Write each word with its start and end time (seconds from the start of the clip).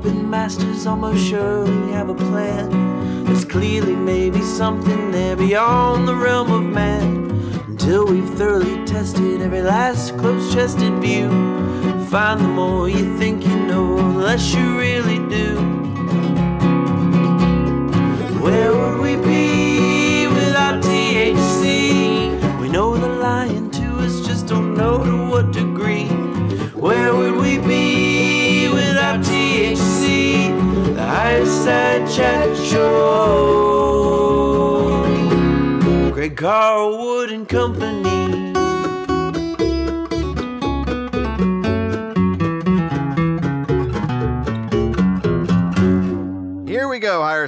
puppet 0.00 0.24
masters 0.24 0.86
almost 0.86 1.22
surely 1.22 1.92
have 1.92 2.08
a 2.08 2.14
plan. 2.14 3.24
There's 3.24 3.44
clearly 3.44 3.94
maybe 3.94 4.40
something 4.40 5.10
there 5.10 5.36
beyond 5.36 6.08
the 6.08 6.14
realm 6.14 6.50
of 6.50 6.62
man. 6.62 7.30
Until 7.66 8.06
we've 8.06 8.30
thoroughly 8.30 8.82
tested 8.86 9.42
every 9.42 9.60
last 9.60 10.16
close 10.16 10.54
chested 10.54 10.94
view. 11.02 11.28
Find 12.06 12.40
the 12.40 12.48
more 12.48 12.88
you 12.88 13.18
think 13.18 13.46
you 13.46 13.54
know, 13.66 13.96
the 13.96 14.20
less 14.20 14.54
you 14.54 14.78
really 14.78 15.18
do. 15.28 15.56
Where 18.40 18.79
Chat 31.64 32.56
Show. 32.56 32.80
Greg 36.12 36.36
Carlwood 36.36 37.30
and 37.32 37.46
Company. 37.48 38.09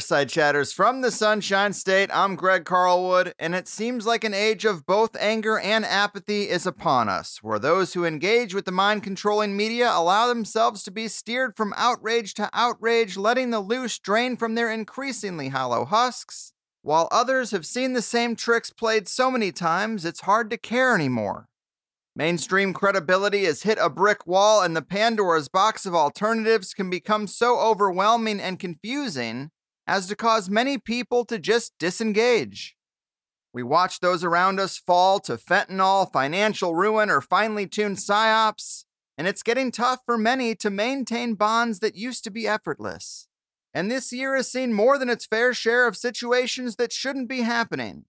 We 0.03 0.09
go, 0.09 0.15
Higherside 0.15 0.29
Chatters. 0.31 0.73
From 0.73 1.01
the 1.01 1.11
Sunshine 1.11 1.73
State, 1.73 2.11
I'm 2.13 2.35
Greg 2.35 2.65
Carlwood, 2.65 3.35
and 3.39 3.55
it 3.55 3.69
seems 3.69 4.05
like 4.07 4.25
an 4.25 4.35
age 4.35 4.65
of 4.65 4.87
both 4.87 5.17
anger 5.17 5.59
and 5.59 5.85
apathy 5.85 6.49
is 6.49 6.67
upon 6.67 7.09
us, 7.09 7.39
where 7.43 7.59
those 7.59 7.95
who 7.95 8.05
engage 8.05 8.55
with 8.55 8.65
the 8.65 8.73
mind 8.73 9.05
controlling 9.05 9.57
media 9.57 9.91
allow 9.93 10.27
themselves 10.27 10.83
to 10.85 10.91
be 10.91 11.09
steered 11.09 11.57
from 11.57 11.75
outrage 11.77 12.35
to 12.35 12.51
outrage, 12.53 13.17
letting 13.17 13.51
the 13.51 13.61
loose 13.61 13.99
drain 13.99 14.37
from 14.37 14.55
their 14.55 14.73
increasingly 14.73 15.49
hollow 15.51 15.85
husks, 15.85 16.53
while 16.83 17.09
others 17.13 17.53
have 17.53 17.67
seen 17.67 17.93
the 17.93 18.03
same 18.03 18.35
tricks 18.35 18.71
played 18.71 19.07
so 19.07 19.31
many 19.31 19.53
times 19.53 20.05
it's 20.05 20.23
hard 20.23 20.51
to 20.51 20.57
care 20.57 20.95
anymore. 20.95 21.49
Mainstream 22.17 22.73
credibility 22.75 23.45
has 23.45 23.63
hit 23.63 23.79
a 23.81 23.89
brick 23.89 24.27
wall, 24.27 24.63
and 24.63 24.75
the 24.77 24.83
Pandora's 24.83 25.49
box 25.49 25.87
of 25.87 25.95
alternatives 25.95 26.75
can 26.75 26.91
become 26.91 27.27
so 27.27 27.61
overwhelming 27.61 28.41
and 28.41 28.59
confusing 28.59 29.52
as 29.87 30.07
to 30.07 30.17
cause 30.17 30.49
many 30.49 30.79
people 30.79 31.25
to 31.27 31.39
just 31.39 31.73
disengage. 31.79 32.77
We 33.53 33.63
watch 33.63 34.01
those 34.01 34.25
around 34.25 34.61
us 34.61 34.79
fall 34.79 35.21
to 35.21 35.37
fentanyl, 35.37 36.11
financial 36.11 36.75
ruin, 36.75 37.11
or 37.11 37.21
finely 37.21 37.67
tuned 37.67 37.99
psyops, 37.99 38.85
and 39.19 39.27
it's 39.27 39.43
getting 39.43 39.71
tough 39.71 40.01
for 40.07 40.17
many 40.17 40.55
to 40.57 40.71
maintain 40.71 41.35
bonds 41.35 41.81
that 41.81 41.97
used 41.97 42.25
to 42.25 42.31
be 42.31 42.49
effortless. 42.49 43.29
And 43.75 43.91
this 43.91 44.13
year 44.13 44.37
has 44.37 44.51
seen 44.51 44.73
more 44.73 44.99
than 44.99 45.11
its 45.11 45.27
fair 45.27 45.53
share 45.53 45.87
of 45.87 45.97
situations 45.97 46.77
that 46.77 46.93
shouldn't 46.93 47.29
be 47.29 47.43
happening. 47.43 48.05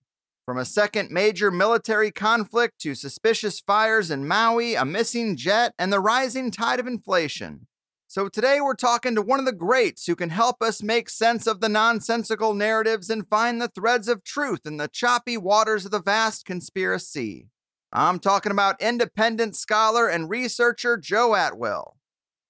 From 0.45 0.57
a 0.57 0.65
second 0.65 1.09
major 1.09 1.51
military 1.51 2.11
conflict 2.11 2.79
to 2.79 2.95
suspicious 2.95 3.61
fires 3.61 4.11
in 4.11 4.27
Maui, 4.27 4.75
a 4.75 4.83
missing 4.83 5.37
jet, 5.37 5.73
and 5.79 5.91
the 5.91 6.01
rising 6.01 6.51
tide 6.51 6.81
of 6.81 6.87
inflation. 6.87 7.67
So 8.13 8.29
today 8.29 8.61
we're 8.61 8.75
talking 8.75 9.15
to 9.15 9.23
one 9.23 9.39
of 9.39 9.47
the 9.47 9.51
greats 9.51 10.05
who 10.05 10.15
can 10.15 10.29
help 10.29 10.61
us 10.61 10.83
make 10.83 11.09
sense 11.09 11.47
of 11.47 11.61
the 11.61 11.67
nonsensical 11.67 12.53
narratives 12.53 13.09
and 13.09 13.27
find 13.27 13.59
the 13.59 13.69
threads 13.69 14.07
of 14.07 14.23
truth 14.23 14.67
in 14.67 14.77
the 14.77 14.87
choppy 14.87 15.35
waters 15.35 15.85
of 15.85 15.89
the 15.89 15.99
vast 15.99 16.45
conspiracy. 16.45 17.47
I'm 17.91 18.19
talking 18.19 18.51
about 18.51 18.79
independent 18.79 19.55
scholar 19.55 20.07
and 20.07 20.29
researcher 20.29 20.95
Joe 20.95 21.33
Atwill. 21.33 21.95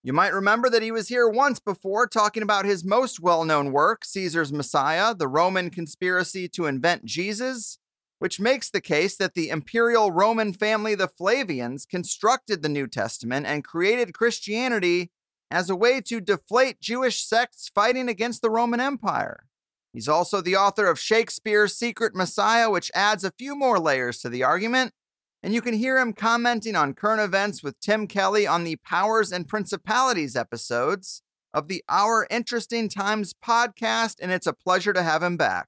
You 0.03 0.11
might 0.11 0.33
remember 0.33 0.69
that 0.69 0.81
he 0.81 0.91
was 0.91 1.07
here 1.07 1.29
once 1.29 1.61
before 1.61 2.07
talking 2.07 2.43
about 2.43 2.65
his 2.65 2.83
most 2.83 3.21
well 3.21 3.45
known 3.45 3.71
work, 3.71 4.03
Caesar's 4.03 4.51
Messiah, 4.51 5.15
the 5.15 5.29
Roman 5.29 5.69
conspiracy 5.69 6.49
to 6.49 6.65
invent 6.65 7.05
Jesus, 7.05 7.79
which 8.19 8.37
makes 8.37 8.69
the 8.69 8.81
case 8.81 9.15
that 9.15 9.33
the 9.33 9.47
imperial 9.47 10.11
Roman 10.11 10.51
family, 10.51 10.93
the 10.93 11.07
Flavians, 11.07 11.85
constructed 11.85 12.63
the 12.63 12.67
New 12.67 12.85
Testament 12.85 13.45
and 13.45 13.63
created 13.63 14.13
Christianity 14.13 15.09
as 15.53 15.69
a 15.69 15.75
way 15.75 16.01
to 16.01 16.19
deflate 16.19 16.81
Jewish 16.81 17.23
sects 17.23 17.69
fighting 17.73 18.09
against 18.09 18.41
the 18.41 18.49
Roman 18.49 18.79
Empire. 18.79 19.45
He's 19.93 20.07
also 20.07 20.41
the 20.41 20.55
author 20.55 20.87
of 20.87 20.99
Shakespeare's 20.99 21.75
Secret 21.75 22.15
Messiah, 22.15 22.71
which 22.71 22.91
adds 22.95 23.23
a 23.23 23.31
few 23.37 23.55
more 23.55 23.77
layers 23.77 24.17
to 24.21 24.29
the 24.29 24.43
argument. 24.43 24.93
And 25.43 25.53
you 25.53 25.61
can 25.61 25.75
hear 25.75 25.99
him 25.99 26.13
commenting 26.13 26.75
on 26.75 26.95
current 26.95 27.21
events 27.21 27.61
with 27.61 27.79
Tim 27.79 28.07
Kelly 28.07 28.47
on 28.47 28.63
the 28.63 28.77
Powers 28.77 29.31
and 29.31 29.47
Principalities 29.47 30.35
episodes 30.35 31.21
of 31.53 31.67
the 31.67 31.83
Our 31.87 32.25
Interesting 32.31 32.89
Times 32.89 33.35
podcast, 33.45 34.15
and 34.19 34.31
it's 34.31 34.47
a 34.47 34.53
pleasure 34.53 34.93
to 34.93 35.03
have 35.03 35.21
him 35.21 35.37
back. 35.37 35.67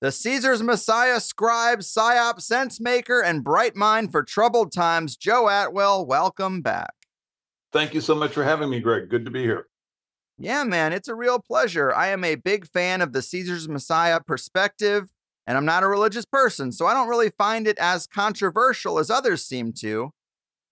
The 0.00 0.10
Caesar's 0.10 0.62
Messiah, 0.62 1.20
scribe, 1.20 1.80
psyop, 1.80 2.40
sense 2.40 2.80
maker, 2.80 3.20
and 3.22 3.44
bright 3.44 3.76
mind 3.76 4.10
for 4.10 4.24
troubled 4.24 4.72
times, 4.72 5.16
Joe 5.16 5.44
Atwill, 5.44 6.04
welcome 6.04 6.62
back. 6.62 6.94
Thank 7.72 7.94
you 7.94 8.00
so 8.00 8.14
much 8.14 8.32
for 8.32 8.44
having 8.44 8.70
me, 8.70 8.80
Greg. 8.80 9.08
Good 9.08 9.24
to 9.24 9.30
be 9.30 9.42
here. 9.42 9.66
Yeah, 10.38 10.64
man, 10.64 10.92
it's 10.92 11.08
a 11.08 11.14
real 11.14 11.38
pleasure. 11.38 11.94
I 11.94 12.08
am 12.08 12.24
a 12.24 12.34
big 12.34 12.66
fan 12.66 13.02
of 13.02 13.12
the 13.12 13.22
Caesar's 13.22 13.68
Messiah 13.68 14.20
perspective, 14.20 15.10
and 15.46 15.58
I'm 15.58 15.66
not 15.66 15.82
a 15.82 15.88
religious 15.88 16.24
person, 16.24 16.72
so 16.72 16.86
I 16.86 16.94
don't 16.94 17.08
really 17.08 17.30
find 17.30 17.68
it 17.68 17.78
as 17.78 18.06
controversial 18.06 18.98
as 18.98 19.10
others 19.10 19.44
seem 19.44 19.72
to. 19.80 20.12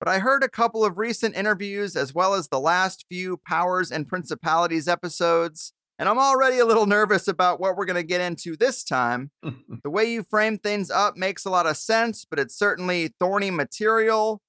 But 0.00 0.08
I 0.08 0.20
heard 0.20 0.42
a 0.42 0.48
couple 0.48 0.84
of 0.84 0.96
recent 0.96 1.36
interviews 1.36 1.96
as 1.96 2.14
well 2.14 2.34
as 2.34 2.48
the 2.48 2.60
last 2.60 3.04
few 3.10 3.40
Powers 3.46 3.90
and 3.90 4.08
Principalities 4.08 4.88
episodes, 4.88 5.72
and 5.98 6.08
I'm 6.08 6.18
already 6.18 6.58
a 6.60 6.64
little 6.64 6.86
nervous 6.96 7.28
about 7.28 7.60
what 7.60 7.76
we're 7.76 7.84
going 7.84 7.96
to 7.96 8.02
get 8.02 8.20
into 8.20 8.56
this 8.56 8.82
time. 8.82 9.30
the 9.42 9.90
way 9.90 10.10
you 10.10 10.22
frame 10.22 10.58
things 10.58 10.90
up 10.90 11.16
makes 11.16 11.44
a 11.44 11.50
lot 11.50 11.66
of 11.66 11.76
sense, 11.76 12.24
but 12.24 12.38
it's 12.38 12.56
certainly 12.56 13.12
thorny 13.20 13.50
material. 13.50 14.40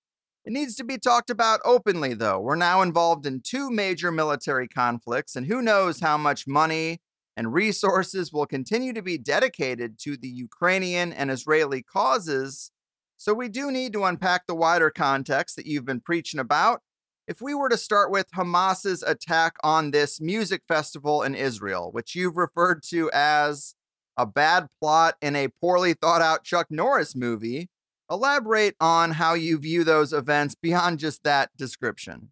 It 0.45 0.53
needs 0.53 0.75
to 0.75 0.83
be 0.83 0.97
talked 0.97 1.29
about 1.29 1.59
openly, 1.65 2.13
though. 2.13 2.39
We're 2.39 2.55
now 2.55 2.81
involved 2.81 3.25
in 3.25 3.41
two 3.41 3.69
major 3.69 4.11
military 4.11 4.67
conflicts, 4.67 5.35
and 5.35 5.47
who 5.47 5.61
knows 5.61 5.99
how 5.99 6.17
much 6.17 6.47
money 6.47 7.01
and 7.35 7.53
resources 7.53 8.33
will 8.33 8.45
continue 8.45 8.93
to 8.93 9.01
be 9.01 9.17
dedicated 9.17 9.99
to 9.99 10.17
the 10.17 10.29
Ukrainian 10.29 11.13
and 11.13 11.29
Israeli 11.29 11.83
causes. 11.83 12.71
So, 13.17 13.33
we 13.33 13.49
do 13.49 13.69
need 13.69 13.93
to 13.93 14.05
unpack 14.05 14.47
the 14.47 14.55
wider 14.55 14.89
context 14.89 15.55
that 15.57 15.65
you've 15.65 15.85
been 15.85 16.01
preaching 16.01 16.39
about 16.39 16.81
if 17.29 17.41
we 17.41 17.53
were 17.53 17.69
to 17.69 17.77
start 17.77 18.09
with 18.09 18.25
Hamas's 18.33 19.03
attack 19.03 19.53
on 19.63 19.91
this 19.91 20.19
music 20.19 20.63
festival 20.67 21.21
in 21.21 21.35
Israel, 21.35 21.91
which 21.91 22.15
you've 22.15 22.37
referred 22.37 22.81
to 22.89 23.11
as 23.13 23.75
a 24.17 24.25
bad 24.25 24.67
plot 24.81 25.15
in 25.21 25.35
a 25.35 25.49
poorly 25.61 25.93
thought 25.93 26.23
out 26.23 26.43
Chuck 26.43 26.67
Norris 26.71 27.15
movie, 27.15 27.69
elaborate 28.09 28.75
on 28.79 29.11
how 29.11 29.33
you 29.33 29.57
view 29.57 29.83
those 29.83 30.13
events 30.13 30.55
beyond 30.55 30.99
just 30.99 31.23
that 31.23 31.49
description. 31.57 32.31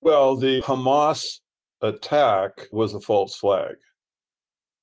Well, 0.00 0.36
the 0.36 0.62
Hamas 0.62 1.40
attack 1.82 2.68
was 2.72 2.94
a 2.94 3.00
false 3.00 3.36
flag. 3.36 3.76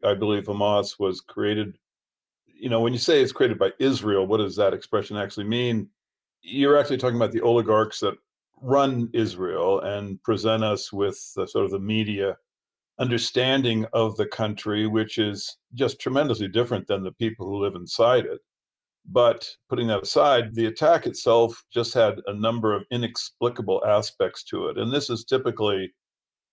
I 0.03 0.13
believe 0.13 0.44
Hamas 0.44 1.00
was 1.00 1.22
created. 1.22 1.78
You 2.45 2.69
know, 2.69 2.81
when 2.81 2.94
you 2.94 3.00
say 3.00 3.22
it's 3.22 3.31
created 3.31 3.57
by 3.57 3.72
Israel, 3.79 4.28
what 4.28 4.38
does 4.38 4.55
that 4.57 4.73
expression 4.73 5.17
actually 5.17 5.45
mean? 5.45 5.89
You're 6.41 6.78
actually 6.78 6.97
talking 6.97 7.16
about 7.16 7.31
the 7.31 7.41
oligarchs 7.41 8.00
that 8.01 8.16
run 8.61 9.09
Israel 9.13 9.81
and 9.81 10.22
present 10.23 10.63
us 10.63 10.91
with 10.91 11.17
the, 11.35 11.47
sort 11.47 11.66
of 11.66 11.72
the 11.72 11.79
media 11.79 12.38
understanding 13.00 13.85
of 13.93 14.16
the 14.16 14.25
country, 14.25 14.87
which 14.87 15.17
is 15.17 15.58
just 15.73 15.99
tremendously 15.99 16.47
different 16.47 16.87
than 16.87 17.03
the 17.03 17.11
people 17.11 17.46
who 17.46 17.58
live 17.58 17.75
inside 17.75 18.25
it. 18.25 18.40
But 19.07 19.47
putting 19.69 19.87
that 19.87 20.03
aside, 20.03 20.55
the 20.55 20.66
attack 20.66 21.05
itself 21.05 21.63
just 21.72 21.93
had 21.93 22.22
a 22.28 22.34
number 22.34 22.73
of 22.73 22.85
inexplicable 22.91 23.84
aspects 23.85 24.43
to 24.46 24.67
it. 24.67 24.78
And 24.78 24.91
this 24.91 25.09
is 25.09 25.23
typically 25.23 25.93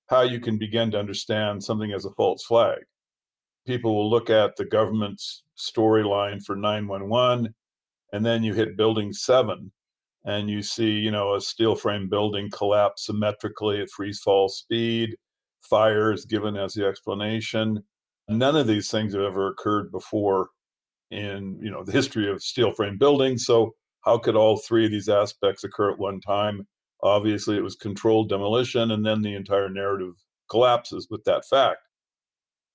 how 0.08 0.22
you 0.22 0.38
can 0.38 0.58
begin 0.58 0.90
to 0.90 0.98
understand 0.98 1.64
something 1.64 1.92
as 1.92 2.04
a 2.04 2.10
false 2.10 2.44
flag. 2.44 2.78
People 3.66 3.94
will 3.94 4.10
look 4.10 4.28
at 4.28 4.56
the 4.56 4.64
government's 4.64 5.44
storyline 5.56 6.42
for 6.42 6.56
911, 6.56 7.54
and 8.12 8.26
then 8.26 8.42
you 8.42 8.52
hit 8.52 8.76
building 8.76 9.12
seven, 9.12 9.72
and 10.24 10.50
you 10.50 10.62
see, 10.62 10.90
you 10.90 11.10
know, 11.10 11.34
a 11.34 11.40
steel 11.40 11.74
frame 11.74 12.08
building 12.08 12.50
collapse 12.50 13.06
symmetrically 13.06 13.80
at 13.80 13.88
freeze 13.90 14.20
fall 14.20 14.48
speed, 14.48 15.16
Fire 15.62 16.12
is 16.12 16.24
given 16.24 16.56
as 16.56 16.74
the 16.74 16.86
explanation. 16.86 17.82
None 18.28 18.56
of 18.56 18.66
these 18.66 18.90
things 18.90 19.14
have 19.14 19.22
ever 19.22 19.48
occurred 19.48 19.92
before 19.92 20.50
in, 21.12 21.58
you 21.62 21.70
know, 21.70 21.84
the 21.84 21.92
history 21.92 22.30
of 22.30 22.42
steel 22.42 22.72
frame 22.72 22.98
buildings. 22.98 23.44
So 23.44 23.74
how 24.02 24.18
could 24.18 24.34
all 24.34 24.56
three 24.56 24.86
of 24.86 24.90
these 24.90 25.08
aspects 25.08 25.62
occur 25.62 25.92
at 25.92 25.98
one 25.98 26.20
time? 26.20 26.66
Obviously, 27.02 27.56
it 27.56 27.62
was 27.62 27.74
controlled 27.74 28.28
demolition, 28.28 28.90
and 28.90 29.04
then 29.04 29.22
the 29.22 29.34
entire 29.34 29.68
narrative 29.68 30.14
collapses 30.50 31.08
with 31.10 31.22
that 31.24 31.44
fact. 31.44 31.80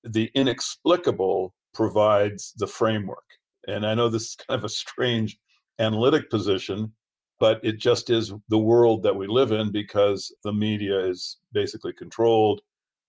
The 0.04 0.30
inexplicable 0.34 1.54
provides 1.74 2.52
the 2.56 2.66
framework. 2.66 3.24
And 3.66 3.86
I 3.86 3.94
know 3.94 4.08
this 4.08 4.22
is 4.22 4.36
kind 4.48 4.58
of 4.58 4.64
a 4.64 4.68
strange 4.68 5.38
analytic 5.78 6.30
position, 6.30 6.92
but 7.40 7.60
it 7.62 7.78
just 7.78 8.10
is 8.10 8.32
the 8.48 8.58
world 8.58 9.02
that 9.02 9.16
we 9.16 9.26
live 9.26 9.52
in 9.52 9.70
because 9.70 10.34
the 10.44 10.52
media 10.52 10.98
is 10.98 11.38
basically 11.52 11.92
controlled 11.92 12.60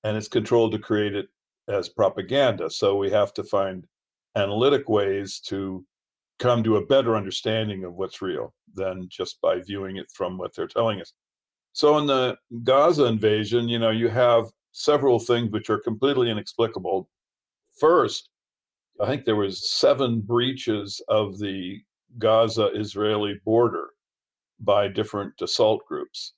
and 0.04 0.16
it's 0.16 0.28
controlled 0.28 0.72
to 0.72 0.80
create 0.80 1.16
it 1.16 1.28
as 1.68 1.90
propaganda. 1.90 2.70
So 2.70 2.96
we 2.96 3.12
have 3.12 3.34
to 3.34 3.44
find 3.44 3.86
analytic 4.40 4.90
ways 4.90 5.40
to 5.48 5.86
come 6.40 6.64
to 6.64 6.78
a 6.78 6.86
better 6.86 7.16
understanding 7.16 7.84
of 7.84 7.94
what's 7.96 8.22
real 8.22 8.54
than 8.74 9.08
just 9.10 9.40
by 9.42 9.60
viewing 9.60 9.98
it 9.98 10.08
from 10.14 10.38
what 10.38 10.56
they're 10.56 10.68
telling 10.68 11.02
us. 11.02 11.14
So 11.74 11.98
in 11.98 12.08
the 12.08 12.38
Gaza 12.64 13.06
invasion, 13.06 13.68
you 13.68 13.80
know, 13.80 13.92
you 13.92 14.08
have 14.08 14.46
several 14.72 15.20
things 15.20 15.52
which 15.52 15.70
are 15.70 15.80
completely 15.80 16.30
inexplicable. 16.30 17.10
First, 17.80 18.30
I 19.02 19.08
think 19.08 19.26
there 19.26 19.36
was 19.36 19.72
seven 19.72 20.22
breaches 20.22 21.02
of 21.08 21.40
the 21.40 21.80
Gaza 22.18 22.70
Israeli 22.74 23.40
border 23.46 23.90
by 24.60 24.88
different 24.88 25.34
assault 25.42 25.86
groups. 25.88 26.34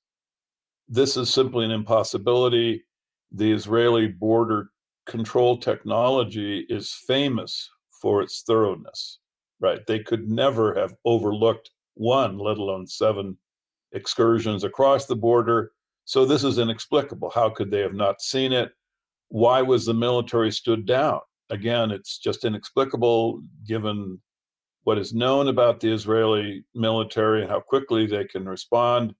This 0.87 1.17
is 1.17 1.33
simply 1.33 1.65
an 1.65 1.71
impossibility. 1.71 2.83
The 3.31 3.51
Israeli 3.51 4.07
border 4.07 4.69
control 5.05 5.57
technology 5.57 6.65
is 6.69 6.93
famous 7.07 7.69
for 8.01 8.21
its 8.21 8.41
thoroughness, 8.41 9.19
right? 9.59 9.85
They 9.87 9.99
could 9.99 10.29
never 10.29 10.73
have 10.75 10.93
overlooked 11.05 11.71
one, 11.93 12.37
let 12.37 12.57
alone 12.57 12.87
seven 12.87 13.37
excursions 13.91 14.63
across 14.63 15.05
the 15.05 15.15
border. 15.15 15.71
So 16.05 16.25
this 16.25 16.43
is 16.43 16.57
inexplicable. 16.57 17.29
How 17.29 17.49
could 17.49 17.69
they 17.69 17.81
have 17.81 17.93
not 17.93 18.21
seen 18.21 18.51
it? 18.51 18.71
Why 19.29 19.61
was 19.61 19.85
the 19.85 19.93
military 19.93 20.51
stood 20.51 20.85
down? 20.85 21.19
Again, 21.49 21.91
it's 21.91 22.17
just 22.17 22.45
inexplicable 22.45 23.41
given 23.67 24.19
what 24.83 24.97
is 24.97 25.13
known 25.13 25.47
about 25.47 25.79
the 25.79 25.91
Israeli 25.91 26.65
military 26.73 27.41
and 27.41 27.51
how 27.51 27.59
quickly 27.59 28.07
they 28.07 28.25
can 28.25 28.47
respond 28.47 29.13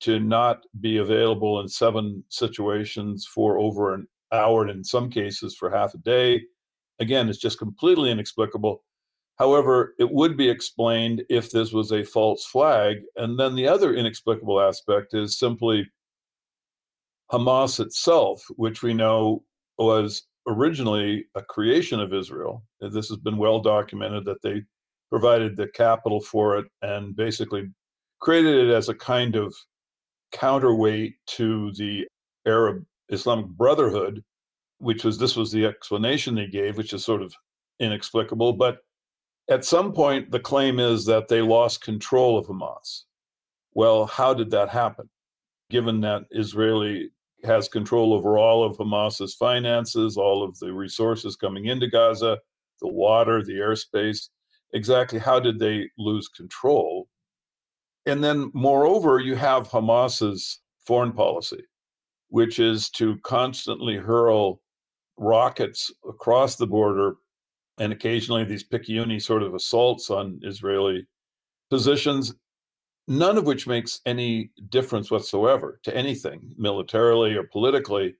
to 0.00 0.18
not 0.18 0.64
be 0.80 0.98
available 0.98 1.60
in 1.60 1.68
seven 1.68 2.24
situations 2.28 3.26
for 3.26 3.58
over 3.58 3.94
an 3.94 4.06
hour 4.32 4.62
and 4.62 4.70
in 4.70 4.82
some 4.82 5.10
cases 5.10 5.54
for 5.54 5.70
half 5.70 5.94
a 5.94 5.98
day. 5.98 6.42
Again, 7.00 7.28
it's 7.28 7.38
just 7.38 7.58
completely 7.58 8.10
inexplicable. 8.10 8.82
However, 9.38 9.94
it 9.98 10.10
would 10.10 10.36
be 10.36 10.48
explained 10.48 11.24
if 11.28 11.50
this 11.50 11.72
was 11.72 11.90
a 11.90 12.04
false 12.04 12.44
flag. 12.46 12.98
And 13.16 13.38
then 13.38 13.54
the 13.54 13.66
other 13.66 13.94
inexplicable 13.94 14.60
aspect 14.60 15.14
is 15.14 15.38
simply 15.38 15.90
Hamas 17.32 17.80
itself, 17.80 18.42
which 18.56 18.82
we 18.82 18.94
know 18.94 19.42
was 19.78 20.24
originally 20.46 21.24
a 21.34 21.42
creation 21.42 21.98
of 21.98 22.12
Israel. 22.12 22.62
This 22.80 23.08
has 23.08 23.18
been 23.18 23.36
well 23.36 23.60
documented 23.60 24.24
that 24.26 24.42
they 24.42 24.62
provided 25.10 25.56
the 25.56 25.68
capital 25.68 26.20
for 26.20 26.58
it 26.58 26.66
and 26.82 27.16
basically 27.16 27.70
created 28.20 28.68
it 28.68 28.72
as 28.72 28.88
a 28.88 28.94
kind 28.94 29.34
of 29.34 29.54
counterweight 30.32 31.14
to 31.26 31.72
the 31.76 32.06
Arab 32.46 32.84
Islamic 33.10 33.46
Brotherhood, 33.46 34.22
which 34.82 35.04
was 35.04 35.16
this 35.16 35.36
was 35.36 35.52
the 35.52 35.64
explanation 35.64 36.34
they 36.34 36.48
gave, 36.48 36.76
which 36.76 36.92
is 36.92 37.04
sort 37.04 37.22
of 37.22 37.32
inexplicable. 37.78 38.52
But 38.52 38.78
at 39.48 39.64
some 39.64 39.92
point, 39.92 40.32
the 40.32 40.40
claim 40.40 40.80
is 40.80 41.06
that 41.06 41.28
they 41.28 41.40
lost 41.40 41.84
control 41.84 42.36
of 42.36 42.46
Hamas. 42.46 43.02
Well, 43.74 44.06
how 44.06 44.34
did 44.34 44.50
that 44.50 44.68
happen? 44.68 45.08
Given 45.70 46.00
that 46.00 46.24
Israeli 46.32 47.10
has 47.44 47.68
control 47.68 48.12
over 48.12 48.38
all 48.38 48.64
of 48.64 48.76
Hamas's 48.76 49.34
finances, 49.34 50.16
all 50.16 50.42
of 50.42 50.58
the 50.58 50.72
resources 50.72 51.36
coming 51.36 51.66
into 51.66 51.86
Gaza, 51.86 52.38
the 52.80 52.88
water, 52.88 53.40
the 53.40 53.54
airspace, 53.54 54.30
exactly 54.74 55.20
how 55.20 55.38
did 55.38 55.60
they 55.60 55.88
lose 55.96 56.26
control? 56.26 57.06
And 58.06 58.22
then, 58.22 58.50
moreover, 58.52 59.20
you 59.20 59.36
have 59.36 59.68
Hamas's 59.68 60.58
foreign 60.84 61.12
policy, 61.12 61.62
which 62.30 62.58
is 62.58 62.90
to 62.90 63.16
constantly 63.18 63.94
hurl 63.96 64.60
rockets 65.16 65.90
across 66.08 66.56
the 66.56 66.66
border 66.66 67.16
and 67.78 67.92
occasionally 67.92 68.44
these 68.44 68.62
picayune 68.62 69.18
sort 69.20 69.42
of 69.42 69.54
assaults 69.54 70.10
on 70.10 70.40
Israeli 70.42 71.06
positions, 71.70 72.34
none 73.08 73.38
of 73.38 73.46
which 73.46 73.66
makes 73.66 74.00
any 74.06 74.50
difference 74.68 75.10
whatsoever 75.10 75.80
to 75.82 75.96
anything 75.96 76.54
militarily 76.56 77.34
or 77.34 77.44
politically. 77.44 78.14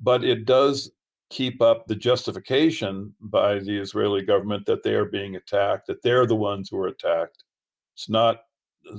But 0.00 0.24
it 0.24 0.44
does 0.44 0.90
keep 1.30 1.60
up 1.60 1.86
the 1.86 1.96
justification 1.96 3.12
by 3.20 3.58
the 3.58 3.76
Israeli 3.76 4.22
government 4.22 4.64
that 4.66 4.82
they 4.82 4.94
are 4.94 5.06
being 5.06 5.36
attacked, 5.36 5.86
that 5.88 6.02
they're 6.02 6.26
the 6.26 6.36
ones 6.36 6.68
who 6.70 6.78
are 6.78 6.88
attacked. 6.88 7.42
It's 7.94 8.08
not 8.08 8.42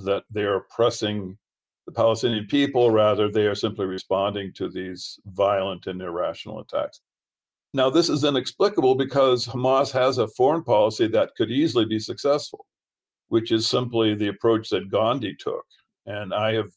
that 0.03 0.23
they 0.29 0.43
are 0.43 0.57
oppressing 0.57 1.37
the 1.85 1.93
Palestinian 1.93 2.45
people, 2.47 2.91
rather, 2.91 3.31
they 3.31 3.45
are 3.47 3.55
simply 3.55 3.85
responding 3.85 4.51
to 4.53 4.67
these 4.67 5.19
violent 5.27 5.87
and 5.87 6.01
irrational 6.01 6.59
attacks. 6.59 6.99
Now, 7.77 7.91
this 7.91 8.09
is 8.09 8.23
inexplicable 8.23 8.95
because 8.95 9.45
Hamas 9.45 9.91
has 9.91 10.17
a 10.17 10.27
foreign 10.29 10.63
policy 10.63 11.05
that 11.09 11.35
could 11.37 11.51
easily 11.51 11.85
be 11.85 11.99
successful, 11.99 12.65
which 13.27 13.51
is 13.51 13.67
simply 13.67 14.15
the 14.15 14.29
approach 14.29 14.69
that 14.69 14.89
Gandhi 14.89 15.35
took. 15.37 15.63
And 16.07 16.33
I 16.33 16.53
have 16.53 16.71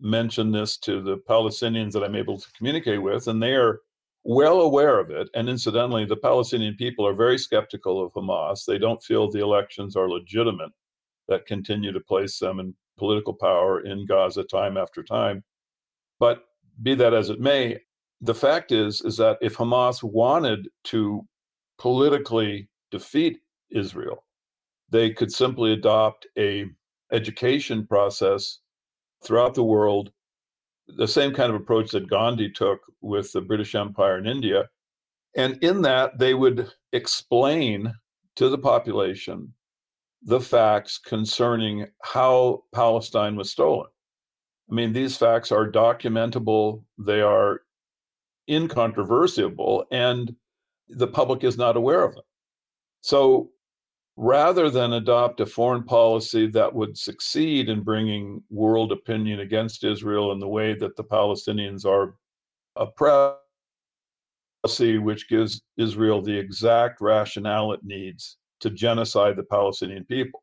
mentioned 0.00 0.54
this 0.54 0.78
to 0.78 1.02
the 1.02 1.16
Palestinians 1.28 1.90
that 1.92 2.04
I'm 2.04 2.14
able 2.14 2.38
to 2.38 2.52
communicate 2.56 3.02
with, 3.02 3.26
and 3.26 3.42
they 3.42 3.56
are 3.56 3.80
well 4.22 4.60
aware 4.60 5.00
of 5.00 5.10
it. 5.10 5.28
And 5.34 5.48
incidentally, 5.48 6.04
the 6.04 6.14
Palestinian 6.14 6.76
people 6.76 7.04
are 7.04 7.14
very 7.14 7.36
skeptical 7.36 8.00
of 8.00 8.12
Hamas. 8.12 8.64
They 8.64 8.78
don't 8.78 9.02
feel 9.02 9.28
the 9.28 9.42
elections 9.42 9.96
are 9.96 10.08
legitimate 10.08 10.70
that 11.26 11.46
continue 11.46 11.90
to 11.90 11.98
place 11.98 12.38
them 12.38 12.60
in 12.60 12.76
political 12.96 13.34
power 13.34 13.80
in 13.80 14.06
Gaza 14.06 14.44
time 14.44 14.76
after 14.76 15.02
time. 15.02 15.42
But 16.20 16.44
be 16.80 16.94
that 16.94 17.12
as 17.12 17.28
it 17.28 17.40
may, 17.40 17.80
the 18.22 18.34
fact 18.34 18.70
is 18.70 19.02
is 19.02 19.16
that 19.16 19.36
if 19.42 19.56
Hamas 19.56 20.02
wanted 20.02 20.68
to 20.84 21.26
politically 21.78 22.68
defeat 22.90 23.40
Israel, 23.70 24.24
they 24.90 25.10
could 25.10 25.32
simply 25.32 25.72
adopt 25.72 26.26
a 26.38 26.66
education 27.10 27.86
process 27.86 28.60
throughout 29.24 29.54
the 29.54 29.64
world, 29.64 30.12
the 30.86 31.08
same 31.08 31.32
kind 31.34 31.50
of 31.50 31.60
approach 31.60 31.90
that 31.90 32.08
Gandhi 32.08 32.50
took 32.50 32.80
with 33.00 33.32
the 33.32 33.40
British 33.40 33.74
Empire 33.74 34.18
in 34.18 34.26
India. 34.26 34.68
And 35.36 35.58
in 35.62 35.82
that, 35.82 36.18
they 36.18 36.34
would 36.34 36.70
explain 36.92 37.92
to 38.36 38.48
the 38.48 38.58
population 38.58 39.52
the 40.22 40.40
facts 40.40 40.98
concerning 40.98 41.86
how 42.02 42.62
Palestine 42.72 43.34
was 43.34 43.50
stolen. 43.50 43.88
I 44.70 44.74
mean, 44.74 44.92
these 44.92 45.16
facts 45.16 45.50
are 45.50 45.70
documentable, 45.70 46.84
they 46.98 47.20
are 47.20 47.61
incontrovertible, 48.52 49.84
and 49.90 50.34
the 50.88 51.06
public 51.06 51.44
is 51.44 51.56
not 51.56 51.76
aware 51.76 52.04
of 52.04 52.14
them. 52.14 52.24
So 53.00 53.50
rather 54.16 54.70
than 54.70 54.92
adopt 54.94 55.40
a 55.40 55.46
foreign 55.46 55.82
policy 55.82 56.46
that 56.46 56.72
would 56.72 56.96
succeed 56.96 57.68
in 57.68 57.82
bringing 57.82 58.42
world 58.50 58.92
opinion 58.92 59.40
against 59.40 59.84
Israel 59.84 60.32
in 60.32 60.38
the 60.38 60.48
way 60.48 60.74
that 60.74 60.96
the 60.96 61.04
Palestinians 61.04 61.86
are 61.86 62.16
oppressed, 62.76 63.38
which 64.78 65.28
gives 65.28 65.62
Israel 65.76 66.22
the 66.22 66.36
exact 66.36 67.00
rationale 67.00 67.72
it 67.72 67.80
needs 67.82 68.36
to 68.60 68.70
genocide 68.70 69.36
the 69.36 69.42
Palestinian 69.42 70.04
people. 70.04 70.42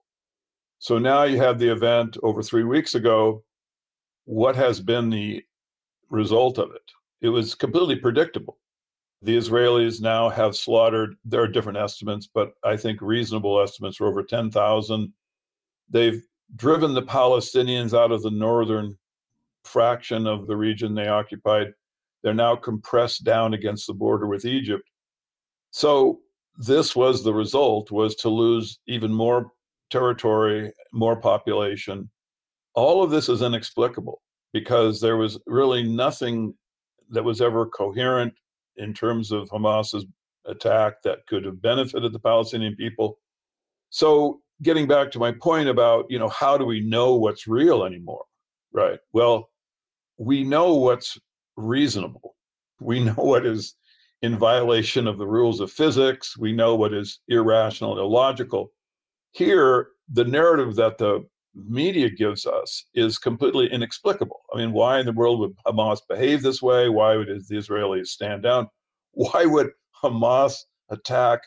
So 0.80 0.98
now 0.98 1.24
you 1.24 1.38
have 1.38 1.60
the 1.60 1.72
event 1.72 2.18
over 2.24 2.42
three 2.42 2.64
weeks 2.64 2.96
ago. 2.96 3.44
What 4.26 4.56
has 4.56 4.80
been 4.80 5.10
the 5.10 5.44
result 6.10 6.58
of 6.58 6.72
it? 6.72 6.92
It 7.22 7.30
was 7.30 7.56
completely 7.56 7.96
predictable. 7.96 8.58
The 9.22 9.36
Israelis 9.36 10.02
now 10.02 10.30
have 10.30 10.56
slaughtered, 10.56 11.16
there 11.26 11.42
are 11.42 11.48
different 11.48 11.78
estimates, 11.78 12.30
but 12.34 12.52
I 12.64 12.78
think 12.78 13.02
reasonable 13.02 13.62
estimates 13.62 14.00
are 14.00 14.08
over 14.08 14.24
10,000. 14.24 15.14
They've 15.90 16.22
driven 16.56 16.94
the 16.94 17.04
Palestinians 17.04 17.98
out 17.98 18.12
of 18.12 18.22
the 18.22 18.32
northern 18.32 18.98
fraction 19.66 20.26
of 20.26 20.48
the 20.48 20.56
region 20.56 20.96
they 20.96 21.08
occupied. 21.08 21.68
They're 22.24 22.34
now 22.34 22.56
compressed 22.56 23.26
down 23.26 23.54
against 23.54 23.88
the 23.88 23.94
border 23.94 24.28
with 24.28 24.46
Egypt. 24.46 24.90
So 25.72 26.20
this 26.58 26.96
was 26.96 27.24
the 27.24 27.34
result 27.34 27.92
was 27.92 28.16
to 28.16 28.30
lose 28.30 28.80
even 28.88 29.14
more 29.14 29.52
territory, 29.90 30.72
more 30.94 31.20
population. 31.20 32.10
All 32.74 33.04
of 33.04 33.12
this 33.12 33.30
is 33.30 33.42
inexplicable 33.42 34.22
because 34.54 35.00
there 35.00 35.18
was 35.18 35.40
really 35.46 35.84
nothing 35.84 36.54
that 37.10 37.24
was 37.24 37.42
ever 37.42 37.66
coherent 37.66 38.34
in 38.78 38.94
terms 38.94 39.32
of 39.32 39.50
Hamas's 39.50 40.06
attack 40.46 41.02
that 41.04 41.26
could 41.28 41.46
have 41.46 41.62
benefited 41.62 42.14
the 42.14 42.20
Palestinian 42.20 42.76
people. 42.76 43.20
So 43.90 44.42
getting 44.62 44.88
back 44.88 45.12
to 45.12 45.20
my 45.20 45.32
point 45.32 45.70
about, 45.70 46.06
you 46.10 46.20
know, 46.20 46.30
how 46.30 46.58
do 46.58 46.66
we 46.66 46.82
know 46.82 47.16
what's 47.16 47.48
real 47.48 47.84
anymore? 47.84 48.24
Right. 48.72 49.00
Well, 49.14 49.50
we 50.18 50.44
know 50.44 50.76
what's 50.76 51.18
reasonable. 51.56 52.36
We 52.80 53.00
know 53.04 53.14
what 53.14 53.46
is 53.46 53.76
in 54.22 54.38
violation 54.38 55.08
of 55.08 55.18
the 55.18 55.28
rules 55.28 55.60
of 55.60 55.72
physics. 55.72 56.38
We 56.38 56.52
know 56.52 56.76
what 56.76 56.94
is 56.94 57.20
irrational 57.28 58.00
illogical. 58.00 58.72
Here, 59.32 59.90
the 60.12 60.26
narrative 60.26 60.76
that 60.76 60.98
the 60.98 61.26
media 61.56 62.10
gives 62.10 62.46
us 62.46 62.86
is 62.94 63.18
completely 63.18 63.72
inexplicable. 63.72 64.42
I 64.54 64.58
mean, 64.58 64.72
why 64.72 65.00
in 65.00 65.06
the 65.06 65.14
world 65.14 65.40
would 65.40 65.56
Hamas 65.66 66.00
behave 66.08 66.42
this 66.42 66.62
way? 66.62 66.90
Why 66.90 67.18
would 67.18 67.28
the 67.28 67.56
Israelis 67.56 68.08
stand 68.08 68.44
down? 68.44 68.68
Why 69.12 69.46
would 69.46 69.72
Hamas 70.04 70.54
attack 70.90 71.42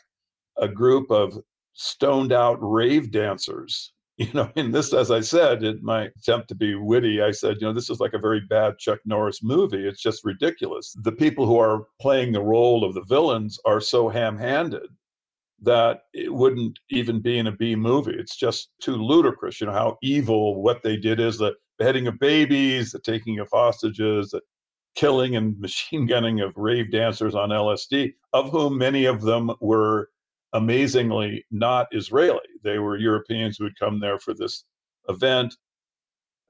a 0.57 0.67
group 0.67 1.09
of 1.09 1.37
stoned 1.73 2.33
out 2.33 2.57
rave 2.61 3.11
dancers? 3.11 3.91
You 4.17 4.31
know, 4.31 4.51
in 4.55 4.69
this, 4.69 4.93
as 4.93 5.09
I 5.09 5.21
said, 5.21 5.63
in 5.63 5.79
my 5.83 6.03
attempt 6.15 6.47
to 6.49 6.55
be 6.55 6.75
witty, 6.75 7.19
I 7.19 7.31
said, 7.31 7.57
you 7.59 7.65
know, 7.65 7.73
this 7.73 7.89
is 7.89 7.99
like 7.99 8.13
a 8.13 8.19
very 8.19 8.41
bad 8.41 8.77
Chuck 8.77 8.99
Norris 9.05 9.41
movie. 9.41 9.87
It's 9.87 10.03
just 10.03 10.23
ridiculous. 10.23 10.95
The 11.01 11.13
people 11.13 11.47
who 11.47 11.57
are 11.57 11.87
playing 11.99 12.31
the 12.31 12.43
role 12.43 12.85
of 12.85 12.93
the 12.93 13.01
villains 13.05 13.57
are 13.65 13.81
so 13.81 14.09
ham 14.09 14.37
handed 14.37 14.87
that 15.61 16.01
it 16.13 16.33
wouldn't 16.33 16.79
even 16.89 17.21
be 17.21 17.37
in 17.37 17.47
a 17.47 17.51
B 17.51 17.75
movie. 17.75 18.15
It's 18.17 18.35
just 18.35 18.71
too 18.81 18.95
ludicrous. 18.95 19.61
You 19.61 19.67
know 19.67 19.73
how 19.73 19.97
evil 20.01 20.61
what 20.61 20.83
they 20.83 20.97
did 20.97 21.19
is 21.19 21.37
the 21.37 21.53
beheading 21.77 22.07
of 22.07 22.19
babies, 22.19 22.91
the 22.91 22.99
taking 22.99 23.39
of 23.39 23.49
hostages, 23.51 24.31
the 24.31 24.41
killing 24.95 25.35
and 25.35 25.59
machine 25.59 26.05
gunning 26.05 26.41
of 26.41 26.57
rave 26.57 26.91
dancers 26.91 27.35
on 27.35 27.49
LSD, 27.49 28.13
of 28.33 28.51
whom 28.51 28.77
many 28.77 29.05
of 29.05 29.21
them 29.21 29.51
were 29.61 30.09
amazingly 30.53 31.43
not 31.51 31.87
Israeli. 31.91 32.39
They 32.63 32.79
were 32.79 32.97
Europeans 32.97 33.57
who 33.57 33.63
had 33.63 33.79
come 33.79 33.99
there 33.99 34.19
for 34.19 34.33
this 34.33 34.65
event. 35.09 35.55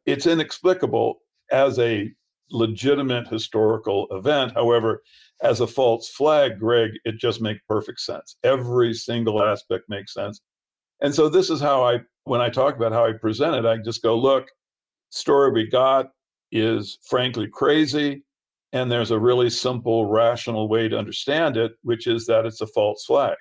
It's 0.05 0.27
inexplicable 0.27 1.19
as 1.51 1.79
a 1.79 2.11
legitimate 2.51 3.27
historical 3.27 4.07
event. 4.11 4.53
However, 4.53 5.01
as 5.41 5.59
a 5.59 5.67
false 5.67 6.09
flag, 6.09 6.59
Greg, 6.59 6.91
it 7.05 7.17
just 7.17 7.41
makes 7.41 7.61
perfect 7.67 7.99
sense. 7.99 8.37
Every 8.43 8.93
single 8.93 9.43
aspect 9.43 9.85
makes 9.89 10.13
sense. 10.13 10.41
And 11.01 11.13
so 11.13 11.27
this 11.27 11.49
is 11.49 11.59
how 11.59 11.83
I, 11.83 11.99
when 12.23 12.41
I 12.41 12.49
talk 12.49 12.75
about 12.75 12.93
how 12.93 13.05
I 13.05 13.13
present 13.13 13.55
it, 13.55 13.65
I 13.65 13.77
just 13.77 14.01
go, 14.01 14.17
look, 14.17 14.47
story 15.09 15.51
we 15.51 15.67
got 15.67 16.07
is 16.51 16.99
frankly 17.09 17.47
crazy. 17.47 18.23
And 18.71 18.91
there's 18.91 19.11
a 19.11 19.19
really 19.19 19.49
simple, 19.49 20.05
rational 20.05 20.67
way 20.67 20.87
to 20.87 20.97
understand 20.97 21.57
it, 21.57 21.73
which 21.83 22.07
is 22.07 22.25
that 22.27 22.45
it's 22.45 22.61
a 22.61 22.67
false 22.67 23.05
flag. 23.05 23.35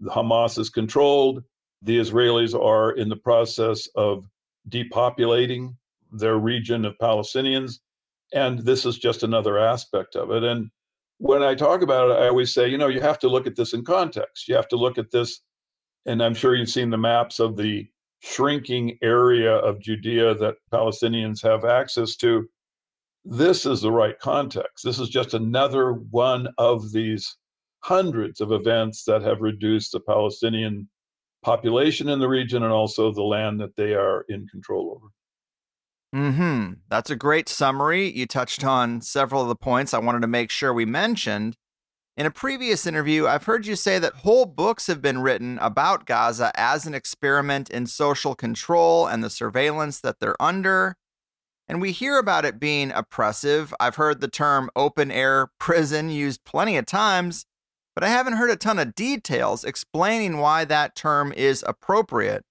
The 0.00 0.10
Hamas 0.10 0.58
is 0.58 0.70
controlled. 0.70 1.42
The 1.82 1.98
Israelis 1.98 2.58
are 2.58 2.92
in 2.92 3.08
the 3.08 3.16
process 3.16 3.88
of 3.94 4.26
depopulating 4.68 5.76
their 6.10 6.38
region 6.38 6.84
of 6.84 6.96
Palestinians. 7.00 7.78
And 8.32 8.58
this 8.60 8.84
is 8.84 8.98
just 8.98 9.22
another 9.22 9.58
aspect 9.58 10.16
of 10.16 10.30
it. 10.30 10.42
And 10.42 10.70
when 11.18 11.42
I 11.42 11.54
talk 11.54 11.82
about 11.82 12.10
it, 12.10 12.22
I 12.22 12.28
always 12.28 12.52
say, 12.52 12.68
you 12.68 12.78
know, 12.78 12.88
you 12.88 13.00
have 13.00 13.18
to 13.20 13.28
look 13.28 13.46
at 13.46 13.56
this 13.56 13.72
in 13.72 13.84
context. 13.84 14.48
You 14.48 14.54
have 14.56 14.68
to 14.68 14.76
look 14.76 14.98
at 14.98 15.10
this, 15.10 15.40
and 16.04 16.22
I'm 16.22 16.34
sure 16.34 16.54
you've 16.54 16.68
seen 16.68 16.90
the 16.90 16.98
maps 16.98 17.38
of 17.38 17.56
the 17.56 17.86
shrinking 18.20 18.98
area 19.02 19.54
of 19.54 19.80
Judea 19.80 20.34
that 20.34 20.56
Palestinians 20.72 21.42
have 21.42 21.64
access 21.64 22.16
to. 22.16 22.48
This 23.24 23.66
is 23.66 23.80
the 23.80 23.92
right 23.92 24.18
context. 24.18 24.84
This 24.84 24.98
is 24.98 25.08
just 25.08 25.34
another 25.34 25.92
one 25.92 26.48
of 26.58 26.92
these 26.92 27.36
hundreds 27.80 28.40
of 28.40 28.52
events 28.52 29.04
that 29.04 29.22
have 29.22 29.40
reduced 29.40 29.92
the 29.92 30.00
Palestinian 30.00 30.88
population 31.42 32.08
in 32.08 32.18
the 32.18 32.28
region 32.28 32.62
and 32.62 32.72
also 32.72 33.12
the 33.12 33.22
land 33.22 33.60
that 33.60 33.76
they 33.76 33.94
are 33.94 34.24
in 34.28 34.46
control 34.48 34.92
over. 34.96 35.08
Hmm. 36.16 36.72
That's 36.88 37.10
a 37.10 37.16
great 37.16 37.46
summary. 37.46 38.10
You 38.10 38.24
touched 38.24 38.64
on 38.64 39.02
several 39.02 39.42
of 39.42 39.48
the 39.48 39.54
points 39.54 39.92
I 39.92 39.98
wanted 39.98 40.22
to 40.22 40.26
make 40.26 40.50
sure 40.50 40.72
we 40.72 40.86
mentioned. 40.86 41.56
In 42.16 42.24
a 42.24 42.30
previous 42.30 42.86
interview, 42.86 43.26
I've 43.26 43.44
heard 43.44 43.66
you 43.66 43.76
say 43.76 43.98
that 43.98 44.14
whole 44.14 44.46
books 44.46 44.86
have 44.86 45.02
been 45.02 45.20
written 45.20 45.58
about 45.58 46.06
Gaza 46.06 46.52
as 46.54 46.86
an 46.86 46.94
experiment 46.94 47.68
in 47.68 47.86
social 47.86 48.34
control 48.34 49.06
and 49.06 49.22
the 49.22 49.28
surveillance 49.28 50.00
that 50.00 50.18
they're 50.18 50.40
under. 50.40 50.96
And 51.68 51.82
we 51.82 51.92
hear 51.92 52.18
about 52.18 52.46
it 52.46 52.58
being 52.58 52.92
oppressive. 52.92 53.74
I've 53.78 53.96
heard 53.96 54.22
the 54.22 54.28
term 54.28 54.70
open 54.74 55.10
air 55.10 55.48
prison 55.60 56.08
used 56.08 56.46
plenty 56.46 56.78
of 56.78 56.86
times, 56.86 57.44
but 57.94 58.04
I 58.04 58.08
haven't 58.08 58.38
heard 58.38 58.48
a 58.48 58.56
ton 58.56 58.78
of 58.78 58.94
details 58.94 59.64
explaining 59.64 60.38
why 60.38 60.64
that 60.64 60.96
term 60.96 61.30
is 61.34 61.62
appropriate. 61.66 62.42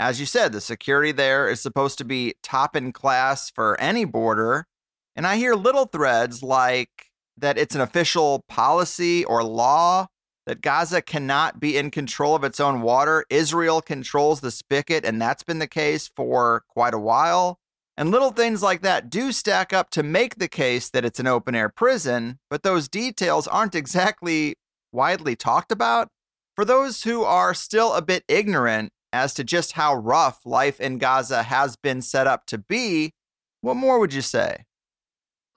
As 0.00 0.18
you 0.18 0.24
said, 0.24 0.52
the 0.52 0.62
security 0.62 1.12
there 1.12 1.46
is 1.46 1.60
supposed 1.60 1.98
to 1.98 2.06
be 2.06 2.32
top 2.42 2.74
in 2.74 2.90
class 2.90 3.50
for 3.50 3.78
any 3.78 4.06
border. 4.06 4.66
And 5.14 5.26
I 5.26 5.36
hear 5.36 5.54
little 5.54 5.84
threads 5.84 6.42
like 6.42 7.10
that 7.36 7.58
it's 7.58 7.74
an 7.74 7.82
official 7.82 8.42
policy 8.48 9.26
or 9.26 9.44
law 9.44 10.06
that 10.46 10.62
Gaza 10.62 11.02
cannot 11.02 11.60
be 11.60 11.76
in 11.76 11.90
control 11.90 12.34
of 12.34 12.44
its 12.44 12.58
own 12.58 12.80
water. 12.80 13.26
Israel 13.28 13.82
controls 13.82 14.40
the 14.40 14.50
spigot, 14.50 15.04
and 15.04 15.20
that's 15.20 15.42
been 15.42 15.58
the 15.58 15.66
case 15.66 16.08
for 16.16 16.62
quite 16.70 16.94
a 16.94 16.98
while. 16.98 17.58
And 17.94 18.10
little 18.10 18.30
things 18.30 18.62
like 18.62 18.80
that 18.80 19.10
do 19.10 19.32
stack 19.32 19.74
up 19.74 19.90
to 19.90 20.02
make 20.02 20.36
the 20.36 20.48
case 20.48 20.88
that 20.88 21.04
it's 21.04 21.20
an 21.20 21.26
open 21.26 21.54
air 21.54 21.68
prison, 21.68 22.38
but 22.48 22.62
those 22.62 22.88
details 22.88 23.46
aren't 23.46 23.74
exactly 23.74 24.54
widely 24.92 25.36
talked 25.36 25.70
about. 25.70 26.08
For 26.56 26.64
those 26.64 27.02
who 27.02 27.22
are 27.22 27.52
still 27.52 27.92
a 27.92 28.00
bit 28.00 28.24
ignorant, 28.28 28.94
as 29.12 29.34
to 29.34 29.44
just 29.44 29.72
how 29.72 29.94
rough 29.94 30.40
life 30.44 30.80
in 30.80 30.98
Gaza 30.98 31.42
has 31.44 31.76
been 31.76 32.02
set 32.02 32.26
up 32.26 32.46
to 32.46 32.58
be, 32.58 33.12
what 33.60 33.76
more 33.76 33.98
would 33.98 34.14
you 34.14 34.22
say? 34.22 34.64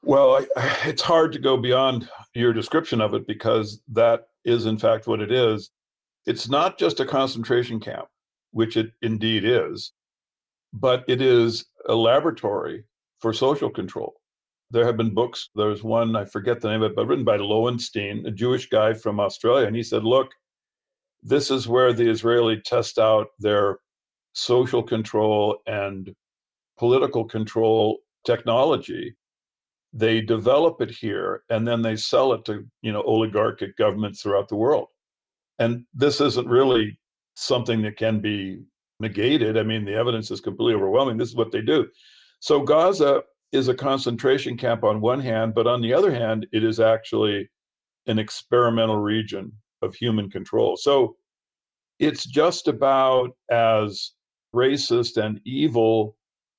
Well, 0.03 0.45
it's 0.85 1.01
hard 1.01 1.31
to 1.33 1.39
go 1.39 1.57
beyond 1.57 2.09
your 2.33 2.53
description 2.53 3.01
of 3.01 3.13
it 3.13 3.27
because 3.27 3.81
that 3.89 4.27
is, 4.45 4.65
in 4.65 4.77
fact, 4.77 5.07
what 5.07 5.21
it 5.21 5.31
is. 5.31 5.71
It's 6.25 6.49
not 6.49 6.77
just 6.77 6.99
a 6.99 7.05
concentration 7.05 7.79
camp, 7.79 8.07
which 8.51 8.77
it 8.77 8.91
indeed 9.01 9.43
is, 9.45 9.91
but 10.71 11.03
it 11.07 11.21
is 11.21 11.65
a 11.87 11.95
laboratory 11.95 12.83
for 13.19 13.33
social 13.33 13.69
control. 13.69 14.15
There 14.71 14.85
have 14.85 14.97
been 14.97 15.13
books. 15.13 15.49
There's 15.55 15.83
one, 15.83 16.15
I 16.15 16.25
forget 16.25 16.59
the 16.59 16.69
name 16.69 16.81
of 16.81 16.91
it, 16.91 16.95
but 16.95 17.05
written 17.05 17.25
by 17.25 17.37
Loewenstein, 17.37 18.25
a 18.25 18.31
Jewish 18.31 18.69
guy 18.69 18.93
from 18.93 19.19
Australia. 19.19 19.67
And 19.67 19.75
he 19.75 19.83
said, 19.83 20.03
look, 20.03 20.31
this 21.23 21.49
is 21.49 21.67
where 21.67 21.93
the 21.93 22.09
Israeli 22.09 22.61
test 22.61 22.99
out 22.99 23.27
their 23.39 23.79
social 24.33 24.83
control 24.83 25.57
and 25.67 26.13
political 26.77 27.23
control 27.23 27.99
technology. 28.25 29.15
They 29.93 30.21
develop 30.21 30.81
it 30.81 30.89
here 30.89 31.43
and 31.49 31.67
then 31.67 31.81
they 31.81 31.95
sell 31.95 32.33
it 32.33 32.43
to, 32.45 32.65
you 32.81 32.91
know, 32.91 33.03
oligarchic 33.03 33.77
governments 33.77 34.21
throughout 34.21 34.49
the 34.49 34.55
world. 34.55 34.87
And 35.59 35.85
this 35.93 36.19
isn't 36.19 36.47
really 36.47 36.99
something 37.35 37.81
that 37.83 37.97
can 37.97 38.19
be 38.19 38.63
negated. 38.99 39.57
I 39.57 39.63
mean, 39.63 39.85
the 39.85 39.93
evidence 39.93 40.31
is 40.31 40.41
completely 40.41 40.75
overwhelming. 40.75 41.17
This 41.17 41.29
is 41.29 41.35
what 41.35 41.51
they 41.51 41.61
do. 41.61 41.87
So 42.39 42.61
Gaza 42.61 43.21
is 43.51 43.67
a 43.67 43.75
concentration 43.75 44.57
camp 44.57 44.83
on 44.83 44.99
one 44.99 45.19
hand, 45.19 45.53
but 45.53 45.67
on 45.67 45.81
the 45.81 45.93
other 45.93 46.11
hand, 46.11 46.47
it 46.51 46.63
is 46.63 46.79
actually 46.79 47.49
an 48.07 48.19
experimental 48.19 48.97
region 48.97 49.51
of 49.83 49.95
human 49.95 50.29
control. 50.29 50.77
So 50.77 51.15
it's 51.99 52.25
just 52.25 52.67
about 52.67 53.31
as 53.51 54.11
racist 54.55 55.17
and 55.17 55.39
evil 55.45 56.15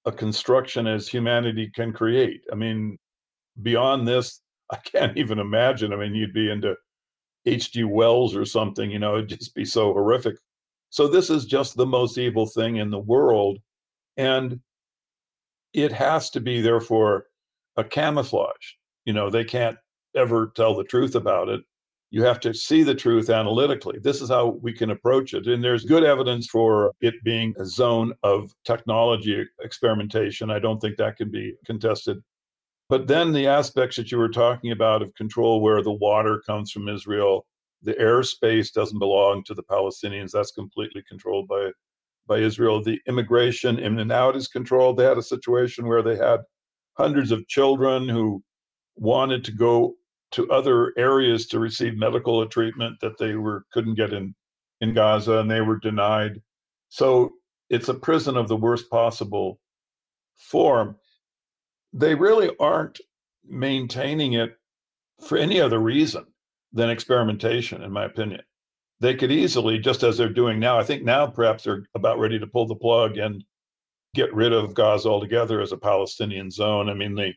a 0.06 0.12
construction 0.12 0.86
as 0.86 1.08
humanity 1.08 1.70
can 1.74 1.92
create. 1.92 2.42
I 2.52 2.54
mean, 2.54 2.98
beyond 3.62 4.06
this, 4.06 4.40
I 4.70 4.76
can't 4.76 5.16
even 5.16 5.38
imagine. 5.38 5.92
I 5.92 5.96
mean, 5.96 6.14
you'd 6.14 6.32
be 6.32 6.50
into 6.50 6.74
H.G. 7.46 7.84
Wells 7.84 8.34
or 8.34 8.44
something, 8.44 8.90
you 8.90 8.98
know, 8.98 9.16
it'd 9.16 9.28
just 9.28 9.54
be 9.54 9.64
so 9.64 9.92
horrific. 9.92 10.36
So, 10.88 11.08
this 11.08 11.28
is 11.28 11.44
just 11.44 11.76
the 11.76 11.86
most 11.86 12.16
evil 12.16 12.46
thing 12.46 12.76
in 12.76 12.90
the 12.90 12.98
world. 12.98 13.58
And 14.16 14.60
it 15.74 15.92
has 15.92 16.30
to 16.30 16.40
be, 16.40 16.60
therefore, 16.60 17.26
a 17.76 17.84
camouflage. 17.84 18.72
You 19.04 19.12
know, 19.12 19.28
they 19.28 19.44
can't 19.44 19.76
ever 20.16 20.52
tell 20.56 20.74
the 20.74 20.84
truth 20.84 21.14
about 21.14 21.48
it 21.48 21.60
you 22.14 22.22
have 22.22 22.38
to 22.38 22.54
see 22.54 22.84
the 22.84 22.94
truth 22.94 23.28
analytically. 23.28 23.98
This 24.00 24.22
is 24.22 24.28
how 24.28 24.60
we 24.62 24.72
can 24.72 24.90
approach 24.92 25.34
it. 25.34 25.48
And 25.48 25.64
there's 25.64 25.84
good 25.84 26.04
evidence 26.04 26.46
for 26.46 26.92
it 27.00 27.14
being 27.24 27.52
a 27.58 27.66
zone 27.66 28.12
of 28.22 28.52
technology 28.64 29.44
experimentation. 29.60 30.48
I 30.48 30.60
don't 30.60 30.78
think 30.78 30.96
that 30.98 31.16
can 31.16 31.32
be 31.32 31.56
contested. 31.66 32.22
But 32.88 33.08
then 33.08 33.32
the 33.32 33.48
aspects 33.48 33.96
that 33.96 34.12
you 34.12 34.18
were 34.18 34.28
talking 34.28 34.70
about 34.70 35.02
of 35.02 35.12
control, 35.16 35.60
where 35.60 35.82
the 35.82 35.90
water 35.90 36.40
comes 36.46 36.70
from 36.70 36.88
Israel, 36.88 37.46
the 37.82 37.94
airspace 37.94 38.72
doesn't 38.72 39.00
belong 39.00 39.42
to 39.46 39.54
the 39.54 39.64
Palestinians. 39.64 40.30
That's 40.30 40.52
completely 40.52 41.02
controlled 41.08 41.48
by 41.48 41.72
by 42.28 42.38
Israel. 42.38 42.80
The 42.80 43.00
immigration 43.08 43.80
in 43.80 43.98
and 43.98 44.12
out 44.12 44.36
is 44.36 44.46
controlled. 44.46 44.98
They 44.98 45.04
had 45.04 45.18
a 45.18 45.22
situation 45.22 45.88
where 45.88 46.02
they 46.02 46.16
had 46.16 46.42
hundreds 46.96 47.32
of 47.32 47.48
children 47.48 48.08
who 48.08 48.40
wanted 48.94 49.42
to 49.46 49.52
go 49.52 49.96
to 50.34 50.50
other 50.50 50.92
areas 50.98 51.46
to 51.46 51.60
receive 51.60 51.96
medical 51.96 52.44
treatment 52.46 52.98
that 53.00 53.18
they 53.18 53.34
were 53.34 53.64
couldn't 53.72 53.94
get 53.94 54.12
in 54.12 54.34
in 54.80 54.92
Gaza 54.92 55.38
and 55.38 55.50
they 55.50 55.60
were 55.60 55.78
denied. 55.78 56.42
So 56.88 57.32
it's 57.70 57.88
a 57.88 57.94
prison 57.94 58.36
of 58.36 58.48
the 58.48 58.56
worst 58.56 58.90
possible 58.90 59.60
form. 60.36 60.96
They 61.92 62.14
really 62.14 62.50
aren't 62.58 63.00
maintaining 63.44 64.34
it 64.34 64.56
for 65.26 65.38
any 65.38 65.60
other 65.60 65.78
reason 65.78 66.26
than 66.72 66.90
experimentation, 66.90 67.82
in 67.82 67.92
my 67.92 68.04
opinion. 68.04 68.42
They 69.00 69.14
could 69.14 69.30
easily, 69.30 69.78
just 69.78 70.02
as 70.02 70.18
they're 70.18 70.28
doing 70.28 70.58
now, 70.58 70.78
I 70.78 70.82
think 70.82 71.04
now 71.04 71.26
perhaps 71.26 71.64
they're 71.64 71.84
about 71.94 72.18
ready 72.18 72.38
to 72.38 72.46
pull 72.46 72.66
the 72.66 72.74
plug 72.74 73.18
and 73.18 73.44
get 74.14 74.34
rid 74.34 74.52
of 74.52 74.74
Gaza 74.74 75.08
altogether 75.08 75.60
as 75.60 75.72
a 75.72 75.76
Palestinian 75.76 76.50
zone. 76.50 76.88
I 76.88 76.94
mean, 76.94 77.14
the 77.14 77.32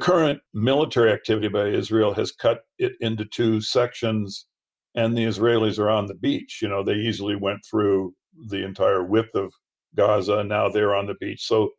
current 0.00 0.40
military 0.54 1.12
activity 1.12 1.48
by 1.48 1.66
Israel 1.66 2.14
has 2.14 2.32
cut 2.32 2.62
it 2.78 2.92
into 3.00 3.24
two 3.26 3.60
sections, 3.60 4.46
and 4.94 5.16
the 5.16 5.24
Israelis 5.24 5.78
are 5.78 5.90
on 5.90 6.06
the 6.06 6.14
beach. 6.14 6.60
You 6.62 6.68
know, 6.68 6.82
they 6.82 6.94
easily 6.94 7.36
went 7.36 7.60
through 7.68 8.14
the 8.48 8.64
entire 8.64 9.04
width 9.04 9.34
of 9.34 9.52
Gaza, 9.94 10.38
and 10.38 10.48
now 10.48 10.68
they're 10.68 10.94
on 10.94 11.06
the 11.06 11.14
beach. 11.20 11.46
So 11.46 11.70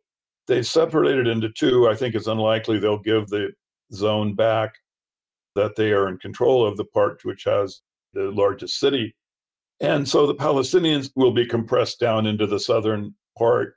they 0.46 0.62
separated 0.62 1.26
into 1.26 1.50
two. 1.50 1.88
I 1.88 1.94
think 1.94 2.14
it's 2.14 2.26
unlikely 2.26 2.78
they'll 2.78 2.98
give 2.98 3.28
the 3.28 3.50
zone 3.92 4.34
back 4.34 4.72
that 5.54 5.76
they 5.76 5.92
are 5.92 6.08
in 6.08 6.18
control 6.18 6.66
of 6.66 6.76
the 6.76 6.84
part 6.84 7.24
which 7.24 7.44
has 7.44 7.82
the 8.14 8.30
largest 8.30 8.78
city. 8.78 9.14
And 9.80 10.08
so 10.08 10.26
the 10.26 10.34
Palestinians 10.34 11.10
will 11.16 11.32
be 11.32 11.46
compressed 11.46 12.00
down 12.00 12.26
into 12.26 12.46
the 12.46 12.60
southern 12.60 13.14
part. 13.36 13.74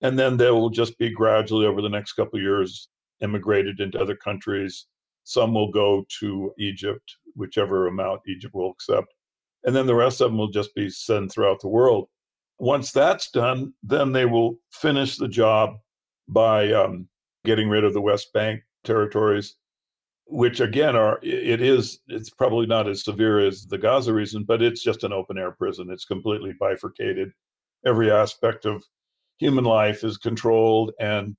And 0.00 0.18
then 0.18 0.36
they 0.36 0.50
will 0.50 0.70
just 0.70 0.96
be 0.98 1.10
gradually 1.10 1.66
over 1.66 1.82
the 1.82 1.88
next 1.88 2.12
couple 2.12 2.40
years 2.40 2.88
immigrated 3.20 3.80
into 3.80 4.00
other 4.00 4.16
countries. 4.16 4.86
Some 5.24 5.54
will 5.54 5.70
go 5.70 6.06
to 6.20 6.52
Egypt, 6.58 7.16
whichever 7.34 7.86
amount 7.86 8.22
Egypt 8.26 8.54
will 8.54 8.70
accept. 8.70 9.12
And 9.64 9.74
then 9.74 9.86
the 9.86 9.94
rest 9.94 10.20
of 10.20 10.30
them 10.30 10.38
will 10.38 10.50
just 10.50 10.74
be 10.74 10.88
sent 10.88 11.32
throughout 11.32 11.60
the 11.60 11.68
world. 11.68 12.08
Once 12.58 12.92
that's 12.92 13.30
done, 13.30 13.72
then 13.82 14.12
they 14.12 14.24
will 14.24 14.56
finish 14.72 15.16
the 15.16 15.28
job 15.28 15.70
by 16.28 16.72
um, 16.72 17.08
getting 17.44 17.68
rid 17.68 17.84
of 17.84 17.94
the 17.94 18.00
West 18.00 18.32
Bank 18.32 18.62
territories, 18.84 19.56
which 20.26 20.60
again 20.60 20.96
are 20.96 21.18
it 21.22 21.60
is 21.60 22.00
it's 22.08 22.30
probably 22.30 22.66
not 22.66 22.88
as 22.88 23.04
severe 23.04 23.40
as 23.40 23.66
the 23.66 23.78
Gaza 23.78 24.12
region, 24.12 24.44
but 24.46 24.62
it's 24.62 24.82
just 24.82 25.04
an 25.04 25.12
open 25.12 25.38
air 25.38 25.52
prison. 25.52 25.88
It's 25.90 26.04
completely 26.04 26.52
bifurcated. 26.58 27.30
Every 27.86 28.10
aspect 28.10 28.64
of 28.64 28.84
human 29.38 29.64
life 29.64 30.04
is 30.04 30.18
controlled, 30.18 30.92
and 31.00 31.36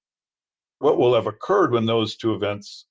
what 0.80 0.98
will 0.98 1.14
have 1.14 1.28
occurred 1.28 1.72
when 1.72 1.86
those 1.86 2.16
two 2.16 2.34
events 2.34 2.86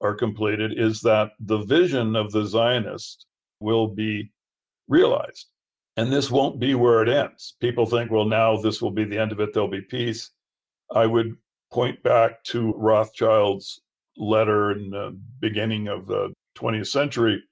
are 0.00 0.14
completed 0.14 0.78
is 0.78 1.00
that 1.02 1.32
the 1.40 1.58
vision 1.58 2.16
of 2.16 2.32
the 2.32 2.44
Zionist 2.44 3.26
will 3.60 3.88
be 3.88 4.30
realized. 4.88 5.46
And 5.96 6.12
this 6.12 6.30
won't 6.30 6.60
be 6.60 6.74
where 6.74 7.02
it 7.02 7.08
ends. 7.08 7.56
People 7.60 7.86
think, 7.86 8.10
well, 8.10 8.26
now 8.26 8.56
this 8.56 8.82
will 8.82 8.90
be 8.90 9.04
the 9.04 9.18
end 9.18 9.32
of 9.32 9.40
it, 9.40 9.52
there'll 9.52 9.68
be 9.68 9.80
peace. 9.80 10.30
I 10.94 11.06
would 11.06 11.36
point 11.72 12.02
back 12.02 12.44
to 12.44 12.74
Rothschild's 12.76 13.80
letter 14.16 14.72
in 14.72 14.90
the 14.90 15.18
beginning 15.40 15.88
of 15.88 16.06
the 16.06 16.32
20th 16.56 16.88
century 16.88 17.42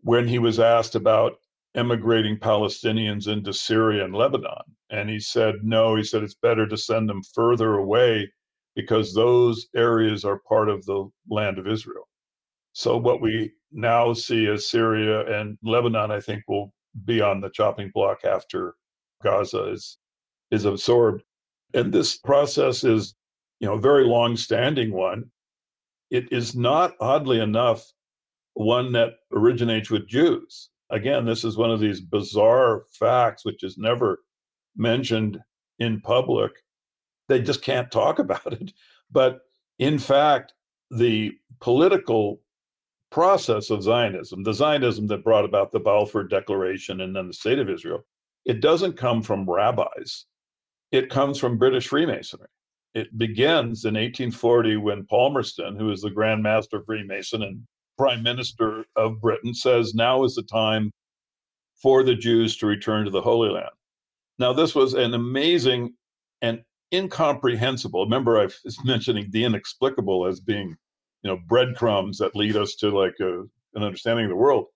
when 0.00 0.28
he 0.28 0.38
was 0.38 0.60
asked 0.60 0.94
about 0.94 1.34
emigrating 1.74 2.36
Palestinians 2.36 3.28
into 3.28 3.52
Syria 3.52 4.04
and 4.04 4.14
Lebanon. 4.14 4.62
And 4.90 5.08
he 5.08 5.20
said, 5.20 5.56
no, 5.62 5.94
he 5.94 6.04
said 6.04 6.22
it's 6.22 6.34
better 6.34 6.66
to 6.66 6.76
send 6.76 7.08
them 7.08 7.22
further 7.34 7.74
away 7.74 8.30
because 8.78 9.12
those 9.12 9.66
areas 9.74 10.24
are 10.24 10.38
part 10.48 10.68
of 10.68 10.86
the 10.86 11.04
land 11.28 11.58
of 11.58 11.66
Israel. 11.66 12.08
So 12.74 12.96
what 12.96 13.20
we 13.20 13.50
now 13.72 14.12
see 14.12 14.46
as 14.46 14.70
Syria 14.70 15.26
and 15.36 15.58
Lebanon, 15.64 16.12
I 16.12 16.20
think, 16.20 16.44
will 16.46 16.72
be 17.04 17.20
on 17.20 17.40
the 17.40 17.50
chopping 17.50 17.90
block 17.92 18.18
after 18.24 18.76
Gaza 19.20 19.72
is 19.72 19.98
is 20.52 20.64
absorbed. 20.64 21.24
And 21.74 21.92
this 21.92 22.18
process 22.18 22.84
is, 22.84 23.16
you 23.58 23.66
know, 23.66 23.74
a 23.74 23.80
very 23.80 24.04
long-standing 24.04 24.92
one. 24.92 25.24
It 26.12 26.32
is 26.32 26.54
not, 26.54 26.94
oddly 27.00 27.40
enough, 27.40 27.84
one 28.54 28.92
that 28.92 29.14
originates 29.32 29.90
with 29.90 30.06
Jews. 30.06 30.70
Again, 30.90 31.26
this 31.26 31.42
is 31.42 31.56
one 31.56 31.72
of 31.72 31.80
these 31.80 32.00
bizarre 32.00 32.84
facts 32.92 33.44
which 33.44 33.64
is 33.64 33.76
never 33.76 34.20
mentioned 34.76 35.40
in 35.80 36.00
public. 36.00 36.52
They 37.28 37.40
just 37.40 37.62
can't 37.62 37.90
talk 37.90 38.18
about 38.18 38.52
it. 38.52 38.72
But 39.10 39.40
in 39.78 39.98
fact, 39.98 40.54
the 40.90 41.32
political 41.60 42.40
process 43.10 43.70
of 43.70 43.82
Zionism, 43.82 44.42
the 44.42 44.52
Zionism 44.52 45.06
that 45.08 45.24
brought 45.24 45.44
about 45.44 45.72
the 45.72 45.80
Balfour 45.80 46.24
Declaration 46.24 47.00
and 47.00 47.14
then 47.14 47.28
the 47.28 47.32
State 47.32 47.58
of 47.58 47.70
Israel, 47.70 48.04
it 48.44 48.60
doesn't 48.60 48.96
come 48.96 49.22
from 49.22 49.48
rabbis. 49.48 50.26
It 50.92 51.10
comes 51.10 51.38
from 51.38 51.58
British 51.58 51.88
Freemasonry. 51.88 52.48
It 52.94 53.16
begins 53.18 53.84
in 53.84 53.94
1840 53.94 54.76
when 54.78 55.06
Palmerston, 55.06 55.76
who 55.76 55.90
is 55.90 56.00
the 56.00 56.10
Grand 56.10 56.42
Master 56.42 56.82
Freemason 56.82 57.42
and 57.42 57.62
Prime 57.98 58.22
Minister 58.22 58.84
of 58.96 59.20
Britain, 59.20 59.54
says 59.54 59.94
now 59.94 60.24
is 60.24 60.34
the 60.34 60.42
time 60.42 60.90
for 61.80 62.02
the 62.02 62.14
Jews 62.14 62.56
to 62.56 62.66
return 62.66 63.04
to 63.04 63.10
the 63.10 63.20
Holy 63.20 63.50
Land. 63.50 63.70
Now, 64.38 64.52
this 64.52 64.74
was 64.74 64.94
an 64.94 65.14
amazing 65.14 65.94
and 66.40 66.62
incomprehensible. 66.92 68.04
Remember, 68.04 68.38
I 68.38 68.48
was 68.64 68.78
mentioning 68.84 69.28
the 69.30 69.44
inexplicable 69.44 70.26
as 70.26 70.40
being 70.40 70.76
you 71.22 71.30
know 71.30 71.38
breadcrumbs 71.46 72.18
that 72.18 72.36
lead 72.36 72.56
us 72.56 72.74
to 72.76 72.90
like 72.90 73.16
a, 73.20 73.40
an 73.74 73.82
understanding 73.82 74.26
of 74.26 74.30
the 74.30 74.36
world. 74.36 74.66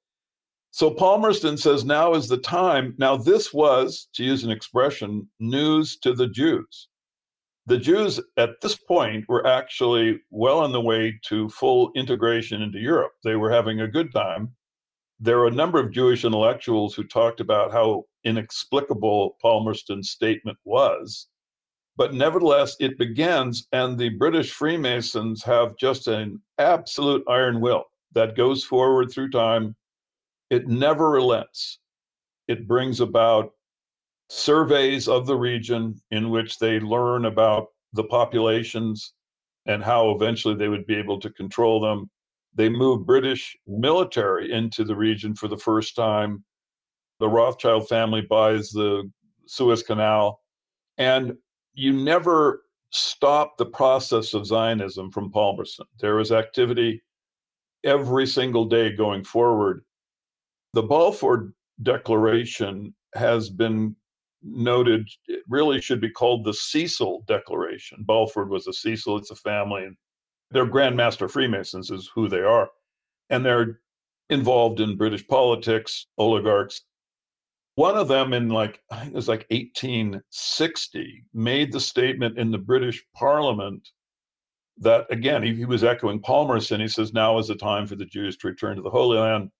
So 0.70 0.90
palmerston 0.90 1.59
says 1.59 1.85
now 1.85 2.14
is 2.14 2.29
the 2.29 2.38
time. 2.38 2.94
Now 2.98 3.16
this 3.16 3.53
was 3.53 4.09
to 4.14 4.25
use 4.25 4.42
an 4.42 4.51
expression 4.51 5.29
news 5.38 5.98
to 5.98 6.14
the 6.14 6.29
jews. 6.29 6.88
The 7.66 7.79
jews 7.79 8.18
at 8.38 8.61
this 8.61 8.77
point 8.77 9.29
were 9.29 9.46
actually 9.46 10.20
well 10.31 10.61
on 10.61 10.72
the 10.72 10.81
way 10.81 11.18
to 11.27 11.48
full 11.51 11.92
integration 11.94 12.62
into 12.62 12.79
europe. 12.79 13.12
They 13.22 13.37
were 13.37 13.53
having 13.53 13.81
a 13.81 13.88
good 13.88 14.12
time. 14.12 14.53
There 15.20 15.38
are 15.38 15.46
a 15.46 15.53
number 15.53 15.79
of 15.79 15.92
jewish 15.92 16.25
intellectuals 16.25 16.94
who 16.94 17.05
talked 17.05 17.40
about 17.40 17.70
how 17.70 18.05
inexplicable 18.25 19.37
palmerston's 19.42 20.11
statement 20.11 20.59
was 20.64 21.29
but 21.96 22.14
nevertheless, 22.14 22.76
it 22.81 22.98
begins, 22.98 23.68
and 23.72 23.98
the 23.98 24.11
British 24.11 24.52
Freemasons 24.52 25.42
have 25.44 25.76
just 25.76 26.09
an 26.09 26.40
absolute 26.59 27.22
iron 27.28 27.61
will 27.61 27.85
that 28.12 28.37
goes 28.37 28.64
forward 28.64 29.11
through 29.11 29.31
time. 29.31 29.76
It 30.50 30.68
never 30.68 31.11
relents. 31.11 31.78
It 32.48 32.66
brings 32.66 33.00
about 33.00 33.52
surveys 34.28 35.09
of 35.09 35.26
the 35.26 35.37
region 35.37 36.00
in 36.11 36.31
which 36.31 36.59
they 36.59 36.81
learn 36.81 37.26
about 37.26 37.68
the 37.92 38.05
populations 38.05 39.12
and 39.66 39.83
how 39.83 40.11
eventually 40.11 40.55
they 40.55 40.68
would 40.68 40.87
be 40.87 40.96
able 40.96 41.20
to 41.20 41.31
control 41.31 41.81
them. 41.81 42.11
They 42.55 42.68
move 42.68 43.07
British 43.07 43.57
military 43.66 44.50
into 44.50 44.85
the 44.85 44.96
region 44.96 45.35
for 45.35 45.48
the 45.48 45.59
first 45.59 45.94
time. 45.94 46.44
The 47.20 47.28
Rothschild 47.28 47.88
family 47.88 48.22
buys 48.22 48.70
the 48.70 49.11
Suez 49.46 49.83
Canal. 49.83 50.40
And 50.98 51.35
you 51.74 51.92
never 51.92 52.62
stop 52.90 53.56
the 53.56 53.66
process 53.66 54.35
of 54.35 54.46
Zionism 54.46 55.11
from 55.11 55.30
Palmerston. 55.30 55.87
There 55.98 56.20
is 56.20 56.32
activity 56.32 57.02
every 57.85 58.26
single 58.26 58.66
day 58.66 58.94
going 58.94 59.24
forward. 59.24 59.85
The 60.74 60.82
Balfour 60.82 61.52
Declaration 61.82 62.94
has 63.14 63.50
been 63.50 63.96
noted, 64.42 65.08
it 65.26 65.42
really 65.48 65.80
should 65.80 66.00
be 66.00 66.11
called 66.11 66.44
the 66.44 66.54
Cecil 66.54 67.24
Declaration. 67.26 68.04
Balfour 68.06 68.46
was 68.46 68.66
a 68.66 68.72
Cecil, 68.72 69.18
it's 69.18 69.30
a 69.30 69.37
family, 69.37 69.85
and 69.85 69.96
they're 70.50 70.66
Grand 70.66 70.96
Master 70.96 71.28
Freemasons, 71.28 71.90
is 71.90 72.11
who 72.14 72.28
they 72.28 72.40
are. 72.40 72.68
And 73.30 73.44
they're 73.44 73.80
involved 74.30 74.80
in 74.80 74.96
British 74.96 75.26
politics, 75.26 76.06
oligarchs. 76.18 76.82
One 77.74 77.96
of 77.96 78.08
them 78.08 78.35
in 78.35 78.48
like, 78.48 78.80
I 78.90 79.00
think 79.00 79.12
it 79.12 79.16
was 79.16 79.28
like 79.28 79.46
1860, 79.50 81.24
made 81.32 81.72
the 81.72 81.80
statement 81.80 82.38
in 82.38 82.50
the 82.50 82.58
British 82.58 83.02
Parliament 83.14 83.88
that, 84.78 85.06
again, 85.11 85.42
he, 85.42 85.54
he 85.54 85.64
was 85.64 85.85
echoing 85.85 86.20
Palmerston. 86.20 86.80
He 86.80 86.88
says, 86.88 87.14
now 87.14 87.38
is 87.38 87.48
the 87.48 87.54
time 87.54 87.87
for 87.87 87.96
the 87.96 88.04
Jews 88.04 88.37
to 88.38 88.48
return 88.48 88.76
to 88.76 88.82
the 88.82 88.90
Holy 88.90 89.18
Land. 89.18 89.50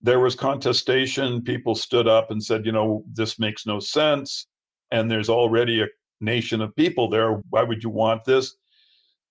There 0.00 0.20
was 0.20 0.34
contestation. 0.34 1.42
People 1.42 1.74
stood 1.74 2.06
up 2.06 2.30
and 2.30 2.42
said, 2.42 2.64
you 2.64 2.72
know, 2.72 3.04
this 3.12 3.38
makes 3.38 3.66
no 3.66 3.80
sense. 3.80 4.46
And 4.92 5.10
there's 5.10 5.28
already 5.28 5.82
a 5.82 5.88
nation 6.20 6.60
of 6.60 6.74
people 6.76 7.08
there. 7.08 7.42
Why 7.50 7.62
would 7.62 7.82
you 7.82 7.90
want 7.90 8.24
this? 8.24 8.54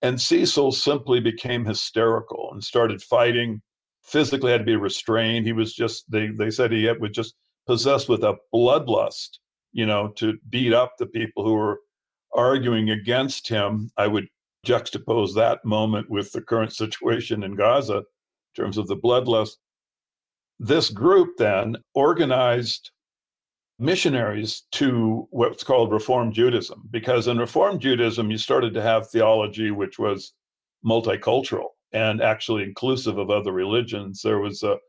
And 0.02 0.20
Cecil 0.20 0.72
simply 0.72 1.20
became 1.20 1.66
hysterical 1.66 2.50
and 2.52 2.64
started 2.64 3.02
fighting. 3.02 3.62
Physically 4.04 4.52
had 4.52 4.60
to 4.60 4.66
be 4.66 4.76
restrained. 4.76 5.46
He 5.46 5.54
was 5.54 5.74
just, 5.74 6.10
they, 6.10 6.28
they 6.28 6.50
said 6.50 6.72
he 6.72 6.90
was 7.00 7.12
just 7.12 7.36
possessed 7.70 8.10
with 8.10 8.24
a 8.24 8.34
bloodlust, 8.52 9.38
you 9.74 9.86
know, 9.86 10.08
to 10.16 10.40
beat 10.50 10.74
up 10.74 10.94
the 10.98 11.06
people 11.06 11.44
who 11.46 11.54
were 11.54 11.80
arguing 12.34 12.90
against 12.90 13.48
him. 13.48 13.92
I 13.96 14.08
would 14.08 14.26
juxtapose 14.66 15.36
that 15.36 15.64
moment 15.64 16.10
with 16.10 16.32
the 16.32 16.42
current 16.42 16.74
situation 16.84 17.44
in 17.44 17.54
Gaza 17.54 17.98
in 17.98 18.04
terms 18.56 18.80
of 18.80 18.88
the 18.88 18.98
bloodlust. 18.98 19.52
This 20.60 20.90
group 20.90 21.38
then 21.38 21.76
organized 21.94 22.90
missionaries 23.78 24.64
to 24.72 25.28
what's 25.30 25.64
called 25.64 25.92
Reform 25.92 26.34
Judaism, 26.34 26.82
because 26.90 27.28
in 27.28 27.38
Reform 27.38 27.78
Judaism, 27.78 28.32
you 28.32 28.40
started 28.40 28.74
to 28.74 28.82
have 28.82 29.12
theology 29.12 29.70
which 29.70 30.00
was 30.00 30.34
multicultural 30.84 31.68
and 31.94 32.20
actually 32.20 32.64
inclusive 32.64 33.20
of 33.20 33.30
other 33.30 33.52
religions. 33.52 34.24
There 34.24 34.40
was 34.40 34.64
a 34.64 34.80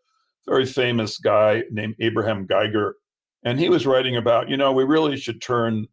very 0.46 0.66
famous 0.66 1.18
guy 1.18 1.62
named 1.70 1.94
Abraham 2.00 2.46
Geiger. 2.46 2.96
And 3.44 3.59
he 3.59 3.68
was 3.68 3.87
writing 3.87 4.16
about, 4.16 4.48
you 4.48 4.57
know, 4.57 4.72
we 4.72 4.85
really 4.85 5.16
should 5.16 5.40
turn 5.40 5.87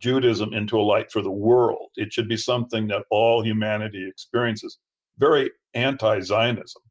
Judaism 0.00 0.52
into 0.52 0.78
a 0.78 0.82
light 0.82 1.10
for 1.10 1.22
the 1.22 1.30
world. 1.30 1.90
It 1.96 2.12
should 2.12 2.28
be 2.28 2.36
something 2.36 2.88
that 2.88 3.04
all 3.10 3.42
humanity 3.42 4.06
experiences. 4.08 4.78
Very 5.18 5.50
anti 5.74 6.20
Zionism. 6.20 6.82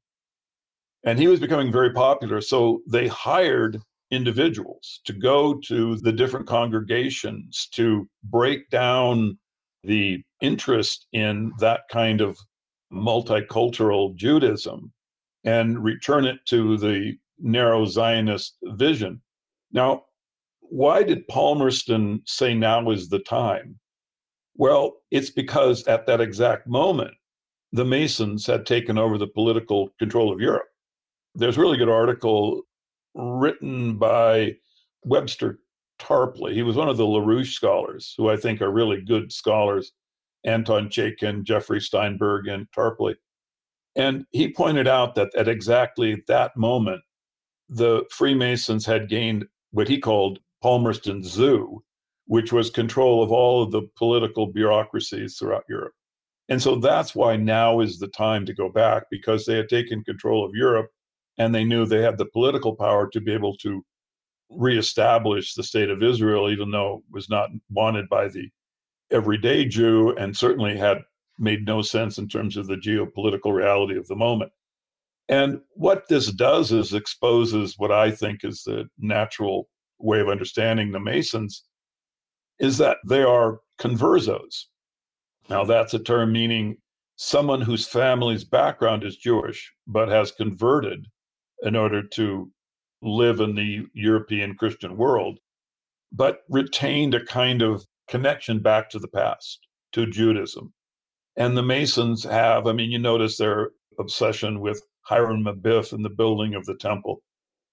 And 1.06 1.19
he 1.19 1.28
was 1.28 1.39
becoming 1.39 1.71
very 1.71 1.91
popular. 1.91 2.41
So 2.41 2.82
they 2.88 3.08
hired 3.08 3.82
individuals 4.12 5.02
to 5.06 5.13
go 5.13 5.56
to 5.65 5.97
the 5.97 6.12
different 6.12 6.47
congregations 6.47 7.67
to 7.73 8.08
break 8.23 8.69
down 8.69 9.38
the 9.84 10.23
interest 10.41 11.08
in 11.12 11.52
that 11.60 11.82
kind 11.91 12.21
of 12.21 12.38
multicultural 12.91 14.15
Judaism 14.15 14.93
and 15.44 15.84
return 15.84 16.26
it 16.26 16.40
to 16.48 16.78
the 16.78 17.18
narrow 17.40 17.86
Zionist 17.86 18.58
vision. 18.64 19.22
Now, 19.72 20.04
why 20.62 21.04
did 21.04 21.28
Palmerston 21.28 22.22
say 22.26 22.54
now 22.54 22.90
is 22.90 23.10
the 23.10 23.20
time? 23.20 23.80
Well, 24.56 24.94
it's 25.12 25.30
because 25.30 25.84
at 25.88 26.06
that 26.08 26.22
exact 26.22 26.68
moment, 26.68 27.14
the 27.72 27.86
Masons 27.86 28.46
had 28.46 28.66
taken 28.66 28.98
over 28.98 29.18
the 29.18 29.28
political 29.28 29.90
control 30.00 30.32
of 30.32 30.40
Europe. 30.40 30.68
There's 31.36 31.58
a 31.58 31.62
really 31.62 31.78
good 31.78 31.90
article 31.90 32.62
written 33.16 33.98
by 33.98 34.56
Webster 35.04 35.60
Tarpley. 36.00 36.54
He 36.54 36.64
was 36.64 36.76
one 36.76 36.90
of 36.90 36.98
the 36.98 37.06
LaRouche 37.06 37.54
scholars, 37.54 38.14
who 38.18 38.30
I 38.30 38.38
think 38.38 38.62
are 38.62 38.72
really 38.72 39.02
good 39.02 39.32
scholars, 39.32 39.92
Anton 40.44 40.90
Chaitkin, 40.90 41.44
Jeffrey 41.44 41.82
Steinberg, 41.82 42.48
and 42.48 42.68
Tarpley. 42.76 43.16
And 43.96 44.26
he 44.32 44.52
pointed 44.52 44.88
out 44.88 45.16
that 45.16 45.34
at 45.36 45.48
exactly 45.48 46.24
that 46.28 46.56
moment, 46.58 47.02
the 47.70 48.04
Freemasons 48.12 48.86
had 48.86 49.10
gained 49.10 49.46
what 49.72 49.88
he 49.88 50.00
called 50.00 50.40
Palmerston 50.62 51.24
Zoo, 51.24 51.84
which 52.26 52.52
was 52.52 52.70
control 52.70 53.24
of 53.24 53.32
all 53.32 53.64
of 53.64 53.72
the 53.72 53.84
political 53.98 54.48
bureaucracies 54.48 55.38
throughout 55.38 55.66
Europe. 55.70 55.94
And 56.50 56.62
so 56.62 56.76
that's 56.76 57.16
why 57.16 57.36
now 57.36 57.80
is 57.80 58.00
the 58.00 58.08
time 58.08 58.46
to 58.46 58.54
go 58.54 58.70
back 58.70 59.04
because 59.10 59.46
they 59.46 59.56
had 59.56 59.70
taken 59.70 60.04
control 60.04 60.46
of 60.46 60.56
Europe 60.56 60.90
and 61.38 61.54
they 61.54 61.64
knew 61.64 61.86
they 61.86 62.02
had 62.02 62.18
the 62.18 62.26
political 62.26 62.76
power 62.76 63.08
to 63.10 63.22
be 63.22 63.32
able 63.32 63.56
to 63.58 63.84
reestablish 64.50 65.54
the 65.54 65.64
state 65.64 65.90
of 65.90 66.04
Israel, 66.04 66.50
even 66.50 66.72
though 66.72 66.98
it 66.98 67.04
was 67.12 67.30
not 67.30 67.50
wanted 67.70 68.08
by 68.10 68.28
the 68.28 68.50
everyday 69.12 69.66
Jew 69.66 70.16
and 70.18 70.36
certainly 70.36 70.78
had 70.78 71.00
made 71.44 71.66
no 71.66 71.82
sense 71.82 72.18
in 72.18 72.28
terms 72.28 72.58
of 72.58 72.68
the 72.68 72.76
geopolitical 72.76 73.54
reality 73.54 73.98
of 73.98 74.08
the 74.08 74.16
moment. 74.16 74.52
And 75.30 75.62
what 75.72 76.08
this 76.10 76.32
does 76.32 76.72
is 76.72 76.94
exposes 76.94 77.76
what 77.78 77.92
I 77.92 78.12
think 78.12 78.44
is 78.44 78.64
the 78.64 78.90
natural 78.98 79.70
way 80.00 80.20
of 80.20 80.30
understanding 80.30 80.92
the 80.92 81.00
Masons 81.00 81.64
is 82.60 82.78
that 82.78 82.98
they 83.08 83.24
are 83.24 83.60
conversos. 83.80 84.66
Now, 85.50 85.64
that's 85.64 85.94
a 85.94 86.00
term 86.00 86.32
meaning 86.32 86.78
someone 87.16 87.62
whose 87.62 87.88
family's 87.88 88.44
background 88.44 89.04
is 89.04 89.18
Jewish, 89.18 89.72
but 89.88 90.10
has 90.10 90.32
converted 90.32 91.06
in 91.62 91.76
order 91.76 92.04
to 92.04 92.52
live 93.02 93.40
in 93.40 93.56
the 93.56 93.86
European 93.94 94.56
Christian 94.56 94.98
world, 94.98 95.40
but 96.12 96.40
retained 96.50 97.14
a 97.14 97.26
kind 97.26 97.62
of 97.62 97.86
connection 98.10 98.60
back 98.60 98.90
to 98.90 99.00
the 99.00 99.08
past, 99.08 99.68
to 99.94 100.06
Judaism. 100.06 100.74
And 101.36 101.58
the 101.58 101.63
Masons 101.63 102.24
have, 102.24 102.67
I 102.67 102.74
mean, 102.74 102.91
you 102.91 103.00
notice 103.00 103.38
their 103.38 103.72
obsession 104.00 104.60
with 104.60 104.82
Hiram 105.02 105.46
Abiff 105.46 105.93
and 105.93 106.04
the 106.04 106.10
building 106.10 106.54
of 106.54 106.65
the 106.65 106.76
temple. 106.76 107.22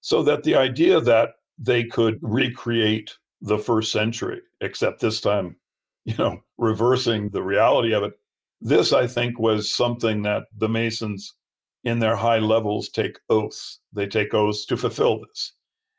So 0.01 0.23
that 0.23 0.43
the 0.43 0.55
idea 0.55 0.99
that 1.01 1.29
they 1.57 1.83
could 1.83 2.17
recreate 2.21 3.15
the 3.41 3.57
first 3.57 3.91
century, 3.91 4.41
except 4.61 4.99
this 4.99 5.21
time, 5.21 5.55
you 6.05 6.15
know, 6.17 6.41
reversing 6.57 7.29
the 7.29 7.43
reality 7.43 7.93
of 7.93 8.03
it. 8.03 8.13
This, 8.59 8.93
I 8.93 9.07
think, 9.07 9.39
was 9.39 9.73
something 9.73 10.23
that 10.23 10.43
the 10.57 10.69
Masons 10.69 11.35
in 11.83 11.99
their 11.99 12.15
high 12.15 12.39
levels 12.39 12.89
take 12.89 13.19
oaths. 13.29 13.79
They 13.93 14.05
take 14.07 14.33
oaths 14.33 14.65
to 14.65 14.77
fulfill 14.77 15.19
this. 15.19 15.53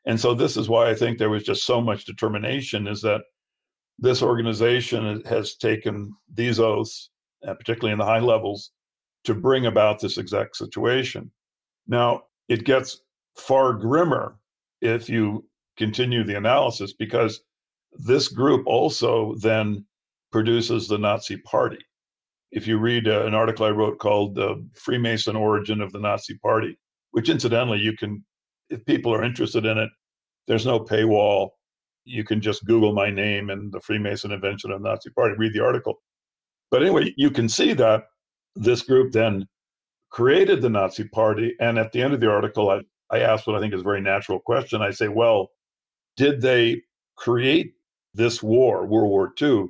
And 0.04 0.18
so 0.18 0.34
this 0.34 0.56
is 0.56 0.68
why 0.68 0.90
I 0.90 0.94
think 0.94 1.18
there 1.18 1.30
was 1.30 1.44
just 1.44 1.64
so 1.64 1.80
much 1.80 2.04
determination 2.04 2.86
is 2.86 3.02
that 3.02 3.22
this 3.98 4.22
organization 4.22 5.22
has 5.26 5.56
taken 5.56 6.12
these 6.32 6.58
oaths, 6.58 7.10
uh, 7.46 7.54
particularly 7.54 7.92
in 7.92 7.98
the 7.98 8.04
high 8.04 8.20
levels, 8.20 8.70
to 9.24 9.34
bring 9.34 9.66
about 9.66 10.00
this 10.00 10.18
exact 10.18 10.56
situation. 10.56 11.30
Now, 11.86 12.24
it 12.48 12.64
gets 12.64 13.00
far 13.36 13.72
grimmer 13.72 14.36
if 14.80 15.08
you 15.08 15.46
continue 15.76 16.24
the 16.24 16.36
analysis 16.36 16.92
because 16.92 17.40
this 17.92 18.28
group 18.28 18.66
also 18.66 19.34
then 19.40 19.84
produces 20.32 20.88
the 20.88 20.98
Nazi 20.98 21.36
Party 21.38 21.78
if 22.52 22.66
you 22.66 22.78
read 22.78 23.08
uh, 23.08 23.24
an 23.26 23.34
article 23.34 23.66
I 23.66 23.70
wrote 23.70 23.98
called 23.98 24.34
"The 24.34 24.64
Freemason 24.74 25.34
Origin 25.34 25.80
of 25.80 25.90
the 25.92 25.98
Nazi 25.98 26.36
Party," 26.38 26.78
which 27.10 27.28
incidentally 27.28 27.78
you 27.78 27.96
can, 27.96 28.24
if 28.68 28.84
people 28.84 29.12
are 29.12 29.24
interested 29.24 29.64
in 29.64 29.78
it, 29.78 29.90
there's 30.46 30.66
no 30.66 30.78
paywall. 30.78 31.50
You 32.04 32.24
can 32.24 32.40
just 32.40 32.64
Google 32.66 32.92
my 32.92 33.10
name 33.10 33.50
and 33.50 33.72
the 33.72 33.80
Freemason 33.80 34.32
invention 34.32 34.70
of 34.70 34.82
the 34.82 34.88
Nazi 34.88 35.10
Party, 35.10 35.34
read 35.38 35.54
the 35.54 35.64
article. 35.64 36.02
But 36.72 36.82
anyway, 36.82 37.12
you 37.18 37.30
can 37.30 37.50
see 37.50 37.74
that 37.74 38.04
this 38.56 38.80
group 38.80 39.12
then 39.12 39.46
created 40.10 40.62
the 40.62 40.70
Nazi 40.70 41.04
Party. 41.04 41.54
And 41.60 41.78
at 41.78 41.92
the 41.92 42.02
end 42.02 42.14
of 42.14 42.20
the 42.20 42.30
article, 42.30 42.70
I, 42.70 42.80
I 43.14 43.20
asked 43.20 43.46
what 43.46 43.54
I 43.54 43.60
think 43.60 43.74
is 43.74 43.82
a 43.82 43.84
very 43.84 44.00
natural 44.00 44.40
question. 44.40 44.80
I 44.80 44.90
say, 44.90 45.08
well, 45.08 45.50
did 46.16 46.40
they 46.40 46.80
create 47.16 47.74
this 48.14 48.42
war, 48.42 48.86
World 48.86 49.10
War 49.10 49.32
II, 49.40 49.66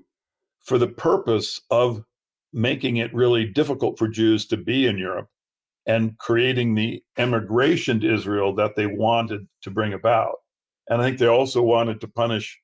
for 0.64 0.78
the 0.78 0.86
purpose 0.86 1.60
of 1.70 2.04
making 2.52 2.98
it 2.98 3.12
really 3.12 3.46
difficult 3.46 3.98
for 3.98 4.06
Jews 4.06 4.46
to 4.46 4.56
be 4.56 4.86
in 4.86 4.96
Europe 4.96 5.28
and 5.86 6.16
creating 6.18 6.76
the 6.76 7.02
emigration 7.18 7.98
to 8.00 8.14
Israel 8.14 8.54
that 8.54 8.76
they 8.76 8.86
wanted 8.86 9.48
to 9.62 9.70
bring 9.70 9.92
about. 9.92 10.36
And 10.88 11.02
I 11.02 11.04
think 11.04 11.18
they 11.18 11.26
also 11.26 11.62
wanted 11.62 12.00
to 12.00 12.08
punish 12.08 12.60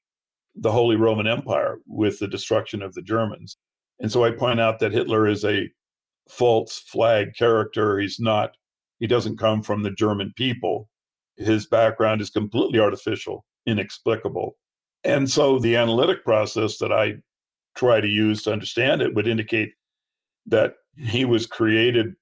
the 0.55 0.71
Holy 0.71 0.95
Roman 0.95 1.27
Empire 1.27 1.79
with 1.87 2.21
the 2.21 2.29
destruction 2.29 2.83
of 2.83 2.95
the 2.95 3.03
Germans. 3.03 3.57
And 4.01 4.11
so 4.13 4.25
I 4.25 4.31
point 4.31 4.61
out 4.61 4.79
that 4.79 4.93
Hitler 4.93 5.27
is 5.27 5.45
a 5.45 5.69
false 6.29 6.79
flag 6.79 7.35
character. 7.37 7.99
He's 7.99 8.21
not, 8.21 8.57
he 8.99 9.07
doesn't 9.07 9.39
come 9.39 9.63
from 9.63 9.83
the 9.83 9.91
German 9.91 10.33
people. 10.37 10.89
His 11.37 11.67
background 11.67 12.21
is 12.21 12.31
completely 12.31 12.79
artificial, 12.79 13.45
inexplicable. 13.67 14.57
And 15.05 15.31
so 15.31 15.59
the 15.59 15.77
analytic 15.77 16.25
process 16.25 16.79
that 16.79 16.93
I 16.93 17.17
try 17.77 18.01
to 18.01 18.09
use 18.09 18.43
to 18.43 18.53
understand 18.53 19.03
it 19.03 19.15
would 19.15 19.29
indicate 19.29 19.73
that 20.47 20.75
he 20.97 21.25
was 21.25 21.47
created 21.47 22.15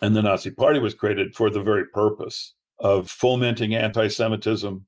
and 0.00 0.14
the 0.14 0.22
Nazi 0.22 0.50
Party 0.50 0.78
was 0.78 0.94
created 0.94 1.34
for 1.34 1.50
the 1.50 1.62
very 1.62 1.86
purpose 1.86 2.54
of 2.78 3.10
fomenting 3.10 3.74
anti 3.74 4.08
Semitism, 4.08 4.84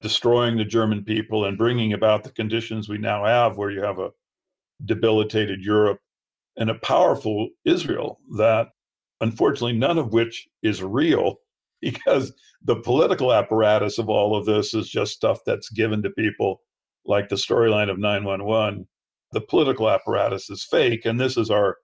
destroying 0.00 0.56
the 0.56 0.64
German 0.64 1.04
people, 1.04 1.44
and 1.44 1.58
bringing 1.58 1.92
about 1.92 2.24
the 2.24 2.30
conditions 2.30 2.88
we 2.88 2.98
now 2.98 3.24
have, 3.24 3.56
where 3.56 3.70
you 3.70 3.82
have 3.82 3.98
a 3.98 4.10
debilitated 4.84 5.60
Europe 5.62 6.00
and 6.56 6.70
a 6.70 6.74
powerful 6.74 7.48
Israel 7.64 8.20
that, 8.36 8.68
unfortunately, 9.20 9.76
none 9.76 9.98
of 9.98 10.12
which 10.12 10.48
is 10.62 10.82
real 10.82 11.36
because 11.80 12.32
the 12.62 12.76
political 12.76 13.32
apparatus 13.32 13.98
of 13.98 14.08
all 14.08 14.36
of 14.36 14.44
this 14.44 14.74
is 14.74 14.88
just 14.88 15.12
stuff 15.12 15.38
that's 15.46 15.70
given 15.70 16.02
to 16.02 16.10
people 16.10 16.60
like 17.06 17.28
the 17.30 17.36
storyline 17.36 17.90
of 17.90 17.98
911 17.98 18.86
the 19.32 19.40
political 19.40 19.88
apparatus 19.88 20.50
is 20.50 20.62
fake 20.62 21.06
and 21.06 21.18
this 21.18 21.38
is 21.38 21.50
our 21.50 21.78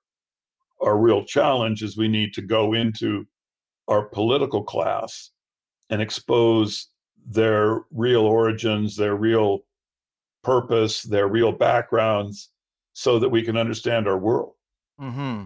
our 0.83 0.99
real 0.99 1.25
challenge 1.25 1.83
is 1.83 1.97
we 1.97 2.09
need 2.09 2.35
to 2.35 2.43
go 2.43 2.75
into 2.75 3.25
our 3.89 4.05
political 4.05 4.63
class 4.63 5.31
and 5.91 6.03
expose 6.03 6.89
their 7.27 7.83
real 7.91 8.23
origins, 8.23 8.97
their 8.97 9.17
real 9.17 9.61
purpose, 10.43 11.03
their 11.03 11.29
real 11.29 11.53
backgrounds, 11.53 12.51
so 12.99 13.19
that 13.19 13.29
we 13.29 13.43
can 13.43 13.59
understand 13.59 14.09
our 14.09 14.17
world. 14.17 14.55
Mm-hmm. 14.99 15.45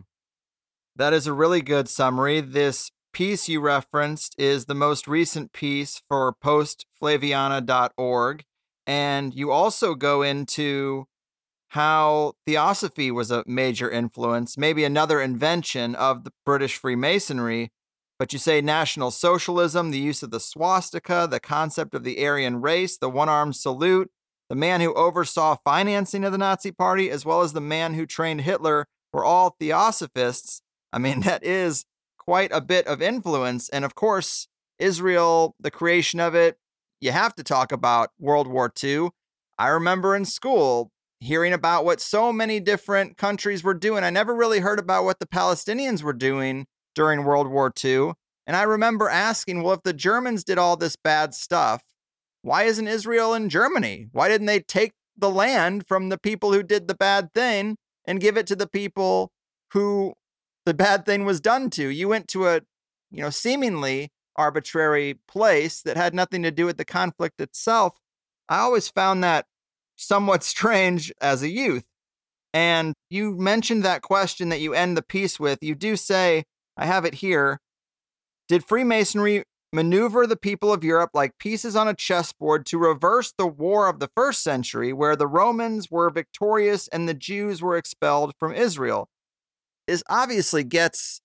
That 0.95 1.13
is 1.13 1.27
a 1.27 1.33
really 1.33 1.63
good 1.63 1.89
summary. 1.89 2.41
This 2.41 2.93
piece 3.13 3.49
you 3.49 3.61
referenced 3.61 4.37
is 4.39 4.67
the 4.67 4.75
most 4.75 5.09
recent 5.09 5.53
piece 5.53 6.01
for 6.09 6.33
postflaviana.org. 6.33 8.45
And 8.87 9.35
you 9.35 9.51
also 9.51 9.97
go 9.97 10.23
into 10.23 11.09
how 11.71 12.35
theosophy 12.47 13.11
was 13.11 13.33
a 13.33 13.43
major 13.49 13.91
influence, 13.91 14.57
maybe 14.57 14.85
another 14.85 15.21
invention 15.21 15.97
of 15.97 16.23
the 16.23 16.31
British 16.47 16.77
Freemasonry. 16.77 17.73
But 18.17 18.33
you 18.33 18.39
say 18.39 18.61
National 18.61 19.11
Socialism, 19.11 19.91
the 19.91 19.99
use 19.99 20.23
of 20.23 20.31
the 20.31 20.39
swastika, 20.39 21.27
the 21.29 21.41
concept 21.41 21.97
of 21.97 22.05
the 22.05 22.25
Aryan 22.25 22.61
race, 22.61 22.97
the 22.97 23.11
one 23.11 23.29
armed 23.29 23.57
salute, 23.57 24.09
the 24.51 24.57
man 24.57 24.81
who 24.81 24.93
oversaw 24.95 25.57
financing 25.65 26.25
of 26.25 26.33
the 26.33 26.39
Nazi 26.39 26.73
Party, 26.73 27.09
as 27.09 27.25
well 27.25 27.41
as 27.41 27.53
the 27.53 27.61
man 27.61 27.95
who 27.95 28.05
trained 28.05 28.43
Hitler 28.43 28.85
were 29.13 29.25
all 29.25 29.57
theosophists. 29.59 30.61
I 30.93 30.99
mean, 30.99 31.21
that 31.23 31.43
is 31.43 31.87
quite 32.19 32.51
a 32.53 32.61
bit 32.61 32.87
of 32.87 33.01
influence. 33.01 33.69
And 33.71 33.85
of 33.85 33.95
course, 33.95 34.49
Israel, 34.79 35.55
the 35.61 35.71
creation 35.71 36.21
of 36.21 36.35
it, 36.35 36.59
you 37.01 37.13
have 37.13 37.35
to 37.37 37.45
talk 37.45 37.73
about 37.73 38.11
World 38.19 38.49
War 38.49 38.71
II. 38.83 39.11
I 39.57 39.69
remember 39.69 40.17
in 40.17 40.25
school, 40.25 40.91
hearing 41.21 41.53
about 41.53 41.85
what 41.85 42.01
so 42.01 42.33
many 42.33 42.61
different 42.61 43.17
countries 43.17 43.63
were 43.63 43.75
doing. 43.75 44.03
I 44.03 44.11
never 44.11 44.35
really 44.35 44.61
heard 44.61 44.79
about 44.79 45.05
what 45.05 45.21
the 45.21 45.27
Palestinians 45.27 46.03
were 46.03 46.13
doing 46.15 46.67
during 46.95 47.25
World 47.25 47.49
War 47.49 47.73
II. 47.83 48.13
And 48.47 48.57
I 48.57 48.63
remember 48.63 49.09
asking, 49.09 49.63
well, 49.63 49.75
if 49.75 49.83
the 49.83 49.93
Germans 49.93 50.43
did 50.43 50.59
all 50.59 50.77
this 50.77 50.97
bad 50.97 51.35
stuff, 51.35 51.83
why 52.43 52.65
isn't 52.65 52.89
Israel 52.89 53.35
in 53.35 53.49
Germany? 53.49 54.09
Why 54.13 54.29
didn't 54.29 54.47
they 54.47 54.61
take 54.61 54.93
the 55.17 55.31
land 55.31 55.87
from 55.87 56.09
the 56.09 56.19
people 56.19 56.53
who 56.53 56.63
did 56.63 56.89
the 56.89 56.95
bad 56.95 57.33
thing 57.35 57.77
and 58.07 58.21
give 58.21 58.37
it 58.37 58.47
to 58.49 58.57
the 58.57 58.69
people 58.69 59.31
who 59.73 60.15
the 60.65 60.75
bad 60.75 61.05
thing 61.05 61.25
was 61.25 61.41
done 61.41 61.71
to? 61.71 61.89
You 61.89 62.09
went 62.09 62.29
to 62.29 62.49
a, 62.49 62.61
you 63.11 63.23
know, 63.23 63.31
seemingly 63.31 64.11
arbitrary 64.37 65.19
place 65.29 65.83
that 65.83 65.97
had 65.97 66.15
nothing 66.15 66.43
to 66.43 66.51
do 66.51 66.65
with 66.65 66.79
the 66.79 66.85
conflict 66.85 67.41
itself. 67.41 67.99
I 68.49 68.59
always 68.61 68.89
found 68.89 69.23
that 69.23 69.47
somewhat 69.97 70.43
strange 70.55 71.13
as 71.21 71.43
a 71.43 71.49
youth. 71.49 71.87
And 72.53 72.95
you 73.11 73.37
mentioned 73.37 73.85
that 73.85 74.03
question 74.03 74.49
that 74.49 74.61
you 74.61 74.75
end 74.75 74.97
the 74.97 75.03
piece 75.03 75.39
with. 75.39 75.63
You 75.63 75.75
do 75.75 75.95
say, 75.95 76.45
I 76.77 76.87
have 76.87 77.05
it 77.05 77.17
here. 77.17 77.61
Did 78.49 78.65
Freemasonry 78.65 79.45
maneuver 79.73 80.27
the 80.27 80.37
people 80.37 80.73
of 80.73 80.85
Europe 80.85 81.11
like 81.15 81.39
pieces 81.39 81.77
on 81.77 81.89
a 81.89 81.95
chessboard 81.95 82.67
to 82.67 82.79
reverse 82.79 83.33
the 83.37 83.47
war 83.47 83.89
of 83.89 84.01
the 84.01 84.11
first 84.15 84.43
century, 84.43 84.93
where 84.93 85.17
the 85.17 85.27
Romans 85.27 85.91
were 85.91 86.11
victorious 86.11 86.89
and 86.89 87.09
the 87.09 87.15
Jews 87.15 87.63
were 87.63 87.77
expelled 87.77 88.35
from 88.39 88.53
Israel? 88.53 89.09
This 89.87 90.03
obviously 90.09 90.65
gets 90.65 91.21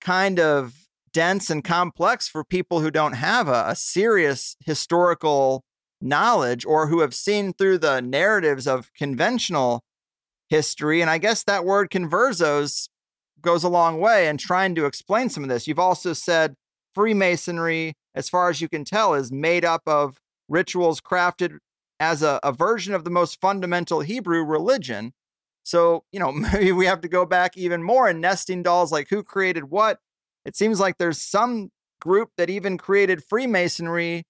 kind 0.00 0.38
of 0.38 0.86
dense 1.12 1.50
and 1.50 1.62
complex 1.62 2.28
for 2.28 2.44
people 2.44 2.80
who 2.80 2.90
don't 2.90 3.14
have 3.14 3.48
a, 3.48 3.64
a 3.68 3.76
serious 3.76 4.56
historical 4.64 5.64
knowledge 6.00 6.64
or 6.64 6.88
who 6.88 7.00
have 7.00 7.14
seen 7.14 7.52
through 7.52 7.78
the 7.78 8.00
narratives 8.00 8.66
of 8.66 8.90
conventional 8.94 9.84
history. 10.48 11.00
And 11.00 11.10
I 11.10 11.18
guess 11.18 11.44
that 11.44 11.64
word 11.64 11.90
conversos 11.90 12.88
goes 13.40 13.64
a 13.64 13.68
long 13.68 14.00
way 14.00 14.28
in 14.28 14.36
trying 14.36 14.74
to 14.74 14.86
explain 14.86 15.28
some 15.28 15.42
of 15.42 15.48
this. 15.48 15.66
You've 15.66 15.78
also 15.78 16.12
said 16.12 16.54
Freemasonry, 16.94 17.94
as 18.14 18.28
far 18.28 18.50
as 18.50 18.60
you 18.60 18.68
can 18.68 18.84
tell, 18.84 19.14
is 19.14 19.32
made 19.32 19.64
up 19.64 19.82
of 19.86 20.20
rituals 20.48 21.00
crafted 21.00 21.58
as 22.00 22.22
a, 22.22 22.40
a 22.42 22.52
version 22.52 22.94
of 22.94 23.04
the 23.04 23.10
most 23.10 23.40
fundamental 23.40 24.00
Hebrew 24.00 24.42
religion. 24.44 25.12
So, 25.62 26.04
you 26.12 26.20
know, 26.20 26.32
maybe 26.52 26.72
we 26.72 26.86
have 26.86 27.00
to 27.02 27.08
go 27.08 27.24
back 27.24 27.56
even 27.56 27.82
more 27.82 28.08
in 28.08 28.20
nesting 28.20 28.62
dolls 28.62 28.92
like 28.92 29.08
who 29.08 29.22
created 29.22 29.64
what. 29.70 29.98
It 30.44 30.56
seems 30.56 30.80
like 30.80 30.98
there's 30.98 31.20
some 31.20 31.70
group 32.00 32.30
that 32.36 32.50
even 32.50 32.76
created 32.76 33.22
Freemasonry 33.22 34.24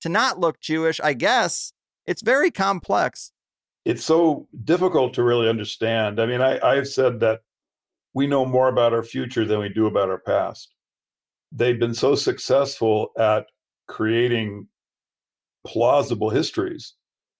to 0.00 0.08
not 0.08 0.40
look 0.40 0.60
Jewish, 0.60 1.00
I 1.00 1.12
guess. 1.12 1.72
It's 2.06 2.22
very 2.22 2.50
complex. 2.50 3.32
It's 3.84 4.04
so 4.04 4.48
difficult 4.64 5.14
to 5.14 5.22
really 5.22 5.48
understand. 5.48 6.20
I 6.20 6.26
mean, 6.26 6.40
I, 6.40 6.58
I've 6.60 6.88
said 6.88 7.20
that 7.20 7.40
we 8.12 8.26
know 8.26 8.44
more 8.44 8.68
about 8.68 8.92
our 8.92 9.02
future 9.02 9.44
than 9.44 9.60
we 9.60 9.68
do 9.68 9.86
about 9.86 10.10
our 10.10 10.18
past. 10.18 10.74
They've 11.52 11.78
been 11.78 11.94
so 11.94 12.14
successful 12.14 13.10
at 13.18 13.46
creating 13.86 14.66
plausible 15.66 16.30
histories, 16.30 16.94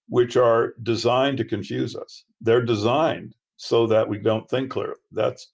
which 0.07 0.37
are 0.37 0.73
designed 0.83 1.37
to 1.37 1.45
confuse 1.45 1.95
us. 1.95 2.23
They're 2.41 2.65
designed 2.65 3.35
so 3.57 3.87
that 3.87 4.07
we 4.07 4.17
don't 4.17 4.49
think 4.49 4.71
clearly. 4.71 4.95
That's 5.11 5.51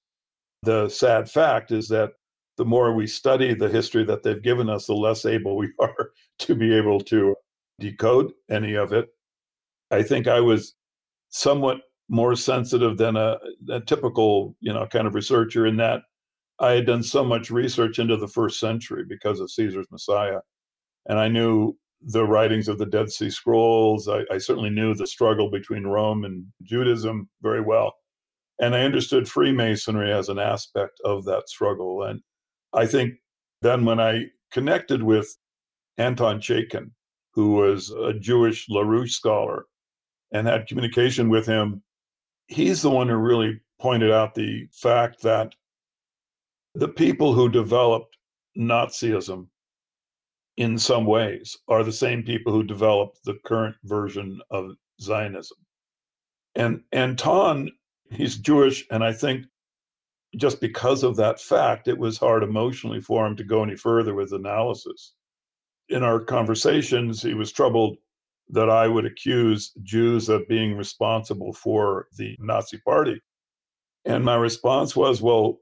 the 0.64 0.90
sad 0.90 1.30
fact 1.30 1.72
is 1.72 1.88
that 1.90 2.12
the 2.58 2.66
more 2.66 2.94
we 2.94 3.08
study 3.08 3.54
the 3.54 3.70
history 3.70 4.04
that 4.06 4.24
they've 4.24 4.42
given 4.42 4.70
us, 4.70 4.88
the 4.88 4.94
less 4.94 5.26
able 5.26 5.58
we 5.58 5.72
are 5.80 6.12
to 6.40 6.56
be 6.56 6.74
able 6.74 7.02
to 7.02 7.36
decode 7.80 8.32
any 8.50 8.76
of 8.76 8.94
it. 8.94 9.10
I 9.92 10.04
think 10.04 10.28
I 10.28 10.40
was 10.40 10.76
somewhat 11.30 11.82
more 12.10 12.36
sensitive 12.36 12.98
than 12.98 13.18
a, 13.18 13.38
a, 13.70 13.80
typical, 13.82 14.56
you 14.60 14.72
know, 14.72 14.86
kind 14.88 15.08
of 15.08 15.16
researcher 15.16 15.66
in 15.66 15.78
that 15.78 16.02
I 16.60 16.72
had 16.72 16.86
done 16.86 17.04
so 17.04 17.24
much 17.24 17.50
research 17.50 18.00
into 18.00 18.18
the 18.18 18.28
first 18.28 18.60
century 18.60 19.04
because 19.08 19.40
of 19.40 19.52
Caesar's 19.52 19.88
Messiah. 19.92 20.40
And 21.08 21.20
I 21.20 21.28
knew 21.28 21.78
the 22.02 22.26
writings 22.26 22.68
of 22.68 22.78
the 22.78 22.86
Dead 22.86 23.12
Sea 23.12 23.30
Scrolls. 23.30 24.08
I, 24.08 24.22
I 24.32 24.38
certainly 24.38 24.70
knew 24.70 24.94
the 24.94 25.08
struggle 25.08 25.50
between 25.50 25.84
Rome 25.84 26.24
and 26.24 26.46
Judaism 26.64 27.30
very 27.42 27.62
well. 27.62 27.94
And 28.60 28.76
I 28.76 28.82
understood 28.82 29.28
Freemasonry 29.28 30.14
as 30.14 30.30
an 30.30 30.40
aspect 30.40 31.00
of 31.04 31.26
that 31.26 31.50
struggle. 31.50 32.04
And 32.04 32.22
I 32.74 32.86
think 32.86 33.16
then 33.62 33.84
when 33.84 34.00
I 34.00 34.26
connected 34.52 35.04
with 35.04 35.36
Anton 35.98 36.40
Chaitkin, 36.40 36.92
who 37.34 37.54
was 37.54 37.90
a 37.92 38.14
Jewish 38.14 38.68
LaRouche 38.70 39.12
scholar, 39.12 39.66
and 40.32 40.48
had 40.48 40.68
communication 40.68 41.30
with 41.30 41.46
him, 41.46 41.82
he's 42.48 42.82
the 42.82 42.90
one 42.90 43.08
who 43.08 43.16
really 43.16 43.60
pointed 43.80 44.12
out 44.12 44.36
the 44.36 44.68
fact 44.72 45.22
that 45.24 45.54
the 46.76 46.90
people 46.90 47.34
who 47.34 47.50
developed 47.50 48.18
Nazism 48.58 49.48
in 50.58 50.78
some 50.78 51.06
ways 51.06 51.58
are 51.68 51.84
the 51.84 51.92
same 51.92 52.24
people 52.24 52.52
who 52.52 52.64
developed 52.64 53.20
the 53.26 53.38
current 53.46 53.76
version 53.84 54.40
of 54.52 54.76
Zionism. 55.02 55.58
And 56.56 56.82
Anton, 56.92 57.70
he's 58.12 58.38
Jewish, 58.38 58.86
and 58.92 59.04
I 59.04 59.12
think 59.12 59.46
just 60.38 60.60
because 60.62 61.04
of 61.04 61.16
that 61.16 61.40
fact, 61.40 61.88
it 61.88 61.98
was 61.98 62.18
hard 62.18 62.44
emotionally 62.44 63.02
for 63.02 63.26
him 63.26 63.36
to 63.38 63.44
go 63.44 63.64
any 63.64 63.76
further 63.76 64.14
with 64.14 64.34
analysis. 64.34 65.14
In 65.90 66.04
our 66.04 66.20
conversations, 66.20 67.22
he 67.22 67.34
was 67.34 67.52
troubled 67.52 67.98
that 68.50 68.70
I 68.70 68.88
would 68.88 69.06
accuse 69.06 69.72
Jews 69.84 70.30
of 70.30 70.48
being 70.48 70.76
responsible 70.76 71.54
for 71.54 72.08
the 72.18 72.36
Nazi 72.40 72.78
party. 72.80 73.22
And 74.06 74.24
my 74.24 74.36
response 74.36 74.96
was, 74.96 75.22
well, 75.22 75.60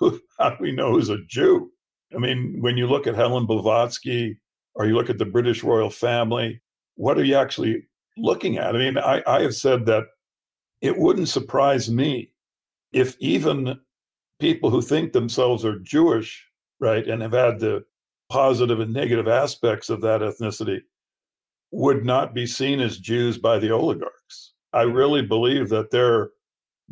how 0.38 0.50
do 0.50 0.56
we 0.60 0.72
know 0.72 0.92
who's 0.92 1.08
a 1.08 1.18
Jew? 1.26 1.70
I 2.14 2.18
mean, 2.18 2.58
when 2.60 2.76
you 2.76 2.86
look 2.86 3.06
at 3.06 3.14
Helen 3.14 3.46
Blavatsky 3.46 4.38
or 4.74 4.86
you 4.86 4.94
look 4.94 5.10
at 5.10 5.18
the 5.18 5.24
British 5.24 5.62
royal 5.62 5.90
family, 5.90 6.60
what 6.94 7.18
are 7.18 7.24
you 7.24 7.34
actually 7.34 7.82
looking 8.16 8.58
at? 8.58 8.74
I 8.74 8.78
mean, 8.78 8.98
I, 8.98 9.22
I 9.26 9.42
have 9.42 9.54
said 9.54 9.86
that 9.86 10.04
it 10.80 10.96
wouldn't 10.96 11.28
surprise 11.28 11.90
me 11.90 12.30
if 12.92 13.16
even 13.18 13.78
people 14.38 14.70
who 14.70 14.82
think 14.82 15.12
themselves 15.12 15.64
are 15.64 15.78
Jewish, 15.80 16.46
right, 16.80 17.06
and 17.06 17.22
have 17.22 17.32
had 17.32 17.58
the 17.58 17.84
positive 18.30 18.80
and 18.80 18.92
negative 18.92 19.28
aspects 19.28 19.88
of 19.90 20.00
that 20.02 20.20
ethnicity, 20.20 20.80
would 21.72 22.04
not 22.04 22.34
be 22.34 22.46
seen 22.46 22.80
as 22.80 22.98
Jews 22.98 23.38
by 23.38 23.58
the 23.58 23.70
oligarchs. 23.70 24.54
I 24.72 24.82
really 24.82 25.22
believe 25.22 25.68
that 25.70 25.90
their 25.90 26.30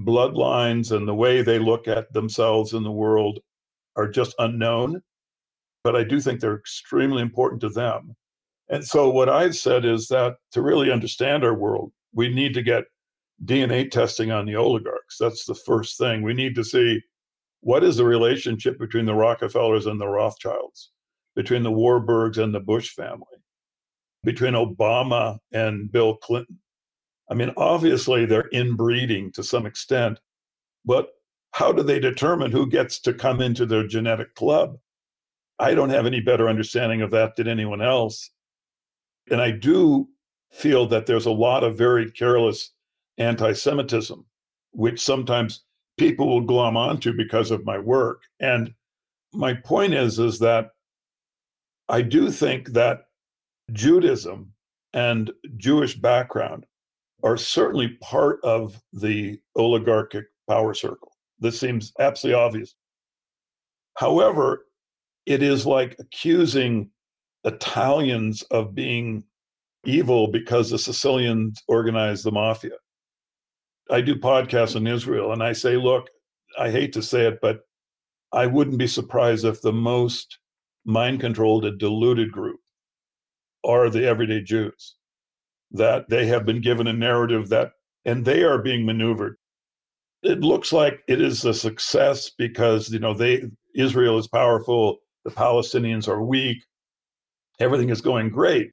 bloodlines 0.01 0.91
and 0.95 1.07
the 1.07 1.15
way 1.15 1.43
they 1.43 1.59
look 1.59 1.89
at 1.89 2.13
themselves 2.13 2.73
in 2.73 2.83
the 2.83 2.91
world 2.91 3.39
are 3.97 4.09
just 4.09 4.35
unknown, 4.39 5.01
but 5.85 5.95
I 5.95 6.05
do 6.05 6.21
think 6.21 6.41
they're 6.41 6.59
extremely 6.59 7.23
important 7.23 7.61
to 7.63 7.69
them. 7.69 8.17
And 8.69 8.85
so, 8.85 9.11
what 9.11 9.29
I've 9.29 9.57
said 9.57 9.85
is 9.85 10.09
that 10.09 10.37
to 10.53 10.63
really 10.63 10.91
understand 10.91 11.45
our 11.45 11.55
world, 11.55 11.93
we 12.13 12.29
need 12.33 12.55
to 12.55 12.63
get 12.63 12.85
DNA 13.45 13.91
testing 13.91 14.31
on 14.31 14.47
the 14.47 14.57
oligarchs. 14.57 15.19
That's 15.19 15.45
the 15.45 15.55
first 15.55 15.99
thing. 15.99 16.23
We 16.23 16.35
need 16.35 16.55
to 16.55 16.65
see 16.65 17.03
what 17.61 17.85
is 17.85 17.97
the 17.97 18.05
relationship 18.05 18.79
between 18.79 19.07
the 19.07 19.15
Rockefellers 19.15 19.87
and 19.87 20.01
the 20.01 20.09
Rothschilds, 20.09 20.91
between 21.37 21.63
the 21.63 21.71
Warburgs 21.71 22.39
and 22.39 22.55
the 22.55 22.61
Bush 22.61 22.91
family, 22.91 23.39
between 24.23 24.55
Obama 24.55 25.39
and 25.53 25.91
Bill 25.91 26.17
Clinton. 26.17 26.59
I 27.31 27.35
mean, 27.35 27.53
obviously 27.57 28.27
they're 28.27 28.49
inbreeding 28.53 29.33
to 29.33 29.43
some 29.43 29.67
extent, 29.67 30.21
but 30.85 31.09
how 31.53 31.73
do 31.73 31.83
they 31.83 32.01
determine 32.01 32.51
who 32.51 32.69
gets 32.69 33.01
to 33.01 33.15
come 33.15 33.41
into 33.41 33.65
their 33.65 33.87
genetic 33.87 34.35
club? 34.35 34.77
I 35.59 35.75
don't 35.75 35.91
have 35.91 36.07
any 36.07 36.21
better 36.21 36.49
understanding 36.49 37.01
of 37.01 37.11
that 37.13 37.37
than 37.37 37.49
anyone 37.49 37.81
else. 37.81 38.31
And 39.31 39.41
I 39.41 39.53
do 39.53 40.09
feel 40.51 40.87
that 40.89 41.07
there's 41.07 41.27
a 41.27 41.31
lot 41.31 41.65
of 41.65 41.79
very 41.79 42.11
careless 42.11 42.73
anti 43.19 43.53
Semitism, 43.53 44.25
which 44.73 45.01
sometimes 45.01 45.63
people 45.97 46.29
will 46.29 46.41
glom 46.41 46.77
onto 46.77 47.13
because 47.13 47.51
of 47.51 47.65
my 47.65 47.79
work. 47.79 48.23
And 48.41 48.75
my 49.33 49.55
point 49.55 49.95
is, 49.95 50.19
is 50.19 50.41
that 50.41 50.71
I 51.89 52.03
do 52.03 52.31
think 52.31 52.71
that 52.71 53.03
Judaism 53.73 54.53
and 54.93 55.31
Jewish 55.57 55.97
background 55.97 56.67
are 57.25 57.37
certainly 57.39 57.89
part 58.03 58.39
of 58.45 58.81
the 58.93 59.41
oligarchic 59.57 60.27
power 60.49 60.75
circle. 60.75 61.13
This 61.41 61.59
seems 61.59 61.93
absolutely 61.99 62.41
obvious. 62.41 62.75
However, 63.95 64.67
it 65.27 65.43
is 65.43 65.65
like 65.67 65.97
accusing 65.99 66.91
Italians 67.45 68.43
of 68.51 68.75
being 68.75 69.25
evil 69.85 70.29
because 70.29 70.71
the 70.71 70.79
Sicilians 70.79 71.63
organized 71.67 72.25
the 72.25 72.33
mafia. 72.33 72.77
I 73.91 74.01
do 74.01 74.17
podcasts 74.17 74.77
in 74.77 74.87
Israel 74.87 75.33
and 75.33 75.43
I 75.43 75.53
say, 75.53 75.77
look, 75.77 76.09
I 76.59 76.71
hate 76.71 76.93
to 76.95 77.03
say 77.03 77.27
it, 77.27 77.39
but 77.41 77.61
I 78.33 78.47
wouldn't 78.47 78.79
be 78.79 78.87
surprised 78.87 79.45
if 79.45 79.61
the 79.63 79.73
most 79.73 80.39
mind 80.85 81.21
controlled 81.21 81.65
and 81.65 81.79
deluded 81.79 82.33
group 82.33 82.61
are 83.65 83.89
the 83.89 84.07
everyday 84.07 84.43
Jews. 84.43 84.97
That 85.75 86.09
they 86.09 86.27
have 86.27 86.47
been 86.47 86.61
given 86.61 86.87
a 86.87 86.93
narrative 86.93 87.49
that 87.51 87.73
and 88.05 88.25
they 88.25 88.43
are 88.45 88.59
being 88.59 88.87
maneuvered. 88.87 89.37
It 90.23 90.41
looks 90.41 90.73
like 90.73 91.01
it 91.09 91.21
is 91.21 91.45
a 91.45 91.53
success 91.53 92.31
because 92.31 92.91
you 92.91 92.99
know 92.99 93.13
they 93.13 93.45
Israel 93.75 94.19
is 94.19 94.29
powerful, 94.29 94.99
the 95.25 95.31
Palestinians 95.31 96.09
are 96.09 96.23
weak, 96.25 96.59
everything 97.61 97.91
is 97.91 98.01
going 98.01 98.31
great. 98.31 98.71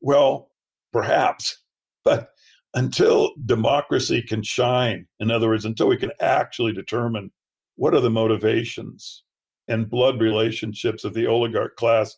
Well, 0.00 0.50
perhaps, 0.92 1.62
but 2.04 2.30
until 2.74 3.32
democracy 3.46 4.22
can 4.22 4.42
shine, 4.42 5.06
in 5.20 5.30
other 5.30 5.48
words, 5.48 5.64
until 5.64 5.88
we 5.88 5.96
can 5.96 6.12
actually 6.20 6.72
determine 6.72 7.30
what 7.76 7.94
are 7.94 8.00
the 8.00 8.10
motivations 8.10 9.24
and 9.68 9.88
blood 9.88 10.20
relationships 10.20 11.04
of 11.04 11.14
the 11.14 11.26
oligarch 11.26 11.76
class, 11.76 12.16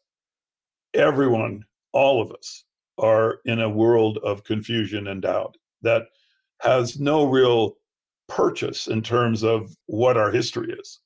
everyone, 0.94 1.64
all 1.92 2.22
of 2.22 2.32
us, 2.32 2.64
are 3.00 3.40
in 3.44 3.60
a 3.60 3.68
world 3.68 4.18
of 4.18 4.44
confusion 4.44 5.08
and 5.08 5.22
doubt 5.22 5.56
that 5.82 6.04
has 6.60 7.00
no 7.00 7.24
real 7.24 7.76
purchase 8.28 8.86
in 8.86 9.02
terms 9.02 9.42
of 9.42 9.74
what 9.86 10.16
our 10.16 10.30
history 10.30 10.72
is. 10.78 11.00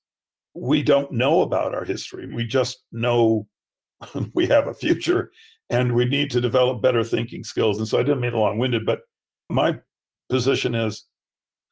We 0.54 0.82
don't 0.82 1.12
know 1.12 1.42
about 1.42 1.74
our 1.74 1.84
history. 1.84 2.32
We 2.32 2.44
just 2.44 2.84
know 2.92 3.46
we 4.34 4.46
have 4.46 4.68
a 4.68 4.74
future 4.74 5.30
and 5.70 5.94
we 5.94 6.04
need 6.04 6.30
to 6.32 6.40
develop 6.40 6.82
better 6.82 7.02
thinking 7.02 7.44
skills. 7.44 7.78
And 7.78 7.88
so 7.88 7.98
I 7.98 8.02
didn't 8.02 8.20
mean 8.20 8.34
long 8.34 8.58
winded, 8.58 8.84
but 8.84 9.00
my 9.48 9.78
position 10.28 10.74
is 10.74 11.06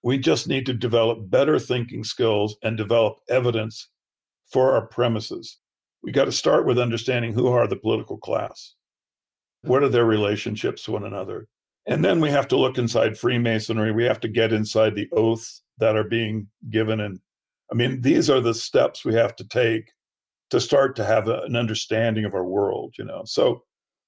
we 0.03 0.19
just 0.19 0.49
need 0.49 0.67
to 0.67 0.73
develop 0.73 1.31
better 1.31 1.59
thinking 1.59 2.03
skills 2.03 2.57
and 2.63 2.77
develop 2.77 3.19
evidence 3.29 3.89
for 4.51 4.73
our 4.73 4.87
premises. 4.87 5.59
We 6.03 6.11
got 6.11 6.25
to 6.25 6.33
start 6.33 6.67
with 6.67 6.79
understanding 6.79 7.33
who 7.33 7.49
are 7.49 7.67
the 7.67 7.77
political 7.77 8.19
class. 8.19 8.75
What 9.63 9.83
are 9.83 9.89
their 9.89 10.05
relationships 10.05 10.85
to 10.85 10.93
one 10.93 11.05
another? 11.05 11.49
And 11.87 12.05
then 12.05 12.21
we 12.21 12.31
have 12.31 12.49
to 12.49 12.57
look 12.57 12.79
inside 12.79 13.19
Freemasonry. 13.19 13.93
We 13.93 14.05
have 14.05 14.21
to 14.21 14.29
get 14.29 14.53
inside 14.53 14.95
the 14.95 15.09
oaths 15.13 15.63
that 15.79 15.97
are 15.97 16.05
being 16.05 16.49
given. 16.71 17.01
And 17.01 17.19
I 17.71 17.75
mean, 17.75 18.01
these 18.01 18.31
are 18.31 18.41
the 18.41 18.55
steps 18.55 19.05
we 19.05 19.15
have 19.15 19.35
to 19.37 19.49
take 19.49 19.91
to 20.51 20.61
start 20.61 20.95
to 20.97 21.05
have 21.05 21.29
a, 21.29 21.41
an 21.43 21.57
understanding 21.57 22.25
of 22.25 22.35
our 22.35 22.45
world, 22.45 22.95
you 22.99 23.05
know. 23.05 23.23
So 23.25 23.63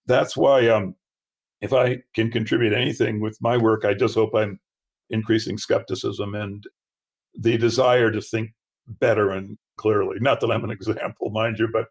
that's 0.06 0.36
why 0.36 0.68
um, 0.68 0.94
if 1.60 1.72
I 1.72 2.02
can 2.14 2.30
contribute 2.30 2.72
anything 2.72 3.20
with 3.20 3.38
my 3.40 3.56
work, 3.56 3.84
I 3.84 3.94
just 3.94 4.14
hope 4.14 4.34
I'm 4.34 4.60
increasing 5.10 5.58
skepticism 5.58 6.34
and 6.34 6.64
the 7.34 7.56
desire 7.56 8.10
to 8.10 8.20
think 8.20 8.50
better 8.86 9.30
and 9.30 9.56
clearly. 9.76 10.16
Not 10.20 10.40
that 10.40 10.50
I'm 10.50 10.64
an 10.64 10.70
example, 10.78 11.30
mind 11.30 11.58
you, 11.58 11.68
but 11.72 11.86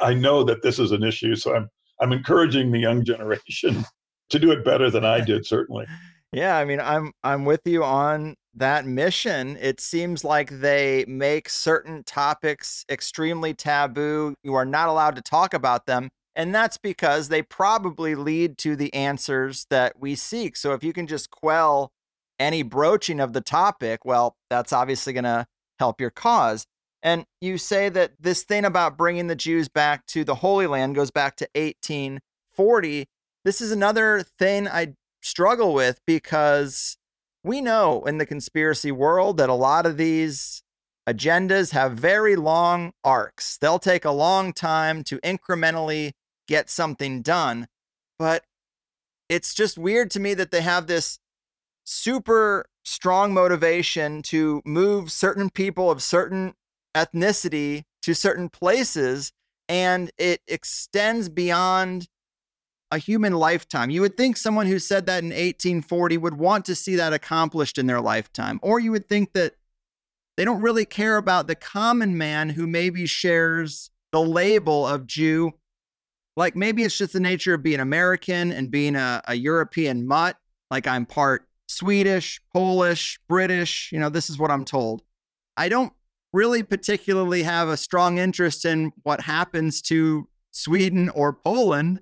I 0.00 0.14
know 0.14 0.42
that 0.44 0.62
this 0.62 0.78
is 0.78 0.90
an 0.92 1.04
issue. 1.04 1.36
So 1.36 1.54
I'm 1.54 1.70
I'm 2.04 2.12
encouraging 2.12 2.70
the 2.70 2.78
young 2.78 3.02
generation 3.02 3.86
to 4.28 4.38
do 4.38 4.50
it 4.50 4.62
better 4.62 4.90
than 4.90 5.06
I 5.06 5.20
did, 5.20 5.46
certainly. 5.46 5.86
Yeah, 6.32 6.58
I 6.58 6.66
mean, 6.66 6.80
I'm 6.80 7.12
I'm 7.22 7.46
with 7.46 7.62
you 7.64 7.82
on 7.82 8.34
that 8.54 8.84
mission. 8.84 9.56
It 9.58 9.80
seems 9.80 10.22
like 10.22 10.50
they 10.50 11.06
make 11.08 11.48
certain 11.48 12.04
topics 12.04 12.84
extremely 12.90 13.54
taboo. 13.54 14.34
You 14.42 14.52
are 14.54 14.66
not 14.66 14.90
allowed 14.90 15.16
to 15.16 15.22
talk 15.22 15.54
about 15.54 15.86
them. 15.86 16.10
And 16.36 16.54
that's 16.54 16.76
because 16.76 17.28
they 17.28 17.40
probably 17.42 18.14
lead 18.14 18.58
to 18.58 18.76
the 18.76 18.92
answers 18.92 19.66
that 19.70 19.94
we 19.98 20.14
seek. 20.14 20.56
So 20.56 20.74
if 20.74 20.84
you 20.84 20.92
can 20.92 21.06
just 21.06 21.30
quell 21.30 21.90
any 22.38 22.62
broaching 22.62 23.20
of 23.20 23.32
the 23.32 23.40
topic, 23.40 24.04
well, 24.04 24.36
that's 24.50 24.72
obviously 24.72 25.14
going 25.14 25.24
to 25.24 25.46
help 25.78 26.00
your 26.00 26.10
cause. 26.10 26.66
And 27.04 27.26
you 27.42 27.58
say 27.58 27.90
that 27.90 28.12
this 28.18 28.44
thing 28.44 28.64
about 28.64 28.96
bringing 28.96 29.26
the 29.26 29.36
Jews 29.36 29.68
back 29.68 30.06
to 30.06 30.24
the 30.24 30.36
Holy 30.36 30.66
Land 30.66 30.94
goes 30.94 31.10
back 31.10 31.36
to 31.36 31.48
1840. 31.54 33.04
This 33.44 33.60
is 33.60 33.70
another 33.70 34.22
thing 34.22 34.66
I 34.66 34.94
struggle 35.20 35.74
with 35.74 36.00
because 36.06 36.96
we 37.44 37.60
know 37.60 38.04
in 38.04 38.16
the 38.16 38.24
conspiracy 38.24 38.90
world 38.90 39.36
that 39.36 39.50
a 39.50 39.54
lot 39.54 39.84
of 39.84 39.98
these 39.98 40.62
agendas 41.06 41.72
have 41.72 41.92
very 41.92 42.36
long 42.36 42.92
arcs. 43.04 43.58
They'll 43.58 43.78
take 43.78 44.06
a 44.06 44.10
long 44.10 44.54
time 44.54 45.04
to 45.04 45.18
incrementally 45.18 46.12
get 46.48 46.70
something 46.70 47.20
done. 47.20 47.66
But 48.18 48.44
it's 49.28 49.52
just 49.52 49.76
weird 49.76 50.10
to 50.12 50.20
me 50.20 50.32
that 50.32 50.50
they 50.50 50.62
have 50.62 50.86
this 50.86 51.18
super 51.84 52.64
strong 52.82 53.34
motivation 53.34 54.22
to 54.22 54.62
move 54.64 55.12
certain 55.12 55.50
people 55.50 55.90
of 55.90 56.02
certain 56.02 56.54
ethnicity 56.94 57.84
to 58.02 58.14
certain 58.14 58.48
places 58.48 59.32
and 59.68 60.10
it 60.18 60.40
extends 60.46 61.28
beyond 61.28 62.08
a 62.90 62.98
human 62.98 63.32
lifetime. 63.32 63.90
You 63.90 64.02
would 64.02 64.16
think 64.16 64.36
someone 64.36 64.66
who 64.66 64.78
said 64.78 65.06
that 65.06 65.22
in 65.22 65.30
1840 65.30 66.18
would 66.18 66.38
want 66.38 66.64
to 66.66 66.74
see 66.74 66.96
that 66.96 67.12
accomplished 67.12 67.78
in 67.78 67.86
their 67.86 68.00
lifetime. 68.00 68.60
Or 68.62 68.78
you 68.78 68.92
would 68.92 69.08
think 69.08 69.32
that 69.32 69.54
they 70.36 70.44
don't 70.44 70.62
really 70.62 70.84
care 70.84 71.16
about 71.16 71.46
the 71.46 71.54
common 71.54 72.16
man 72.16 72.50
who 72.50 72.66
maybe 72.66 73.06
shares 73.06 73.90
the 74.12 74.20
label 74.20 74.86
of 74.86 75.06
Jew. 75.06 75.52
Like 76.36 76.56
maybe 76.56 76.82
it's 76.82 76.98
just 76.98 77.12
the 77.12 77.20
nature 77.20 77.54
of 77.54 77.62
being 77.62 77.80
American 77.80 78.52
and 78.52 78.70
being 78.70 78.96
a, 78.96 79.22
a 79.26 79.34
European 79.34 80.06
mutt. 80.06 80.36
Like 80.70 80.86
I'm 80.86 81.06
part 81.06 81.46
Swedish, 81.68 82.40
Polish, 82.52 83.18
British. 83.28 83.90
You 83.92 84.00
know, 84.00 84.08
this 84.08 84.30
is 84.30 84.38
what 84.38 84.50
I'm 84.50 84.64
told. 84.64 85.02
I 85.56 85.68
don't 85.68 85.92
really 86.34 86.64
particularly 86.64 87.44
have 87.44 87.68
a 87.68 87.76
strong 87.76 88.18
interest 88.18 88.64
in 88.64 88.92
what 89.04 89.20
happens 89.20 89.80
to 89.80 90.28
Sweden 90.50 91.08
or 91.10 91.32
Poland. 91.32 92.00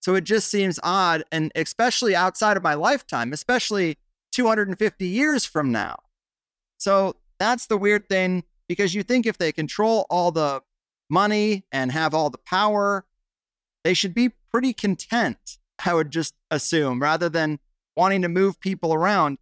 So 0.00 0.14
it 0.14 0.24
just 0.24 0.48
seems 0.48 0.80
odd, 0.82 1.24
and 1.30 1.52
especially 1.54 2.16
outside 2.16 2.56
of 2.56 2.62
my 2.62 2.72
lifetime, 2.72 3.34
especially 3.34 3.98
250 4.32 5.06
years 5.06 5.44
from 5.44 5.72
now. 5.72 5.96
So 6.78 7.16
that's 7.38 7.66
the 7.66 7.76
weird 7.76 8.08
thing 8.08 8.44
because 8.66 8.94
you 8.94 9.02
think 9.02 9.26
if 9.26 9.36
they 9.36 9.52
control 9.52 10.06
all 10.08 10.32
the 10.32 10.62
money 11.10 11.66
and 11.70 11.92
have 11.92 12.14
all 12.14 12.30
the 12.30 12.38
power, 12.38 13.04
they 13.84 13.92
should 13.92 14.14
be 14.14 14.30
pretty 14.50 14.72
content, 14.72 15.58
I 15.84 15.92
would 15.92 16.10
just 16.10 16.34
assume, 16.50 17.02
rather 17.02 17.28
than 17.28 17.58
wanting 17.94 18.22
to 18.22 18.28
move 18.28 18.58
people 18.58 18.94
around. 18.94 19.36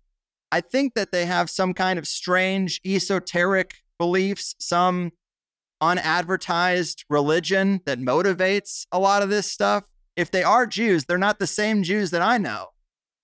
I 0.51 0.61
think 0.61 0.95
that 0.95 1.13
they 1.13 1.27
have 1.27 1.51
some 1.51 1.73
kind 1.73 2.01
of 2.01 2.09
strange 2.09 2.81
esoteric 2.85 3.84
beliefs, 3.99 4.55
some 4.59 5.13
unadvertised 5.81 7.05
religion 7.11 7.81
that 7.87 7.99
motivates 7.99 8.87
a 8.93 8.99
lot 8.99 9.23
of 9.23 9.29
this 9.29 9.51
stuff. 9.51 9.85
If 10.17 10.31
they 10.31 10.43
are 10.43 10.67
Jews, 10.67 11.05
they're 11.05 11.19
not 11.19 11.39
the 11.39 11.47
same 11.47 11.83
Jews 11.83 12.11
that 12.11 12.23
I 12.23 12.39
know. 12.39 12.69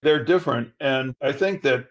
They're 0.03 0.25
different. 0.25 0.71
And 0.81 1.15
I 1.23 1.33
think 1.33 1.63
that 1.63 1.87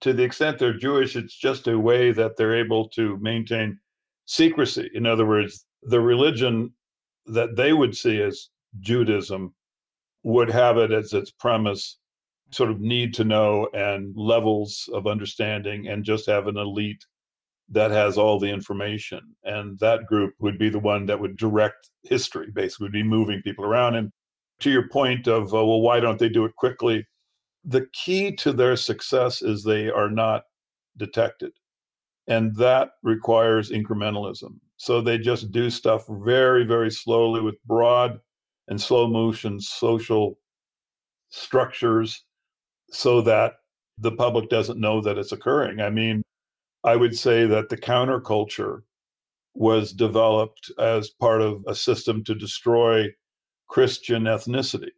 to 0.00 0.12
the 0.12 0.22
extent 0.22 0.58
they're 0.58 0.76
Jewish, 0.76 1.16
it's 1.16 1.36
just 1.36 1.68
a 1.68 1.78
way 1.78 2.12
that 2.12 2.36
they're 2.36 2.56
able 2.56 2.88
to 2.90 3.16
maintain 3.20 3.78
secrecy. 4.26 4.90
In 4.94 5.06
other 5.06 5.26
words, 5.26 5.64
the 5.82 6.00
religion 6.00 6.72
that 7.26 7.56
they 7.56 7.72
would 7.72 7.96
see 7.96 8.20
as 8.20 8.48
Judaism 8.80 9.54
would 10.24 10.50
have 10.50 10.78
it 10.78 10.90
as 10.90 11.12
its 11.12 11.30
premise 11.30 11.98
sort 12.50 12.70
of 12.70 12.80
need 12.80 13.14
to 13.14 13.24
know 13.24 13.68
and 13.74 14.14
levels 14.16 14.88
of 14.92 15.06
understanding 15.06 15.88
and 15.88 16.04
just 16.04 16.26
have 16.26 16.46
an 16.46 16.56
elite 16.56 17.04
that 17.70 17.90
has 17.90 18.18
all 18.18 18.38
the 18.38 18.50
information. 18.50 19.20
And 19.44 19.78
that 19.78 20.06
group 20.06 20.34
would 20.38 20.58
be 20.58 20.68
the 20.68 20.78
one 20.78 21.06
that 21.06 21.18
would 21.18 21.36
direct 21.36 21.90
history, 22.02 22.50
basically, 22.52 22.84
would 22.84 22.92
be 22.92 23.02
moving 23.02 23.42
people 23.42 23.64
around. 23.64 23.94
And 23.94 24.12
to 24.60 24.70
your 24.70 24.88
point 24.88 25.26
of, 25.26 25.54
uh, 25.54 25.64
well, 25.64 25.80
why 25.80 26.00
don't 26.00 26.18
they 26.18 26.28
do 26.28 26.44
it 26.44 26.54
quickly? 26.56 27.06
The 27.64 27.86
key 27.92 28.32
to 28.36 28.52
their 28.52 28.76
success 28.76 29.42
is 29.42 29.62
they 29.62 29.90
are 29.90 30.10
not 30.10 30.44
detected. 30.96 31.52
And 32.26 32.54
that 32.56 32.90
requires 33.02 33.70
incrementalism. 33.70 34.58
So 34.76 35.00
they 35.00 35.18
just 35.18 35.50
do 35.50 35.70
stuff 35.70 36.04
very, 36.08 36.64
very 36.64 36.90
slowly 36.90 37.40
with 37.40 37.56
broad 37.64 38.18
and 38.68 38.80
slow 38.80 39.06
motion 39.06 39.60
social 39.60 40.38
structures 41.30 42.24
so 42.90 43.20
that 43.22 43.54
the 43.98 44.12
public 44.12 44.48
doesn't 44.48 44.80
know 44.80 45.00
that 45.00 45.18
it's 45.18 45.32
occurring. 45.32 45.80
I 45.80 45.90
mean, 45.90 46.22
I 46.84 46.96
would 46.96 47.16
say 47.16 47.46
that 47.46 47.70
the 47.70 47.78
counterculture 47.78 48.82
was 49.54 49.92
developed 49.92 50.70
as 50.78 51.10
part 51.10 51.40
of 51.40 51.64
a 51.66 51.74
system 51.74 52.24
to 52.24 52.34
destroy 52.34 53.08
Christian 53.68 54.24
ethnicity, 54.24 54.90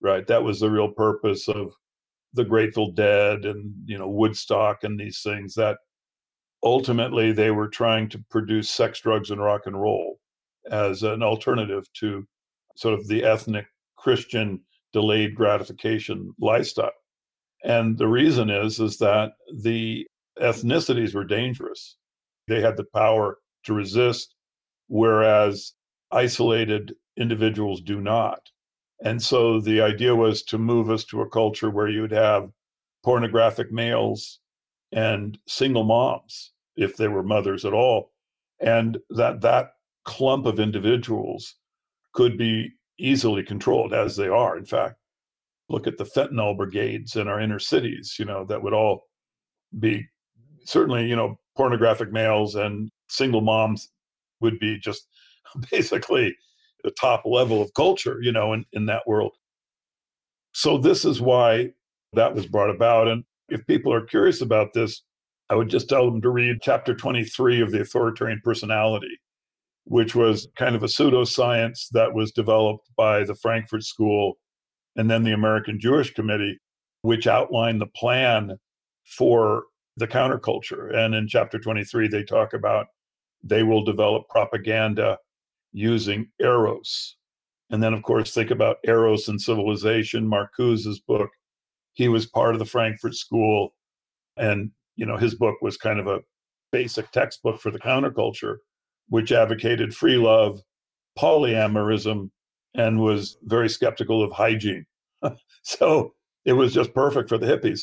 right? 0.00 0.26
That 0.26 0.44
was 0.44 0.60
the 0.60 0.70
real 0.70 0.90
purpose 0.90 1.48
of 1.48 1.72
the 2.34 2.44
Grateful 2.44 2.92
Dead 2.92 3.44
and 3.44 3.74
you 3.84 3.98
know 3.98 4.08
Woodstock 4.08 4.84
and 4.84 4.98
these 4.98 5.20
things 5.22 5.54
that 5.54 5.78
ultimately 6.62 7.32
they 7.32 7.50
were 7.50 7.68
trying 7.68 8.08
to 8.10 8.24
produce 8.30 8.70
sex, 8.70 9.00
drugs, 9.00 9.30
and 9.30 9.40
rock 9.42 9.62
and 9.66 9.80
roll 9.80 10.18
as 10.70 11.02
an 11.02 11.22
alternative 11.22 11.86
to 11.94 12.26
sort 12.76 12.94
of 12.94 13.08
the 13.08 13.24
ethnic 13.24 13.66
Christian 13.96 14.60
delayed 14.92 15.34
gratification 15.34 16.32
lifestyle. 16.40 16.92
And 17.64 17.98
the 17.98 18.08
reason 18.08 18.50
is 18.50 18.80
is 18.80 18.98
that 18.98 19.32
the 19.62 20.06
ethnicities 20.40 21.14
were 21.14 21.24
dangerous. 21.24 21.96
They 22.48 22.60
had 22.60 22.76
the 22.76 22.84
power 22.84 23.38
to 23.64 23.72
resist, 23.72 24.34
whereas 24.88 25.72
isolated 26.10 26.94
individuals 27.16 27.80
do 27.80 28.00
not. 28.00 28.40
And 29.04 29.20
so 29.22 29.60
the 29.60 29.80
idea 29.80 30.14
was 30.14 30.42
to 30.44 30.58
move 30.58 30.90
us 30.90 31.04
to 31.04 31.22
a 31.22 31.28
culture 31.28 31.70
where 31.70 31.88
you 31.88 32.02
would 32.02 32.12
have 32.12 32.50
pornographic 33.04 33.72
males 33.72 34.40
and 34.92 35.38
single 35.46 35.84
moms, 35.84 36.52
if 36.76 36.96
they 36.96 37.08
were 37.08 37.22
mothers 37.22 37.64
at 37.64 37.72
all. 37.72 38.12
And 38.60 38.98
that 39.10 39.40
that 39.40 39.72
clump 40.04 40.46
of 40.46 40.60
individuals 40.60 41.56
could 42.12 42.36
be 42.38 42.70
easily 42.98 43.42
controlled 43.42 43.92
as 43.92 44.16
they 44.16 44.28
are. 44.28 44.56
In 44.56 44.64
fact, 44.64 44.96
look 45.68 45.86
at 45.86 45.98
the 45.98 46.04
fentanyl 46.04 46.56
brigades 46.56 47.16
in 47.16 47.26
our 47.26 47.40
inner 47.40 47.58
cities, 47.58 48.16
you 48.18 48.24
know, 48.24 48.44
that 48.44 48.62
would 48.62 48.74
all 48.74 49.08
be 49.78 50.06
certainly, 50.64 51.06
you 51.06 51.16
know, 51.16 51.38
pornographic 51.56 52.12
males 52.12 52.54
and 52.54 52.90
single 53.08 53.40
moms 53.40 53.90
would 54.40 54.58
be 54.58 54.78
just 54.78 55.06
basically 55.70 56.36
the 56.84 56.90
top 56.92 57.22
level 57.24 57.62
of 57.62 57.72
culture, 57.74 58.18
you 58.22 58.32
know, 58.32 58.52
in, 58.52 58.64
in 58.72 58.86
that 58.86 59.06
world. 59.06 59.32
So 60.52 60.78
this 60.78 61.04
is 61.04 61.20
why 61.20 61.70
that 62.12 62.34
was 62.34 62.46
brought 62.46 62.70
about. 62.70 63.08
And 63.08 63.24
if 63.48 63.66
people 63.66 63.92
are 63.92 64.04
curious 64.04 64.40
about 64.40 64.72
this, 64.74 65.02
I 65.48 65.54
would 65.54 65.68
just 65.68 65.88
tell 65.88 66.10
them 66.10 66.20
to 66.22 66.30
read 66.30 66.58
chapter 66.62 66.94
23 66.94 67.60
of 67.60 67.70
The 67.70 67.82
Authoritarian 67.82 68.40
Personality, 68.44 69.18
which 69.84 70.14
was 70.14 70.48
kind 70.56 70.74
of 70.74 70.82
a 70.82 70.86
pseudoscience 70.86 71.88
that 71.92 72.14
was 72.14 72.32
developed 72.32 72.88
by 72.96 73.24
the 73.24 73.34
Frankfurt 73.34 73.84
School 73.84 74.34
and 74.96 75.10
then 75.10 75.22
the 75.22 75.32
American 75.32 75.80
Jewish 75.80 76.12
Committee, 76.12 76.58
which 77.02 77.26
outlined 77.26 77.80
the 77.80 77.86
plan 77.86 78.58
for 79.04 79.64
the 79.96 80.08
counterculture. 80.08 80.94
And 80.94 81.14
in 81.14 81.28
chapter 81.28 81.58
23, 81.58 82.08
they 82.08 82.22
talk 82.22 82.52
about 82.52 82.86
they 83.42 83.62
will 83.62 83.84
develop 83.84 84.28
propaganda 84.28 85.18
using 85.72 86.28
eros. 86.40 87.16
And 87.70 87.82
then, 87.82 87.94
of 87.94 88.02
course, 88.02 88.32
think 88.32 88.50
about 88.50 88.76
eros 88.84 89.28
and 89.28 89.40
civilization, 89.40 90.28
Marcuse's 90.28 91.00
book. 91.00 91.30
He 91.94 92.08
was 92.08 92.26
part 92.26 92.54
of 92.54 92.58
the 92.58 92.66
Frankfurt 92.66 93.14
School, 93.14 93.74
and 94.36 94.70
you 94.96 95.06
know 95.06 95.16
his 95.16 95.34
book 95.34 95.56
was 95.60 95.76
kind 95.76 95.98
of 95.98 96.06
a 96.06 96.20
basic 96.70 97.10
textbook 97.10 97.60
for 97.60 97.70
the 97.70 97.78
counterculture, 97.78 98.56
which 99.08 99.32
advocated 99.32 99.94
free 99.94 100.16
love, 100.16 100.60
polyamorism, 101.18 102.30
and 102.74 103.00
was 103.00 103.36
very 103.44 103.68
skeptical 103.68 104.22
of 104.22 104.32
hygiene. 104.32 104.86
so 105.62 106.14
it 106.44 106.54
was 106.54 106.72
just 106.72 106.94
perfect 106.94 107.28
for 107.28 107.38
the 107.38 107.46
hippies. 107.46 107.82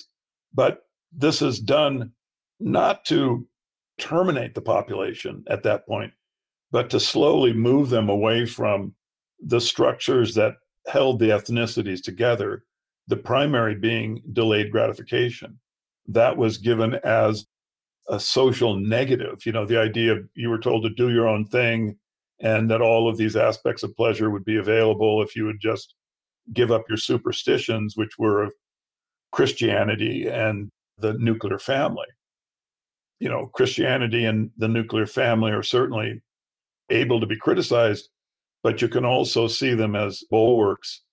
But 0.53 0.80
this 1.12 1.41
is 1.41 1.60
done 1.60 2.12
not 2.60 3.05
to 3.05 3.47
terminate 3.97 4.55
the 4.55 4.62
population 4.62 5.43
at 5.47 5.64
that 5.64 5.88
point, 5.88 6.14
but 6.72 6.89
to 6.89 6.99
slowly 6.99 7.53
move 7.53 7.89
them 7.89 8.10
away 8.10 8.45
from 8.45 8.93
the 9.41 9.62
structures 9.62 10.36
that 10.36 10.55
held 10.88 11.20
the 11.20 11.30
ethnicities 11.30 12.01
together, 12.01 12.64
the 13.07 13.18
primary 13.18 13.76
being 13.76 14.22
delayed 14.34 14.72
gratification. 14.72 15.60
That 16.07 16.38
was 16.38 16.57
given 16.57 16.95
as 17.03 17.45
a 18.10 18.20
social 18.20 18.76
negative. 18.76 19.45
You 19.45 19.51
know, 19.51 19.66
the 19.66 19.80
idea 19.80 20.14
of 20.14 20.28
you 20.34 20.49
were 20.49 20.60
told 20.60 20.84
to 20.84 20.89
do 20.89 21.12
your 21.12 21.28
own 21.28 21.45
thing 21.45 21.97
and 22.41 22.70
that 22.72 22.82
all 22.82 23.07
of 23.07 23.18
these 23.18 23.36
aspects 23.36 23.84
of 23.84 23.95
pleasure 23.95 24.30
would 24.30 24.45
be 24.45 24.57
available 24.57 25.22
if 25.22 25.36
you 25.36 25.45
would 25.45 25.60
just 25.60 25.95
give 26.53 26.72
up 26.72 26.84
your 26.89 26.97
superstitions, 26.97 27.95
which 27.95 28.18
were 28.18 28.43
of 28.43 28.53
Christianity 29.32 30.28
and 30.28 30.72
the 31.00 31.14
nuclear 31.14 31.58
family. 31.58 32.08
You 33.20 33.30
know, 33.30 33.47
Christianity 33.47 34.26
and 34.26 34.52
the 34.58 34.68
nuclear 34.68 35.06
family 35.06 35.52
are 35.52 35.64
certainly 35.64 36.22
able 36.89 37.20
to 37.20 37.28
be 37.28 37.38
criticized, 37.38 38.10
but 38.64 38.82
you 38.82 38.88
can 38.88 39.06
also 39.06 39.47
see 39.47 39.74
them 39.74 39.95
as 39.95 40.24
bulwarks 40.30 41.04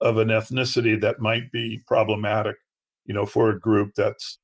of 0.00 0.18
an 0.18 0.28
ethnicity 0.28 1.00
that 1.00 1.20
might 1.20 1.50
be 1.52 1.82
problematic, 1.86 2.56
you 3.04 3.14
know, 3.14 3.26
for 3.26 3.50
a 3.50 3.58
group 3.58 3.92
that's 3.96 4.38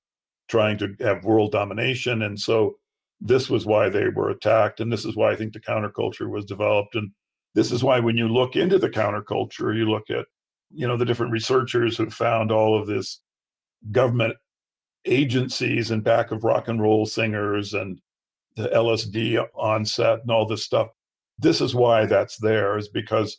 trying 0.48 0.76
to 0.78 0.94
have 1.00 1.24
world 1.24 1.52
domination. 1.52 2.22
And 2.22 2.38
so 2.38 2.76
this 3.20 3.48
was 3.48 3.64
why 3.64 3.88
they 3.88 4.08
were 4.08 4.30
attacked. 4.30 4.80
And 4.80 4.92
this 4.92 5.04
is 5.04 5.16
why 5.16 5.30
I 5.30 5.36
think 5.36 5.52
the 5.52 5.60
counterculture 5.60 6.28
was 6.28 6.44
developed. 6.44 6.96
And 6.96 7.10
this 7.54 7.70
is 7.70 7.84
why 7.84 8.00
when 8.00 8.16
you 8.16 8.28
look 8.28 8.56
into 8.56 8.78
the 8.78 8.90
counterculture, 8.90 9.74
you 9.76 9.88
look 9.88 10.10
at, 10.10 10.26
you 10.70 10.86
know, 10.86 10.96
the 10.96 11.04
different 11.04 11.32
researchers 11.32 11.96
who 11.96 12.10
found 12.10 12.50
all 12.50 12.78
of 12.78 12.86
this 12.86 13.20
government 13.92 14.34
agencies 15.06 15.90
and 15.90 16.02
back 16.02 16.30
of 16.30 16.44
rock 16.44 16.68
and 16.68 16.80
roll 16.80 17.06
singers 17.06 17.74
and 17.74 18.00
the 18.56 18.68
LSD 18.68 19.44
onset 19.54 20.20
and 20.20 20.30
all 20.30 20.46
this 20.46 20.64
stuff. 20.64 20.88
This 21.38 21.60
is 21.60 21.74
why 21.74 22.06
that's 22.06 22.36
there, 22.38 22.78
is 22.78 22.88
because 22.88 23.38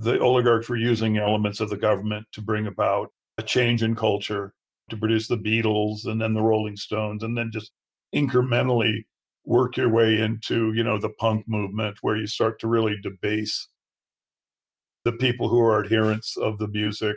the 0.00 0.18
oligarchs 0.20 0.68
were 0.68 0.76
using 0.76 1.18
elements 1.18 1.60
of 1.60 1.70
the 1.70 1.76
government 1.76 2.26
to 2.32 2.42
bring 2.42 2.66
about 2.66 3.12
a 3.38 3.42
change 3.42 3.82
in 3.82 3.94
culture, 3.94 4.52
to 4.90 4.96
produce 4.96 5.28
the 5.28 5.38
Beatles 5.38 6.06
and 6.06 6.20
then 6.20 6.34
the 6.34 6.42
Rolling 6.42 6.76
Stones, 6.76 7.22
and 7.22 7.38
then 7.38 7.50
just 7.52 7.70
incrementally 8.14 9.04
work 9.44 9.76
your 9.76 9.88
way 9.88 10.20
into, 10.20 10.72
you 10.72 10.84
know, 10.84 10.98
the 10.98 11.10
punk 11.10 11.44
movement 11.46 11.96
where 12.02 12.16
you 12.16 12.26
start 12.26 12.58
to 12.60 12.68
really 12.68 12.96
debase 13.02 13.68
the 15.04 15.12
people 15.12 15.48
who 15.48 15.60
are 15.60 15.84
adherents 15.84 16.36
of 16.36 16.58
the 16.58 16.68
music. 16.68 17.16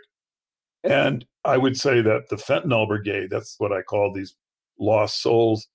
And 0.86 1.26
I 1.44 1.58
would 1.58 1.78
say 1.78 2.02
that 2.02 2.30
the 2.30 2.36
fentanyl 2.36 2.88
brigade, 2.88 3.30
that's 3.30 3.56
what 3.58 3.74
I 3.74 3.82
call 3.82 4.14
these 4.14 4.36
lost 4.80 5.22
souls, 5.22 5.68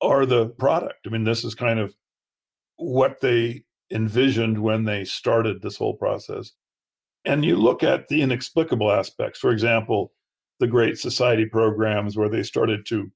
are 0.00 0.26
the 0.26 0.48
product. 0.48 1.06
I 1.06 1.10
mean, 1.10 1.24
this 1.24 1.44
is 1.44 1.54
kind 1.54 1.78
of 1.78 1.94
what 2.76 3.20
they 3.20 3.64
envisioned 3.90 4.58
when 4.58 4.84
they 4.84 5.04
started 5.04 5.62
this 5.62 5.76
whole 5.76 5.94
process. 5.94 6.52
And 7.24 7.44
you 7.44 7.56
look 7.56 7.82
at 7.82 8.08
the 8.08 8.20
inexplicable 8.22 8.90
aspects, 8.90 9.38
for 9.38 9.52
example, 9.52 10.12
the 10.60 10.66
Great 10.66 10.98
Society 10.98 11.46
programs 11.46 12.16
where 12.16 12.28
they 12.28 12.42
started 12.42 12.84
to 12.86 13.10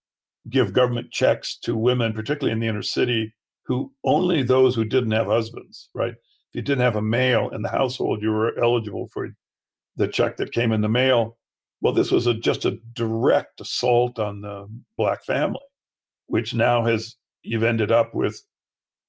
give 0.49 0.73
government 0.73 1.11
checks 1.11 1.59
to 1.59 1.77
women, 1.77 2.13
particularly 2.13 2.53
in 2.53 2.61
the 2.61 2.69
inner 2.69 2.83
city, 2.83 3.35
who 3.65 3.93
only 4.05 4.43
those 4.43 4.77
who 4.77 4.85
didn't 4.85 5.11
have 5.11 5.27
husbands, 5.27 5.89
right? 5.93 6.13
If 6.13 6.55
you 6.55 6.63
didn't 6.63 6.85
have 6.85 6.97
a 6.97 7.03
male 7.03 7.51
in 7.51 7.63
the 7.63 7.69
household, 7.69 8.23
you 8.23 8.31
were 8.31 8.57
eligible 8.63 9.09
for 9.13 9.29
the 9.97 10.09
check 10.09 10.37
that 10.37 10.53
came 10.53 10.73
in 10.73 10.81
the 10.81 10.89
mail. 10.89 11.37
Well, 11.81 11.93
this 11.93 12.11
was 12.11 12.27
a, 12.27 12.35
just 12.35 12.65
a 12.65 12.79
direct 12.95 13.61
assault 13.61 14.19
on 14.19 14.41
the 14.41 14.69
Black 14.97 15.25
family 15.25 15.61
which 16.27 16.55
now 16.55 16.85
has 16.85 17.17
you've 17.43 17.63
ended 17.63 17.91
up 17.91 18.15
with 18.15 18.43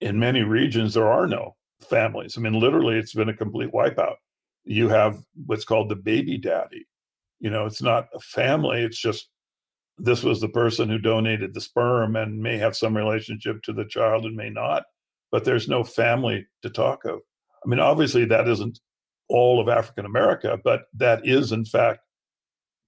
in 0.01 0.19
many 0.19 0.41
regions 0.41 0.93
there 0.93 1.07
are 1.07 1.27
no 1.27 1.55
families. 1.89 2.37
I 2.37 2.41
mean, 2.41 2.59
literally, 2.59 2.97
it's 2.97 3.13
been 3.13 3.29
a 3.29 3.35
complete 3.35 3.71
wipeout. 3.71 4.15
You 4.63 4.89
have 4.89 5.19
what's 5.45 5.65
called 5.65 5.89
the 5.89 5.95
baby 5.95 6.37
daddy. 6.37 6.87
You 7.39 7.49
know, 7.49 7.65
it's 7.65 7.81
not 7.81 8.07
a 8.13 8.19
family. 8.19 8.81
It's 8.81 8.99
just 8.99 9.29
this 9.97 10.23
was 10.23 10.39
the 10.39 10.49
person 10.49 10.89
who 10.89 10.99
donated 10.99 11.53
the 11.53 11.61
sperm 11.61 12.15
and 12.15 12.39
may 12.39 12.57
have 12.57 12.77
some 12.77 12.95
relationship 12.95 13.61
to 13.63 13.73
the 13.73 13.85
child 13.85 14.25
and 14.25 14.35
may 14.35 14.49
not, 14.49 14.83
but 15.31 15.43
there's 15.43 15.67
no 15.67 15.83
family 15.83 16.45
to 16.61 16.69
talk 16.69 17.05
of. 17.05 17.19
I 17.65 17.67
mean, 17.67 17.79
obviously, 17.79 18.25
that 18.25 18.47
isn't 18.47 18.79
all 19.29 19.59
of 19.59 19.69
African 19.69 20.05
America, 20.05 20.57
but 20.63 20.83
that 20.93 21.27
is, 21.27 21.51
in 21.51 21.65
fact, 21.65 21.99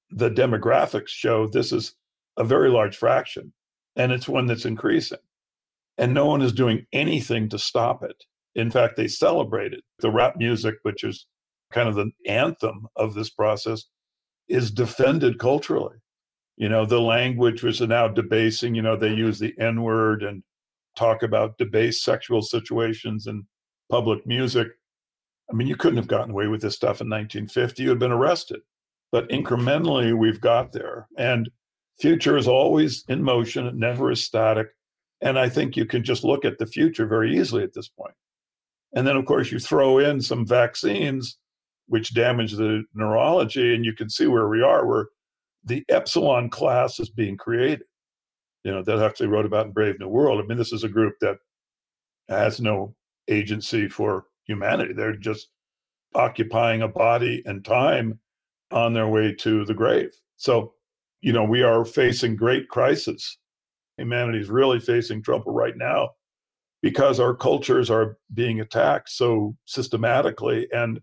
the 0.09 0.29
demographics 0.29 1.09
show 1.09 1.47
this 1.47 1.71
is 1.71 1.95
a 2.37 2.43
very 2.43 2.69
large 2.69 2.97
fraction 2.97 3.53
and 3.95 4.11
it's 4.11 4.27
one 4.27 4.47
that's 4.47 4.65
increasing. 4.65 5.19
And 5.97 6.13
no 6.13 6.25
one 6.25 6.41
is 6.41 6.53
doing 6.53 6.85
anything 6.93 7.49
to 7.49 7.59
stop 7.59 8.03
it. 8.03 8.23
In 8.55 8.71
fact, 8.71 8.95
they 8.95 9.07
celebrate 9.07 9.73
it. 9.73 9.83
The 9.99 10.09
rap 10.09 10.37
music, 10.37 10.75
which 10.83 11.03
is 11.03 11.27
kind 11.71 11.89
of 11.89 11.95
the 11.95 12.11
anthem 12.25 12.87
of 12.95 13.13
this 13.13 13.29
process, 13.29 13.85
is 14.47 14.71
defended 14.71 15.37
culturally. 15.37 15.97
You 16.57 16.69
know, 16.69 16.85
the 16.85 17.01
language 17.01 17.63
was 17.63 17.79
now 17.81 18.07
debasing, 18.07 18.75
you 18.75 18.81
know, 18.81 18.95
they 18.95 19.13
use 19.13 19.39
the 19.39 19.53
N 19.59 19.81
word 19.81 20.23
and 20.23 20.43
talk 20.95 21.23
about 21.23 21.57
debased 21.57 22.03
sexual 22.03 22.41
situations 22.41 23.27
in 23.27 23.45
public 23.89 24.25
music. 24.25 24.67
I 25.51 25.55
mean, 25.55 25.67
you 25.67 25.75
couldn't 25.75 25.97
have 25.97 26.07
gotten 26.07 26.31
away 26.31 26.47
with 26.47 26.61
this 26.61 26.75
stuff 26.75 27.01
in 27.01 27.09
1950. 27.09 27.83
You 27.83 27.89
had 27.89 27.99
been 27.99 28.11
arrested. 28.11 28.61
But 29.11 29.29
incrementally, 29.29 30.15
we've 30.15 30.41
got 30.41 30.71
there. 30.71 31.07
And 31.17 31.49
future 31.99 32.37
is 32.37 32.47
always 32.47 33.03
in 33.07 33.23
motion, 33.23 33.65
it 33.65 33.75
never 33.75 34.11
is 34.11 34.23
static. 34.23 34.67
And 35.21 35.37
I 35.37 35.49
think 35.49 35.75
you 35.75 35.85
can 35.85 36.03
just 36.03 36.23
look 36.23 36.45
at 36.45 36.59
the 36.59 36.65
future 36.65 37.05
very 37.05 37.37
easily 37.37 37.63
at 37.63 37.73
this 37.73 37.89
point. 37.89 38.13
And 38.93 39.05
then, 39.05 39.17
of 39.17 39.25
course, 39.25 39.51
you 39.51 39.59
throw 39.59 39.99
in 39.99 40.21
some 40.21 40.45
vaccines 40.45 41.37
which 41.87 42.13
damage 42.13 42.53
the 42.53 42.83
neurology, 42.93 43.73
and 43.73 43.83
you 43.83 43.93
can 43.93 44.09
see 44.09 44.27
where 44.27 44.47
we 44.47 44.61
are, 44.61 44.85
where 44.85 45.07
the 45.65 45.83
epsilon 45.89 46.49
class 46.49 46.99
is 46.99 47.09
being 47.09 47.35
created. 47.35 47.81
You 48.63 48.71
know, 48.71 48.83
that 48.83 48.99
actually 48.99 49.27
wrote 49.27 49.45
about 49.45 49.65
in 49.65 49.71
Brave 49.71 49.99
New 49.99 50.07
World. 50.07 50.39
I 50.39 50.45
mean, 50.45 50.57
this 50.57 50.71
is 50.71 50.83
a 50.83 50.89
group 50.89 51.15
that 51.21 51.37
has 52.27 52.61
no 52.61 52.95
agency 53.27 53.87
for 53.87 54.25
humanity. 54.49 54.93
They're 54.93 55.15
just 55.15 55.49
occupying 56.15 56.81
a 56.81 56.87
body 56.87 57.43
and 57.45 57.63
time 57.63 58.19
on 58.71 58.93
their 58.93 59.07
way 59.07 59.33
to 59.39 59.63
the 59.65 59.73
grave. 59.73 60.11
So 60.37 60.73
you 61.21 61.33
know, 61.33 61.43
we 61.43 61.63
are 61.63 61.83
facing 61.83 62.35
great 62.35 62.69
crisis. 62.69 63.37
Humanity 63.97 64.39
is 64.39 64.49
really 64.49 64.79
facing 64.79 65.21
trouble 65.21 65.51
right 65.51 65.75
now 65.75 66.11
because 66.81 67.19
our 67.19 67.35
cultures 67.35 67.89
are 67.89 68.17
being 68.33 68.61
attacked 68.61 69.09
so 69.09 69.55
systematically. 69.65 70.67
And 70.71 71.01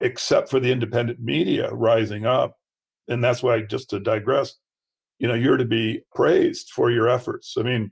except 0.00 0.48
for 0.48 0.60
the 0.60 0.72
independent 0.72 1.20
media 1.20 1.70
rising 1.72 2.24
up, 2.24 2.56
And 3.06 3.22
that's 3.22 3.42
why, 3.42 3.60
just 3.60 3.90
to 3.90 4.00
digress, 4.00 4.54
you 5.18 5.28
know, 5.28 5.34
you're 5.34 5.58
to 5.58 5.64
be 5.64 6.02
praised 6.14 6.70
for 6.70 6.90
your 6.90 7.08
efforts. 7.08 7.56
I 7.58 7.62
mean, 7.62 7.90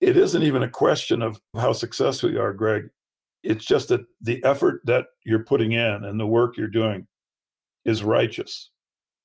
it 0.00 0.16
isn't 0.16 0.42
even 0.42 0.64
a 0.64 0.68
question 0.68 1.22
of 1.22 1.40
how 1.56 1.72
successful 1.72 2.32
you 2.32 2.40
are, 2.40 2.52
Greg. 2.52 2.88
It's 3.44 3.64
just 3.64 3.88
that 3.88 4.00
the 4.20 4.42
effort 4.44 4.80
that 4.84 5.06
you're 5.24 5.44
putting 5.44 5.72
in 5.72 6.04
and 6.04 6.18
the 6.18 6.26
work 6.26 6.56
you're 6.56 6.68
doing 6.68 7.06
is 7.84 8.02
righteous. 8.02 8.70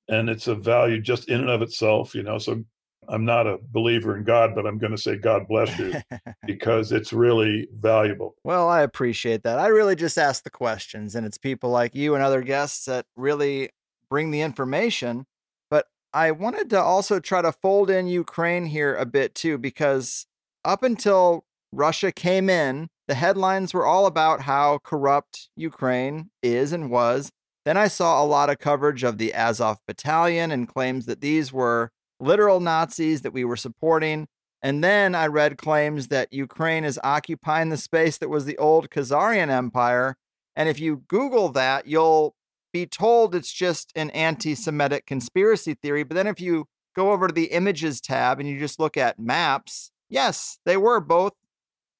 And 0.08 0.28
it's 0.28 0.46
a 0.46 0.54
value 0.54 1.00
just 1.00 1.28
in 1.28 1.40
and 1.40 1.50
of 1.50 1.62
itself, 1.62 2.14
you 2.14 2.22
know. 2.22 2.38
So 2.38 2.64
I'm 3.08 3.24
not 3.24 3.46
a 3.46 3.58
believer 3.70 4.16
in 4.16 4.24
God, 4.24 4.54
but 4.54 4.66
I'm 4.66 4.78
going 4.78 4.92
to 4.92 4.98
say 4.98 5.16
God 5.16 5.48
bless 5.48 5.76
you 5.78 5.94
because 6.46 6.92
it's 6.92 7.12
really 7.12 7.68
valuable. 7.72 8.36
Well, 8.44 8.68
I 8.68 8.82
appreciate 8.82 9.42
that. 9.42 9.58
I 9.58 9.68
really 9.68 9.96
just 9.96 10.18
ask 10.18 10.44
the 10.44 10.50
questions, 10.50 11.14
and 11.14 11.26
it's 11.26 11.38
people 11.38 11.70
like 11.70 11.94
you 11.94 12.14
and 12.14 12.22
other 12.22 12.42
guests 12.42 12.84
that 12.84 13.06
really 13.16 13.70
bring 14.08 14.30
the 14.30 14.42
information. 14.42 15.26
But 15.70 15.86
I 16.12 16.30
wanted 16.30 16.70
to 16.70 16.80
also 16.80 17.20
try 17.20 17.42
to 17.42 17.52
fold 17.52 17.90
in 17.90 18.06
Ukraine 18.06 18.66
here 18.66 18.94
a 18.94 19.06
bit 19.06 19.34
too, 19.34 19.58
because 19.58 20.26
up 20.64 20.82
until 20.82 21.44
Russia 21.72 22.12
came 22.12 22.50
in, 22.50 22.88
the 23.10 23.16
headlines 23.16 23.74
were 23.74 23.84
all 23.84 24.06
about 24.06 24.42
how 24.42 24.78
corrupt 24.84 25.48
Ukraine 25.56 26.30
is 26.44 26.72
and 26.72 26.92
was. 26.92 27.32
Then 27.64 27.76
I 27.76 27.88
saw 27.88 28.22
a 28.22 28.24
lot 28.24 28.50
of 28.50 28.60
coverage 28.60 29.02
of 29.02 29.18
the 29.18 29.34
Azov 29.34 29.78
battalion 29.84 30.52
and 30.52 30.68
claims 30.68 31.06
that 31.06 31.20
these 31.20 31.52
were 31.52 31.90
literal 32.20 32.60
Nazis 32.60 33.22
that 33.22 33.32
we 33.32 33.44
were 33.44 33.56
supporting. 33.56 34.28
And 34.62 34.84
then 34.84 35.16
I 35.16 35.26
read 35.26 35.58
claims 35.58 36.06
that 36.06 36.32
Ukraine 36.32 36.84
is 36.84 37.00
occupying 37.02 37.70
the 37.70 37.76
space 37.76 38.16
that 38.18 38.28
was 38.28 38.44
the 38.44 38.56
old 38.58 38.90
Khazarian 38.90 39.48
Empire. 39.48 40.14
And 40.54 40.68
if 40.68 40.78
you 40.78 41.02
Google 41.08 41.48
that, 41.48 41.88
you'll 41.88 42.36
be 42.72 42.86
told 42.86 43.34
it's 43.34 43.52
just 43.52 43.90
an 43.96 44.10
anti 44.10 44.54
Semitic 44.54 45.04
conspiracy 45.04 45.74
theory. 45.74 46.04
But 46.04 46.14
then 46.14 46.28
if 46.28 46.40
you 46.40 46.66
go 46.94 47.10
over 47.10 47.26
to 47.26 47.34
the 47.34 47.46
images 47.46 48.00
tab 48.00 48.38
and 48.38 48.48
you 48.48 48.56
just 48.56 48.78
look 48.78 48.96
at 48.96 49.18
maps, 49.18 49.90
yes, 50.08 50.60
they 50.64 50.76
were 50.76 51.00
both 51.00 51.32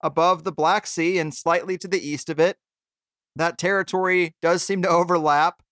above 0.03 0.45
the 0.45 0.53
Black 0.53 0.87
Sea 0.87 1.19
and 1.19 1.35
slightly 1.35 1.77
to 1.79 1.89
the 1.89 2.01
east 2.07 2.29
of 2.31 2.39
it. 2.39 2.57
That 3.37 3.59
territory 3.59 4.35
does 4.43 4.63
seem 4.63 4.83
to 4.83 4.89
overlap. 4.89 5.63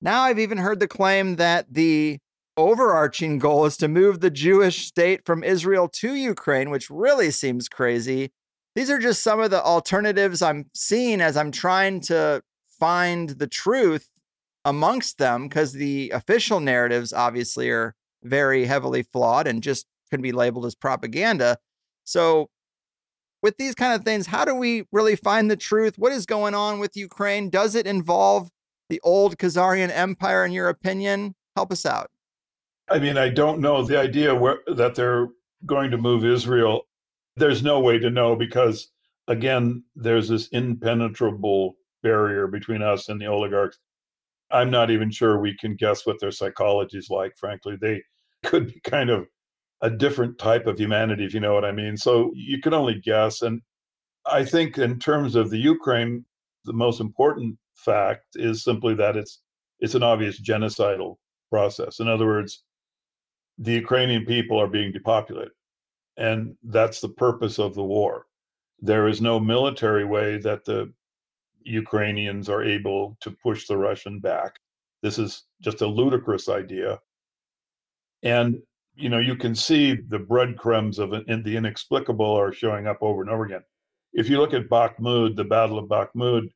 Now 0.00 0.22
I've 0.22 0.38
even 0.38 0.58
heard 0.58 0.80
the 0.80 0.88
claim 0.88 1.36
that 1.36 1.72
the 1.72 2.18
overarching 2.56 3.38
goal 3.38 3.64
is 3.64 3.76
to 3.78 3.88
move 3.88 4.20
the 4.20 4.30
Jewish 4.30 4.86
state 4.86 5.24
from 5.24 5.44
Israel 5.44 5.88
to 5.88 6.14
Ukraine, 6.14 6.70
which 6.70 6.90
really 6.90 7.30
seems 7.30 7.68
crazy. 7.68 8.32
These 8.74 8.90
are 8.90 8.98
just 8.98 9.22
some 9.22 9.40
of 9.40 9.50
the 9.50 9.62
alternatives 9.62 10.42
I'm 10.42 10.66
seeing 10.74 11.20
as 11.20 11.36
I'm 11.36 11.52
trying 11.52 12.00
to 12.02 12.42
find 12.78 13.30
the 13.30 13.46
truth 13.46 14.08
amongst 14.64 15.18
them 15.18 15.48
because 15.48 15.72
the 15.72 16.10
official 16.10 16.60
narratives 16.60 17.12
obviously 17.12 17.70
are 17.70 17.94
very 18.22 18.66
heavily 18.66 19.02
flawed 19.02 19.46
and 19.46 19.62
just 19.62 19.86
can 20.10 20.20
be 20.20 20.32
labeled 20.32 20.66
as 20.66 20.74
propaganda. 20.74 21.58
So, 22.04 22.50
with 23.42 23.56
these 23.56 23.74
kind 23.74 23.94
of 23.94 24.04
things, 24.04 24.26
how 24.26 24.44
do 24.44 24.54
we 24.54 24.84
really 24.92 25.16
find 25.16 25.50
the 25.50 25.56
truth? 25.56 25.98
What 25.98 26.12
is 26.12 26.26
going 26.26 26.54
on 26.54 26.78
with 26.78 26.96
Ukraine? 26.96 27.50
Does 27.50 27.74
it 27.74 27.86
involve 27.86 28.50
the 28.88 29.00
old 29.02 29.38
Khazarian 29.38 29.90
Empire, 29.90 30.44
in 30.44 30.52
your 30.52 30.68
opinion? 30.68 31.34
Help 31.56 31.72
us 31.72 31.86
out. 31.86 32.10
I 32.90 32.98
mean, 32.98 33.16
I 33.16 33.28
don't 33.28 33.60
know 33.60 33.82
the 33.82 33.98
idea 33.98 34.34
where, 34.34 34.58
that 34.66 34.94
they're 34.94 35.28
going 35.64 35.90
to 35.92 35.98
move 35.98 36.24
Israel. 36.24 36.82
There's 37.36 37.62
no 37.62 37.80
way 37.80 37.98
to 37.98 38.10
know 38.10 38.34
because, 38.36 38.90
again, 39.28 39.84
there's 39.94 40.28
this 40.28 40.48
impenetrable 40.48 41.76
barrier 42.02 42.46
between 42.46 42.82
us 42.82 43.08
and 43.08 43.20
the 43.20 43.26
oligarchs. 43.26 43.78
I'm 44.50 44.70
not 44.70 44.90
even 44.90 45.10
sure 45.10 45.38
we 45.38 45.56
can 45.56 45.76
guess 45.76 46.04
what 46.04 46.18
their 46.20 46.32
psychology 46.32 46.98
is 46.98 47.08
like, 47.08 47.34
frankly. 47.38 47.76
They 47.80 48.02
could 48.42 48.66
be 48.66 48.80
kind 48.82 49.10
of 49.10 49.26
a 49.82 49.90
different 49.90 50.38
type 50.38 50.66
of 50.66 50.78
humanity, 50.78 51.24
if 51.24 51.34
you 51.34 51.40
know 51.40 51.54
what 51.54 51.64
I 51.64 51.72
mean. 51.72 51.96
So 51.96 52.32
you 52.34 52.60
can 52.60 52.74
only 52.74 53.00
guess. 53.00 53.42
And 53.42 53.62
I 54.26 54.44
think, 54.44 54.78
in 54.78 54.98
terms 54.98 55.34
of 55.34 55.50
the 55.50 55.58
Ukraine, 55.58 56.24
the 56.64 56.72
most 56.72 57.00
important 57.00 57.56
fact 57.74 58.24
is 58.34 58.62
simply 58.62 58.94
that 58.94 59.16
it's 59.16 59.40
it's 59.80 59.94
an 59.94 60.02
obvious 60.02 60.40
genocidal 60.40 61.16
process. 61.50 62.00
In 62.00 62.08
other 62.08 62.26
words, 62.26 62.62
the 63.58 63.72
Ukrainian 63.72 64.24
people 64.24 64.58
are 64.60 64.68
being 64.68 64.92
depopulated. 64.92 65.52
And 66.16 66.54
that's 66.64 67.00
the 67.00 67.08
purpose 67.08 67.58
of 67.58 67.74
the 67.74 67.84
war. 67.84 68.26
There 68.80 69.08
is 69.08 69.20
no 69.20 69.40
military 69.40 70.04
way 70.04 70.38
that 70.38 70.64
the 70.64 70.92
Ukrainians 71.64 72.48
are 72.48 72.62
able 72.62 73.16
to 73.20 73.30
push 73.42 73.66
the 73.66 73.76
Russian 73.76 74.18
back. 74.18 74.56
This 75.02 75.18
is 75.18 75.44
just 75.60 75.80
a 75.82 75.86
ludicrous 75.86 76.48
idea. 76.48 76.98
And 78.22 78.58
you 79.00 79.08
know, 79.08 79.18
you 79.18 79.34
can 79.34 79.54
see 79.54 79.94
the 79.94 80.18
breadcrumbs 80.18 80.98
of 80.98 81.12
in 81.26 81.42
the 81.42 81.56
inexplicable 81.56 82.38
are 82.38 82.52
showing 82.52 82.86
up 82.86 82.98
over 83.00 83.22
and 83.22 83.30
over 83.30 83.44
again. 83.44 83.62
If 84.12 84.28
you 84.28 84.38
look 84.38 84.52
at 84.52 84.68
Bakhmut, 84.68 85.36
the 85.36 85.44
Battle 85.44 85.78
of 85.78 85.88
Bakhmut, 85.88 86.48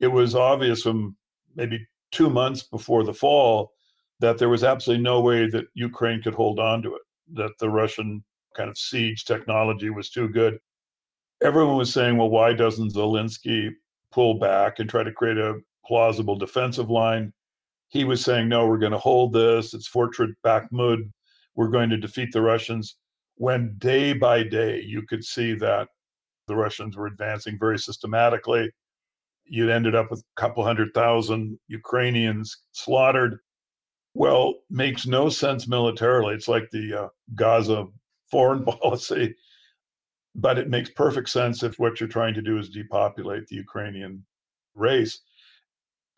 it 0.00 0.08
was 0.08 0.34
obvious 0.34 0.82
from 0.82 1.16
maybe 1.54 1.86
two 2.12 2.28
months 2.28 2.62
before 2.62 3.04
the 3.04 3.14
fall 3.14 3.72
that 4.20 4.38
there 4.38 4.48
was 4.48 4.64
absolutely 4.64 5.02
no 5.02 5.20
way 5.20 5.48
that 5.48 5.66
Ukraine 5.74 6.22
could 6.22 6.34
hold 6.34 6.58
on 6.58 6.82
to 6.82 6.94
it, 6.94 7.02
that 7.32 7.52
the 7.58 7.70
Russian 7.70 8.22
kind 8.54 8.70
of 8.70 8.78
siege 8.78 9.24
technology 9.24 9.90
was 9.90 10.10
too 10.10 10.28
good. 10.28 10.58
Everyone 11.42 11.76
was 11.76 11.92
saying, 11.92 12.16
well, 12.16 12.30
why 12.30 12.52
doesn't 12.52 12.94
Zelensky 12.94 13.70
pull 14.10 14.38
back 14.38 14.78
and 14.78 14.88
try 14.88 15.02
to 15.02 15.12
create 15.12 15.38
a 15.38 15.60
plausible 15.84 16.36
defensive 16.36 16.90
line? 16.90 17.32
He 17.88 18.04
was 18.04 18.24
saying, 18.24 18.48
no, 18.48 18.66
we're 18.66 18.78
going 18.78 18.92
to 18.92 18.98
hold 18.98 19.32
this. 19.32 19.74
It's 19.74 19.86
Fortress 19.86 20.32
Bakhmut. 20.44 21.08
We're 21.56 21.68
going 21.68 21.90
to 21.90 21.96
defeat 21.96 22.32
the 22.32 22.42
Russians. 22.42 22.96
When 23.36 23.74
day 23.78 24.12
by 24.12 24.44
day 24.44 24.80
you 24.80 25.02
could 25.02 25.24
see 25.24 25.54
that 25.54 25.88
the 26.48 26.56
Russians 26.56 26.96
were 26.96 27.06
advancing 27.06 27.58
very 27.58 27.78
systematically, 27.78 28.70
you'd 29.44 29.70
ended 29.70 29.94
up 29.94 30.10
with 30.10 30.20
a 30.20 30.40
couple 30.40 30.64
hundred 30.64 30.94
thousand 30.94 31.58
Ukrainians 31.68 32.56
slaughtered 32.72 33.38
well, 34.16 34.54
makes 34.70 35.06
no 35.06 35.28
sense 35.28 35.68
militarily. 35.68 36.34
It's 36.34 36.48
like 36.48 36.70
the 36.70 37.02
uh, 37.02 37.08
Gaza 37.34 37.84
foreign 38.30 38.64
policy, 38.80 39.36
but 40.34 40.58
it 40.58 40.70
makes 40.70 40.88
perfect 40.88 41.28
sense 41.28 41.62
if 41.62 41.78
what 41.78 42.00
you're 42.00 42.08
trying 42.08 42.32
to 42.32 42.40
do 42.40 42.58
is 42.58 42.70
depopulate 42.70 43.46
the 43.46 43.56
Ukrainian 43.56 44.24
race. 44.74 45.20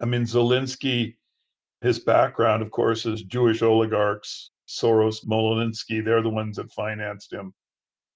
I 0.00 0.04
mean, 0.04 0.22
Zelensky, 0.22 1.16
his 1.80 1.98
background, 1.98 2.62
of 2.62 2.70
course, 2.70 3.04
is 3.04 3.22
Jewish 3.22 3.62
oligarchs, 3.62 4.52
Soros, 4.68 5.24
Molinsky, 5.26 6.04
they're 6.04 6.22
the 6.22 6.28
ones 6.28 6.56
that 6.56 6.72
financed 6.72 7.32
him. 7.32 7.54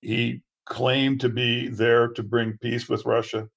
He 0.00 0.42
claimed 0.66 1.20
to 1.20 1.28
be 1.28 1.68
there 1.68 2.08
to 2.08 2.22
bring 2.22 2.58
peace 2.60 2.88
with 2.88 3.06
Russia. 3.06 3.48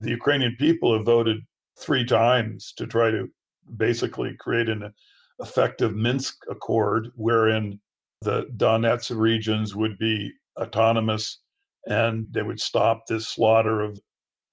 The 0.00 0.10
Ukrainian 0.10 0.56
people 0.58 0.94
have 0.94 1.06
voted 1.06 1.38
three 1.78 2.04
times 2.04 2.72
to 2.76 2.86
try 2.86 3.10
to 3.10 3.28
basically 3.76 4.36
create 4.38 4.68
an 4.68 4.92
effective 5.40 5.94
Minsk 5.94 6.36
Accord, 6.50 7.10
wherein 7.14 7.80
the 8.22 8.46
Donetsk 8.56 9.16
regions 9.16 9.74
would 9.74 9.98
be 9.98 10.32
autonomous 10.60 11.40
and 11.86 12.26
they 12.30 12.42
would 12.42 12.60
stop 12.60 13.06
this 13.06 13.28
slaughter 13.28 13.80
of 13.80 14.00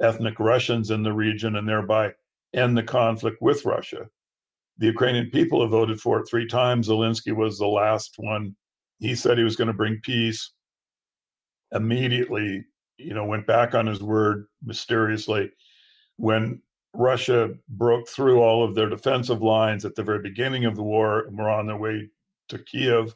ethnic 0.02 0.40
Russians 0.40 0.92
in 0.92 1.04
the 1.04 1.14
region 1.14 1.56
and 1.56 1.68
thereby 1.68 2.12
end 2.54 2.78
the 2.78 2.84
conflict 2.84 3.38
with 3.42 3.66
Russia. 3.66 4.08
The 4.78 4.88
Ukrainian 4.88 5.30
people 5.30 5.62
have 5.62 5.72
voted 5.72 6.00
for 6.02 6.20
it 6.20 6.28
three 6.28 6.48
times. 6.48 6.90
Zelensky 6.90 7.36
was 7.36 7.58
the 7.58 7.68
last 7.68 8.16
one. 8.18 8.56
He 9.00 9.16
said 9.16 9.38
he 9.38 9.44
was 9.44 9.56
going 9.56 9.68
to 9.68 9.74
bring 9.74 10.00
peace. 10.04 10.52
Immediately, 11.72 12.66
you 12.98 13.14
know, 13.14 13.26
went 13.26 13.48
back 13.48 13.76
on 13.76 13.88
his 13.88 14.02
word 14.02 14.46
mysteriously 14.64 15.52
when 16.18 16.62
Russia 16.94 17.50
broke 17.70 18.08
through 18.08 18.42
all 18.42 18.64
of 18.64 18.76
their 18.76 18.90
defensive 18.90 19.42
lines 19.42 19.84
at 19.86 19.96
the 19.96 20.04
very 20.04 20.22
beginning 20.22 20.66
of 20.66 20.76
the 20.76 20.84
war 20.84 21.26
and 21.26 21.38
were 21.38 21.50
on 21.50 21.66
their 21.66 21.78
way 21.78 22.10
to 22.50 22.60
Kiev. 22.60 23.16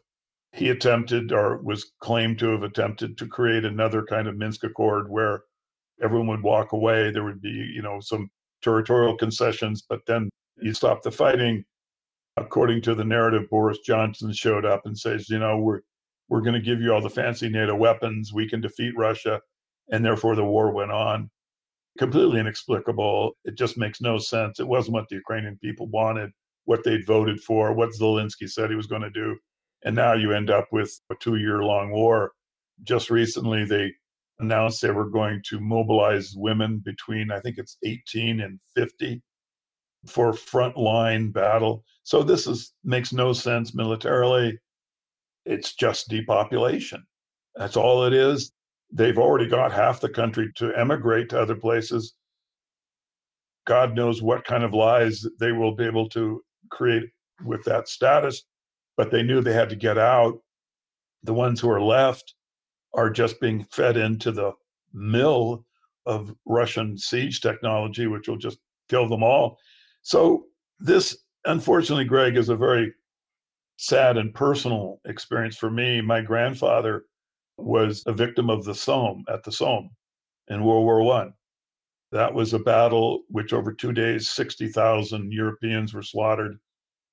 He 0.54 0.70
attempted, 0.70 1.32
or 1.32 1.58
was 1.62 1.92
claimed 2.00 2.40
to 2.40 2.50
have 2.50 2.64
attempted, 2.64 3.18
to 3.18 3.28
create 3.28 3.66
another 3.66 4.04
kind 4.04 4.28
of 4.28 4.38
Minsk 4.38 4.64
Accord 4.64 5.10
where 5.10 5.44
everyone 6.02 6.28
would 6.28 6.42
walk 6.42 6.72
away. 6.72 7.12
There 7.12 7.24
would 7.24 7.42
be, 7.42 7.50
you 7.50 7.82
know, 7.82 8.00
some 8.00 8.30
territorial 8.64 9.16
concessions, 9.16 9.84
but 9.88 10.00
then 10.08 10.30
you 10.62 10.74
stop 10.74 11.04
the 11.04 11.12
fighting. 11.12 11.64
According 12.38 12.82
to 12.84 12.96
the 12.96 13.04
narrative, 13.04 13.50
Boris 13.50 13.80
Johnson 13.80 14.32
showed 14.32 14.66
up 14.66 14.86
and 14.86 14.98
says, 14.98 15.30
you 15.30 15.40
know, 15.40 15.60
we're 15.60 15.82
we're 16.30 16.42
going 16.42 16.54
to 16.54 16.62
give 16.62 16.82
you 16.82 16.94
all 16.94 17.02
the 17.02 17.10
fancy 17.10 17.50
NATO 17.50 17.74
weapons. 17.74 18.34
We 18.34 18.50
can 18.50 18.62
defeat 18.62 18.94
Russia, 18.98 19.40
and 19.92 20.04
therefore 20.04 20.36
the 20.36 20.44
war 20.44 20.72
went 20.72 20.92
on 20.92 21.30
completely 21.98 22.40
inexplicable. 22.40 23.36
It 23.44 23.58
just 23.58 23.78
makes 23.78 24.02
no 24.02 24.18
sense. 24.18 24.60
It 24.60 24.68
wasn't 24.68 24.94
what 24.94 25.10
the 25.10 25.16
Ukrainian 25.16 25.58
people 25.58 25.88
wanted, 25.88 26.32
what 26.66 26.84
they'd 26.84 27.06
voted 27.06 27.42
for, 27.42 27.74
what 27.74 27.92
Zelensky 27.92 28.50
said 28.50 28.70
he 28.70 28.76
was 28.76 28.88
going 28.88 29.02
to 29.02 29.10
do. 29.10 29.38
And 29.84 29.96
now 29.96 30.14
you 30.14 30.32
end 30.32 30.50
up 30.50 30.68
with 30.72 30.92
a 31.12 31.16
two 31.16 31.36
year 31.36 31.64
long 31.64 31.92
war. 31.92 32.32
Just 32.84 33.10
recently, 33.10 33.66
they 33.66 33.92
announced 34.40 34.82
they 34.82 34.92
were 34.92 35.10
going 35.10 35.42
to 35.50 35.60
mobilize 35.60 36.34
women 36.36 36.82
between, 36.86 37.32
I 37.32 37.40
think 37.40 37.58
it's 37.58 37.78
18 37.84 38.40
and 38.42 38.60
50. 38.76 39.22
For 40.06 40.32
frontline 40.32 41.34
battle. 41.34 41.84
So 42.04 42.24
this 42.24 42.48
is 42.48 42.74
makes 42.84 43.12
no 43.12 43.34
sense 43.34 43.74
militarily. 43.74 44.58
It's 45.46 45.74
just 45.74 46.10
depopulation. 46.10 47.06
That's 47.56 47.78
all 47.78 48.06
it 48.06 48.14
is. 48.14 48.52
They've 48.92 49.18
already 49.18 49.48
got 49.48 49.72
half 49.72 50.00
the 50.00 50.10
country 50.10 50.52
to 50.56 50.74
emigrate 50.74 51.30
to 51.30 51.40
other 51.42 51.56
places. 51.56 52.14
God 53.66 53.96
knows 53.96 54.22
what 54.22 54.46
kind 54.46 54.64
of 54.64 54.74
lies 54.74 55.26
they 55.40 55.52
will 55.52 55.76
be 55.76 55.86
able 55.86 56.08
to 56.10 56.42
create 56.72 57.04
with 57.44 57.64
that 57.66 57.90
status, 57.90 58.44
but 58.96 59.12
they 59.12 59.24
knew 59.24 59.42
they 59.42 59.54
had 59.54 59.70
to 59.70 59.76
get 59.76 59.98
out. 59.98 60.40
The 61.24 61.34
ones 61.34 61.60
who 61.60 61.70
are 61.70 61.82
left 61.82 62.34
are 62.94 63.10
just 63.10 63.42
being 63.42 63.66
fed 63.72 63.98
into 63.98 64.32
the 64.32 64.54
mill 64.94 65.66
of 66.06 66.34
Russian 66.46 66.98
siege 66.98 67.42
technology, 67.42 68.08
which 68.08 68.30
will 68.30 68.38
just 68.38 68.60
kill 68.90 69.10
them 69.10 69.24
all. 69.24 69.58
So, 70.08 70.46
this, 70.80 71.18
unfortunately, 71.44 72.06
Greg, 72.06 72.38
is 72.38 72.48
a 72.48 72.56
very 72.56 72.94
sad 73.76 74.16
and 74.16 74.34
personal 74.34 75.02
experience 75.04 75.58
for 75.58 75.70
me. 75.70 76.00
My 76.00 76.22
grandfather 76.22 77.04
was 77.58 78.04
a 78.06 78.14
victim 78.14 78.50
of 78.50 78.64
the 78.64 78.74
Somme 78.74 79.26
at 79.28 79.44
the 79.44 79.52
Somme 79.52 79.90
in 80.48 80.64
World 80.64 80.86
War 80.86 81.04
One. 81.04 81.34
That 82.14 82.34
was 82.34 82.54
a 82.54 82.60
battle 82.60 83.24
which, 83.28 83.52
over 83.52 83.74
two 83.74 83.92
days, 83.92 84.30
60,000 84.30 85.34
Europeans 85.34 85.94
were 85.94 86.02
slaughtered, 86.02 86.58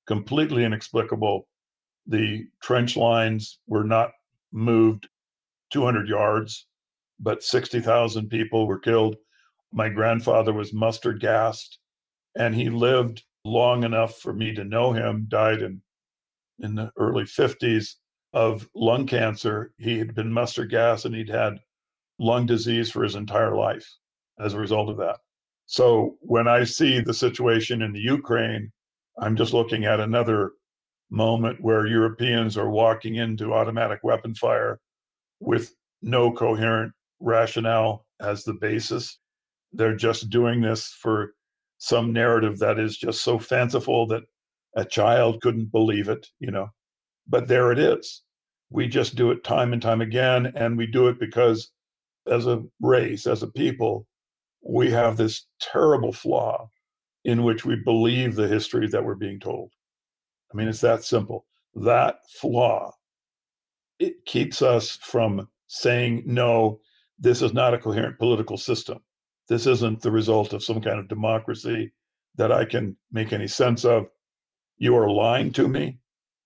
completely 0.07 0.63
inexplicable. 0.63 1.49
The 2.07 2.47
trench 2.61 2.95
lines 2.95 3.59
were 3.67 3.83
not 3.83 4.11
moved 4.53 5.09
200 5.71 6.07
yards, 6.07 6.67
but 7.19 7.43
60,000 7.43 8.29
people 8.29 8.67
were 8.67 8.79
killed. 8.79 9.17
My 9.73 9.89
grandfather 9.89 10.53
was 10.53 10.71
mustard 10.71 11.19
gassed, 11.19 11.79
and 12.35 12.55
he 12.55 12.69
lived 12.69 13.23
long 13.43 13.83
enough 13.83 14.19
for 14.19 14.33
me 14.33 14.53
to 14.53 14.63
know 14.63 14.91
him, 14.91 15.25
died 15.29 15.61
in, 15.61 15.81
in 16.59 16.75
the 16.75 16.91
early 16.97 17.23
50s 17.23 17.95
of 18.33 18.67
lung 18.75 19.05
cancer. 19.05 19.71
He 19.77 19.97
had 19.97 20.15
been 20.15 20.31
mustard 20.31 20.71
gas 20.71 21.05
and 21.05 21.15
he'd 21.15 21.29
had 21.29 21.59
lung 22.19 22.45
disease 22.45 22.91
for 22.91 23.03
his 23.03 23.15
entire 23.15 23.55
life 23.55 23.87
as 24.39 24.53
a 24.53 24.59
result 24.59 24.89
of 24.89 24.97
that. 24.97 25.17
So 25.67 26.17
when 26.19 26.47
I 26.47 26.63
see 26.63 26.99
the 26.99 27.13
situation 27.13 27.81
in 27.81 27.93
the 27.93 27.99
Ukraine, 27.99 28.71
I'm 29.17 29.35
just 29.35 29.53
looking 29.53 29.85
at 29.85 29.99
another 29.99 30.51
moment 31.09 31.61
where 31.61 31.87
Europeans 31.87 32.57
are 32.57 32.69
walking 32.69 33.15
into 33.15 33.53
automatic 33.53 33.99
weapon 34.03 34.33
fire 34.35 34.79
with 35.39 35.73
no 36.01 36.31
coherent 36.31 36.91
rationale 37.19 38.05
as 38.19 38.43
the 38.43 38.53
basis. 38.53 39.17
They're 39.71 39.95
just 39.95 40.29
doing 40.29 40.61
this 40.61 40.87
for 40.87 41.34
some 41.77 42.13
narrative 42.13 42.59
that 42.59 42.79
is 42.79 42.97
just 42.97 43.23
so 43.23 43.37
fanciful 43.37 44.07
that 44.07 44.23
a 44.75 44.85
child 44.85 45.41
couldn't 45.41 45.71
believe 45.71 46.09
it, 46.09 46.27
you 46.39 46.51
know. 46.51 46.69
But 47.27 47.47
there 47.47 47.71
it 47.71 47.79
is. 47.79 48.23
We 48.69 48.87
just 48.87 49.15
do 49.15 49.31
it 49.31 49.43
time 49.43 49.73
and 49.73 49.81
time 49.81 50.01
again. 50.01 50.51
And 50.55 50.77
we 50.77 50.85
do 50.87 51.07
it 51.07 51.19
because, 51.19 51.71
as 52.27 52.47
a 52.47 52.63
race, 52.81 53.27
as 53.27 53.43
a 53.43 53.47
people, 53.47 54.07
we 54.61 54.89
have 54.91 55.17
this 55.17 55.45
terrible 55.59 56.11
flaw 56.11 56.69
in 57.23 57.43
which 57.43 57.65
we 57.65 57.75
believe 57.75 58.35
the 58.35 58.47
history 58.47 58.87
that 58.87 59.03
we're 59.03 59.15
being 59.15 59.39
told. 59.39 59.71
I 60.53 60.57
mean, 60.57 60.67
it's 60.67 60.81
that 60.81 61.03
simple. 61.03 61.45
That 61.75 62.19
flaw, 62.39 62.93
it 63.99 64.25
keeps 64.25 64.61
us 64.61 64.97
from 65.01 65.49
saying, 65.67 66.23
no, 66.25 66.79
this 67.19 67.41
is 67.41 67.53
not 67.53 67.73
a 67.73 67.77
coherent 67.77 68.19
political 68.19 68.57
system. 68.57 68.99
This 69.47 69.67
isn't 69.67 70.01
the 70.01 70.11
result 70.11 70.53
of 70.53 70.63
some 70.63 70.81
kind 70.81 70.99
of 70.99 71.07
democracy 71.07 71.91
that 72.35 72.51
I 72.51 72.65
can 72.65 72.97
make 73.11 73.31
any 73.31 73.47
sense 73.47 73.85
of. 73.85 74.07
You 74.77 74.95
are 74.97 75.09
lying 75.09 75.51
to 75.53 75.67
me. 75.67 75.99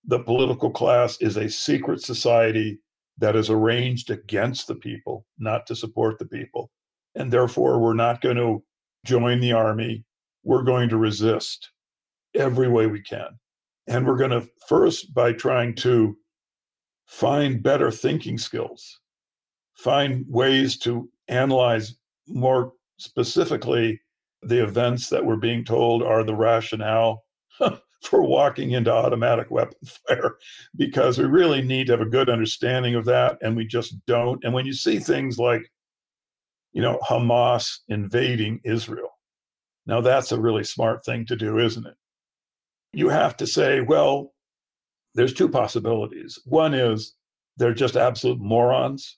The 0.06 0.20
political 0.20 0.70
class 0.70 1.18
is 1.22 1.38
a 1.38 1.50
secret 1.50 2.02
society 2.02 2.80
that 3.18 3.36
is 3.36 3.50
arranged 3.50 4.12
against 4.12 4.68
the 4.68 4.76
people, 4.76 5.26
not 5.38 5.66
to 5.68 5.76
support 5.76 6.20
the 6.20 6.26
people. 6.26 6.72
And 7.16 7.32
therefore, 7.32 7.80
we're 7.80 7.94
not 7.94 8.22
going 8.22 8.38
to 8.38 8.64
join 9.06 9.40
the 9.40 9.54
army. 9.54 10.06
We're 10.44 10.64
going 10.64 10.90
to 10.90 10.98
resist 10.98 11.72
every 12.36 12.70
way 12.70 12.88
we 12.88 13.02
can. 13.02 13.40
And 13.88 14.06
we're 14.06 14.18
going 14.18 14.32
to 14.32 14.48
first 14.68 15.14
by 15.14 15.34
trying 15.34 15.76
to 15.76 16.18
find 17.08 17.64
better 17.64 17.92
thinking 17.92 18.38
skills, 18.38 19.00
find 19.74 20.26
ways 20.30 20.78
to 20.78 21.10
analyze 21.28 21.96
more 22.28 22.74
specifically 23.00 24.00
the 24.44 24.62
events 24.64 25.10
that 25.10 25.26
we're 25.26 25.36
being 25.36 25.66
told 25.66 26.04
are 26.04 26.24
the 26.24 26.36
rationale 26.36 27.26
for 28.02 28.22
walking 28.22 28.72
into 28.72 28.92
automatic 28.92 29.50
weapon 29.52 29.78
fire 30.08 30.36
because 30.76 31.18
we 31.18 31.26
really 31.26 31.62
need 31.62 31.88
to 31.88 31.94
have 31.94 32.02
a 32.02 32.10
good 32.10 32.30
understanding 32.30 32.96
of 32.96 33.06
that 33.06 33.38
and 33.42 33.56
we 33.56 33.66
just 33.66 33.96
don't. 34.06 34.44
And 34.44 34.54
when 34.54 34.66
you 34.66 34.74
see 34.74 35.00
things 35.00 35.38
like 35.38 35.70
you 36.72 36.82
know 36.82 37.00
Hamas 37.08 37.80
invading 37.88 38.62
Israel 38.64 39.10
now 39.88 40.02
that's 40.02 40.32
a 40.32 40.40
really 40.40 40.64
smart 40.64 41.04
thing 41.04 41.26
to 41.26 41.36
do 41.36 41.58
isn't 41.58 41.86
it? 41.86 41.96
You 42.94 43.10
have 43.10 43.36
to 43.38 43.48
say 43.48 43.82
well 43.82 44.34
there's 45.16 45.34
two 45.34 45.50
possibilities. 45.50 46.40
One 46.46 46.74
is 46.74 47.16
they're 47.58 47.74
just 47.74 47.98
absolute 47.98 48.40
morons 48.40 49.18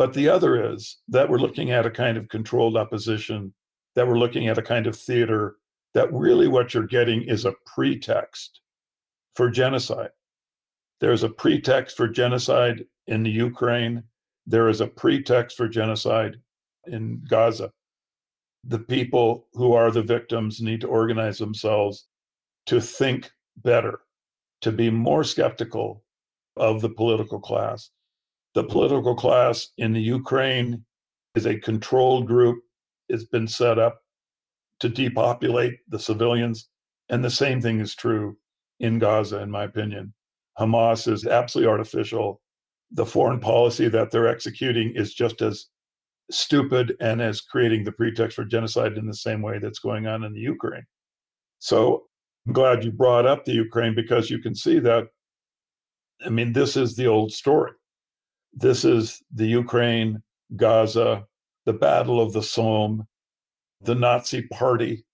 but 0.00 0.14
the 0.14 0.30
other 0.30 0.72
is 0.72 0.96
that 1.08 1.28
we're 1.28 1.36
looking 1.36 1.72
at 1.72 1.84
a 1.84 1.90
kind 1.90 2.16
of 2.16 2.30
controlled 2.30 2.74
opposition, 2.74 3.52
that 3.94 4.08
we're 4.08 4.18
looking 4.18 4.48
at 4.48 4.56
a 4.56 4.62
kind 4.62 4.86
of 4.86 4.96
theater, 4.96 5.56
that 5.92 6.10
really 6.10 6.48
what 6.48 6.72
you're 6.72 6.86
getting 6.86 7.20
is 7.20 7.44
a 7.44 7.52
pretext 7.66 8.62
for 9.36 9.50
genocide. 9.50 10.08
There's 11.02 11.22
a 11.22 11.28
pretext 11.28 11.98
for 11.98 12.08
genocide 12.08 12.86
in 13.08 13.22
the 13.22 13.30
Ukraine. 13.30 14.02
There 14.46 14.70
is 14.70 14.80
a 14.80 14.86
pretext 14.86 15.58
for 15.58 15.68
genocide 15.68 16.36
in 16.86 17.22
Gaza. 17.28 17.70
The 18.64 18.78
people 18.78 19.48
who 19.52 19.74
are 19.74 19.90
the 19.90 20.00
victims 20.02 20.62
need 20.62 20.80
to 20.80 20.88
organize 20.88 21.36
themselves 21.36 22.06
to 22.64 22.80
think 22.80 23.30
better, 23.58 24.00
to 24.62 24.72
be 24.72 24.88
more 24.88 25.24
skeptical 25.24 26.02
of 26.56 26.80
the 26.80 26.88
political 26.88 27.38
class, 27.38 27.90
the 28.54 28.64
political 28.64 29.14
class 29.14 29.68
in 29.78 29.92
the 29.92 30.00
Ukraine 30.00 30.84
is 31.34 31.46
a 31.46 31.58
controlled 31.58 32.26
group. 32.26 32.58
It's 33.08 33.24
been 33.24 33.48
set 33.48 33.78
up 33.78 34.00
to 34.80 34.88
depopulate 34.88 35.78
the 35.88 35.98
civilians. 35.98 36.68
And 37.08 37.24
the 37.24 37.30
same 37.30 37.60
thing 37.60 37.80
is 37.80 37.94
true 37.94 38.36
in 38.80 38.98
Gaza, 38.98 39.40
in 39.40 39.50
my 39.50 39.64
opinion. 39.64 40.14
Hamas 40.58 41.10
is 41.10 41.26
absolutely 41.26 41.70
artificial. 41.70 42.40
The 42.92 43.06
foreign 43.06 43.40
policy 43.40 43.88
that 43.88 44.10
they're 44.10 44.28
executing 44.28 44.92
is 44.94 45.14
just 45.14 45.42
as 45.42 45.66
stupid 46.30 46.96
and 47.00 47.20
as 47.20 47.40
creating 47.40 47.84
the 47.84 47.92
pretext 47.92 48.36
for 48.36 48.44
genocide 48.44 48.96
in 48.96 49.06
the 49.06 49.14
same 49.14 49.42
way 49.42 49.58
that's 49.58 49.78
going 49.78 50.06
on 50.06 50.24
in 50.24 50.32
the 50.32 50.40
Ukraine. 50.40 50.86
So 51.58 52.04
I'm 52.46 52.52
glad 52.52 52.84
you 52.84 52.90
brought 52.90 53.26
up 53.26 53.44
the 53.44 53.52
Ukraine 53.52 53.94
because 53.94 54.30
you 54.30 54.38
can 54.38 54.54
see 54.54 54.78
that. 54.80 55.04
I 56.24 56.30
mean, 56.30 56.52
this 56.52 56.76
is 56.76 56.96
the 56.96 57.06
old 57.06 57.32
story. 57.32 57.72
This 58.52 58.84
is 58.84 59.22
the 59.32 59.46
Ukraine, 59.46 60.22
Gaza, 60.56 61.26
the 61.66 61.72
Battle 61.72 62.20
of 62.20 62.32
the 62.32 62.42
Somme, 62.42 63.06
the 63.80 63.94
Nazi 63.94 64.42
Party. 64.42 65.04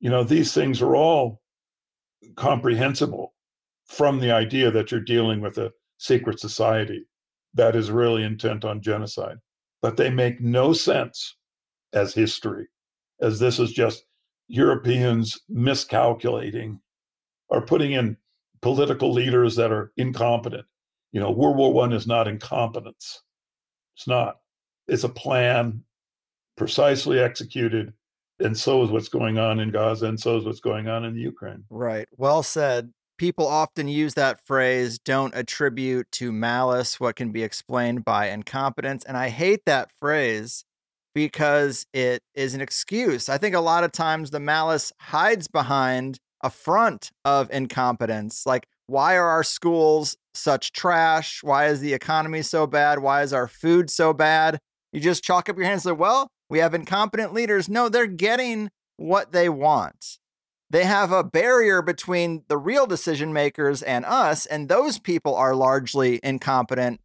You 0.00 0.10
know, 0.10 0.24
these 0.24 0.52
things 0.52 0.80
are 0.82 0.94
all 0.94 1.42
comprehensible 2.36 3.34
from 3.86 4.20
the 4.20 4.32
idea 4.32 4.70
that 4.70 4.90
you're 4.90 5.00
dealing 5.00 5.40
with 5.40 5.58
a 5.58 5.72
secret 5.98 6.40
society 6.40 7.06
that 7.54 7.74
is 7.74 7.90
really 7.90 8.22
intent 8.22 8.64
on 8.64 8.80
genocide. 8.80 9.38
But 9.82 9.96
they 9.96 10.10
make 10.10 10.40
no 10.40 10.72
sense 10.72 11.36
as 11.92 12.14
history, 12.14 12.66
as 13.20 13.38
this 13.38 13.58
is 13.58 13.72
just 13.72 14.04
Europeans 14.48 15.40
miscalculating 15.48 16.80
or 17.48 17.62
putting 17.62 17.92
in 17.92 18.16
political 18.60 19.12
leaders 19.12 19.56
that 19.56 19.72
are 19.72 19.92
incompetent 19.96 20.66
you 21.16 21.22
know, 21.22 21.30
World 21.30 21.56
War 21.56 21.72
One 21.72 21.94
is 21.94 22.06
not 22.06 22.28
incompetence. 22.28 23.22
It's 23.96 24.06
not. 24.06 24.36
It's 24.86 25.02
a 25.02 25.08
plan 25.08 25.82
precisely 26.58 27.18
executed. 27.18 27.94
And 28.38 28.54
so 28.54 28.82
is 28.82 28.90
what's 28.90 29.08
going 29.08 29.38
on 29.38 29.58
in 29.58 29.70
Gaza, 29.70 30.08
and 30.08 30.20
so 30.20 30.36
is 30.36 30.44
what's 30.44 30.60
going 30.60 30.88
on 30.88 31.06
in 31.06 31.14
the 31.14 31.22
Ukraine. 31.22 31.64
Right. 31.70 32.06
Well 32.18 32.42
said. 32.42 32.92
People 33.16 33.46
often 33.46 33.88
use 33.88 34.12
that 34.12 34.44
phrase, 34.44 34.98
don't 34.98 35.34
attribute 35.34 36.06
to 36.12 36.32
malice 36.32 37.00
what 37.00 37.16
can 37.16 37.32
be 37.32 37.42
explained 37.42 38.04
by 38.04 38.28
incompetence. 38.28 39.02
And 39.06 39.16
I 39.16 39.30
hate 39.30 39.64
that 39.64 39.90
phrase 39.98 40.66
because 41.14 41.86
it 41.94 42.20
is 42.34 42.52
an 42.52 42.60
excuse. 42.60 43.30
I 43.30 43.38
think 43.38 43.54
a 43.54 43.60
lot 43.60 43.84
of 43.84 43.92
times 43.92 44.32
the 44.32 44.38
malice 44.38 44.92
hides 45.00 45.48
behind 45.48 46.18
a 46.42 46.50
front 46.50 47.10
of 47.24 47.50
incompetence. 47.50 48.44
Like, 48.44 48.66
why 48.86 49.16
are 49.16 49.28
our 49.28 49.42
schools 49.42 50.16
such 50.36 50.72
trash? 50.72 51.42
Why 51.42 51.66
is 51.66 51.80
the 51.80 51.94
economy 51.94 52.42
so 52.42 52.66
bad? 52.66 53.00
Why 53.00 53.22
is 53.22 53.32
our 53.32 53.48
food 53.48 53.90
so 53.90 54.12
bad? 54.12 54.58
You 54.92 55.00
just 55.00 55.24
chalk 55.24 55.48
up 55.48 55.56
your 55.56 55.66
hands 55.66 55.84
and 55.86 55.96
say, 55.96 55.98
well, 55.98 56.28
we 56.48 56.58
have 56.60 56.74
incompetent 56.74 57.34
leaders. 57.34 57.68
No, 57.68 57.88
they're 57.88 58.06
getting 58.06 58.70
what 58.96 59.32
they 59.32 59.48
want. 59.48 60.18
they 60.70 60.84
have 60.84 61.12
a 61.12 61.24
barrier 61.24 61.80
between 61.82 62.42
the 62.48 62.58
real 62.58 62.86
decision 62.86 63.32
makers 63.32 63.82
and 63.82 64.04
us, 64.04 64.46
and 64.46 64.68
those 64.68 64.98
people 64.98 65.34
are 65.34 65.54
largely 65.54 66.20
incompetent 66.22 67.00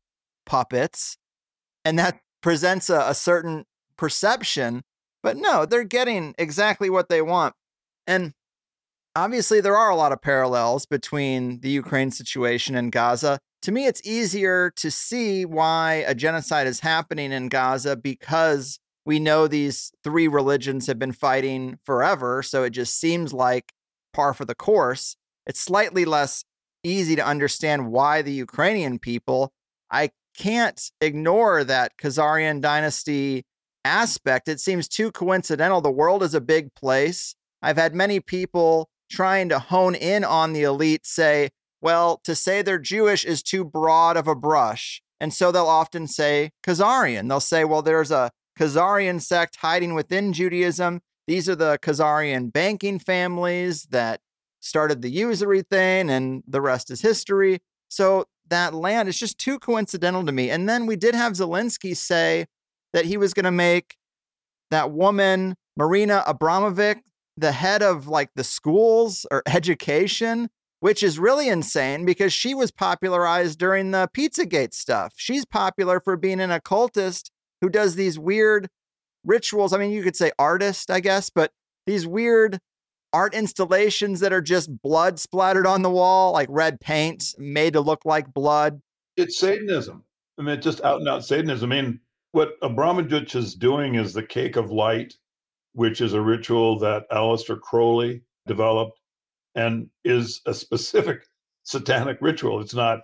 puppets. 0.46 1.18
And 1.86 1.98
that 2.00 2.20
presents 2.42 2.90
a, 2.90 3.02
a 3.08 3.14
certain 3.14 3.66
perception. 3.98 4.82
But 5.24 5.38
no, 5.38 5.66
they're 5.66 5.84
getting 5.84 6.34
exactly 6.38 6.90
what 6.90 7.10
they 7.10 7.22
want. 7.22 7.54
And 8.08 8.34
obviously, 9.16 9.62
there 9.62 9.78
are 9.78 9.89
a 9.89 9.95
lot 9.95 10.12
of 10.12 10.22
parallels 10.22 10.86
between 10.86 11.59
the 11.62 11.70
Ukraine 11.70 12.12
situation 12.12 12.76
and 12.76 12.91
Gaza. 12.91 13.39
To 13.64 13.72
me, 13.72 13.86
it's 13.86 14.01
easier 14.03 14.72
to 14.78 14.89
see 14.89 15.45
why 15.45 16.03
a 16.07 16.16
genocide 16.16 16.68
is 16.68 16.80
happening 16.80 17.32
in 17.32 17.49
Gaza 17.49 17.95
because 17.95 18.80
we 19.05 19.20
know 19.20 19.47
these 19.47 19.91
three 20.03 20.28
religions 20.28 20.88
have 20.88 20.99
been 20.99 21.12
fighting 21.12 21.78
forever. 21.84 22.43
So 22.43 22.64
it 22.64 22.72
just 22.72 22.99
seems 22.99 23.34
like 23.34 23.72
par 24.14 24.34
for 24.34 24.45
the 24.45 24.55
course. 24.55 25.16
It's 25.45 25.59
slightly 25.59 26.05
less 26.05 26.43
easy 26.84 27.16
to 27.16 27.26
understand 27.26 27.91
why 27.91 28.22
the 28.22 28.34
Ukrainian 28.34 28.99
people. 28.99 29.51
I 29.91 30.12
can't 30.38 30.82
ignore 30.99 31.64
that 31.64 31.97
Khazarian 31.97 32.62
dynasty 32.62 33.43
aspect. 33.84 34.47
It 34.47 34.59
seems 34.59 34.88
too 34.88 35.12
coincidental. 35.12 35.82
The 35.82 35.91
world 35.91 36.24
is 36.24 36.34
a 36.34 36.41
big 36.41 36.74
place. 36.74 37.36
I've 37.62 37.78
had 37.78 37.93
many 37.93 38.20
people 38.20 38.89
trying 39.12 39.49
to 39.49 39.59
hone 39.59 39.93
in 39.93 40.24
on 40.24 40.53
the 40.53 40.64
elite 40.64 41.05
say, 41.05 41.49
well, 41.82 42.22
to 42.24 42.34
say 42.34 42.62
they're 42.62 42.80
Jewish 42.80 43.26
is 43.26 43.43
too 43.43 43.64
broad 43.64 44.18
of 44.18 44.28
a 44.28 44.36
brush. 44.36 45.01
And 45.20 45.34
so 45.34 45.51
they'll 45.51 45.68
often 45.68 46.07
say 46.07 46.51
Khazarian. 46.64 47.28
They'll 47.28 47.39
say, 47.39 47.64
well, 47.64 47.82
there's 47.82 48.09
a 48.09 48.32
Khazarian 48.59 49.22
sect 49.22 49.57
hiding 49.57 49.93
within 49.93 50.34
Judaism. 50.34 51.01
These 51.28 51.47
are 51.47 51.55
the 51.55 51.78
Khazarian 51.82 52.51
banking 52.51 52.97
families 52.97 53.84
that 53.91 54.22
started 54.59 55.01
the 55.01 55.09
usury 55.09 55.62
thing, 55.62 56.09
and 56.09 56.43
the 56.47 56.62
rest 56.62 56.91
is 56.91 57.01
history. 57.01 57.59
So 57.88 58.26
that 58.49 58.74
land 58.74 59.09
is 59.09 59.20
just 59.20 59.38
too 59.38 59.59
coincidental 59.59 60.26
to 60.26 60.32
me. 60.32 60.49
And 60.49 60.68
then 60.68 60.86
we 60.86 60.95
did 60.95 61.16
have 61.16 61.34
Zelensky 61.34 61.95
say 61.95 62.45
that 62.93 63.05
he 63.05 63.18
was 63.18 63.34
going 63.34 63.45
to 63.45 63.51
make 63.51 63.97
that 64.70 64.91
woman, 64.91 65.55
Marina 65.76 66.24
Abramovic, 66.28 67.01
the 67.38 67.52
head 67.52 67.82
of 67.82 68.08
like 68.08 68.30
the 68.36 68.44
schools 68.44 69.26
or 69.32 69.44
education, 69.48 70.50
which 70.80 71.04
is 71.04 71.20
really 71.20 71.48
insane 71.48 72.06
because 72.06 72.34
she 72.34 72.54
was 72.54 72.72
popularized 72.72 73.60
during 73.60 73.92
the 73.92 74.10
Pizzagate 74.16 74.74
stuff. 74.74 75.14
She's 75.16 75.46
popular 75.46 76.00
for 76.00 76.18
being 76.18 76.40
an 76.40 76.52
occultist 76.52 77.32
who 77.62 77.70
does 77.70 77.96
these 77.96 78.18
weird 78.18 78.68
rituals. 79.24 79.74
I 79.74 79.78
mean, 79.78 79.92
you 79.92 80.04
could 80.04 80.16
say 80.16 80.32
artist, 80.40 80.90
I 80.90 81.00
guess, 81.00 81.30
but 81.30 81.52
these 81.86 82.08
weird 82.08 82.60
art 83.14 83.34
installations 83.34 84.20
that 84.22 84.34
are 84.34 84.42
just 84.42 84.82
blood 84.82 85.20
splattered 85.20 85.68
on 85.68 85.82
the 85.82 85.90
wall, 85.90 86.34
like 86.34 86.48
red 86.50 86.80
paint 86.80 87.36
made 87.38 87.74
to 87.74 87.82
look 87.82 88.06
like 88.06 88.34
blood. 88.34 88.82
It's 89.18 89.38
Satanism. 89.38 90.04
I 90.38 90.44
mean, 90.44 90.56
it's 90.56 90.64
just 90.64 90.82
out 90.82 91.00
and 91.00 91.10
out 91.10 91.26
Satanism. 91.26 91.72
I 91.72 91.82
mean, 91.82 92.00
what 92.32 92.54
Abramovich 92.62 93.36
is 93.36 93.54
doing 93.54 93.96
is 93.96 94.14
the 94.14 94.24
cake 94.24 94.56
of 94.56 94.72
light, 94.72 95.16
which 95.74 96.02
is 96.02 96.14
a 96.14 96.22
ritual 96.22 96.80
that 96.80 97.10
Aleister 97.12 97.60
Crowley 97.60 98.24
developed 98.48 99.00
and 99.56 99.90
is 100.04 100.42
a 100.46 100.54
specific 100.54 101.24
satanic 101.64 102.18
ritual. 102.22 102.60
It's 102.62 102.74
not 102.74 103.00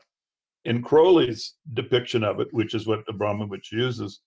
in 0.65 0.81
Crowley's 0.81 1.53
depiction 1.73 2.23
of 2.23 2.39
it, 2.39 2.47
which 2.51 2.73
is 2.73 2.87
what 2.87 3.03
Abramovich 3.07 3.71
uses 3.71 4.21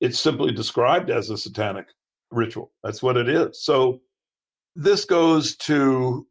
it's 0.00 0.20
simply 0.20 0.52
described 0.52 1.10
as 1.10 1.30
a 1.30 1.36
satanic 1.38 1.86
ritual. 2.30 2.72
That's 2.82 3.02
what 3.02 3.16
it 3.16 3.28
is. 3.28 3.64
So 3.64 4.00
this 4.76 5.04
goes 5.04 5.56
to 5.58 6.26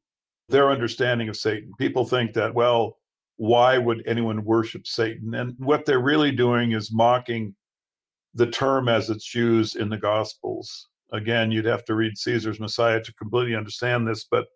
their 0.49 0.69
understanding 0.69 1.29
of 1.29 1.37
Satan. 1.37 1.71
People 1.79 2.05
think 2.05 2.33
that, 2.33 2.53
well, 2.53 2.97
why 3.37 3.77
would 3.77 4.03
anyone 4.05 4.43
worship 4.43 4.85
Satan? 4.85 5.33
And 5.33 5.55
what 5.57 5.85
they're 5.85 6.03
really 6.03 6.31
doing 6.31 6.73
is 6.73 6.93
mocking 6.93 7.55
the 8.35 8.47
term 8.47 8.89
as 8.89 9.09
it's 9.09 9.33
used 9.33 9.75
in 9.75 9.89
the 9.89 9.97
Gospels. 9.97 10.89
Again, 11.13 11.51
you'd 11.51 11.65
have 11.65 11.85
to 11.85 11.95
read 11.95 12.17
Caesar's 12.17 12.59
Messiah 12.59 13.01
to 13.01 13.13
completely 13.13 13.55
understand 13.55 14.07
this, 14.07 14.25
but 14.29 14.47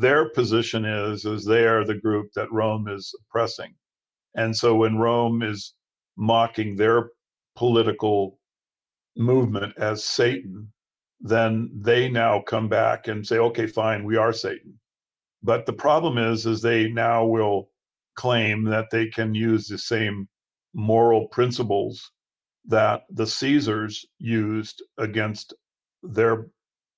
their 0.00 0.28
position 0.30 0.84
is 0.84 1.24
is 1.24 1.44
they 1.44 1.66
are 1.66 1.84
the 1.84 1.96
group 1.96 2.28
that 2.34 2.52
Rome 2.52 2.88
is 2.88 3.12
oppressing. 3.20 3.74
And 4.36 4.56
so 4.56 4.76
when 4.76 4.96
Rome 4.96 5.42
is 5.42 5.74
mocking 6.16 6.76
their 6.76 7.10
political 7.56 8.38
movement 9.16 9.74
as 9.76 10.04
Satan, 10.04 10.72
then 11.20 11.70
they 11.74 12.08
now 12.08 12.40
come 12.40 12.68
back 12.68 13.08
and 13.08 13.26
say, 13.26 13.38
okay, 13.38 13.66
fine, 13.66 14.04
we 14.04 14.16
are 14.16 14.32
Satan. 14.32 14.78
But 15.42 15.66
the 15.66 15.72
problem 15.72 16.18
is, 16.18 16.46
is 16.46 16.62
they 16.62 16.88
now 16.88 17.26
will 17.26 17.70
claim 18.14 18.64
that 18.64 18.90
they 18.90 19.08
can 19.08 19.34
use 19.34 19.66
the 19.66 19.78
same 19.78 20.28
moral 20.74 21.28
principles 21.28 22.10
that 22.66 23.02
the 23.10 23.26
Caesars 23.26 24.06
used 24.18 24.82
against 24.98 25.54
their 26.02 26.46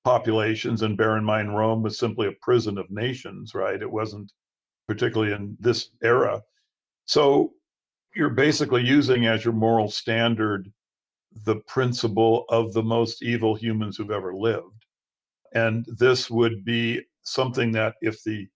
populations. 0.04 0.82
And 0.82 0.96
bear 0.96 1.16
in 1.16 1.24
mind, 1.24 1.56
Rome 1.56 1.82
was 1.82 1.98
simply 1.98 2.28
a 2.28 2.32
prison 2.42 2.78
of 2.78 2.90
nations, 2.90 3.54
right? 3.54 3.80
It 3.80 3.90
wasn't 3.90 4.32
particularly 4.86 5.32
in 5.32 5.56
this 5.60 5.90
era. 6.02 6.42
So 7.06 7.52
you're 8.14 8.30
basically 8.30 8.82
using 8.82 9.26
as 9.26 9.44
your 9.44 9.54
moral 9.54 9.90
standard 9.90 10.70
the 11.44 11.56
principle 11.66 12.44
of 12.48 12.72
the 12.72 12.82
most 12.82 13.22
evil 13.22 13.54
humans 13.54 13.96
who've 13.96 14.10
ever 14.10 14.34
lived. 14.34 14.86
And 15.54 15.84
this 15.98 16.30
would 16.30 16.64
be 16.64 17.02
something 17.22 17.72
that 17.72 17.94
if 18.02 18.22
the 18.22 18.46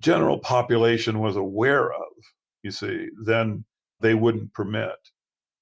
general 0.00 0.38
population 0.38 1.18
was 1.18 1.36
aware 1.36 1.92
of, 1.92 2.08
you 2.62 2.70
see, 2.70 3.08
then 3.24 3.64
they 4.00 4.14
wouldn't 4.14 4.52
permit 4.54 4.96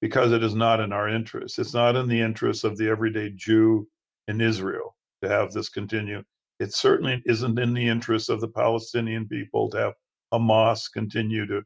because 0.00 0.32
it 0.32 0.42
is 0.42 0.54
not 0.54 0.80
in 0.80 0.92
our 0.92 1.08
interest. 1.08 1.58
It's 1.58 1.74
not 1.74 1.96
in 1.96 2.08
the 2.08 2.20
interest 2.20 2.64
of 2.64 2.76
the 2.76 2.88
everyday 2.88 3.30
Jew 3.30 3.86
in 4.28 4.40
Israel 4.40 4.96
to 5.22 5.28
have 5.28 5.52
this 5.52 5.68
continue. 5.68 6.22
It 6.58 6.74
certainly 6.74 7.22
isn't 7.26 7.58
in 7.58 7.74
the 7.74 7.88
interest 7.88 8.30
of 8.30 8.40
the 8.40 8.48
Palestinian 8.48 9.28
people 9.28 9.70
to 9.70 9.78
have 9.78 9.94
Hamas 10.32 10.90
continue 10.92 11.46
to 11.46 11.62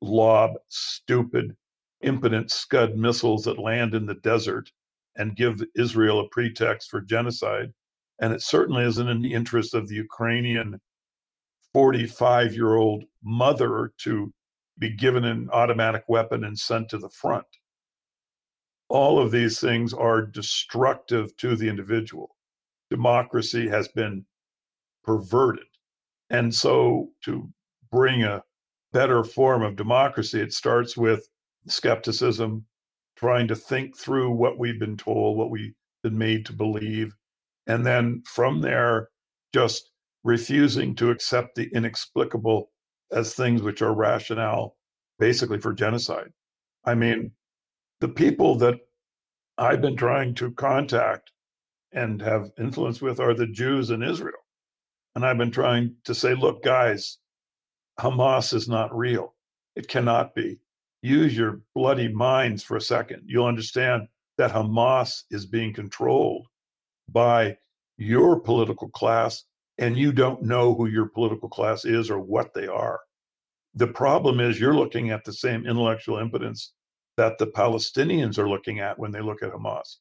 lob 0.00 0.52
stupid, 0.68 1.56
impotent 2.02 2.50
Scud 2.50 2.96
missiles 2.96 3.44
that 3.44 3.58
land 3.58 3.94
in 3.94 4.06
the 4.06 4.14
desert 4.14 4.70
and 5.16 5.36
give 5.36 5.62
Israel 5.76 6.20
a 6.20 6.28
pretext 6.28 6.90
for 6.90 7.00
genocide. 7.00 7.72
And 8.20 8.32
it 8.32 8.42
certainly 8.42 8.84
isn't 8.84 9.08
in 9.08 9.22
the 9.22 9.32
interest 9.32 9.74
of 9.74 9.88
the 9.88 9.96
Ukrainian 9.96 10.80
45 11.72 12.54
year 12.54 12.74
old 12.76 13.04
mother 13.22 13.92
to 13.98 14.32
be 14.78 14.90
given 14.90 15.24
an 15.24 15.48
automatic 15.52 16.04
weapon 16.08 16.44
and 16.44 16.58
sent 16.58 16.88
to 16.90 16.98
the 16.98 17.08
front. 17.08 17.46
All 18.94 19.18
of 19.18 19.32
these 19.32 19.58
things 19.58 19.92
are 19.92 20.22
destructive 20.22 21.36
to 21.38 21.56
the 21.56 21.68
individual. 21.68 22.36
Democracy 22.90 23.68
has 23.68 23.88
been 23.88 24.24
perverted. 25.02 25.66
And 26.30 26.54
so 26.54 27.08
to 27.24 27.50
bring 27.90 28.22
a 28.22 28.42
better 28.94 29.24
form 29.24 29.62
of 29.62 29.76
democracy. 29.76 30.40
It 30.40 30.54
starts 30.54 30.96
with 30.96 31.28
skepticism, 31.66 32.64
trying 33.16 33.48
to 33.48 33.56
think 33.56 33.98
through 33.98 34.30
what 34.30 34.58
we've 34.58 34.78
been 34.78 34.96
told, 34.96 35.36
what 35.36 35.50
we've 35.50 35.74
been 36.02 36.16
made 36.16 36.46
to 36.46 36.52
believe. 36.52 37.12
And 37.66 37.84
then 37.84 38.22
from 38.24 38.60
there, 38.60 39.08
just 39.52 39.90
refusing 40.22 40.94
to 40.94 41.10
accept 41.10 41.56
the 41.56 41.68
inexplicable 41.74 42.70
as 43.12 43.34
things 43.34 43.62
which 43.62 43.82
are 43.82 43.94
rationale, 43.94 44.76
basically 45.18 45.58
for 45.58 45.74
genocide. 45.74 46.30
I 46.84 46.94
mean, 46.94 47.32
the 48.00 48.08
people 48.08 48.56
that 48.56 48.80
I've 49.56 49.80
been 49.80 49.96
trying 49.96 50.34
to 50.36 50.50
contact 50.52 51.30
and 51.92 52.20
have 52.20 52.50
influence 52.58 53.00
with 53.00 53.20
are 53.20 53.34
the 53.34 53.46
Jews 53.46 53.90
in 53.90 54.02
Israel. 54.02 54.34
And 55.14 55.24
I've 55.24 55.38
been 55.38 55.52
trying 55.52 55.94
to 56.04 56.14
say, 56.14 56.34
look, 56.34 56.64
guys, 56.64 57.18
Hamas 58.00 58.52
is 58.52 58.68
not 58.68 58.94
real. 58.96 59.34
It 59.76 59.88
cannot 59.88 60.34
be. 60.34 60.58
Use 61.02 61.36
your 61.36 61.60
bloody 61.74 62.12
minds 62.12 62.62
for 62.62 62.76
a 62.76 62.80
second. 62.80 63.22
You'll 63.26 63.46
understand 63.46 64.08
that 64.38 64.50
Hamas 64.50 65.22
is 65.30 65.46
being 65.46 65.72
controlled 65.72 66.46
by 67.08 67.56
your 67.96 68.40
political 68.40 68.88
class, 68.88 69.44
and 69.78 69.96
you 69.96 70.12
don't 70.12 70.42
know 70.42 70.74
who 70.74 70.86
your 70.86 71.06
political 71.06 71.48
class 71.48 71.84
is 71.84 72.10
or 72.10 72.18
what 72.18 72.54
they 72.54 72.66
are. 72.66 73.00
The 73.74 73.86
problem 73.86 74.40
is 74.40 74.58
you're 74.58 74.74
looking 74.74 75.10
at 75.10 75.24
the 75.24 75.32
same 75.32 75.66
intellectual 75.66 76.18
impotence 76.18 76.72
that 77.16 77.38
the 77.38 77.46
Palestinians 77.46 78.38
are 78.38 78.48
looking 78.48 78.80
at 78.80 78.98
when 78.98 79.12
they 79.12 79.20
look 79.20 79.42
at 79.42 79.52
Hamas. 79.52 79.96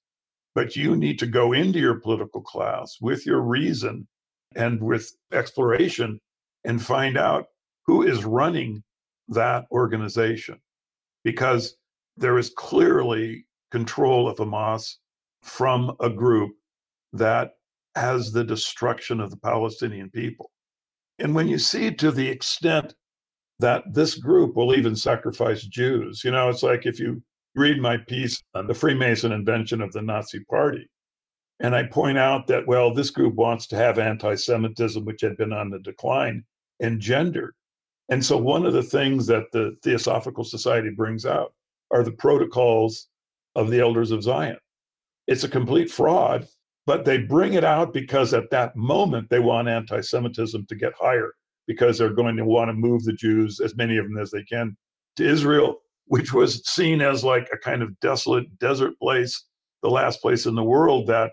But 0.55 0.75
you 0.75 0.95
need 0.95 1.19
to 1.19 1.25
go 1.25 1.53
into 1.53 1.79
your 1.79 1.99
political 1.99 2.41
class 2.41 2.97
with 3.01 3.25
your 3.25 3.41
reason 3.41 4.07
and 4.55 4.81
with 4.81 5.11
exploration 5.31 6.19
and 6.63 6.81
find 6.81 7.17
out 7.17 7.45
who 7.85 8.03
is 8.03 8.23
running 8.23 8.83
that 9.29 9.65
organization 9.71 10.59
because 11.23 11.75
there 12.17 12.37
is 12.37 12.51
clearly 12.55 13.45
control 13.71 14.27
of 14.27 14.37
Hamas 14.37 14.95
from 15.41 15.95
a 15.99 16.09
group 16.09 16.51
that 17.13 17.51
has 17.95 18.31
the 18.31 18.43
destruction 18.43 19.19
of 19.19 19.29
the 19.29 19.37
Palestinian 19.37 20.09
people. 20.09 20.51
And 21.19 21.35
when 21.35 21.47
you 21.47 21.59
see 21.59 21.91
to 21.95 22.11
the 22.11 22.27
extent 22.27 22.93
that 23.63 23.93
this 23.93 24.15
group 24.15 24.57
will 24.57 24.75
even 24.75 24.93
sacrifice 24.93 25.63
Jews, 25.63 26.21
you 26.21 26.31
know, 26.31 26.49
it's 26.49 26.63
like 26.63 26.85
if 26.85 26.99
you 26.99 27.23
read 27.55 27.79
my 27.79 27.95
piece 27.95 28.43
on 28.55 28.67
the 28.67 28.73
Freemason 28.73 29.31
invention 29.31 29.81
of 29.81 29.93
the 29.93 30.01
Nazi 30.01 30.41
Party, 30.49 30.85
and 31.61 31.73
I 31.73 31.83
point 31.83 32.17
out 32.17 32.45
that, 32.47 32.67
well, 32.67 32.93
this 32.93 33.09
group 33.09 33.35
wants 33.35 33.65
to 33.67 33.77
have 33.77 33.99
anti 33.99 34.35
Semitism, 34.35 35.05
which 35.05 35.21
had 35.21 35.37
been 35.37 35.53
on 35.53 35.69
the 35.69 35.79
decline, 35.79 36.43
engendered. 36.81 37.53
And 38.09 38.25
so, 38.25 38.35
one 38.35 38.65
of 38.65 38.73
the 38.73 38.83
things 38.83 39.27
that 39.27 39.45
the 39.53 39.77
Theosophical 39.81 40.43
Society 40.43 40.89
brings 40.89 41.25
out 41.25 41.53
are 41.89 42.03
the 42.03 42.11
protocols 42.11 43.07
of 43.55 43.69
the 43.69 43.79
elders 43.79 44.11
of 44.11 44.23
Zion. 44.23 44.57
It's 45.27 45.45
a 45.45 45.49
complete 45.49 45.89
fraud, 45.89 46.47
but 46.85 47.05
they 47.05 47.17
bring 47.17 47.53
it 47.53 47.63
out 47.63 47.93
because 47.93 48.33
at 48.33 48.49
that 48.49 48.75
moment 48.75 49.29
they 49.29 49.39
want 49.39 49.69
anti 49.69 50.01
Semitism 50.01 50.65
to 50.65 50.75
get 50.75 50.91
higher 50.99 51.33
because 51.67 51.97
they're 51.97 52.13
going 52.13 52.35
to 52.37 52.45
want 52.45 52.69
to 52.69 52.73
move 52.73 53.03
the 53.03 53.13
Jews, 53.13 53.59
as 53.59 53.75
many 53.75 53.97
of 53.97 54.05
them 54.05 54.17
as 54.17 54.31
they 54.31 54.43
can, 54.43 54.75
to 55.15 55.27
Israel, 55.27 55.77
which 56.05 56.33
was 56.33 56.67
seen 56.67 57.01
as 57.01 57.23
like 57.23 57.47
a 57.53 57.57
kind 57.57 57.81
of 57.81 57.99
desolate 57.99 58.59
desert 58.59 58.93
place, 58.99 59.45
the 59.81 59.89
last 59.89 60.21
place 60.21 60.45
in 60.45 60.55
the 60.55 60.63
world 60.63 61.07
that 61.07 61.31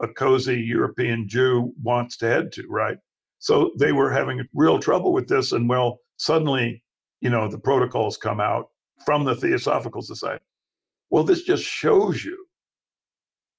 a 0.00 0.08
cozy 0.08 0.60
European 0.60 1.28
Jew 1.28 1.72
wants 1.82 2.16
to 2.18 2.26
head 2.26 2.52
to, 2.52 2.66
right? 2.68 2.98
So 3.38 3.72
they 3.78 3.92
were 3.92 4.10
having 4.10 4.46
real 4.54 4.78
trouble 4.78 5.12
with 5.12 5.28
this. 5.28 5.52
And 5.52 5.68
well, 5.68 6.00
suddenly, 6.16 6.82
you 7.20 7.30
know, 7.30 7.48
the 7.48 7.58
protocols 7.58 8.16
come 8.16 8.40
out 8.40 8.66
from 9.04 9.24
the 9.24 9.34
Theosophical 9.34 10.02
Society. 10.02 10.44
Well, 11.10 11.24
this 11.24 11.42
just 11.42 11.64
shows 11.64 12.24
you 12.24 12.46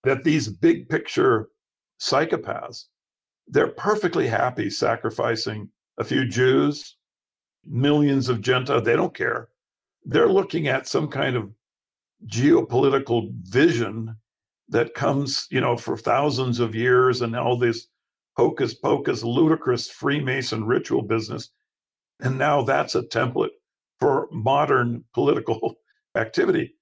that 0.03 0.23
these 0.23 0.47
big 0.47 0.89
picture 0.89 1.49
psychopaths, 1.99 2.85
they're 3.47 3.67
perfectly 3.67 4.27
happy 4.27 4.69
sacrificing 4.69 5.69
a 5.97 6.03
few 6.03 6.25
Jews, 6.25 6.95
millions 7.65 8.29
of 8.29 8.41
Gentiles, 8.41 8.83
they 8.83 8.95
don't 8.95 9.15
care. 9.15 9.49
They're 10.05 10.29
looking 10.29 10.67
at 10.67 10.87
some 10.87 11.07
kind 11.07 11.35
of 11.35 11.51
geopolitical 12.25 13.31
vision 13.43 14.15
that 14.69 14.93
comes, 14.93 15.47
you 15.51 15.61
know, 15.61 15.75
for 15.75 15.97
thousands 15.97 16.59
of 16.59 16.75
years 16.75 17.21
and 17.21 17.35
all 17.35 17.57
this 17.57 17.87
hocus 18.37 18.73
pocus, 18.73 19.23
ludicrous 19.23 19.89
Freemason 19.89 20.63
ritual 20.63 21.01
business. 21.01 21.51
And 22.21 22.37
now 22.37 22.61
that's 22.61 22.95
a 22.95 23.03
template 23.03 23.49
for 23.99 24.27
modern 24.31 25.03
political 25.13 25.75
activity. 26.15 26.75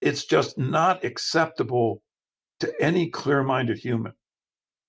It's 0.00 0.24
just 0.24 0.58
not 0.58 1.04
acceptable 1.04 2.02
to 2.60 2.72
any 2.80 3.08
clear 3.08 3.42
minded 3.42 3.78
human. 3.78 4.12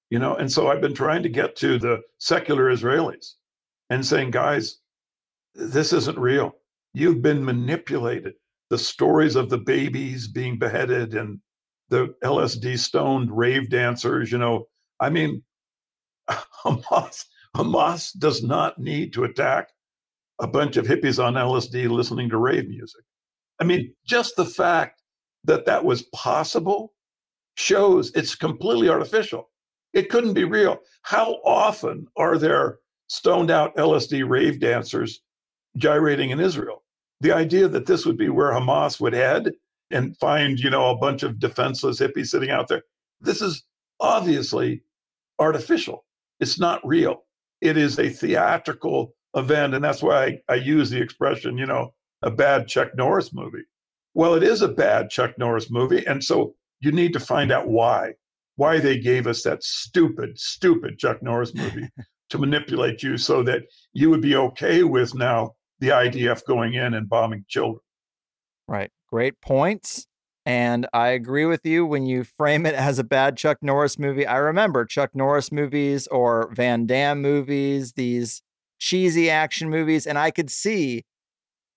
You 0.09 0.19
know, 0.19 0.35
and 0.35 0.51
so 0.51 0.67
I've 0.67 0.81
been 0.81 0.95
trying 0.95 1.23
to 1.23 1.29
get 1.29 1.55
to 1.57 1.77
the 1.77 2.01
secular 2.17 2.73
Israelis 2.73 3.33
and 3.89 4.05
saying, 4.05 4.31
guys, 4.31 4.79
this 5.53 5.93
isn't 5.93 6.17
real. 6.17 6.55
You've 6.93 7.21
been 7.21 7.43
manipulated. 7.43 8.33
The 8.69 8.77
stories 8.77 9.35
of 9.35 9.49
the 9.49 9.57
babies 9.57 10.27
being 10.27 10.57
beheaded 10.57 11.13
and 11.13 11.39
the 11.89 12.15
LSD 12.23 12.77
stoned 12.77 13.35
rave 13.35 13.69
dancers, 13.69 14.31
you 14.31 14.37
know, 14.37 14.67
I 14.99 15.09
mean, 15.09 15.43
Hamas, 16.29 17.25
Hamas 17.55 18.17
does 18.17 18.43
not 18.43 18.77
need 18.77 19.13
to 19.13 19.23
attack 19.23 19.69
a 20.39 20.47
bunch 20.47 20.77
of 20.77 20.85
hippies 20.85 21.23
on 21.23 21.33
LSD 21.33 21.89
listening 21.89 22.29
to 22.29 22.37
rave 22.37 22.67
music. 22.67 23.03
I 23.59 23.63
mean, 23.63 23.93
just 24.05 24.35
the 24.35 24.45
fact 24.45 25.01
that 25.43 25.65
that 25.65 25.83
was 25.83 26.03
possible 26.13 26.93
shows 27.55 28.11
it's 28.15 28.35
completely 28.35 28.89
artificial. 28.89 29.48
It 29.93 30.09
couldn't 30.09 30.33
be 30.33 30.43
real. 30.43 30.79
How 31.03 31.33
often 31.43 32.07
are 32.15 32.37
there 32.37 32.77
stoned 33.07 33.51
out 33.51 33.75
LSD 33.75 34.27
rave 34.27 34.59
dancers 34.59 35.21
gyrating 35.77 36.29
in 36.29 36.39
Israel? 36.39 36.83
The 37.21 37.31
idea 37.31 37.67
that 37.67 37.85
this 37.85 38.05
would 38.05 38.17
be 38.17 38.29
where 38.29 38.51
Hamas 38.51 38.99
would 38.99 39.13
head 39.13 39.51
and 39.91 40.15
find, 40.17 40.59
you 40.59 40.69
know, 40.69 40.89
a 40.89 40.97
bunch 40.97 41.23
of 41.23 41.39
defenseless 41.39 41.99
hippies 41.99 42.27
sitting 42.27 42.51
out 42.51 42.67
there. 42.67 42.83
This 43.19 43.41
is 43.41 43.63
obviously 43.99 44.83
artificial. 45.39 46.05
It's 46.39 46.59
not 46.59 46.85
real. 46.85 47.23
It 47.61 47.75
is 47.75 47.99
a 47.99 48.09
theatrical 48.09 49.15
event. 49.35 49.73
And 49.73 49.83
that's 49.83 50.01
why 50.01 50.23
I, 50.23 50.39
I 50.49 50.55
use 50.55 50.89
the 50.89 51.01
expression, 51.01 51.57
you 51.57 51.65
know, 51.65 51.93
a 52.21 52.31
bad 52.31 52.67
Chuck 52.67 52.89
Norris 52.95 53.33
movie. 53.33 53.63
Well, 54.13 54.35
it 54.35 54.43
is 54.43 54.61
a 54.61 54.67
bad 54.67 55.09
Chuck 55.09 55.37
Norris 55.37 55.69
movie. 55.69 56.05
And 56.05 56.23
so 56.23 56.55
you 56.79 56.91
need 56.91 57.13
to 57.13 57.19
find 57.19 57.51
out 57.51 57.67
why, 57.67 58.13
why 58.59 58.77
they 58.77 58.99
gave 58.99 59.25
us 59.25 59.41
that 59.43 59.63
stupid, 59.63 60.37
stupid 60.37 60.99
Chuck 60.99 61.23
Norris 61.23 61.55
movie 61.55 61.89
to 62.29 62.37
manipulate 62.37 63.01
you 63.01 63.17
so 63.17 63.41
that 63.43 63.61
you 63.93 64.09
would 64.09 64.21
be 64.21 64.35
okay 64.35 64.83
with 64.83 65.15
now 65.15 65.51
the 65.79 65.87
IDF 65.87 66.43
going 66.43 66.73
in 66.73 66.93
and 66.93 67.07
bombing 67.07 67.45
children. 67.47 67.79
Right. 68.67 68.91
Great 69.09 69.39
points. 69.39 70.07
And 70.45 70.87
I 70.91 71.09
agree 71.09 71.45
with 71.45 71.65
you 71.65 71.85
when 71.85 72.05
you 72.05 72.25
frame 72.25 72.65
it 72.65 72.75
as 72.75 72.99
a 72.99 73.03
bad 73.05 73.37
Chuck 73.37 73.59
Norris 73.61 73.97
movie. 73.97 74.27
I 74.27 74.35
remember 74.35 74.83
Chuck 74.83 75.11
Norris 75.13 75.53
movies 75.53 76.05
or 76.07 76.51
Van 76.53 76.85
Damme 76.85 77.21
movies, 77.21 77.93
these 77.93 78.41
cheesy 78.77 79.29
action 79.29 79.69
movies, 79.69 80.05
and 80.05 80.19
I 80.19 80.31
could 80.31 80.49
see 80.49 81.05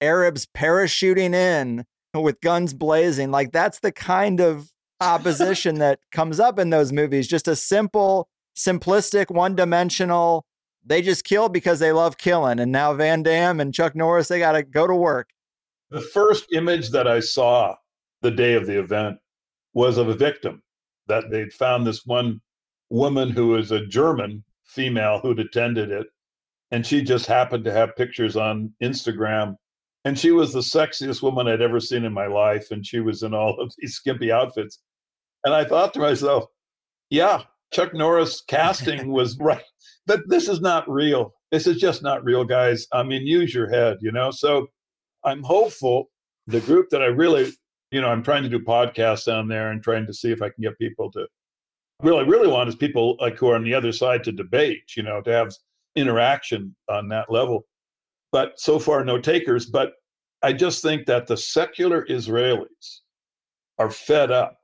Arabs 0.01 0.47
parachuting 0.47 1.33
in 1.33 1.85
with 2.13 2.41
guns 2.41 2.75
blazing. 2.75 3.31
Like 3.31 3.53
that's 3.53 3.79
the 3.79 3.93
kind 3.93 4.41
of 4.41 4.73
opposition 5.03 5.77
that 5.77 6.01
comes 6.11 6.41
up 6.41 6.59
in 6.59 6.71
those 6.71 6.93
movies. 6.93 7.29
Just 7.29 7.49
a 7.49 7.57
simple, 7.57 8.29
simplistic, 8.57 9.31
one 9.31 9.55
dimensional. 9.55 10.47
They 10.85 11.03
just 11.03 11.25
kill 11.25 11.49
because 11.49 11.79
they 11.79 11.93
love 11.93 12.19
killing. 12.19 12.59
And 12.59 12.73
now 12.73 12.93
Van 12.95 13.23
Damme 13.23 13.61
and 13.61 13.75
Chuck 13.75 13.95
Norris, 13.95 14.29
they 14.29 14.39
got 14.39 14.53
to 14.53 14.63
go 14.63 14.87
to 14.87 14.95
work. 14.95 15.31
The 15.91 16.01
first 16.01 16.47
image 16.53 16.91
that 16.91 17.07
I 17.07 17.21
saw 17.21 17.77
the 18.23 18.31
day 18.31 18.55
of 18.55 18.67
the 18.67 18.79
event 18.79 19.19
was 19.75 19.99
of 19.99 20.09
a 20.09 20.15
victim 20.15 20.63
that 21.07 21.31
they'd 21.31 21.53
found 21.53 21.87
this 21.87 22.07
one 22.07 22.41
woman 22.91 23.31
who 23.31 23.49
was 23.49 23.71
a 23.71 23.87
German 23.87 24.45
female 24.65 25.19
who'd 25.19 25.41
attended 25.41 25.91
it. 25.91 26.07
And 26.71 26.87
she 26.87 27.03
just 27.03 27.27
happened 27.27 27.65
to 27.65 27.73
have 27.73 27.97
pictures 27.97 28.37
on 28.37 28.73
Instagram. 28.83 29.57
And 30.05 30.19
she 30.19 30.31
was 30.31 30.53
the 30.53 30.61
sexiest 30.61 31.23
woman 31.23 31.47
I'd 31.47 31.61
ever 31.61 31.81
seen 31.81 32.05
in 32.05 32.13
my 32.13 32.27
life. 32.27 32.71
And 32.71 32.87
she 32.87 33.01
was 33.01 33.23
in 33.23 33.35
all 33.35 33.61
of 33.61 33.73
these 33.79 33.95
skimpy 33.95 34.33
outfits. 34.33 34.79
And 35.45 35.55
I 35.55 35.65
thought 35.65 35.95
to 35.95 36.01
myself, 36.01 36.45
yeah, 37.11 37.43
Chuck 37.73 37.95
Norris 37.95 38.43
casting 38.49 39.11
was 39.11 39.39
right. 39.39 39.63
But 40.07 40.21
this 40.29 40.49
is 40.49 40.61
not 40.61 40.89
real. 40.91 41.33
This 41.51 41.67
is 41.67 41.79
just 41.79 42.03
not 42.03 42.25
real, 42.25 42.45
guys. 42.45 42.87
I 42.93 43.03
mean, 43.03 43.27
use 43.27 43.55
your 43.55 43.69
head, 43.69 43.99
you 44.01 44.11
know? 44.11 44.31
So 44.31 44.69
I'm 45.25 45.43
hopeful 45.43 46.11
the 46.47 46.61
group 46.61 46.89
that 46.91 47.03
I 47.03 47.07
really, 47.07 47.53
you 47.91 48.01
know, 48.01 48.09
I'm 48.09 48.23
trying 48.23 48.43
to 48.43 48.49
do 48.49 48.59
podcasts 48.59 49.27
down 49.27 49.49
there 49.49 49.71
and 49.71 49.83
trying 49.83 50.07
to 50.07 50.15
see 50.15 50.33
if 50.33 50.43
I 50.43 50.49
can 50.49 50.63
get 50.63 50.79
people 50.79 51.11
to 51.13 51.27
really, 52.03 52.25
really 52.25 52.49
want 52.49 52.69
is 52.69 52.75
people 52.75 53.17
like 53.21 53.37
who 53.37 53.49
are 53.49 53.55
on 53.55 53.65
the 53.65 53.75
other 53.75 53.93
side 53.93 54.25
to 54.25 54.33
debate, 54.33 54.93
you 54.97 55.03
know, 55.03 55.21
to 55.23 55.31
have 55.31 55.53
interaction 55.95 56.75
on 56.89 57.09
that 57.09 57.31
level. 57.31 57.67
But 58.33 58.59
so 58.59 58.79
far, 58.79 59.05
no 59.05 59.21
takers. 59.21 59.67
But 59.67 59.93
I 60.43 60.53
just 60.53 60.83
think 60.83 61.07
that 61.07 61.27
the 61.27 61.37
secular 61.37 62.05
Israelis 62.07 63.01
are 63.79 63.91
fed 63.91 64.31
up 64.31 64.57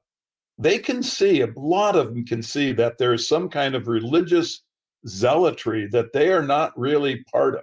they 0.59 0.79
can 0.79 1.03
see, 1.03 1.41
a 1.41 1.53
lot 1.57 1.97
of 1.97 2.09
them 2.09 2.25
can 2.25 2.43
see 2.43 2.73
that 2.73 2.99
there 2.99 3.15
is 3.15 3.29
some 3.29 3.49
kind 3.49 3.75
of 3.75 3.87
religious 3.87 4.63
zealotry 5.07 5.87
that 5.93 6.13
they 6.13 6.33
are 6.33 6.43
not 6.43 6.77
really 6.77 7.25
part 7.33 7.55
of. 7.55 7.63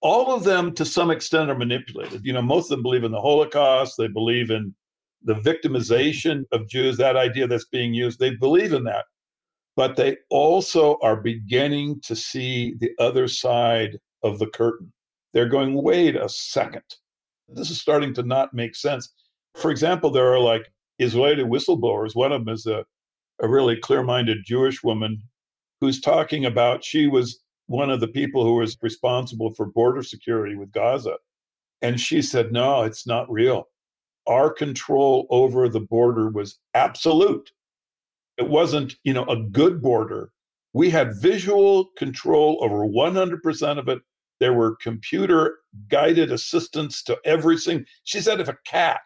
All 0.00 0.32
of 0.34 0.44
them, 0.44 0.74
to 0.74 0.84
some 0.84 1.10
extent, 1.10 1.50
are 1.50 1.58
manipulated. 1.58 2.24
You 2.24 2.32
know, 2.32 2.42
most 2.42 2.66
of 2.66 2.70
them 2.70 2.82
believe 2.82 3.04
in 3.04 3.12
the 3.12 3.20
Holocaust, 3.20 3.96
they 3.98 4.08
believe 4.08 4.50
in 4.50 4.74
the 5.22 5.34
victimization 5.34 6.44
of 6.52 6.68
Jews, 6.68 6.96
that 6.96 7.16
idea 7.16 7.46
that's 7.46 7.66
being 7.66 7.92
used, 7.92 8.18
they 8.18 8.34
believe 8.36 8.72
in 8.72 8.84
that. 8.84 9.04
But 9.76 9.96
they 9.96 10.16
also 10.30 10.98
are 11.02 11.16
beginning 11.16 12.00
to 12.02 12.16
see 12.16 12.74
the 12.80 12.90
other 12.98 13.28
side 13.28 13.98
of 14.22 14.38
the 14.38 14.46
curtain. 14.46 14.92
They're 15.34 15.48
going, 15.48 15.74
wait 15.82 16.16
a 16.16 16.28
second. 16.28 16.82
This 17.48 17.70
is 17.70 17.80
starting 17.80 18.14
to 18.14 18.22
not 18.22 18.54
make 18.54 18.74
sense. 18.74 19.12
For 19.56 19.70
example, 19.70 20.10
there 20.10 20.32
are 20.32 20.40
like 20.40 20.70
Israeli 20.98 21.44
whistleblowers. 21.44 22.14
One 22.14 22.32
of 22.32 22.44
them 22.44 22.54
is 22.54 22.66
a, 22.66 22.84
a 23.40 23.48
really 23.48 23.76
clear 23.76 24.02
minded 24.02 24.38
Jewish 24.44 24.82
woman 24.82 25.22
who's 25.80 26.00
talking 26.00 26.44
about 26.44 26.84
she 26.84 27.06
was 27.06 27.40
one 27.66 27.90
of 27.90 28.00
the 28.00 28.08
people 28.08 28.44
who 28.44 28.56
was 28.56 28.76
responsible 28.82 29.54
for 29.54 29.66
border 29.66 30.02
security 30.02 30.56
with 30.56 30.72
Gaza. 30.72 31.16
And 31.82 32.00
she 32.00 32.22
said, 32.22 32.50
no, 32.50 32.82
it's 32.82 33.06
not 33.06 33.30
real. 33.30 33.68
Our 34.26 34.50
control 34.50 35.26
over 35.30 35.68
the 35.68 35.80
border 35.80 36.30
was 36.30 36.58
absolute. 36.74 37.50
It 38.36 38.48
wasn't, 38.48 38.96
you 39.04 39.12
know, 39.12 39.24
a 39.24 39.36
good 39.36 39.80
border. 39.80 40.32
We 40.72 40.90
had 40.90 41.20
visual 41.20 41.86
control 41.96 42.58
over 42.60 42.86
100% 42.86 43.78
of 43.78 43.88
it. 43.88 44.00
There 44.40 44.52
were 44.52 44.76
computer 44.76 45.58
guided 45.88 46.30
assistance 46.30 47.02
to 47.04 47.18
everything. 47.24 47.84
She 48.04 48.20
said, 48.20 48.40
if 48.40 48.48
a 48.48 48.58
cat 48.66 49.00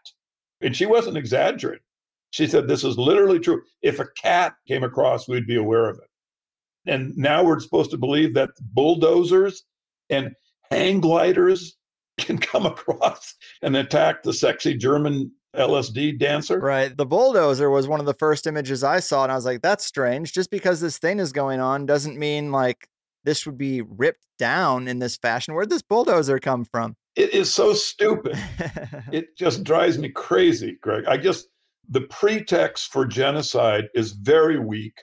and 0.63 0.77
she 0.77 0.87
wasn't 0.87 1.17
exaggerating. 1.17 1.85
She 2.31 2.47
said, 2.47 2.67
This 2.67 2.85
is 2.85 2.99
literally 2.99 3.39
true. 3.39 3.63
If 3.83 4.01
a 4.01 4.09
cat 4.21 4.55
came 4.67 4.85
across, 4.85 5.29
we'd 5.29 5.47
be 5.47 5.57
aware 5.57 5.89
of 5.89 5.99
it. 5.99 6.91
And 6.91 7.17
now 7.17 7.45
we're 7.45 7.61
supposed 7.61 7.91
to 7.93 7.99
believe 7.99 8.35
that 8.35 8.51
bulldozers 8.61 9.65
and 10.11 10.35
hang 10.71 11.01
gliders 11.01 11.77
can 12.19 12.39
come 12.39 12.67
across 12.67 13.35
and 13.63 13.77
attack 13.77 14.23
the 14.23 14.33
sexy 14.33 14.77
German 14.77 15.31
LSD 15.55 16.19
dancer. 16.19 16.59
Right. 16.59 16.97
The 16.97 17.07
bulldozer 17.07 17.71
was 17.71 17.87
one 17.87 18.01
of 18.01 18.07
the 18.07 18.15
first 18.15 18.47
images 18.47 18.83
I 18.83 19.01
saw, 19.01 19.23
and 19.23 19.33
I 19.33 19.35
was 19.35 19.45
like, 19.45 19.61
that's 19.61 19.85
strange. 19.85 20.33
Just 20.33 20.51
because 20.51 20.81
this 20.81 20.99
thing 20.99 21.19
is 21.19 21.33
going 21.33 21.61
on 21.61 21.87
doesn't 21.87 22.19
mean 22.19 22.51
like 22.51 22.89
this 23.25 23.45
would 23.47 23.59
be 23.59 23.83
ripped 23.83 24.27
down 24.39 24.89
in 24.89 24.99
this 24.99 25.17
fashion. 25.17 25.55
Where'd 25.55 25.71
this 25.71 25.83
bulldozer 25.83 26.39
come 26.39 26.65
from? 26.65 26.97
It 27.15 27.35
is 27.35 27.53
so 27.53 27.75
stupid. 27.75 28.37
it 29.13 29.37
just 29.37 29.65
drives 29.65 29.99
me 29.99 30.09
crazy, 30.09 30.79
Greg. 30.81 31.05
I 31.07 31.17
guess 31.17 31.45
the 31.89 32.03
pretext 32.03 32.93
for 32.93 33.05
genocide 33.05 33.89
is 33.95 34.13
very 34.13 34.59
weak, 34.59 34.95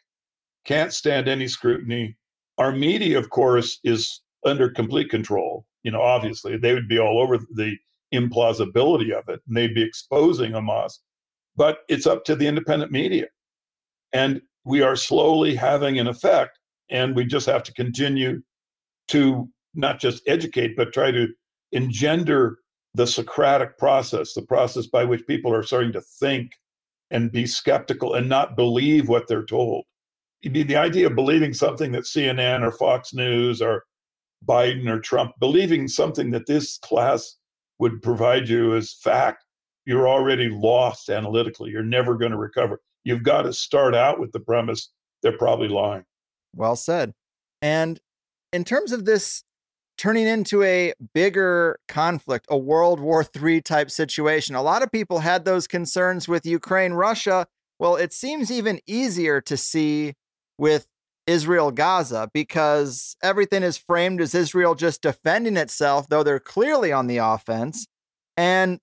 can't 0.66 0.93
stand 0.93 1.28
any 1.28 1.47
scrutiny. 1.47 2.18
Our 2.57 2.72
media, 2.72 3.18
of 3.18 3.30
course, 3.30 3.80
is 3.84 4.22
under 4.45 4.70
complete 4.70 5.10
control. 5.10 5.66
You 5.84 5.91
know, 5.91 6.01
obviously, 6.01 6.57
they 6.57 6.74
would 6.74 6.88
be 6.88 6.99
all 6.99 7.20
over 7.22 7.38
the 7.38 7.78
implausibility 8.14 9.12
of 9.12 9.24
it 9.28 9.39
and 9.47 9.55
they'd 9.55 9.76
be 9.76 9.84
exposing 9.84 10.53
Hamas. 10.53 10.93
But 11.55 11.80
it's 11.89 12.07
up 12.07 12.26
to 12.26 12.36
the 12.36 12.47
independent 12.47 12.91
media. 12.91 13.28
And 14.14 14.41
we 14.66 14.82
are 14.82 14.95
slowly 14.95 15.55
having 15.55 15.99
an 15.99 16.07
effect, 16.07 16.60
and 16.89 17.16
we 17.16 17.26
just 17.26 17.45
have 17.45 17.64
to 17.64 17.74
continue 17.74 18.41
to 19.10 19.49
not 19.74 19.99
just 19.99 20.24
educate, 20.28 20.76
but 20.76 20.93
try 20.93 21.12
to 21.12 21.28
engender 21.72 22.59
the 22.93 23.07
Socratic 23.07 23.78
process, 23.78 24.34
the 24.34 24.41
process 24.41 24.88
by 24.88 25.03
which 25.03 25.28
people 25.28 25.53
are 25.53 25.63
starting 25.63 25.91
to 25.93 26.01
think 26.01 26.53
and 27.11 27.32
be 27.32 27.45
skeptical 27.45 28.13
and 28.13 28.28
not 28.28 28.55
believe 28.55 29.07
what 29.07 29.28
they're 29.28 29.45
told. 29.45 29.86
The 30.43 30.76
idea 30.76 31.07
of 31.07 31.15
believing 31.15 31.53
something 31.53 31.91
that 31.91 32.03
CNN 32.03 32.61
or 32.61 32.72
Fox 32.72 33.13
News 33.13 33.61
or 33.61 33.84
Biden 34.45 34.88
or 34.88 34.99
Trump, 34.99 35.34
believing 35.39 35.88
something 35.88 36.32
that 36.32 36.47
this 36.47 36.78
class 36.78 37.36
would 37.80 38.01
provide 38.01 38.47
you 38.47 38.76
as 38.76 38.93
fact, 38.93 39.43
you're 39.86 40.07
already 40.07 40.49
lost 40.49 41.09
analytically. 41.09 41.72
You're 41.72 41.84
never 41.84 42.15
going 42.15 42.32
to 42.32 42.38
recover. 42.38 42.80
You've 43.03 43.24
got 43.24 43.43
to 43.43 43.53
start 43.53 43.95
out 43.95 44.20
with 44.20 44.32
the 44.32 44.39
premise 44.39 44.91
they're 45.22 45.38
probably 45.38 45.67
lying. 45.67 46.03
Well 46.55 46.76
said. 46.76 47.13
And 47.61 47.99
in 48.53 48.63
terms 48.63 48.91
of 48.91 49.05
this 49.05 49.43
turning 50.00 50.26
into 50.26 50.64
a 50.64 50.93
bigger 51.14 51.78
conflict, 51.89 52.45
a 52.50 52.58
World 52.58 53.02
War 53.02 53.26
III 53.36 53.62
type 53.62 53.91
situation. 53.91 54.56
A 54.56 54.62
lot 54.62 54.82
of 54.82 54.93
people 54.93 55.20
had 55.20 55.43
those 55.43 55.68
concerns 55.68 56.26
with 56.26 56.45
Ukraine, 56.45 56.93
Russia. 56.93 57.47
Well, 57.80 57.97
it 57.97 58.14
seems 58.14 58.50
even 58.50 58.80
easier 58.88 59.41
to 59.41 59.58
see 59.58 60.14
with 60.58 60.88
Israel, 61.28 61.72
Gaza, 61.72 62.30
because 62.34 63.18
everything 63.22 63.62
is 63.62 63.78
framed 63.78 64.22
as 64.22 64.34
Israel 64.34 64.74
just 64.74 65.02
defending 65.02 65.58
itself, 65.58 66.08
though 66.08 66.24
they're 66.24 66.39
clearly 66.39 66.93
on 66.93 67.08
the 67.08 67.18
offense. 67.18 67.86
And 68.38 68.80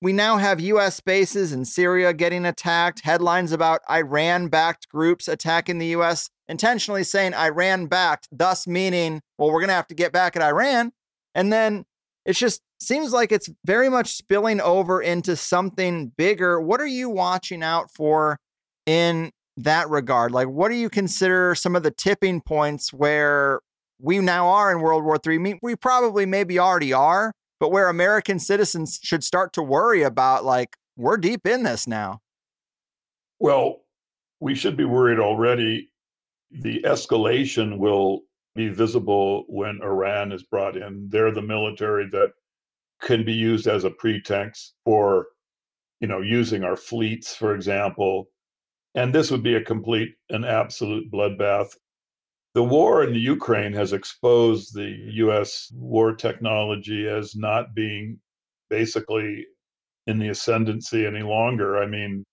we 0.00 0.12
now 0.12 0.36
have 0.36 0.60
US 0.60 1.00
bases 1.00 1.52
in 1.52 1.64
Syria 1.64 2.12
getting 2.12 2.46
attacked, 2.46 3.00
headlines 3.00 3.50
about 3.50 3.80
Iran 3.90 4.46
backed 4.46 4.88
groups 4.88 5.26
attacking 5.26 5.78
the 5.78 5.88
US 5.96 6.30
intentionally 6.48 7.04
saying 7.04 7.34
Iran 7.34 7.86
backed, 7.86 8.28
thus 8.30 8.66
meaning, 8.66 9.20
well, 9.38 9.50
we're 9.50 9.60
going 9.60 9.68
to 9.68 9.74
have 9.74 9.86
to 9.88 9.94
get 9.94 10.12
back 10.12 10.36
at 10.36 10.42
Iran. 10.42 10.92
And 11.34 11.52
then 11.52 11.84
it 12.24 12.34
just 12.34 12.62
seems 12.80 13.12
like 13.12 13.32
it's 13.32 13.48
very 13.64 13.88
much 13.88 14.14
spilling 14.14 14.60
over 14.60 15.00
into 15.00 15.36
something 15.36 16.12
bigger. 16.16 16.60
What 16.60 16.80
are 16.80 16.86
you 16.86 17.08
watching 17.08 17.62
out 17.62 17.90
for 17.90 18.38
in 18.86 19.30
that 19.56 19.88
regard? 19.88 20.32
Like, 20.32 20.48
what 20.48 20.68
do 20.68 20.74
you 20.74 20.90
consider 20.90 21.54
some 21.54 21.76
of 21.76 21.82
the 21.82 21.90
tipping 21.90 22.40
points 22.40 22.92
where 22.92 23.60
we 24.00 24.18
now 24.18 24.48
are 24.48 24.70
in 24.70 24.80
World 24.80 25.04
War 25.04 25.18
III? 25.24 25.58
We 25.62 25.76
probably 25.76 26.26
maybe 26.26 26.58
already 26.58 26.92
are, 26.92 27.32
but 27.58 27.72
where 27.72 27.88
American 27.88 28.38
citizens 28.38 29.00
should 29.02 29.24
start 29.24 29.52
to 29.54 29.62
worry 29.62 30.02
about, 30.02 30.44
like, 30.44 30.76
we're 30.96 31.16
deep 31.16 31.46
in 31.46 31.62
this 31.62 31.86
now. 31.86 32.20
Well, 33.38 33.82
we 34.40 34.54
should 34.54 34.76
be 34.76 34.84
worried 34.84 35.18
already 35.18 35.90
the 36.60 36.80
escalation 36.82 37.78
will 37.78 38.22
be 38.54 38.68
visible 38.68 39.44
when 39.48 39.80
Iran 39.82 40.32
is 40.32 40.44
brought 40.44 40.76
in. 40.76 41.08
They're 41.10 41.32
the 41.32 41.42
military 41.42 42.08
that 42.12 42.32
can 43.02 43.24
be 43.24 43.32
used 43.32 43.66
as 43.66 43.84
a 43.84 43.90
pretext 43.90 44.74
for, 44.84 45.26
you 46.00 46.06
know, 46.06 46.20
using 46.20 46.62
our 46.62 46.76
fleets, 46.76 47.34
for 47.34 47.54
example. 47.54 48.28
And 48.94 49.12
this 49.12 49.30
would 49.30 49.42
be 49.42 49.56
a 49.56 49.64
complete 49.64 50.14
and 50.30 50.44
absolute 50.44 51.10
bloodbath. 51.10 51.70
The 52.54 52.62
war 52.62 53.02
in 53.02 53.12
the 53.12 53.18
Ukraine 53.18 53.72
has 53.72 53.92
exposed 53.92 54.74
the 54.74 54.96
US 55.14 55.72
war 55.74 56.14
technology 56.14 57.08
as 57.08 57.34
not 57.34 57.74
being 57.74 58.20
basically 58.70 59.44
in 60.06 60.20
the 60.20 60.28
ascendancy 60.28 61.04
any 61.04 61.22
longer. 61.22 61.82
I 61.82 61.86
mean, 61.86 62.24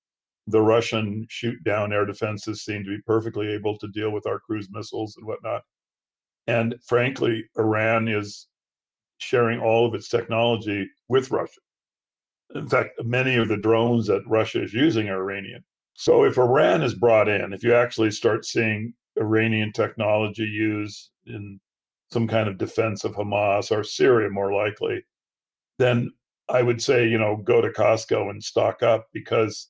the 0.52 0.62
Russian 0.62 1.26
shoot 1.30 1.64
down 1.64 1.94
air 1.94 2.06
defenses 2.06 2.64
seem 2.64 2.84
to 2.84 2.90
be 2.90 3.02
perfectly 3.06 3.48
able 3.48 3.78
to 3.78 3.88
deal 3.88 4.12
with 4.12 4.28
our 4.28 4.40
cruise 4.40 4.70
missiles 4.72 5.16
and 5.18 5.26
whatnot. 5.26 5.64
And 6.48 6.76
frankly, 6.86 7.46
Iran 7.58 8.08
is 8.08 8.48
sharing 9.18 9.60
all 9.60 9.88
of 9.88 9.94
its 9.94 10.10
technology 10.10 10.90
with 11.08 11.32
Russia. 11.32 11.62
In 12.56 12.68
fact, 12.68 12.90
many 13.04 13.36
of 13.36 13.48
the 13.48 13.58
drones 13.58 14.08
that 14.08 14.28
Russia 14.28 14.64
is 14.64 14.74
using 14.74 15.10
are 15.10 15.22
Iranian. 15.22 15.64
So 15.94 16.24
if 16.24 16.38
Iran 16.38 16.82
is 16.82 16.96
brought 16.96 17.30
in, 17.30 17.54
if 17.54 17.64
you 17.64 17.74
actually 17.74 18.12
start 18.12 18.46
seeing 18.46 18.94
Iranian 19.18 19.72
technology 19.72 20.44
used 20.44 21.12
in 21.26 21.60
some 22.12 22.28
kind 22.28 22.50
of 22.50 22.58
defense 22.58 23.04
of 23.04 23.14
Hamas 23.14 23.72
or 23.72 23.84
Syria, 23.84 24.30
more 24.30 24.52
likely, 24.54 25.06
then 25.78 26.12
I 26.50 26.62
would 26.62 26.82
say, 26.82 27.08
you 27.08 27.18
know, 27.18 27.38
go 27.38 27.62
to 27.62 27.70
Costco 27.70 28.30
and 28.30 28.44
stock 28.44 28.84
up 28.84 29.08
because 29.14 29.70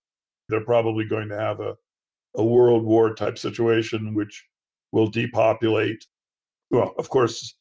they're 0.52 0.66
probably 0.66 1.06
going 1.06 1.30
to 1.30 1.40
have 1.40 1.60
a, 1.62 1.76
a 2.36 2.44
world 2.44 2.84
war 2.84 3.16
type 3.16 3.38
situation, 3.38 4.14
which 4.14 4.46
will 4.92 5.10
depopulate. 5.10 6.06
Well, 6.70 6.94
of 6.98 7.10
course, 7.10 7.56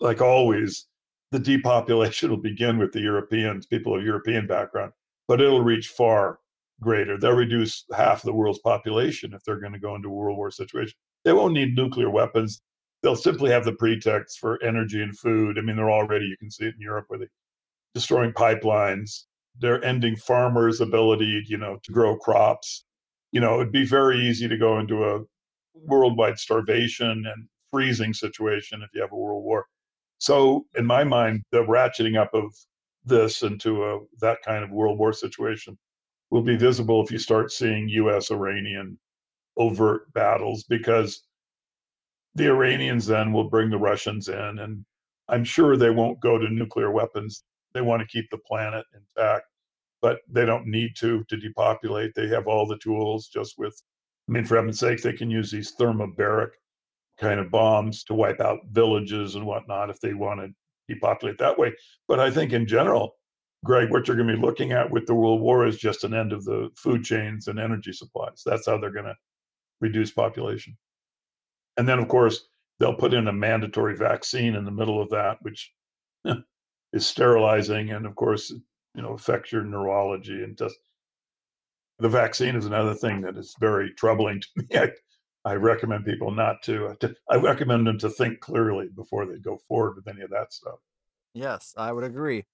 like 0.00 0.20
always, 0.20 0.86
the 1.30 1.38
depopulation 1.38 2.30
will 2.30 2.36
begin 2.38 2.78
with 2.78 2.92
the 2.92 3.00
Europeans, 3.00 3.66
people 3.66 3.96
of 3.96 4.04
European 4.04 4.46
background, 4.46 4.92
but 5.28 5.40
it'll 5.40 5.62
reach 5.62 5.88
far 5.88 6.40
greater. 6.80 7.18
They'll 7.18 7.32
reduce 7.32 7.84
half 7.94 8.22
the 8.22 8.32
world's 8.32 8.58
population 8.58 9.32
if 9.32 9.44
they're 9.44 9.60
going 9.60 9.72
to 9.72 9.78
go 9.78 9.94
into 9.94 10.08
a 10.08 10.12
world 10.12 10.36
war 10.36 10.50
situation. 10.50 10.94
They 11.24 11.32
won't 11.32 11.54
need 11.54 11.76
nuclear 11.76 12.10
weapons. 12.10 12.60
They'll 13.02 13.16
simply 13.16 13.50
have 13.50 13.64
the 13.64 13.72
pretext 13.72 14.38
for 14.38 14.62
energy 14.62 15.02
and 15.02 15.16
food. 15.16 15.58
I 15.58 15.62
mean, 15.62 15.76
they're 15.76 15.90
already, 15.90 16.26
you 16.26 16.36
can 16.36 16.50
see 16.50 16.64
it 16.66 16.74
in 16.74 16.80
Europe 16.80 17.06
where 17.08 17.20
they're 17.20 17.28
destroying 17.94 18.32
pipelines, 18.32 19.24
they're 19.58 19.84
ending 19.84 20.16
farmers' 20.16 20.80
ability, 20.80 21.44
you 21.46 21.56
know, 21.56 21.78
to 21.82 21.92
grow 21.92 22.16
crops. 22.16 22.84
You 23.32 23.40
know, 23.40 23.60
it'd 23.60 23.72
be 23.72 23.86
very 23.86 24.18
easy 24.20 24.48
to 24.48 24.56
go 24.56 24.78
into 24.78 25.04
a 25.04 25.20
worldwide 25.74 26.38
starvation 26.38 27.10
and 27.26 27.48
freezing 27.70 28.12
situation 28.12 28.82
if 28.82 28.90
you 28.94 29.00
have 29.00 29.12
a 29.12 29.16
world 29.16 29.44
war. 29.44 29.66
So, 30.18 30.66
in 30.76 30.86
my 30.86 31.04
mind, 31.04 31.42
the 31.50 31.64
ratcheting 31.64 32.20
up 32.20 32.30
of 32.34 32.54
this 33.04 33.42
into 33.42 33.84
a 33.84 33.98
that 34.20 34.38
kind 34.44 34.62
of 34.62 34.70
world 34.70 34.98
war 34.98 35.12
situation 35.12 35.76
will 36.30 36.42
be 36.42 36.56
visible 36.56 37.02
if 37.02 37.10
you 37.10 37.18
start 37.18 37.50
seeing 37.50 37.88
U.S. 37.88 38.30
Iranian 38.30 38.98
overt 39.56 40.12
battles 40.14 40.64
because 40.64 41.24
the 42.34 42.46
Iranians 42.46 43.06
then 43.06 43.32
will 43.32 43.50
bring 43.50 43.70
the 43.70 43.78
Russians 43.78 44.28
in, 44.28 44.58
and 44.58 44.84
I'm 45.28 45.44
sure 45.44 45.76
they 45.76 45.90
won't 45.90 46.20
go 46.20 46.38
to 46.38 46.48
nuclear 46.48 46.90
weapons 46.90 47.44
they 47.74 47.80
want 47.80 48.00
to 48.00 48.08
keep 48.08 48.30
the 48.30 48.38
planet 48.38 48.84
intact, 48.94 49.46
but 50.00 50.20
they 50.28 50.44
don't 50.44 50.66
need 50.66 50.96
to 50.96 51.24
to 51.24 51.36
depopulate. 51.36 52.14
They 52.14 52.28
have 52.28 52.46
all 52.46 52.66
the 52.66 52.78
tools 52.78 53.28
just 53.28 53.58
with, 53.58 53.80
I 54.28 54.32
mean, 54.32 54.44
for 54.44 54.56
heaven's 54.56 54.78
sake, 54.78 55.02
they 55.02 55.12
can 55.12 55.30
use 55.30 55.50
these 55.50 55.74
thermobaric 55.76 56.50
kind 57.18 57.40
of 57.40 57.50
bombs 57.50 58.04
to 58.04 58.14
wipe 58.14 58.40
out 58.40 58.60
villages 58.70 59.34
and 59.34 59.46
whatnot 59.46 59.90
if 59.90 60.00
they 60.00 60.14
want 60.14 60.40
to 60.40 60.48
depopulate 60.88 61.38
that 61.38 61.58
way. 61.58 61.72
But 62.08 62.20
I 62.20 62.30
think 62.30 62.52
in 62.52 62.66
general, 62.66 63.16
Greg, 63.64 63.90
what 63.90 64.08
you're 64.08 64.16
going 64.16 64.28
to 64.28 64.36
be 64.36 64.42
looking 64.42 64.72
at 64.72 64.90
with 64.90 65.06
the 65.06 65.14
World 65.14 65.40
War 65.40 65.66
is 65.66 65.78
just 65.78 66.02
an 66.04 66.14
end 66.14 66.32
of 66.32 66.44
the 66.44 66.70
food 66.76 67.04
chains 67.04 67.46
and 67.46 67.60
energy 67.60 67.92
supplies. 67.92 68.42
That's 68.44 68.66
how 68.66 68.76
they're 68.76 68.90
going 68.90 69.06
to 69.06 69.16
reduce 69.80 70.10
population. 70.10 70.76
And 71.76 71.88
then, 71.88 72.00
of 72.00 72.08
course, 72.08 72.48
they'll 72.80 72.94
put 72.94 73.14
in 73.14 73.28
a 73.28 73.32
mandatory 73.32 73.96
vaccine 73.96 74.56
in 74.56 74.64
the 74.64 74.72
middle 74.72 75.00
of 75.00 75.10
that, 75.10 75.38
which 75.42 75.72
is 76.92 77.06
sterilizing 77.06 77.90
and 77.90 78.06
of 78.06 78.14
course 78.14 78.50
you 78.94 79.02
know 79.02 79.12
affects 79.14 79.52
your 79.52 79.64
neurology 79.64 80.42
and 80.42 80.56
just 80.56 80.76
the 81.98 82.08
vaccine 82.08 82.56
is 82.56 82.66
another 82.66 82.94
thing 82.94 83.20
that 83.20 83.36
is 83.36 83.54
very 83.60 83.92
troubling 83.94 84.40
to 84.40 84.48
me. 84.56 84.66
I, 84.78 84.90
I 85.44 85.54
recommend 85.54 86.04
people 86.04 86.30
not 86.30 86.62
to, 86.64 86.88
uh, 86.88 86.94
to 87.00 87.14
i 87.30 87.36
recommend 87.36 87.86
them 87.86 87.98
to 87.98 88.10
think 88.10 88.40
clearly 88.40 88.88
before 88.94 89.26
they 89.26 89.38
go 89.38 89.58
forward 89.68 89.96
with 89.96 90.08
any 90.08 90.22
of 90.22 90.30
that 90.30 90.52
stuff. 90.52 90.78
Yes 91.34 91.74
i 91.76 91.92
would 91.92 92.04
agree. 92.04 92.44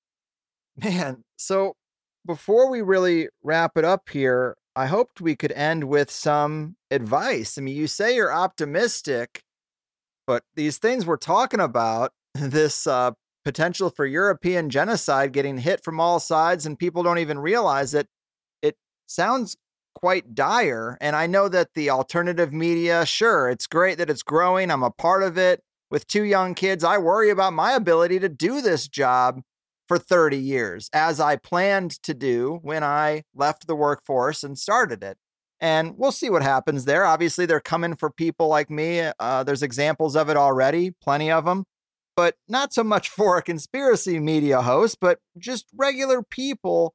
Man 0.77 1.25
so 1.37 1.75
before 2.27 2.71
we 2.71 2.83
really 2.83 3.29
wrap 3.43 3.77
it 3.77 3.85
up 3.85 4.09
here 4.09 4.57
I 4.79 4.87
hoped 4.87 5.21
we 5.21 5.35
could 5.35 5.51
end 5.51 5.89
with 5.89 6.09
some 6.09 6.77
advice. 6.93 7.59
I 7.59 7.63
mean, 7.63 7.75
you 7.75 7.89
say 7.89 8.15
you're 8.15 8.33
optimistic, 8.33 9.43
but 10.25 10.45
these 10.55 10.79
things 10.79 11.05
we're 11.05 11.17
talking 11.17 11.59
about, 11.59 12.13
this 12.35 12.87
uh, 12.87 13.11
potential 13.45 13.91
for 13.91 14.07
European 14.07 14.71
genocide 14.71 15.33
getting 15.33 15.59
hit 15.59 15.83
from 15.83 16.01
all 16.01 16.21
sides 16.21 16.67
and 16.67 16.79
people 16.79 17.03
don't 17.03 17.19
even 17.19 17.39
realize 17.39 17.95
it, 17.95 18.09
it 18.63 18.77
sounds 19.07 19.57
quite 19.95 20.35
dire. 20.35 20.97
And 21.01 21.17
I 21.17 21.27
know 21.27 21.49
that 21.49 21.75
the 21.75 21.91
alternative 21.91 22.53
media, 22.53 23.05
sure, 23.05 23.49
it's 23.49 23.67
great 23.67 23.99
that 23.99 24.11
it's 24.11 24.23
growing. 24.23 24.71
I'm 24.71 24.83
a 24.83 24.91
part 24.91 25.23
of 25.23 25.37
it. 25.37 25.63
With 25.91 26.07
two 26.07 26.25
young 26.25 26.55
kids, 26.55 26.85
I 26.85 26.99
worry 26.99 27.31
about 27.31 27.55
my 27.55 27.73
ability 27.73 28.19
to 28.19 28.29
do 28.29 28.61
this 28.61 28.87
job 28.89 29.41
for 29.89 29.99
30 29.99 30.37
years, 30.37 30.91
as 30.93 31.19
I 31.19 31.37
planned 31.37 31.93
to 32.03 32.13
do 32.13 32.59
when 32.63 32.85
I 32.85 33.23
left 33.35 33.67
the 33.67 33.75
workforce 33.75 34.45
and 34.45 34.59
started 34.59 35.03
it. 35.03 35.17
And 35.61 35.95
we'll 35.97 36.13
see 36.13 36.31
what 36.31 36.43
happens 36.43 36.85
there. 36.85 37.05
Obviously, 37.05 37.47
they're 37.47 37.59
coming 37.59 37.97
for 37.97 38.11
people 38.11 38.49
like 38.49 38.71
me. 38.71 39.11
Uh, 39.19 39.43
there's 39.43 39.63
examples 39.63 40.15
of 40.15 40.29
it 40.29 40.37
already, 40.37 40.93
plenty 41.03 41.31
of 41.31 41.47
them, 41.47 41.65
but 42.19 42.35
not 42.49 42.73
so 42.73 42.83
much 42.83 43.09
for 43.09 43.39
a 43.39 43.43
conspiracy 43.43 44.19
media 44.19 44.61
host, 44.61 44.99
but 45.01 45.21
just 45.39 45.67
regular 45.77 46.21
people. 46.21 46.93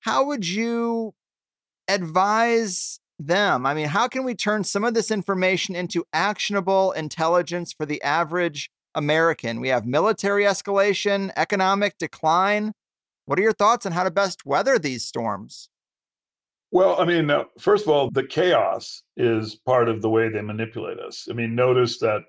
How 0.00 0.24
would 0.24 0.44
you 0.44 1.14
advise 1.86 2.98
them? 3.16 3.64
I 3.64 3.74
mean, 3.74 3.86
how 3.86 4.08
can 4.08 4.24
we 4.24 4.34
turn 4.34 4.64
some 4.64 4.82
of 4.82 4.92
this 4.92 5.12
information 5.12 5.76
into 5.76 6.04
actionable 6.12 6.90
intelligence 6.90 7.72
for 7.72 7.86
the 7.86 8.02
average 8.02 8.68
American? 8.92 9.60
We 9.60 9.68
have 9.68 9.86
military 9.86 10.42
escalation, 10.42 11.30
economic 11.36 11.96
decline. 11.96 12.72
What 13.26 13.38
are 13.38 13.42
your 13.42 13.52
thoughts 13.52 13.86
on 13.86 13.92
how 13.92 14.02
to 14.02 14.10
best 14.10 14.44
weather 14.44 14.80
these 14.80 15.06
storms? 15.06 15.68
Well, 16.72 17.00
I 17.00 17.04
mean, 17.04 17.30
uh, 17.30 17.44
first 17.60 17.84
of 17.84 17.90
all, 17.90 18.10
the 18.10 18.26
chaos 18.26 19.04
is 19.16 19.54
part 19.54 19.88
of 19.88 20.02
the 20.02 20.10
way 20.10 20.28
they 20.28 20.42
manipulate 20.42 20.98
us. 20.98 21.28
I 21.30 21.34
mean, 21.34 21.54
notice 21.54 22.00
that 22.00 22.22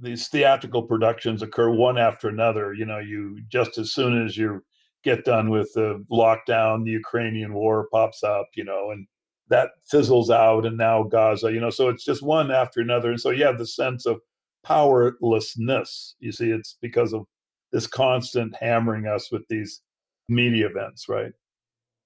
these 0.00 0.28
theatrical 0.28 0.82
productions 0.82 1.42
occur 1.42 1.70
one 1.70 1.98
after 1.98 2.28
another. 2.28 2.72
You 2.72 2.86
know, 2.86 2.98
you 2.98 3.40
just 3.48 3.78
as 3.78 3.92
soon 3.92 4.24
as 4.24 4.36
you 4.36 4.62
get 5.04 5.24
done 5.24 5.50
with 5.50 5.72
the 5.74 6.04
lockdown, 6.10 6.84
the 6.84 6.90
Ukrainian 6.90 7.54
war 7.54 7.88
pops 7.92 8.22
up, 8.22 8.48
you 8.54 8.64
know, 8.64 8.90
and 8.90 9.06
that 9.48 9.70
fizzles 9.90 10.30
out, 10.30 10.66
and 10.66 10.76
now 10.76 11.02
Gaza, 11.04 11.52
you 11.52 11.60
know, 11.60 11.70
so 11.70 11.88
it's 11.88 12.04
just 12.04 12.22
one 12.22 12.50
after 12.50 12.80
another. 12.80 13.10
And 13.10 13.20
so 13.20 13.30
you 13.30 13.44
have 13.44 13.58
the 13.58 13.66
sense 13.66 14.04
of 14.06 14.20
powerlessness. 14.64 16.16
You 16.20 16.32
see, 16.32 16.50
it's 16.50 16.76
because 16.82 17.14
of 17.14 17.24
this 17.72 17.86
constant 17.86 18.54
hammering 18.60 19.06
us 19.06 19.32
with 19.32 19.42
these 19.48 19.80
media 20.28 20.66
events, 20.66 21.08
right? 21.08 21.32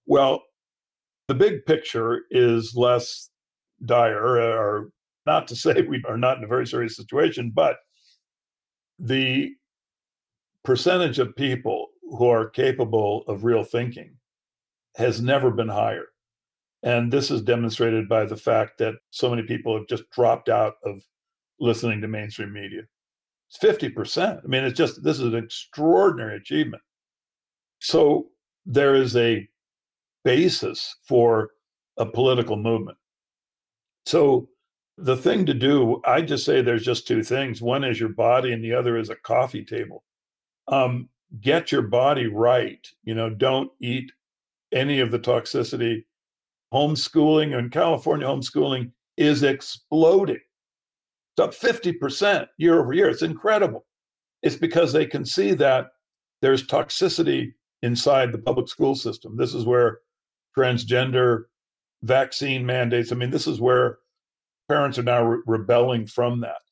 Well, 0.07 0.43
the 1.28 1.34
big 1.34 1.64
picture 1.66 2.22
is 2.30 2.74
less 2.76 3.30
dire, 3.84 4.40
uh, 4.40 4.57
or 4.57 4.90
not 5.27 5.49
to 5.49 5.57
say 5.57 5.83
we 5.83 6.03
are 6.07 6.16
not 6.16 6.39
in 6.39 6.45
a 6.45 6.49
very 6.49 6.66
serious 6.66 6.97
situation, 6.97 7.53
but 7.55 7.77
the 8.99 9.51
percentage 10.64 11.18
of 11.18 11.35
people 11.37 11.89
who 12.03 12.29
are 12.29 12.49
capable 12.49 13.25
of 13.27 13.45
real 13.45 13.64
thinking 13.64 14.16
has 14.97 15.20
never 15.20 15.51
been 15.51 15.68
higher. 15.68 16.07
And 16.83 17.12
this 17.12 17.31
is 17.31 17.43
demonstrated 17.43 18.09
by 18.09 18.25
the 18.27 18.37
fact 18.37 18.79
that 18.79 18.95
so 19.11 19.31
many 19.31 19.43
people 19.43 19.77
have 19.77 19.87
just 19.87 20.09
dropped 20.11 20.49
out 20.49 20.75
of 20.85 21.01
listening 21.61 22.01
to 22.01 22.09
mainstream 22.09 22.53
media. 22.53 22.83
It's 23.49 23.59
50%. 23.59 24.43
I 24.43 24.47
mean, 24.47 24.64
it's 24.64 24.77
just, 24.77 25.03
this 25.03 25.18
is 25.18 25.27
an 25.27 25.37
extraordinary 25.37 26.37
achievement. 26.37 26.83
So 27.81 28.29
there 28.66 28.95
is 28.95 29.16
a 29.16 29.49
basis 30.25 30.95
for 31.07 31.51
a 31.97 32.07
political 32.07 32.57
movement. 32.57 32.99
So 34.07 34.49
the 35.03 35.16
thing 35.16 35.46
to 35.46 35.55
do, 35.55 36.00
I 36.05 36.22
just 36.22 36.44
say 36.44 36.62
there's 36.62 36.84
just 36.84 37.07
two 37.07 37.22
things. 37.22 37.61
One 37.61 37.84
is 37.84 37.98
your 37.98 38.11
body, 38.11 38.53
and 38.53 38.62
the 38.62 38.72
other 38.72 38.96
is 38.96 39.11
a 39.11 39.16
coffee 39.16 39.64
table. 39.64 40.05
Um, 40.68 41.09
get 41.40 41.72
your 41.72 41.82
body 41.82 42.26
right. 42.26 42.86
You 43.03 43.14
know, 43.14 43.30
don't 43.30 43.70
eat 43.80 44.12
any 44.72 45.00
of 45.00 45.11
the 45.11 45.18
toxicity. 45.18 46.05
Homeschooling 46.72 47.59
in 47.59 47.68
California, 47.70 48.26
homeschooling 48.26 48.92
is 49.16 49.42
exploding. 49.42 50.40
It's 51.36 51.40
up 51.40 51.53
50% 51.53 52.46
year 52.59 52.80
over 52.80 52.92
year. 52.92 53.09
It's 53.09 53.22
incredible. 53.22 53.84
It's 54.42 54.57
because 54.57 54.92
they 54.92 55.07
can 55.07 55.24
see 55.24 55.53
that 55.55 55.88
there's 56.40 56.66
toxicity 56.66 57.53
inside 57.82 58.32
the 58.32 58.38
public 58.38 58.68
school 58.68 58.94
system. 58.94 59.36
This 59.36 59.55
is 59.55 59.64
where 59.64 59.98
transgender 60.57 61.44
vaccine 62.03 62.64
mandates, 62.66 63.12
I 63.12 63.16
mean, 63.16 63.30
this 63.30 63.46
is 63.46 63.61
where 63.61 63.98
parents 64.73 64.99
are 64.99 65.03
now 65.03 65.23
re- 65.23 65.43
rebelling 65.47 66.07
from 66.07 66.41
that 66.41 66.62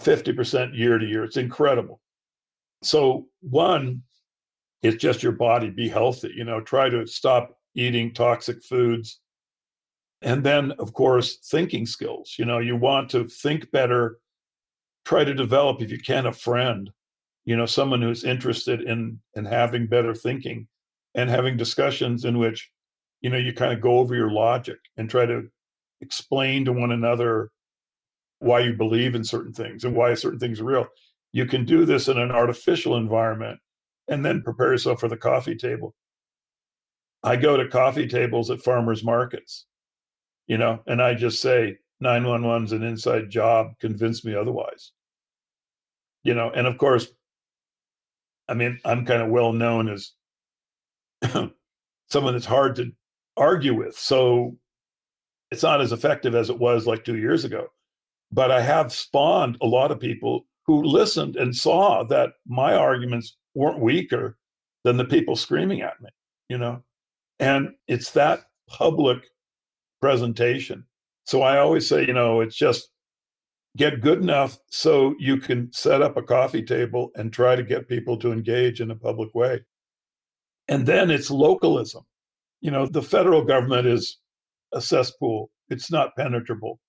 50% 0.00 0.74
year 0.74 0.96
to 0.98 1.04
year. 1.04 1.24
It's 1.24 1.36
incredible. 1.36 2.00
So, 2.82 3.26
one, 3.40 4.02
it's 4.82 4.96
just 4.96 5.22
your 5.22 5.32
body, 5.32 5.68
be 5.68 5.88
healthy, 5.90 6.32
you 6.34 6.44
know, 6.44 6.62
try 6.62 6.88
to 6.88 7.06
stop 7.06 7.58
eating 7.74 8.14
toxic 8.14 8.62
foods. 8.64 9.20
And 10.22 10.42
then, 10.42 10.72
of 10.78 10.94
course, 10.94 11.36
thinking 11.50 11.84
skills. 11.84 12.36
You 12.38 12.46
know, 12.46 12.60
you 12.60 12.76
want 12.76 13.10
to 13.10 13.28
think 13.28 13.70
better, 13.72 14.18
try 15.04 15.24
to 15.24 15.34
develop, 15.34 15.82
if 15.82 15.90
you 15.90 15.98
can, 15.98 16.26
a 16.26 16.32
friend, 16.32 16.90
you 17.44 17.56
know, 17.56 17.66
someone 17.66 18.00
who's 18.00 18.24
interested 18.24 18.80
in 18.82 19.20
in 19.34 19.44
having 19.44 19.86
better 19.86 20.14
thinking 20.14 20.66
and 21.14 21.28
having 21.28 21.58
discussions 21.58 22.24
in 22.24 22.38
which, 22.38 22.70
you 23.20 23.28
know, 23.28 23.38
you 23.38 23.52
kind 23.52 23.72
of 23.72 23.82
go 23.82 23.98
over 23.98 24.14
your 24.14 24.30
logic 24.30 24.78
and 24.96 25.10
try 25.10 25.26
to 25.26 25.50
explain 26.00 26.64
to 26.64 26.72
one 26.72 26.92
another 26.92 27.50
why 28.40 28.60
you 28.60 28.74
believe 28.74 29.14
in 29.14 29.24
certain 29.24 29.52
things 29.52 29.84
and 29.84 29.94
why 29.94 30.14
certain 30.14 30.38
things 30.38 30.60
are 30.60 30.64
real. 30.64 30.86
You 31.32 31.46
can 31.46 31.64
do 31.64 31.84
this 31.84 32.08
in 32.08 32.18
an 32.18 32.30
artificial 32.30 32.96
environment 32.96 33.58
and 34.08 34.24
then 34.24 34.42
prepare 34.42 34.72
yourself 34.72 35.00
for 35.00 35.08
the 35.08 35.16
coffee 35.16 35.56
table. 35.56 35.94
I 37.22 37.36
go 37.36 37.56
to 37.56 37.68
coffee 37.68 38.06
tables 38.06 38.50
at 38.50 38.62
farmers 38.62 39.04
markets, 39.04 39.66
you 40.46 40.56
know, 40.56 40.80
and 40.86 41.02
I 41.02 41.14
just 41.14 41.42
say 41.42 41.78
911's 42.02 42.72
an 42.72 42.82
inside 42.84 43.28
job, 43.28 43.72
convince 43.80 44.24
me 44.24 44.34
otherwise. 44.34 44.92
You 46.22 46.34
know, 46.34 46.50
and 46.50 46.66
of 46.66 46.78
course, 46.78 47.08
I 48.48 48.54
mean, 48.54 48.78
I'm 48.84 49.04
kind 49.04 49.22
of 49.22 49.28
well 49.28 49.52
known 49.52 49.88
as 49.88 50.12
someone 52.08 52.32
that's 52.34 52.46
hard 52.46 52.76
to 52.76 52.92
argue 53.36 53.74
with. 53.74 53.96
So 53.96 54.56
it's 55.50 55.62
not 55.62 55.80
as 55.80 55.92
effective 55.92 56.34
as 56.34 56.50
it 56.50 56.58
was 56.58 56.86
like 56.86 57.04
two 57.04 57.16
years 57.16 57.44
ago. 57.44 57.68
But 58.30 58.50
I 58.50 58.60
have 58.60 58.92
spawned 58.92 59.56
a 59.62 59.66
lot 59.66 59.90
of 59.90 60.00
people 60.00 60.46
who 60.66 60.82
listened 60.82 61.36
and 61.36 61.56
saw 61.56 62.04
that 62.04 62.34
my 62.46 62.74
arguments 62.74 63.36
weren't 63.54 63.80
weaker 63.80 64.36
than 64.84 64.96
the 64.96 65.04
people 65.04 65.34
screaming 65.34 65.80
at 65.80 66.00
me, 66.00 66.10
you 66.48 66.58
know? 66.58 66.82
And 67.38 67.70
it's 67.86 68.10
that 68.12 68.42
public 68.68 69.18
presentation. 70.00 70.84
So 71.24 71.42
I 71.42 71.58
always 71.58 71.88
say, 71.88 72.06
you 72.06 72.12
know, 72.12 72.40
it's 72.40 72.56
just 72.56 72.90
get 73.76 74.00
good 74.00 74.20
enough 74.20 74.58
so 74.70 75.14
you 75.18 75.38
can 75.38 75.72
set 75.72 76.02
up 76.02 76.16
a 76.16 76.22
coffee 76.22 76.62
table 76.62 77.10
and 77.14 77.32
try 77.32 77.56
to 77.56 77.62
get 77.62 77.88
people 77.88 78.16
to 78.18 78.32
engage 78.32 78.80
in 78.80 78.90
a 78.90 78.96
public 78.96 79.34
way. 79.34 79.60
And 80.68 80.84
then 80.84 81.10
it's 81.10 81.30
localism. 81.30 82.04
You 82.60 82.70
know, 82.70 82.86
the 82.86 83.02
federal 83.02 83.44
government 83.44 83.86
is 83.86 84.18
a 84.72 84.80
cesspool, 84.80 85.50
it's 85.68 85.90
not 85.90 86.16
penetrable. 86.16 86.80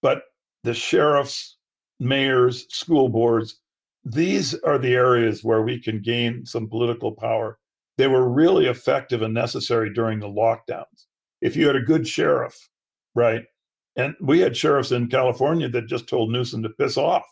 But 0.00 0.22
the 0.64 0.74
sheriffs, 0.74 1.58
mayors, 2.00 2.66
school 2.74 3.08
boards, 3.08 3.60
these 4.04 4.54
are 4.62 4.78
the 4.78 4.94
areas 4.94 5.44
where 5.44 5.62
we 5.62 5.80
can 5.80 6.00
gain 6.00 6.44
some 6.44 6.68
political 6.68 7.12
power. 7.12 7.58
They 7.98 8.08
were 8.08 8.28
really 8.28 8.66
effective 8.66 9.22
and 9.22 9.34
necessary 9.34 9.92
during 9.92 10.18
the 10.18 10.26
lockdowns. 10.26 11.06
If 11.40 11.56
you 11.56 11.66
had 11.66 11.76
a 11.76 11.82
good 11.82 12.06
sheriff, 12.06 12.56
right? 13.14 13.44
And 13.96 14.14
we 14.20 14.40
had 14.40 14.56
sheriffs 14.56 14.92
in 14.92 15.08
California 15.08 15.68
that 15.68 15.86
just 15.86 16.08
told 16.08 16.30
Newsom 16.30 16.62
to 16.62 16.70
piss 16.70 16.96
off. 16.96 17.24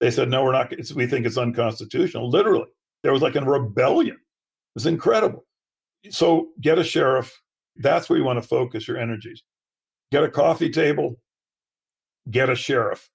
They 0.00 0.10
said, 0.10 0.30
no, 0.30 0.42
we're 0.42 0.52
not, 0.52 0.72
we 0.94 1.06
think 1.06 1.26
it's 1.26 1.36
unconstitutional. 1.36 2.30
Literally, 2.30 2.68
there 3.02 3.12
was 3.12 3.22
like 3.22 3.36
a 3.36 3.44
rebellion. 3.44 4.16
It 4.16 4.74
was 4.74 4.86
incredible. 4.86 5.44
So 6.08 6.48
get 6.60 6.78
a 6.78 6.84
sheriff. 6.84 7.38
That's 7.80 8.08
where 8.08 8.18
you 8.18 8.24
want 8.24 8.40
to 8.42 8.48
focus 8.48 8.86
your 8.86 8.98
energies. 8.98 9.42
Get 10.12 10.24
a 10.24 10.30
coffee 10.30 10.70
table, 10.70 11.20
get 12.30 12.50
a 12.50 12.54
sheriff 12.54 13.10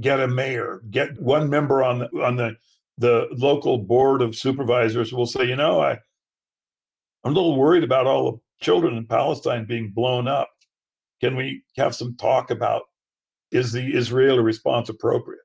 get 0.00 0.20
a 0.20 0.28
mayor, 0.28 0.82
get 0.90 1.20
one 1.20 1.48
member 1.48 1.82
on 1.82 2.00
the, 2.00 2.08
on 2.22 2.36
the 2.36 2.56
the 2.98 3.28
local 3.32 3.76
board 3.76 4.22
of 4.22 4.34
supervisors 4.34 5.12
will 5.12 5.26
say, 5.26 5.44
you 5.44 5.56
know, 5.56 5.80
I 5.80 5.98
I'm 7.24 7.32
a 7.32 7.34
little 7.34 7.56
worried 7.56 7.84
about 7.84 8.06
all 8.06 8.32
the 8.32 8.38
children 8.60 8.96
in 8.96 9.06
Palestine 9.06 9.66
being 9.66 9.92
blown 9.94 10.28
up. 10.28 10.48
Can 11.20 11.36
we 11.36 11.62
have 11.76 11.94
some 11.94 12.16
talk 12.16 12.50
about 12.50 12.82
is 13.50 13.72
the 13.72 13.94
Israeli 13.94 14.40
response 14.40 14.88
appropriate? 14.88 15.42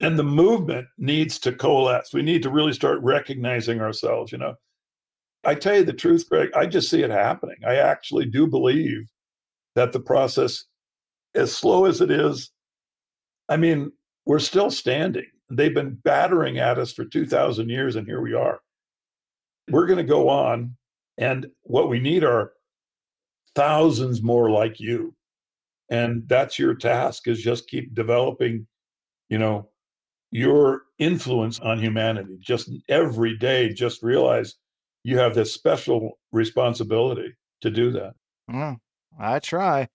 And 0.00 0.18
the 0.18 0.24
movement 0.24 0.86
needs 0.96 1.38
to 1.40 1.52
coalesce. 1.52 2.14
We 2.14 2.22
need 2.22 2.42
to 2.42 2.50
really 2.50 2.72
start 2.72 3.02
recognizing 3.02 3.80
ourselves, 3.82 4.32
you 4.32 4.38
know. 4.38 4.54
I 5.44 5.54
tell 5.54 5.76
you 5.76 5.84
the 5.84 5.92
truth, 5.92 6.28
Greg, 6.28 6.50
I 6.54 6.66
just 6.66 6.90
see 6.90 7.02
it 7.02 7.10
happening. 7.10 7.56
I 7.66 7.76
actually 7.76 8.26
do 8.26 8.46
believe 8.46 9.08
that 9.74 9.92
the 9.92 10.00
process, 10.00 10.64
as 11.34 11.56
slow 11.56 11.86
as 11.86 12.00
it 12.00 12.10
is, 12.10 12.50
I 13.48 13.56
mean, 13.56 13.92
we're 14.26 14.38
still 14.38 14.70
standing. 14.70 15.26
They've 15.50 15.74
been 15.74 15.98
battering 16.04 16.58
at 16.58 16.78
us 16.78 16.92
for 16.92 17.04
2,000 17.04 17.68
years, 17.68 17.96
and 17.96 18.06
here 18.06 18.20
we 18.20 18.34
are. 18.34 18.60
We're 19.68 19.86
going 19.86 19.98
to 19.98 20.04
go 20.04 20.28
on. 20.28 20.76
And 21.18 21.48
what 21.62 21.88
we 21.88 22.00
need 22.00 22.22
are 22.24 22.52
thousands 23.54 24.22
more 24.22 24.50
like 24.50 24.78
you. 24.78 25.14
And 25.90 26.28
that's 26.28 26.58
your 26.58 26.74
task 26.74 27.26
is 27.26 27.42
just 27.42 27.68
keep 27.68 27.94
developing, 27.94 28.66
you 29.28 29.38
know, 29.38 29.68
your 30.30 30.82
influence 30.98 31.58
on 31.58 31.80
humanity. 31.80 32.38
Just 32.40 32.70
every 32.88 33.36
day, 33.36 33.72
just 33.72 34.02
realize 34.02 34.54
you 35.02 35.18
have 35.18 35.34
this 35.34 35.52
special 35.52 36.18
responsibility 36.32 37.34
to 37.60 37.70
do 37.70 37.90
that. 37.92 38.14
Mm, 38.50 38.78
I 39.18 39.38
try. 39.38 39.88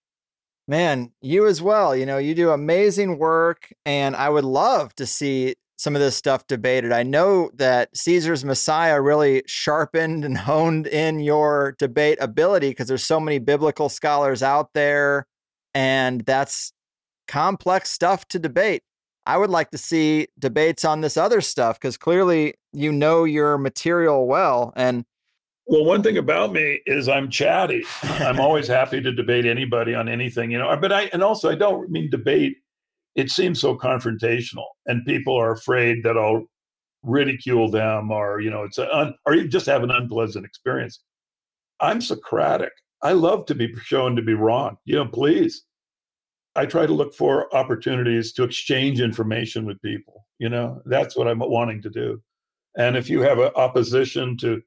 Man, 0.68 1.12
you 1.22 1.46
as 1.46 1.62
well. 1.62 1.96
You 1.96 2.06
know, 2.06 2.18
you 2.18 2.34
do 2.34 2.50
amazing 2.50 3.20
work, 3.20 3.72
and 3.86 4.16
I 4.16 4.30
would 4.30 4.46
love 4.46 4.96
to 4.96 5.06
see 5.06 5.56
some 5.78 5.96
of 5.96 6.02
this 6.02 6.16
stuff 6.16 6.48
debated. 6.48 6.92
I 6.92 7.04
know 7.04 7.52
that 7.56 7.96
Caesar's 7.96 8.46
Messiah 8.46 9.02
really 9.02 9.44
sharpened 9.46 10.26
and 10.26 10.38
honed 10.40 10.88
in 10.88 11.20
your 11.20 11.76
debate 11.78 12.18
ability 12.22 12.70
because 12.70 12.88
there's 12.88 13.04
so 13.04 13.20
many 13.20 13.40
biblical 13.40 13.90
scholars 13.90 14.42
out 14.42 14.74
there, 14.74 15.28
and 15.74 16.22
that's 16.22 16.72
complex 17.28 17.92
stuff 17.92 18.28
to 18.30 18.40
debate. 18.40 18.84
I 19.26 19.38
would 19.38 19.50
like 19.50 19.72
to 19.72 19.78
see 19.78 20.28
debates 20.38 20.86
on 20.86 21.02
this 21.02 21.18
other 21.18 21.42
stuff 21.42 21.80
because 21.80 21.98
clearly 21.98 22.56
you 22.74 22.92
know 22.92 23.24
your 23.24 23.58
material 23.58 24.28
well. 24.28 24.72
And 24.76 25.06
well, 25.68 25.84
one 25.84 26.04
thing 26.04 26.18
about 26.18 26.54
me 26.54 26.82
is 26.86 27.10
I'm 27.10 27.30
chatty. 27.30 27.84
I'm 28.04 28.40
always 28.42 28.68
happy 28.68 29.02
to 29.02 29.12
debate 29.12 29.46
anybody 29.46 29.96
on 29.96 30.08
anything, 30.08 30.52
you 30.52 30.60
know. 30.60 30.76
But 30.80 30.92
I 30.92 31.04
and 31.14 31.24
also 31.24 31.50
I 31.50 31.56
don't 31.56 31.90
mean 31.90 32.10
debate. 32.10 32.58
It 33.16 33.32
seems 33.32 33.60
so 33.62 33.78
confrontational, 33.78 34.66
and 34.86 35.06
people 35.06 35.36
are 35.36 35.52
afraid 35.52 36.04
that 36.04 36.18
I'll 36.18 36.44
ridicule 37.02 37.72
them, 37.72 38.12
or 38.12 38.42
you 38.42 38.50
know, 38.50 38.64
it's 38.64 38.78
an 38.78 38.90
un, 38.92 39.16
or 39.26 39.36
you 39.36 39.48
just 39.48 39.66
have 39.66 39.84
an 39.84 39.92
unpleasant 39.92 40.46
experience. 40.46 41.00
I'm 41.80 42.02
Socratic. 42.02 42.72
I 43.02 43.14
love 43.14 43.46
to 43.48 43.56
be 43.56 43.74
shown 43.84 44.16
to 44.16 44.22
be 44.22 44.34
wrong. 44.34 44.78
You 44.86 44.96
know, 44.96 45.08
please 45.08 45.64
I 46.56 46.66
try 46.66 46.86
to 46.86 46.94
look 46.94 47.14
for 47.14 47.54
opportunities 47.56 48.32
to 48.34 48.44
exchange 48.44 49.02
information 49.02 49.66
with 49.66 49.82
people. 49.82 50.26
You 50.40 50.50
know, 50.50 50.82
that's 50.86 51.16
what 51.16 51.28
I'm 51.28 51.40
wanting 51.40 51.82
to 51.84 51.90
do. 51.90 52.22
And 52.78 52.98
if 52.98 53.10
you 53.10 53.22
have 53.22 53.40
an 53.40 53.52
opposition 53.56 54.38
to 54.38 54.62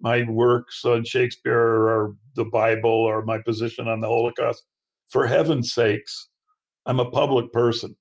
my 0.00 0.24
works 0.28 0.84
on 0.84 1.04
Shakespeare 1.04 1.56
or 1.56 2.16
the 2.34 2.44
Bible 2.44 2.90
or 2.90 3.24
my 3.24 3.38
position 3.38 3.88
on 3.88 4.00
the 4.00 4.08
Holocaust, 4.08 4.64
for 5.08 5.26
heaven's 5.26 5.72
sakes, 5.72 6.28
I'm 6.86 7.00
a 7.00 7.10
public 7.10 7.52
person. 7.52 7.96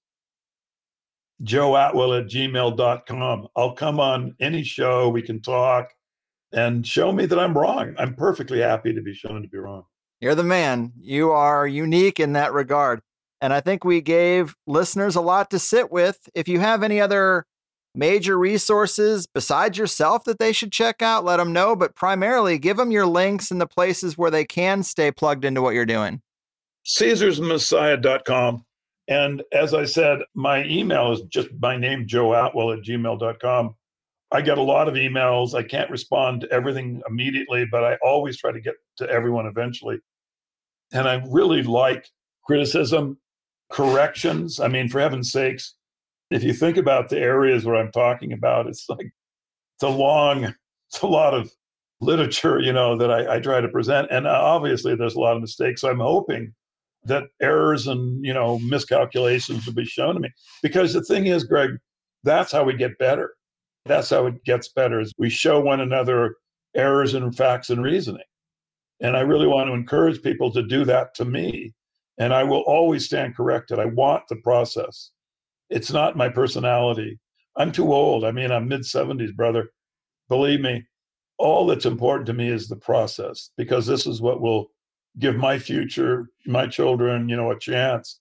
Joe 1.43 1.71
Atwill 1.71 2.19
at 2.19 2.27
gmail.com. 2.27 3.47
I'll 3.55 3.73
come 3.73 3.99
on 3.99 4.35
any 4.39 4.63
show, 4.63 5.09
we 5.09 5.21
can 5.21 5.41
talk 5.41 5.89
and 6.53 6.85
show 6.85 7.11
me 7.11 7.25
that 7.25 7.39
I'm 7.39 7.57
wrong. 7.57 7.95
I'm 7.97 8.15
perfectly 8.15 8.59
happy 8.59 8.93
to 8.93 9.01
be 9.01 9.13
shown 9.13 9.41
to 9.41 9.47
be 9.47 9.57
wrong. 9.57 9.83
You're 10.19 10.35
the 10.35 10.43
man. 10.43 10.91
You 10.99 11.31
are 11.31 11.67
unique 11.67 12.19
in 12.19 12.33
that 12.33 12.53
regard. 12.53 13.01
And 13.41 13.51
I 13.51 13.59
think 13.59 13.83
we 13.83 14.01
gave 14.01 14.55
listeners 14.67 15.15
a 15.15 15.21
lot 15.21 15.49
to 15.49 15.59
sit 15.59 15.91
with. 15.91 16.29
If 16.35 16.47
you 16.47 16.59
have 16.59 16.83
any 16.83 17.01
other 17.01 17.45
major 17.95 18.37
resources 18.37 19.27
besides 19.27 19.77
yourself 19.77 20.23
that 20.25 20.39
they 20.39 20.53
should 20.53 20.71
check 20.71 21.01
out, 21.01 21.25
let 21.25 21.37
them 21.37 21.51
know. 21.51 21.75
But 21.75 21.95
primarily, 21.95 22.59
give 22.59 22.77
them 22.77 22.91
your 22.91 23.07
links 23.07 23.51
and 23.51 23.59
the 23.59 23.67
places 23.67 24.17
where 24.17 24.31
they 24.31 24.45
can 24.45 24.83
stay 24.83 25.11
plugged 25.11 25.43
into 25.43 25.61
what 25.61 25.73
you're 25.73 25.85
doing. 25.85 26.21
CaesarsMessiah.com. 26.85 28.65
And 29.07 29.43
as 29.51 29.73
I 29.73 29.85
said, 29.85 30.19
my 30.35 30.63
email 30.65 31.11
is 31.11 31.21
just 31.23 31.49
my 31.59 31.75
name, 31.75 32.07
Joe 32.07 32.29
Atwill 32.29 32.77
at 32.77 32.83
gmail.com. 32.83 33.75
I 34.31 34.41
get 34.41 34.57
a 34.57 34.63
lot 34.63 34.87
of 34.87 34.93
emails. 34.93 35.53
I 35.53 35.63
can't 35.63 35.89
respond 35.89 36.41
to 36.41 36.51
everything 36.51 37.01
immediately, 37.09 37.65
but 37.69 37.83
I 37.83 37.97
always 38.01 38.37
try 38.37 38.51
to 38.51 38.61
get 38.61 38.75
to 38.97 39.09
everyone 39.09 39.47
eventually. 39.47 39.99
And 40.93 41.07
I 41.07 41.21
really 41.27 41.63
like 41.63 42.07
criticism 42.45 43.17
corrections. 43.71 44.59
I 44.59 44.67
mean, 44.67 44.89
for 44.89 44.99
heaven's 44.99 45.31
sakes, 45.31 45.75
if 46.29 46.43
you 46.43 46.53
think 46.53 46.77
about 46.77 47.09
the 47.09 47.19
areas 47.19 47.65
where 47.65 47.75
I'm 47.75 47.91
talking 47.91 48.33
about, 48.33 48.67
it's 48.67 48.87
like 48.89 49.11
it's 49.75 49.83
a 49.83 49.89
long, 49.89 50.53
it's 50.89 51.01
a 51.01 51.07
lot 51.07 51.33
of 51.33 51.51
literature, 51.99 52.59
you 52.59 52.73
know, 52.73 52.97
that 52.97 53.11
I, 53.11 53.35
I 53.35 53.39
try 53.39 53.61
to 53.61 53.67
present, 53.67 54.07
and 54.11 54.27
uh, 54.27 54.31
obviously 54.31 54.95
there's 54.95 55.15
a 55.15 55.19
lot 55.19 55.35
of 55.35 55.41
mistakes. 55.41 55.81
So 55.81 55.89
I'm 55.89 55.99
hoping 55.99 56.53
that 57.03 57.23
errors 57.41 57.87
and 57.87 58.23
you 58.23 58.33
know 58.33 58.59
miscalculations 58.59 59.65
will 59.65 59.73
be 59.73 59.85
shown 59.85 60.13
to 60.13 60.19
me 60.19 60.29
because 60.61 60.93
the 60.93 61.03
thing 61.03 61.27
is, 61.27 61.43
Greg, 61.43 61.71
that's 62.23 62.51
how 62.51 62.63
we 62.63 62.75
get 62.75 62.97
better. 62.97 63.33
That's 63.85 64.09
how 64.09 64.27
it 64.27 64.43
gets 64.43 64.69
better 64.69 64.99
is 64.99 65.13
we 65.17 65.29
show 65.29 65.59
one 65.59 65.79
another 65.79 66.35
errors 66.75 67.13
in 67.13 67.31
facts 67.31 67.69
and 67.69 67.83
reasoning. 67.83 68.23
And 68.99 69.17
I 69.17 69.21
really 69.21 69.47
want 69.47 69.67
to 69.67 69.73
encourage 69.73 70.21
people 70.21 70.51
to 70.51 70.61
do 70.61 70.85
that 70.85 71.15
to 71.15 71.25
me 71.25 71.73
and 72.17 72.33
I 72.33 72.43
will 72.43 72.61
always 72.61 73.05
stand 73.05 73.35
corrected. 73.35 73.79
I 73.79 73.85
want 73.85 74.23
the 74.27 74.35
process. 74.37 75.11
It's 75.69 75.91
not 75.91 76.17
my 76.17 76.29
personality. 76.29 77.19
I'm 77.55 77.71
too 77.71 77.93
old. 77.93 78.23
I 78.23 78.31
mean, 78.31 78.51
I'm 78.51 78.67
mid 78.67 78.81
70s, 78.81 79.35
brother. 79.35 79.71
Believe 80.29 80.61
me, 80.61 80.85
all 81.37 81.65
that's 81.65 81.85
important 81.85 82.27
to 82.27 82.33
me 82.33 82.49
is 82.49 82.67
the 82.67 82.75
process 82.75 83.51
because 83.57 83.87
this 83.87 84.05
is 84.05 84.21
what 84.21 84.41
will 84.41 84.71
give 85.19 85.35
my 85.35 85.59
future, 85.59 86.29
my 86.45 86.67
children, 86.67 87.27
you 87.27 87.35
know, 87.35 87.51
a 87.51 87.59
chance. 87.59 88.19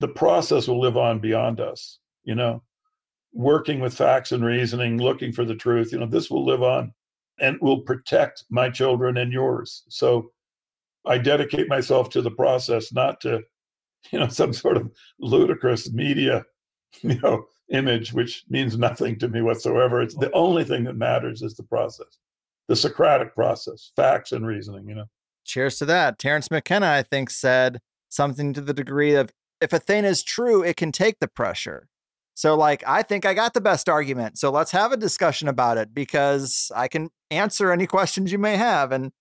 The 0.00 0.08
process 0.08 0.68
will 0.68 0.80
live 0.80 0.96
on 0.96 1.18
beyond 1.18 1.60
us, 1.60 1.98
you 2.24 2.34
know, 2.34 2.62
working 3.32 3.80
with 3.80 3.94
facts 3.94 4.32
and 4.32 4.44
reasoning, 4.44 4.98
looking 4.98 5.32
for 5.32 5.44
the 5.44 5.54
truth, 5.54 5.92
you 5.92 5.98
know, 5.98 6.06
this 6.06 6.30
will 6.30 6.44
live 6.44 6.62
on 6.62 6.92
and 7.40 7.58
will 7.60 7.80
protect 7.80 8.44
my 8.50 8.70
children 8.70 9.16
and 9.16 9.32
yours. 9.32 9.84
So 9.88 10.30
I 11.06 11.18
dedicate 11.18 11.68
myself 11.68 12.10
to 12.10 12.22
the 12.22 12.30
process, 12.30 12.92
not 12.92 13.20
to, 13.22 13.42
you 14.10 14.18
know, 14.18 14.28
some 14.28 14.52
sort 14.52 14.76
of 14.76 14.90
ludicrous 15.18 15.92
media, 15.92 16.44
you 17.02 17.18
know, 17.20 17.46
image, 17.70 18.12
which 18.12 18.44
means 18.48 18.76
nothing 18.76 19.18
to 19.18 19.28
me 19.28 19.42
whatsoever. 19.42 20.02
It's 20.02 20.14
the 20.14 20.32
only 20.32 20.64
thing 20.64 20.84
that 20.84 20.96
matters 20.96 21.42
is 21.42 21.54
the 21.54 21.62
process, 21.62 22.18
the 22.68 22.76
Socratic 22.76 23.34
process, 23.34 23.92
facts 23.96 24.32
and 24.32 24.46
reasoning, 24.46 24.88
you 24.88 24.94
know. 24.94 25.06
Cheers 25.44 25.78
to 25.78 25.84
that. 25.86 26.18
Terence 26.18 26.50
McKenna, 26.50 26.86
I 26.86 27.02
think, 27.02 27.30
said 27.30 27.80
something 28.08 28.52
to 28.52 28.60
the 28.60 28.74
degree 28.74 29.14
of 29.14 29.30
if 29.60 29.72
a 29.72 29.78
thing 29.78 30.04
is 30.04 30.22
true, 30.22 30.62
it 30.62 30.76
can 30.76 30.92
take 30.92 31.18
the 31.20 31.28
pressure. 31.28 31.88
So, 32.34 32.56
like, 32.56 32.82
I 32.86 33.02
think 33.02 33.24
I 33.24 33.34
got 33.34 33.54
the 33.54 33.60
best 33.60 33.88
argument. 33.88 34.38
So 34.38 34.50
let's 34.50 34.70
have 34.70 34.92
a 34.92 34.96
discussion 34.96 35.48
about 35.48 35.78
it 35.78 35.94
because 35.94 36.72
I 36.74 36.88
can 36.88 37.10
answer 37.30 37.70
any 37.70 37.86
questions 37.86 38.32
you 38.32 38.38
may 38.38 38.56
have. 38.56 38.90
And 38.90 39.12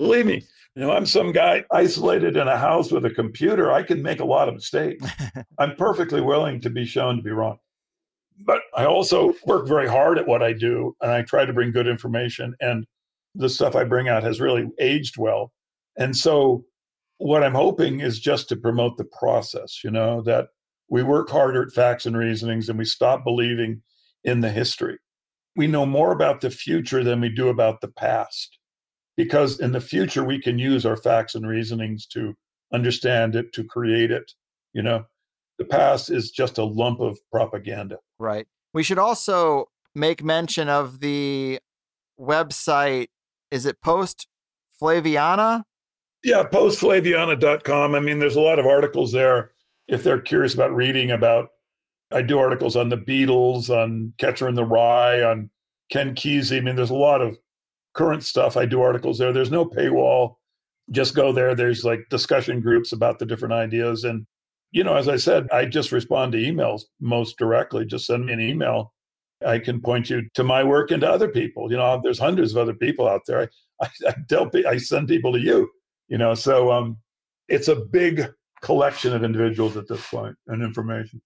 believe 0.00 0.24
me, 0.24 0.42
you 0.74 0.82
know, 0.82 0.92
I'm 0.92 1.04
some 1.04 1.30
guy 1.30 1.62
isolated 1.70 2.36
in 2.36 2.48
a 2.48 2.56
house 2.56 2.90
with 2.90 3.04
a 3.04 3.10
computer. 3.10 3.70
I 3.70 3.82
can 3.82 4.02
make 4.02 4.20
a 4.20 4.24
lot 4.24 4.48
of 4.48 4.54
mistakes. 4.54 5.06
I'm 5.58 5.76
perfectly 5.76 6.22
willing 6.22 6.60
to 6.62 6.70
be 6.70 6.86
shown 6.86 7.16
to 7.16 7.22
be 7.22 7.30
wrong. 7.30 7.58
But 8.46 8.62
I 8.74 8.86
also 8.86 9.34
work 9.44 9.68
very 9.68 9.86
hard 9.86 10.16
at 10.16 10.26
what 10.26 10.42
I 10.42 10.54
do 10.54 10.96
and 11.02 11.12
I 11.12 11.20
try 11.22 11.44
to 11.44 11.52
bring 11.52 11.70
good 11.70 11.86
information. 11.86 12.54
And 12.60 12.86
the 13.34 13.50
stuff 13.50 13.76
I 13.76 13.84
bring 13.84 14.08
out 14.08 14.22
has 14.22 14.40
really 14.40 14.68
aged 14.78 15.18
well. 15.18 15.52
And 15.98 16.16
so, 16.16 16.64
what 17.18 17.44
I'm 17.44 17.54
hoping 17.54 18.00
is 18.00 18.18
just 18.18 18.48
to 18.48 18.56
promote 18.56 18.96
the 18.96 19.04
process, 19.04 19.84
you 19.84 19.90
know, 19.90 20.22
that 20.22 20.48
we 20.88 21.02
work 21.02 21.28
harder 21.28 21.62
at 21.62 21.72
facts 21.72 22.06
and 22.06 22.16
reasonings 22.16 22.70
and 22.70 22.78
we 22.78 22.86
stop 22.86 23.24
believing 23.24 23.82
in 24.24 24.40
the 24.40 24.48
history. 24.48 24.98
We 25.56 25.66
know 25.66 25.84
more 25.84 26.12
about 26.12 26.40
the 26.40 26.48
future 26.48 27.04
than 27.04 27.20
we 27.20 27.28
do 27.28 27.48
about 27.48 27.82
the 27.82 27.88
past 27.88 28.56
because 29.22 29.60
in 29.60 29.72
the 29.72 29.80
future 29.80 30.24
we 30.24 30.40
can 30.40 30.58
use 30.58 30.86
our 30.86 30.96
facts 30.96 31.34
and 31.34 31.46
reasonings 31.46 32.06
to 32.06 32.34
understand 32.72 33.36
it 33.36 33.52
to 33.52 33.64
create 33.64 34.10
it 34.10 34.32
you 34.72 34.82
know? 34.82 35.04
The 35.58 35.64
past 35.64 36.10
is 36.10 36.30
just 36.30 36.58
a 36.58 36.64
lump 36.64 37.00
of 37.00 37.18
propaganda. 37.30 37.98
Right. 38.18 38.46
We 38.72 38.82
should 38.82 38.98
also 38.98 39.66
make 39.94 40.24
mention 40.24 40.68
of 40.68 41.00
the 41.00 41.60
website. 42.18 43.08
Is 43.50 43.66
it 43.66 43.82
post 43.82 44.26
flaviana? 44.80 45.64
Yeah 46.22 46.44
postflaviana.com 46.44 47.94
i 47.94 48.00
mean 48.00 48.18
there's 48.18 48.36
a 48.36 48.40
lot 48.40 48.58
of 48.58 48.66
articles 48.66 49.12
there. 49.12 49.52
If 49.88 50.04
they're 50.04 50.20
curious 50.20 50.54
about 50.54 50.74
reading 50.74 51.10
about 51.10 51.48
i 52.12 52.22
do 52.22 52.38
articles 52.38 52.76
on 52.76 52.88
the 52.88 52.96
beatles 52.96 53.70
on 53.70 54.12
catcher 54.18 54.48
in 54.48 54.54
the 54.54 54.64
rye 54.64 55.22
on 55.22 55.50
ken 55.90 56.14
kesey. 56.14 56.58
I 56.58 56.60
mean 56.60 56.76
there's 56.76 56.90
a 56.90 56.94
lot 56.94 57.20
of 57.20 57.38
current 58.00 58.24
stuff. 58.24 58.56
I 58.56 58.64
do 58.64 58.80
articles 58.80 59.18
there. 59.18 59.30
There's 59.30 59.50
no 59.50 59.66
paywall. 59.66 60.36
Just 60.90 61.14
go 61.14 61.32
there. 61.32 61.54
There's 61.54 61.84
like 61.84 62.00
discussion 62.08 62.62
groups 62.62 62.92
about 62.92 63.18
the 63.18 63.26
different 63.26 63.52
ideas. 63.52 64.04
And, 64.04 64.26
you 64.72 64.82
know, 64.82 64.96
as 64.96 65.06
I 65.06 65.16
said, 65.16 65.48
I 65.52 65.66
just 65.66 65.92
respond 65.92 66.32
to 66.32 66.38
emails 66.38 66.84
most 66.98 67.36
directly. 67.36 67.84
Just 67.84 68.06
send 68.06 68.24
me 68.24 68.32
an 68.32 68.40
email. 68.40 68.94
I 69.46 69.58
can 69.58 69.82
point 69.82 70.08
you 70.08 70.22
to 70.32 70.42
my 70.42 70.64
work 70.64 70.90
and 70.90 71.02
to 71.02 71.10
other 71.10 71.28
people. 71.28 71.70
You 71.70 71.76
know, 71.76 72.00
there's 72.02 72.18
hundreds 72.18 72.52
of 72.52 72.58
other 72.58 72.72
people 72.72 73.06
out 73.06 73.20
there. 73.26 73.42
I, 73.42 73.84
I, 73.84 73.88
I 74.08 74.14
tell 74.30 74.50
I 74.66 74.78
send 74.78 75.08
people 75.08 75.34
to 75.34 75.38
you. 75.38 75.68
You 76.08 76.16
know, 76.16 76.34
so 76.34 76.72
um, 76.72 76.96
it's 77.48 77.68
a 77.68 77.76
big 77.76 78.26
collection 78.62 79.14
of 79.14 79.22
individuals 79.22 79.76
at 79.76 79.88
this 79.88 80.06
point 80.08 80.36
and 80.46 80.62
information. 80.62 81.20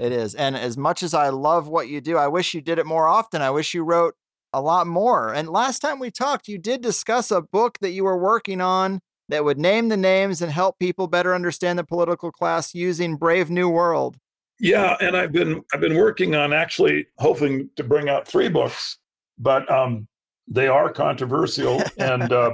It 0.00 0.10
is. 0.10 0.34
And 0.34 0.56
as 0.56 0.76
much 0.76 1.04
as 1.04 1.14
I 1.14 1.28
love 1.28 1.68
what 1.68 1.88
you 1.88 2.00
do, 2.00 2.18
I 2.18 2.26
wish 2.26 2.52
you 2.52 2.60
did 2.60 2.80
it 2.80 2.84
more 2.84 3.06
often. 3.06 3.42
I 3.42 3.50
wish 3.50 3.74
you 3.74 3.84
wrote 3.84 4.16
a 4.52 4.60
lot 4.60 4.86
more. 4.86 5.32
And 5.32 5.48
last 5.48 5.80
time 5.80 5.98
we 5.98 6.10
talked, 6.10 6.48
you 6.48 6.58
did 6.58 6.80
discuss 6.80 7.30
a 7.30 7.42
book 7.42 7.78
that 7.80 7.90
you 7.90 8.04
were 8.04 8.18
working 8.18 8.60
on 8.60 9.00
that 9.28 9.44
would 9.44 9.58
name 9.58 9.88
the 9.88 9.96
names 9.96 10.40
and 10.40 10.52
help 10.52 10.78
people 10.78 11.06
better 11.08 11.34
understand 11.34 11.78
the 11.78 11.84
political 11.84 12.30
class 12.30 12.74
using 12.74 13.16
Brave 13.16 13.50
New 13.50 13.68
World. 13.68 14.16
Yeah, 14.58 14.96
and 15.00 15.16
I've 15.16 15.32
been 15.32 15.62
I've 15.74 15.80
been 15.80 15.96
working 15.96 16.34
on 16.34 16.52
actually 16.52 17.06
hoping 17.18 17.68
to 17.76 17.84
bring 17.84 18.08
out 18.08 18.26
three 18.26 18.48
books, 18.48 18.98
but 19.38 19.70
um, 19.70 20.08
they 20.48 20.66
are 20.66 20.90
controversial, 20.90 21.82
and 21.98 22.32
uh, 22.32 22.52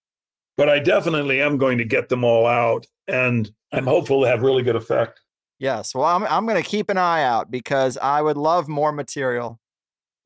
but 0.56 0.68
I 0.68 0.80
definitely 0.80 1.40
am 1.40 1.56
going 1.56 1.78
to 1.78 1.84
get 1.84 2.08
them 2.08 2.24
all 2.24 2.46
out, 2.46 2.86
and 3.06 3.48
I'm 3.72 3.86
hopeful 3.86 4.22
to 4.22 4.28
have 4.28 4.42
really 4.42 4.64
good 4.64 4.74
effect. 4.74 5.20
Yes, 5.60 5.94
well, 5.94 6.04
I'm 6.04 6.24
I'm 6.24 6.46
going 6.46 6.60
to 6.60 6.68
keep 6.68 6.90
an 6.90 6.98
eye 6.98 7.22
out 7.22 7.50
because 7.50 7.96
I 7.96 8.22
would 8.22 8.36
love 8.36 8.66
more 8.66 8.90
material. 8.90 9.60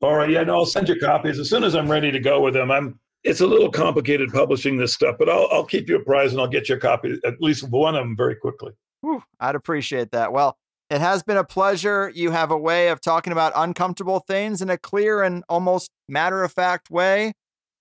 All 0.01 0.15
right, 0.15 0.29
yeah, 0.29 0.43
no, 0.43 0.55
I'll 0.55 0.65
send 0.65 0.89
you 0.89 0.99
copies 0.99 1.37
as 1.37 1.49
soon 1.49 1.63
as 1.63 1.75
I'm 1.75 1.89
ready 1.89 2.11
to 2.11 2.19
go 2.19 2.41
with 2.41 2.53
them. 2.53 2.71
I'm 2.71 2.99
it's 3.23 3.41
a 3.41 3.45
little 3.45 3.69
complicated 3.69 4.31
publishing 4.31 4.77
this 4.77 4.93
stuff, 4.93 5.15
but 5.19 5.29
I'll 5.29 5.47
I'll 5.51 5.65
keep 5.65 5.87
you 5.89 5.97
apprised 5.97 6.33
and 6.33 6.41
I'll 6.41 6.47
get 6.47 6.69
you 6.69 6.75
a 6.75 6.79
copy 6.79 7.19
at 7.23 7.41
least 7.41 7.69
one 7.69 7.95
of 7.95 8.03
them 8.03 8.15
very 8.17 8.35
quickly. 8.35 8.71
Whew, 9.01 9.23
I'd 9.39 9.55
appreciate 9.55 10.11
that. 10.11 10.33
Well, 10.33 10.57
it 10.89 10.99
has 10.99 11.23
been 11.23 11.37
a 11.37 11.43
pleasure. 11.43 12.11
You 12.13 12.31
have 12.31 12.51
a 12.51 12.57
way 12.57 12.89
of 12.89 12.99
talking 12.99 13.31
about 13.31 13.53
uncomfortable 13.55 14.19
things 14.19 14.61
in 14.61 14.69
a 14.69 14.77
clear 14.77 15.21
and 15.21 15.43
almost 15.47 15.89
matter 16.09 16.43
of 16.43 16.51
fact 16.51 16.89
way. 16.89 17.33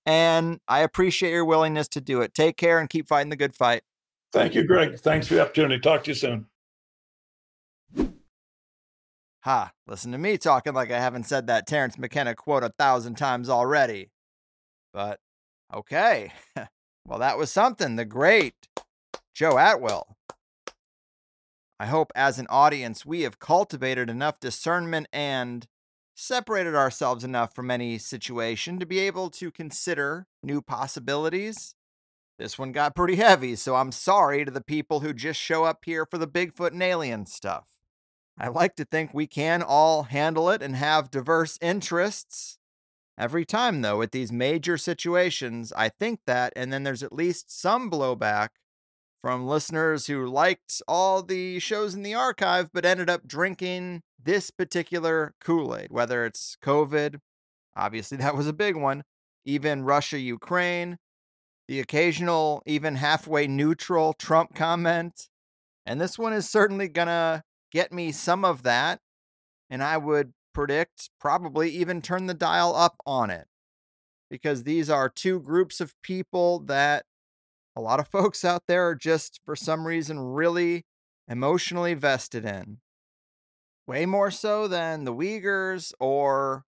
And 0.06 0.60
I 0.68 0.80
appreciate 0.80 1.30
your 1.30 1.44
willingness 1.44 1.88
to 1.88 2.00
do 2.00 2.20
it. 2.20 2.34
Take 2.34 2.56
care 2.56 2.78
and 2.78 2.88
keep 2.88 3.08
fighting 3.08 3.30
the 3.30 3.36
good 3.36 3.54
fight. 3.54 3.82
Thank 4.32 4.54
you, 4.54 4.64
Greg. 4.64 4.98
Thanks 4.98 5.26
for 5.26 5.34
the 5.34 5.42
opportunity. 5.42 5.80
Talk 5.80 6.04
to 6.04 6.10
you 6.10 6.14
soon. 6.14 6.46
Ha, 9.44 9.72
listen 9.86 10.12
to 10.12 10.18
me 10.18 10.36
talking 10.36 10.74
like 10.74 10.90
I 10.90 10.98
haven't 10.98 11.24
said 11.24 11.46
that 11.46 11.66
Terence 11.66 11.98
McKenna 11.98 12.34
quote 12.34 12.62
a 12.62 12.68
thousand 12.68 13.14
times 13.16 13.48
already. 13.48 14.10
But 14.92 15.18
okay. 15.72 16.32
well, 17.06 17.18
that 17.18 17.38
was 17.38 17.50
something. 17.50 17.96
The 17.96 18.04
great 18.04 18.54
Joe 19.34 19.56
Atwill. 19.56 20.16
I 21.78 21.86
hope 21.86 22.12
as 22.14 22.38
an 22.38 22.46
audience 22.50 23.06
we 23.06 23.22
have 23.22 23.38
cultivated 23.38 24.10
enough 24.10 24.38
discernment 24.38 25.08
and 25.14 25.66
separated 26.14 26.74
ourselves 26.74 27.24
enough 27.24 27.54
from 27.54 27.70
any 27.70 27.96
situation 27.96 28.78
to 28.78 28.84
be 28.84 28.98
able 28.98 29.30
to 29.30 29.50
consider 29.50 30.26
new 30.42 30.60
possibilities. 30.60 31.74
This 32.38 32.58
one 32.58 32.72
got 32.72 32.94
pretty 32.94 33.16
heavy, 33.16 33.56
so 33.56 33.76
I'm 33.76 33.92
sorry 33.92 34.44
to 34.44 34.50
the 34.50 34.60
people 34.60 35.00
who 35.00 35.14
just 35.14 35.40
show 35.40 35.64
up 35.64 35.78
here 35.86 36.04
for 36.04 36.18
the 36.18 36.28
Bigfoot 36.28 36.72
and 36.72 36.82
alien 36.82 37.24
stuff. 37.24 37.79
I 38.40 38.48
like 38.48 38.74
to 38.76 38.86
think 38.86 39.12
we 39.12 39.26
can 39.26 39.62
all 39.62 40.04
handle 40.04 40.48
it 40.48 40.62
and 40.62 40.74
have 40.74 41.10
diverse 41.10 41.58
interests. 41.60 42.56
Every 43.18 43.44
time, 43.44 43.82
though, 43.82 43.98
with 43.98 44.12
these 44.12 44.32
major 44.32 44.78
situations, 44.78 45.74
I 45.76 45.90
think 45.90 46.20
that, 46.26 46.54
and 46.56 46.72
then 46.72 46.82
there's 46.82 47.02
at 47.02 47.12
least 47.12 47.50
some 47.60 47.90
blowback 47.90 48.48
from 49.20 49.46
listeners 49.46 50.06
who 50.06 50.26
liked 50.26 50.80
all 50.88 51.22
the 51.22 51.58
shows 51.58 51.94
in 51.94 52.02
the 52.02 52.14
archive 52.14 52.70
but 52.72 52.86
ended 52.86 53.10
up 53.10 53.28
drinking 53.28 54.00
this 54.18 54.50
particular 54.50 55.34
Kool 55.42 55.76
Aid, 55.76 55.88
whether 55.90 56.24
it's 56.24 56.56
COVID, 56.62 57.20
obviously 57.76 58.16
that 58.18 58.34
was 58.34 58.46
a 58.46 58.54
big 58.54 58.74
one, 58.74 59.04
even 59.44 59.84
Russia, 59.84 60.18
Ukraine, 60.18 60.96
the 61.68 61.78
occasional, 61.78 62.62
even 62.64 62.94
halfway 62.94 63.46
neutral 63.46 64.14
Trump 64.14 64.54
comment. 64.54 65.28
And 65.84 66.00
this 66.00 66.18
one 66.18 66.32
is 66.32 66.48
certainly 66.48 66.88
going 66.88 67.08
to 67.08 67.42
get 67.70 67.92
me 67.92 68.12
some 68.12 68.44
of 68.44 68.62
that. 68.62 69.00
And 69.68 69.82
I 69.82 69.96
would 69.96 70.32
predict 70.52 71.10
probably 71.20 71.70
even 71.70 72.02
turn 72.02 72.26
the 72.26 72.34
dial 72.34 72.74
up 72.74 72.96
on 73.06 73.30
it 73.30 73.46
because 74.30 74.64
these 74.64 74.90
are 74.90 75.08
two 75.08 75.40
groups 75.40 75.80
of 75.80 75.94
people 76.02 76.60
that 76.60 77.04
a 77.76 77.80
lot 77.80 78.00
of 78.00 78.08
folks 78.12 78.44
out 78.44 78.64
there 78.66 78.88
are 78.88 78.94
just, 78.94 79.40
for 79.44 79.56
some 79.56 79.86
reason, 79.86 80.18
really 80.18 80.84
emotionally 81.28 81.94
vested 81.94 82.44
in. 82.44 82.78
Way 83.86 84.06
more 84.06 84.30
so 84.30 84.68
than 84.68 85.04
the 85.04 85.14
Uyghurs 85.14 85.92
or 85.98 86.64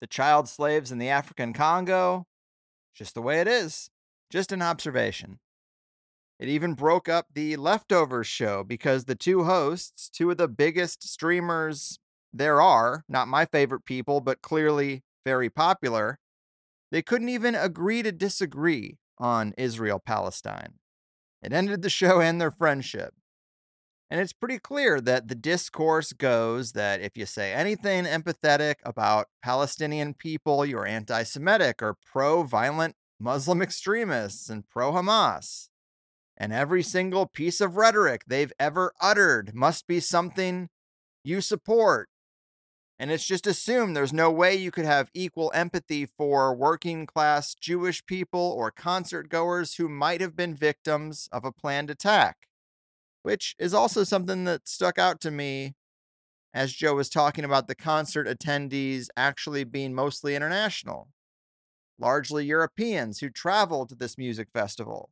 the 0.00 0.06
child 0.06 0.48
slaves 0.48 0.90
in 0.90 0.98
the 0.98 1.08
African 1.08 1.52
Congo. 1.52 2.26
Just 2.94 3.14
the 3.14 3.22
way 3.22 3.40
it 3.40 3.48
is. 3.48 3.90
Just 4.30 4.52
an 4.52 4.62
observation. 4.62 5.38
It 6.42 6.48
even 6.48 6.74
broke 6.74 7.08
up 7.08 7.26
the 7.32 7.54
Leftovers 7.54 8.26
show 8.26 8.64
because 8.64 9.04
the 9.04 9.14
two 9.14 9.44
hosts, 9.44 10.08
two 10.08 10.28
of 10.32 10.38
the 10.38 10.48
biggest 10.48 11.08
streamers 11.08 12.00
there 12.32 12.60
are, 12.60 13.04
not 13.08 13.28
my 13.28 13.44
favorite 13.44 13.84
people, 13.84 14.20
but 14.20 14.42
clearly 14.42 15.04
very 15.24 15.48
popular, 15.48 16.18
they 16.90 17.00
couldn't 17.00 17.28
even 17.28 17.54
agree 17.54 18.02
to 18.02 18.10
disagree 18.10 18.98
on 19.18 19.54
Israel 19.56 20.02
Palestine. 20.04 20.80
It 21.44 21.52
ended 21.52 21.82
the 21.82 21.88
show 21.88 22.20
and 22.20 22.40
their 22.40 22.50
friendship. 22.50 23.14
And 24.10 24.20
it's 24.20 24.32
pretty 24.32 24.58
clear 24.58 25.00
that 25.00 25.28
the 25.28 25.36
discourse 25.36 26.12
goes 26.12 26.72
that 26.72 27.00
if 27.00 27.16
you 27.16 27.24
say 27.24 27.52
anything 27.52 28.04
empathetic 28.04 28.74
about 28.84 29.28
Palestinian 29.44 30.14
people, 30.14 30.66
you're 30.66 30.88
anti 30.88 31.22
Semitic 31.22 31.80
or 31.80 31.96
pro 32.04 32.42
violent 32.42 32.96
Muslim 33.20 33.62
extremists 33.62 34.50
and 34.50 34.68
pro 34.68 34.90
Hamas. 34.90 35.68
And 36.36 36.52
every 36.52 36.82
single 36.82 37.26
piece 37.26 37.60
of 37.60 37.76
rhetoric 37.76 38.24
they've 38.26 38.52
ever 38.58 38.92
uttered 39.00 39.54
must 39.54 39.86
be 39.86 40.00
something 40.00 40.68
you 41.24 41.40
support 41.40 42.08
and 43.02 43.10
it's 43.10 43.26
just 43.26 43.48
assumed 43.48 43.96
there's 43.96 44.12
no 44.12 44.30
way 44.30 44.54
you 44.54 44.70
could 44.70 44.84
have 44.84 45.10
equal 45.12 45.50
empathy 45.56 46.06
for 46.06 46.54
working 46.54 47.04
class 47.04 47.52
Jewish 47.52 48.06
people 48.06 48.54
or 48.56 48.70
concert 48.70 49.28
goers 49.28 49.74
who 49.74 49.88
might 49.88 50.20
have 50.20 50.36
been 50.36 50.54
victims 50.54 51.28
of 51.32 51.44
a 51.44 51.50
planned 51.50 51.90
attack, 51.90 52.46
which 53.24 53.56
is 53.58 53.74
also 53.74 54.04
something 54.04 54.44
that 54.44 54.68
stuck 54.68 55.00
out 55.00 55.20
to 55.22 55.32
me 55.32 55.74
as 56.54 56.74
Joe 56.74 56.94
was 56.94 57.08
talking 57.08 57.44
about 57.44 57.66
the 57.66 57.74
concert 57.74 58.28
attendees 58.28 59.08
actually 59.16 59.64
being 59.64 59.94
mostly 59.94 60.36
international, 60.36 61.08
largely 61.98 62.44
Europeans 62.44 63.18
who 63.18 63.30
traveled 63.30 63.88
to 63.88 63.96
this 63.96 64.16
music 64.16 64.46
festival. 64.54 65.10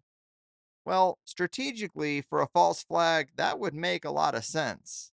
Well, 0.90 1.18
strategically, 1.24 2.20
for 2.20 2.42
a 2.42 2.48
false 2.48 2.82
flag, 2.82 3.28
that 3.36 3.60
would 3.60 3.74
make 3.74 4.04
a 4.04 4.10
lot 4.10 4.34
of 4.34 4.44
sense 4.44 5.12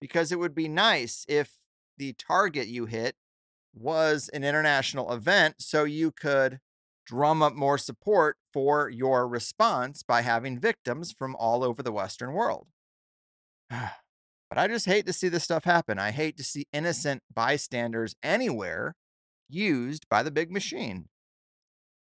because 0.00 0.32
it 0.32 0.38
would 0.38 0.54
be 0.54 0.66
nice 0.66 1.26
if 1.28 1.58
the 1.98 2.14
target 2.14 2.68
you 2.68 2.86
hit 2.86 3.16
was 3.74 4.30
an 4.30 4.44
international 4.44 5.12
event, 5.12 5.56
so 5.58 5.84
you 5.84 6.10
could 6.10 6.58
drum 7.04 7.42
up 7.42 7.52
more 7.52 7.76
support 7.76 8.38
for 8.50 8.88
your 8.88 9.28
response 9.28 10.02
by 10.02 10.22
having 10.22 10.58
victims 10.58 11.12
from 11.12 11.36
all 11.36 11.62
over 11.62 11.82
the 11.82 11.92
Western 11.92 12.32
world. 12.32 12.68
but 13.68 14.56
I 14.56 14.68
just 14.68 14.86
hate 14.86 15.04
to 15.04 15.12
see 15.12 15.28
this 15.28 15.44
stuff 15.44 15.64
happen. 15.64 15.98
I 15.98 16.12
hate 16.12 16.38
to 16.38 16.44
see 16.44 16.64
innocent 16.72 17.22
bystanders 17.30 18.14
anywhere 18.22 18.96
used 19.50 20.08
by 20.08 20.22
the 20.22 20.30
big 20.30 20.50
machine. 20.50 21.10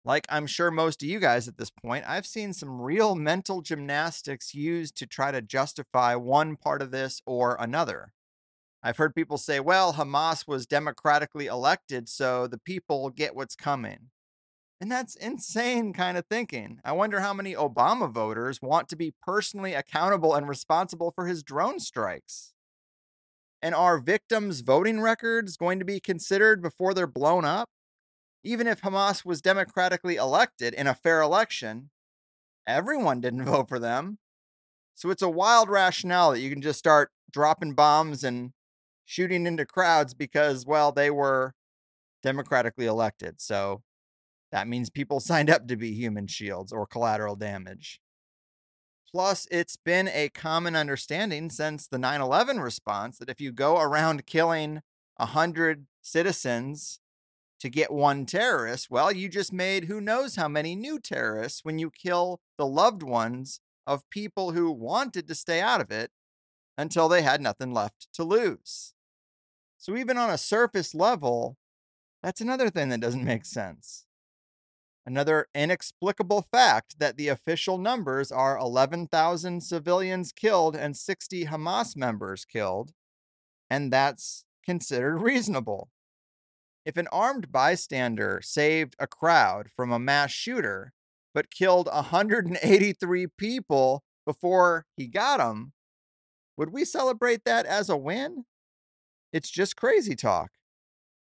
Like 0.09 0.25
I'm 0.27 0.47
sure 0.47 0.71
most 0.71 1.03
of 1.03 1.07
you 1.07 1.19
guys 1.19 1.47
at 1.47 1.59
this 1.59 1.69
point, 1.69 2.03
I've 2.07 2.25
seen 2.25 2.51
some 2.51 2.81
real 2.81 3.13
mental 3.13 3.61
gymnastics 3.61 4.55
used 4.55 4.97
to 4.97 5.05
try 5.05 5.29
to 5.29 5.39
justify 5.39 6.15
one 6.15 6.55
part 6.55 6.81
of 6.81 6.89
this 6.89 7.21
or 7.27 7.55
another. 7.59 8.13
I've 8.81 8.97
heard 8.97 9.13
people 9.13 9.37
say, 9.37 9.59
well, 9.59 9.93
Hamas 9.93 10.47
was 10.47 10.65
democratically 10.65 11.45
elected, 11.45 12.09
so 12.09 12.47
the 12.47 12.57
people 12.57 13.11
get 13.11 13.35
what's 13.35 13.55
coming. 13.55 14.09
And 14.81 14.91
that's 14.91 15.13
insane 15.15 15.93
kind 15.93 16.17
of 16.17 16.25
thinking. 16.25 16.79
I 16.83 16.93
wonder 16.93 17.19
how 17.19 17.35
many 17.35 17.53
Obama 17.53 18.11
voters 18.11 18.63
want 18.63 18.89
to 18.89 18.95
be 18.95 19.13
personally 19.21 19.75
accountable 19.75 20.33
and 20.33 20.49
responsible 20.49 21.11
for 21.11 21.27
his 21.27 21.43
drone 21.43 21.79
strikes. 21.79 22.53
And 23.61 23.75
are 23.75 23.99
victims' 23.99 24.61
voting 24.61 25.01
records 25.01 25.55
going 25.55 25.77
to 25.77 25.85
be 25.85 25.99
considered 25.99 26.63
before 26.63 26.95
they're 26.95 27.05
blown 27.05 27.45
up? 27.45 27.69
Even 28.43 28.67
if 28.67 28.81
Hamas 28.81 29.25
was 29.25 29.41
democratically 29.41 30.15
elected 30.15 30.73
in 30.73 30.87
a 30.87 30.93
fair 30.93 31.21
election, 31.21 31.89
everyone 32.67 33.21
didn't 33.21 33.45
vote 33.45 33.67
for 33.67 33.79
them. 33.79 34.17
So 34.95 35.09
it's 35.09 35.21
a 35.21 35.29
wild 35.29 35.69
rationale 35.69 36.31
that 36.31 36.39
you 36.39 36.49
can 36.49 36.61
just 36.61 36.79
start 36.79 37.11
dropping 37.31 37.73
bombs 37.73 38.23
and 38.23 38.51
shooting 39.05 39.45
into 39.45 39.65
crowds 39.65 40.13
because, 40.13 40.65
well, 40.65 40.91
they 40.91 41.09
were 41.09 41.53
democratically 42.21 42.85
elected. 42.85 43.39
So 43.39 43.81
that 44.51 44.67
means 44.67 44.89
people 44.89 45.19
signed 45.19 45.49
up 45.49 45.67
to 45.67 45.75
be 45.75 45.93
human 45.93 46.27
shields 46.27 46.71
or 46.71 46.85
collateral 46.85 47.35
damage. 47.35 47.99
Plus, 49.11 49.47
it's 49.49 49.75
been 49.75 50.07
a 50.07 50.29
common 50.29 50.75
understanding 50.75 51.49
since 51.49 51.87
the 51.87 51.97
9 51.97 52.21
11 52.21 52.59
response 52.59 53.17
that 53.17 53.29
if 53.29 53.41
you 53.41 53.51
go 53.51 53.79
around 53.79 54.27
killing 54.27 54.81
100 55.15 55.87
citizens 56.01 56.99
to 57.59 57.69
get 57.69 57.91
one 57.91 58.25
terrorist, 58.25 58.89
well, 58.89 59.11
you 59.11 59.29
just 59.29 59.51
made 59.51 59.85
who 59.85 59.99
knows 59.99 60.35
how 60.35 60.47
many 60.47 60.75
new 60.75 60.99
terrorists 60.99 61.63
when 61.63 61.77
you 61.79 61.91
kill 61.91 62.39
the 62.57 62.65
loved 62.65 63.03
ones 63.03 63.59
of 63.85 64.09
people 64.09 64.51
who 64.51 64.71
wanted 64.71 65.27
to 65.27 65.35
stay 65.35 65.59
out 65.59 65.81
of 65.81 65.91
it 65.91 66.11
until 66.77 67.09
they 67.09 67.21
had 67.21 67.41
nothing 67.41 67.73
left 67.73 68.07
to 68.13 68.23
lose. 68.23 68.93
So, 69.77 69.95
even 69.95 70.17
on 70.17 70.29
a 70.29 70.37
surface 70.37 70.93
level, 70.93 71.57
that's 72.21 72.41
another 72.41 72.69
thing 72.69 72.89
that 72.89 73.01
doesn't 73.01 73.23
make 73.23 73.45
sense. 73.45 74.05
Another 75.05 75.47
inexplicable 75.55 76.45
fact 76.51 76.99
that 76.99 77.17
the 77.17 77.29
official 77.29 77.77
numbers 77.77 78.31
are 78.31 78.59
11,000 78.59 79.61
civilians 79.61 80.31
killed 80.31 80.75
and 80.75 80.95
60 80.95 81.45
Hamas 81.45 81.95
members 81.95 82.45
killed, 82.45 82.91
and 83.69 83.91
that's 83.91 84.45
considered 84.63 85.17
reasonable. 85.17 85.89
If 86.85 86.97
an 86.97 87.07
armed 87.11 87.51
bystander 87.51 88.39
saved 88.43 88.95
a 88.99 89.07
crowd 89.07 89.69
from 89.75 89.91
a 89.91 89.99
mass 89.99 90.31
shooter 90.31 90.93
but 91.33 91.51
killed 91.51 91.87
183 91.91 93.27
people 93.37 94.03
before 94.25 94.85
he 94.95 95.07
got 95.07 95.37
them, 95.37 95.73
would 96.57 96.71
we 96.71 96.85
celebrate 96.85 97.45
that 97.45 97.65
as 97.65 97.89
a 97.89 97.97
win? 97.97 98.45
It's 99.31 99.49
just 99.49 99.75
crazy 99.75 100.15
talk. 100.15 100.51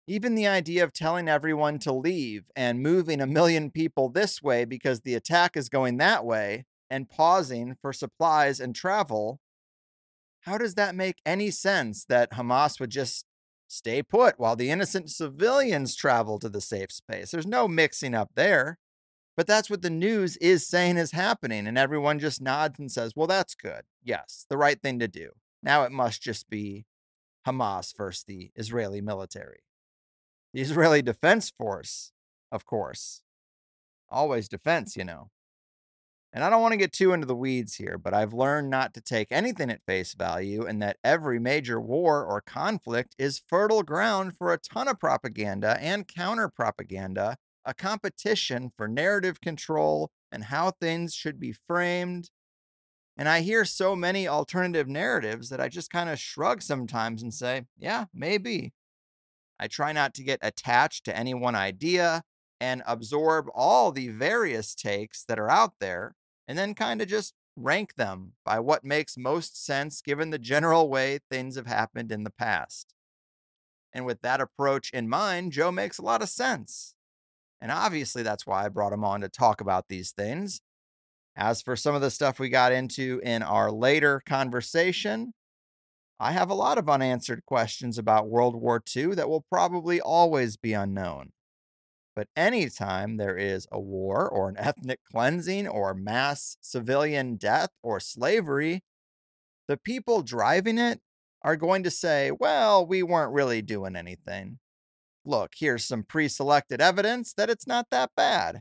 Even 0.07 0.35
the 0.35 0.47
idea 0.47 0.83
of 0.83 0.93
telling 0.93 1.27
everyone 1.27 1.77
to 1.79 1.93
leave 1.93 2.45
and 2.55 2.81
moving 2.81 3.21
a 3.21 3.27
million 3.27 3.69
people 3.69 4.09
this 4.09 4.41
way 4.41 4.65
because 4.65 5.01
the 5.01 5.13
attack 5.13 5.55
is 5.55 5.69
going 5.69 5.97
that 5.97 6.25
way 6.25 6.65
and 6.89 7.09
pausing 7.09 7.75
for 7.81 7.93
supplies 7.93 8.59
and 8.59 8.75
travel, 8.75 9.39
how 10.41 10.57
does 10.57 10.75
that 10.75 10.95
make 10.95 11.21
any 11.25 11.51
sense 11.51 12.05
that 12.05 12.31
Hamas 12.31 12.79
would 12.79 12.89
just 12.89 13.25
stay 13.71 14.03
put 14.03 14.39
while 14.39 14.55
the 14.55 14.69
innocent 14.69 15.09
civilians 15.09 15.95
travel 15.95 16.39
to 16.39 16.49
the 16.49 16.61
safe 16.61 16.91
space? 16.91 17.31
There's 17.31 17.47
no 17.47 17.67
mixing 17.67 18.13
up 18.13 18.31
there. 18.35 18.77
But 19.37 19.47
that's 19.47 19.69
what 19.69 19.81
the 19.81 19.89
news 19.89 20.35
is 20.37 20.67
saying 20.67 20.97
is 20.97 21.11
happening. 21.11 21.65
And 21.65 21.77
everyone 21.77 22.19
just 22.19 22.41
nods 22.41 22.77
and 22.77 22.91
says, 22.91 23.13
well, 23.15 23.27
that's 23.27 23.55
good. 23.55 23.83
Yes, 24.03 24.45
the 24.49 24.57
right 24.57 24.81
thing 24.81 24.99
to 24.99 25.07
do. 25.07 25.29
Now 25.63 25.83
it 25.83 25.93
must 25.93 26.21
just 26.21 26.49
be 26.49 26.85
Hamas 27.47 27.95
versus 27.95 28.25
the 28.25 28.51
Israeli 28.55 28.99
military. 28.99 29.61
The 30.53 30.59
Israeli 30.59 31.01
Defense 31.03 31.49
Force, 31.49 32.11
of 32.51 32.65
course. 32.65 33.21
Always 34.09 34.49
defense, 34.49 34.97
you 34.97 35.05
know. 35.05 35.29
And 36.31 36.43
I 36.43 36.49
don't 36.49 36.61
want 36.61 36.73
to 36.73 36.77
get 36.77 36.93
too 36.93 37.11
into 37.11 37.25
the 37.25 37.35
weeds 37.35 37.75
here, 37.75 37.97
but 37.97 38.13
I've 38.13 38.33
learned 38.33 38.69
not 38.69 38.93
to 38.93 39.01
take 39.01 39.31
anything 39.31 39.71
at 39.71 39.85
face 39.87 40.13
value 40.13 40.63
and 40.65 40.81
that 40.81 40.97
every 41.03 41.39
major 41.39 41.81
war 41.81 42.23
or 42.23 42.39
conflict 42.39 43.15
is 43.17 43.41
fertile 43.47 43.81
ground 43.81 44.37
for 44.37 44.53
a 44.53 44.59
ton 44.59 44.87
of 44.87 44.99
propaganda 44.99 45.77
and 45.81 46.07
counter 46.07 46.47
propaganda 46.47 47.37
a 47.65 47.73
competition 47.73 48.71
for 48.75 48.87
narrative 48.87 49.41
control 49.41 50.11
and 50.31 50.45
how 50.45 50.71
things 50.71 51.13
should 51.13 51.39
be 51.39 51.53
framed. 51.67 52.29
And 53.17 53.27
I 53.27 53.41
hear 53.41 53.65
so 53.65 53.95
many 53.95 54.27
alternative 54.27 54.87
narratives 54.87 55.49
that 55.49 55.59
I 55.59 55.67
just 55.67 55.91
kind 55.91 56.09
of 56.09 56.19
shrug 56.19 56.61
sometimes 56.61 57.21
and 57.21 57.33
say, 57.33 57.65
yeah, 57.77 58.05
maybe. 58.13 58.73
I 59.59 59.67
try 59.67 59.91
not 59.91 60.13
to 60.15 60.23
get 60.23 60.39
attached 60.41 61.03
to 61.05 61.15
any 61.15 61.33
one 61.33 61.55
idea 61.55 62.23
and 62.61 62.81
absorb 62.87 63.47
all 63.53 63.91
the 63.91 64.07
various 64.07 64.73
takes 64.73 65.23
that 65.25 65.37
are 65.37 65.49
out 65.49 65.73
there 65.79 66.15
and 66.49 66.57
then 66.57 66.73
kind 66.73 66.99
of 66.99 67.07
just 67.07 67.35
rank 67.55 67.93
them 67.93 68.33
by 68.43 68.59
what 68.59 68.83
makes 68.83 69.15
most 69.15 69.63
sense 69.63 70.01
given 70.01 70.31
the 70.31 70.39
general 70.39 70.89
way 70.89 71.19
things 71.29 71.55
have 71.55 71.67
happened 71.67 72.11
in 72.11 72.23
the 72.23 72.31
past. 72.31 72.95
And 73.93 74.03
with 74.03 74.21
that 74.23 74.41
approach 74.41 74.89
in 74.91 75.07
mind, 75.07 75.51
Joe 75.51 75.71
makes 75.71 75.99
a 75.99 76.03
lot 76.03 76.23
of 76.23 76.29
sense. 76.29 76.95
And 77.61 77.71
obviously, 77.71 78.23
that's 78.23 78.47
why 78.47 78.65
I 78.65 78.69
brought 78.69 78.93
him 78.93 79.03
on 79.03 79.21
to 79.21 79.29
talk 79.29 79.61
about 79.61 79.89
these 79.89 80.11
things. 80.11 80.61
As 81.35 81.61
for 81.61 81.75
some 81.75 81.93
of 81.93 82.01
the 82.01 82.09
stuff 82.09 82.39
we 82.39 82.49
got 82.49 82.71
into 82.71 83.21
in 83.23 83.43
our 83.43 83.71
later 83.71 84.19
conversation, 84.25 85.33
I 86.19 86.31
have 86.31 86.49
a 86.49 86.55
lot 86.55 86.79
of 86.79 86.89
unanswered 86.89 87.45
questions 87.45 87.99
about 87.99 88.27
World 88.27 88.55
War 88.55 88.81
II 88.95 89.13
that 89.15 89.29
will 89.29 89.45
probably 89.51 90.01
always 90.01 90.57
be 90.57 90.73
unknown. 90.73 91.31
But 92.19 92.27
anytime 92.35 93.15
there 93.15 93.37
is 93.37 93.65
a 93.71 93.79
war 93.79 94.27
or 94.27 94.49
an 94.49 94.57
ethnic 94.59 94.99
cleansing 95.09 95.69
or 95.69 95.93
mass 95.93 96.57
civilian 96.59 97.37
death 97.37 97.69
or 97.81 98.01
slavery, 98.01 98.83
the 99.69 99.77
people 99.77 100.21
driving 100.21 100.77
it 100.77 100.99
are 101.43 101.55
going 101.55 101.81
to 101.83 101.89
say, 101.89 102.29
well, 102.37 102.85
we 102.85 103.01
weren't 103.01 103.31
really 103.31 103.61
doing 103.61 103.95
anything 103.95 104.59
look, 105.23 105.53
here's 105.57 105.85
some 105.85 106.03
pre 106.03 106.27
selected 106.27 106.81
evidence 106.81 107.33
that 107.35 107.49
it's 107.49 107.65
not 107.65 107.87
that 107.89 108.11
bad. 108.17 108.59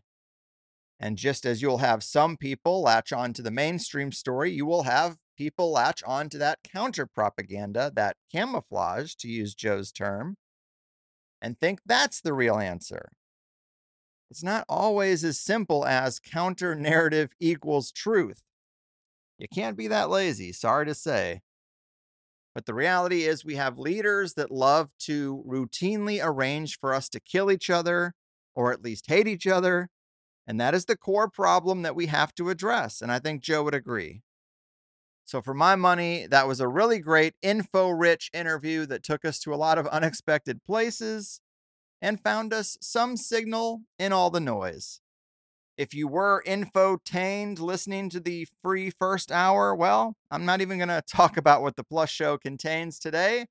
And 1.01 1.19
just 1.19 1.45
as 1.45 1.61
you'll 1.61 1.79
have 1.79 2.05
some 2.05 2.37
people 2.37 2.81
latch 2.81 3.13
on 3.13 3.33
to 3.33 3.43
the 3.43 3.51
mainstream 3.51 4.13
story, 4.13 4.53
you 4.53 4.67
will 4.67 4.85
have 4.85 5.17
people 5.37 5.73
latch 5.73 6.05
on 6.05 6.29
to 6.29 6.39
that 6.39 6.61
counter 6.63 7.07
propaganda, 7.07 7.91
that 7.97 8.17
camouflage, 8.31 9.15
to 9.17 9.29
use 9.29 9.55
Joe's 9.55 9.91
term, 9.91 10.37
and 11.43 11.59
think 11.59 11.81
that's 11.85 12.21
the 12.21 12.33
real 12.33 12.57
answer. 12.57 13.11
It's 14.31 14.43
not 14.43 14.65
always 14.69 15.25
as 15.25 15.41
simple 15.41 15.87
as 15.87 16.21
counter 16.21 16.75
narrative 16.75 17.31
equals 17.41 17.91
truth. 17.91 18.43
You 19.39 19.47
can't 19.53 19.77
be 19.77 19.89
that 19.89 20.11
lazy, 20.11 20.53
sorry 20.53 20.87
to 20.87 20.95
say. 20.95 21.43
But 22.55 22.67
the 22.67 22.75
reality 22.75 23.23
is, 23.23 23.45
we 23.45 23.55
have 23.55 23.79
leaders 23.79 24.35
that 24.35 24.51
love 24.51 24.91
to 25.01 25.45
routinely 25.47 26.21
arrange 26.23 26.79
for 26.81 26.93
us 26.93 27.09
to 27.11 27.21
kill 27.21 27.53
each 27.53 27.71
other 27.71 28.15
or 28.55 28.73
at 28.73 28.83
least 28.83 29.07
hate 29.07 29.29
each 29.29 29.47
other. 29.47 29.91
And 30.47 30.61
that 30.61 30.75
is 30.75 30.87
the 30.87 30.97
core 30.97 31.29
problem 31.31 31.83
that 31.83 31.95
we 31.95 32.07
have 32.07 32.35
to 32.35 32.51
address. 32.51 33.01
And 33.01 33.13
I 33.13 33.21
think 33.21 33.43
Joe 33.43 33.63
would 33.63 33.75
agree. 33.75 34.23
So, 35.25 35.43
for 35.43 35.55
my 35.55 35.77
money, 35.77 36.27
that 36.27 36.49
was 36.49 36.59
a 36.59 36.67
really 36.67 36.99
great 36.99 37.35
info 37.43 37.91
rich 37.91 38.31
interview 38.33 38.87
that 38.87 39.05
took 39.05 39.25
us 39.25 39.39
to 39.41 39.55
a 39.55 39.57
lot 39.57 39.79
of 39.79 39.87
unexpected 39.89 40.65
places 40.65 41.41
and 42.01 42.21
found 42.21 42.53
us 42.53 42.77
some 42.81 43.17
signal 43.17 43.83
in 43.99 44.13
all 44.13 44.31
the 44.31 44.41
noise. 44.41 45.01
If 45.77 45.95
you 45.95 46.09
were 46.09 46.43
infotained 46.47 47.61
listening 47.61 48.11
to 48.11 48.21
the 48.21 48.49
free 48.63 48.91
first 48.91 49.31
hour, 49.31 49.75
well, 49.75 50.17
I'm 50.31 50.45
not 50.45 50.61
even 50.61 50.79
going 50.79 50.89
to 50.89 51.03
talk 51.07 51.37
about 51.37 51.63
what 51.63 51.77
the 51.77 51.85
Plus 51.85 52.11
show 52.11 52.37
contains 52.37 52.99
today 52.99 53.47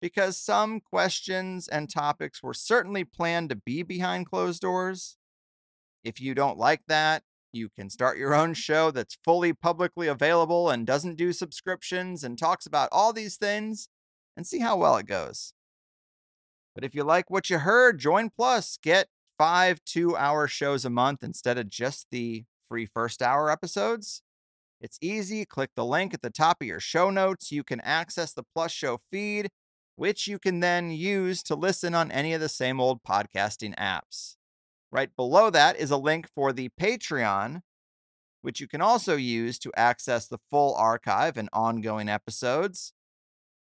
because 0.00 0.36
some 0.36 0.80
questions 0.80 1.68
and 1.68 1.90
topics 1.90 2.42
were 2.42 2.54
certainly 2.54 3.04
planned 3.04 3.50
to 3.50 3.56
be 3.56 3.82
behind 3.82 4.26
closed 4.26 4.60
doors. 4.60 5.16
If 6.04 6.20
you 6.20 6.34
don't 6.34 6.58
like 6.58 6.82
that, 6.86 7.22
you 7.52 7.68
can 7.68 7.90
start 7.90 8.18
your 8.18 8.34
own 8.34 8.54
show 8.54 8.90
that's 8.90 9.18
fully 9.24 9.52
publicly 9.52 10.06
available 10.06 10.70
and 10.70 10.86
doesn't 10.86 11.16
do 11.16 11.32
subscriptions 11.32 12.22
and 12.22 12.38
talks 12.38 12.66
about 12.66 12.88
all 12.92 13.12
these 13.12 13.36
things 13.36 13.88
and 14.36 14.46
see 14.46 14.60
how 14.60 14.76
well 14.76 14.96
it 14.96 15.06
goes. 15.06 15.54
But 16.78 16.84
if 16.84 16.94
you 16.94 17.02
like 17.02 17.28
what 17.28 17.50
you 17.50 17.58
heard, 17.58 17.98
join 17.98 18.30
Plus. 18.30 18.78
Get 18.80 19.08
five 19.36 19.80
two 19.84 20.16
hour 20.16 20.46
shows 20.46 20.84
a 20.84 20.90
month 20.90 21.24
instead 21.24 21.58
of 21.58 21.68
just 21.68 22.06
the 22.12 22.44
free 22.68 22.86
first 22.86 23.20
hour 23.20 23.50
episodes. 23.50 24.22
It's 24.80 24.96
easy. 25.02 25.44
Click 25.44 25.70
the 25.74 25.84
link 25.84 26.14
at 26.14 26.22
the 26.22 26.30
top 26.30 26.58
of 26.60 26.68
your 26.68 26.78
show 26.78 27.10
notes. 27.10 27.50
You 27.50 27.64
can 27.64 27.80
access 27.80 28.32
the 28.32 28.44
Plus 28.54 28.70
Show 28.70 29.00
feed, 29.10 29.48
which 29.96 30.28
you 30.28 30.38
can 30.38 30.60
then 30.60 30.92
use 30.92 31.42
to 31.42 31.56
listen 31.56 31.96
on 31.96 32.12
any 32.12 32.32
of 32.32 32.40
the 32.40 32.48
same 32.48 32.80
old 32.80 33.02
podcasting 33.02 33.74
apps. 33.74 34.36
Right 34.92 35.10
below 35.16 35.50
that 35.50 35.76
is 35.80 35.90
a 35.90 35.96
link 35.96 36.28
for 36.32 36.52
the 36.52 36.70
Patreon, 36.80 37.62
which 38.42 38.60
you 38.60 38.68
can 38.68 38.80
also 38.80 39.16
use 39.16 39.58
to 39.58 39.72
access 39.76 40.28
the 40.28 40.38
full 40.48 40.76
archive 40.76 41.36
and 41.36 41.48
ongoing 41.52 42.08
episodes. 42.08 42.92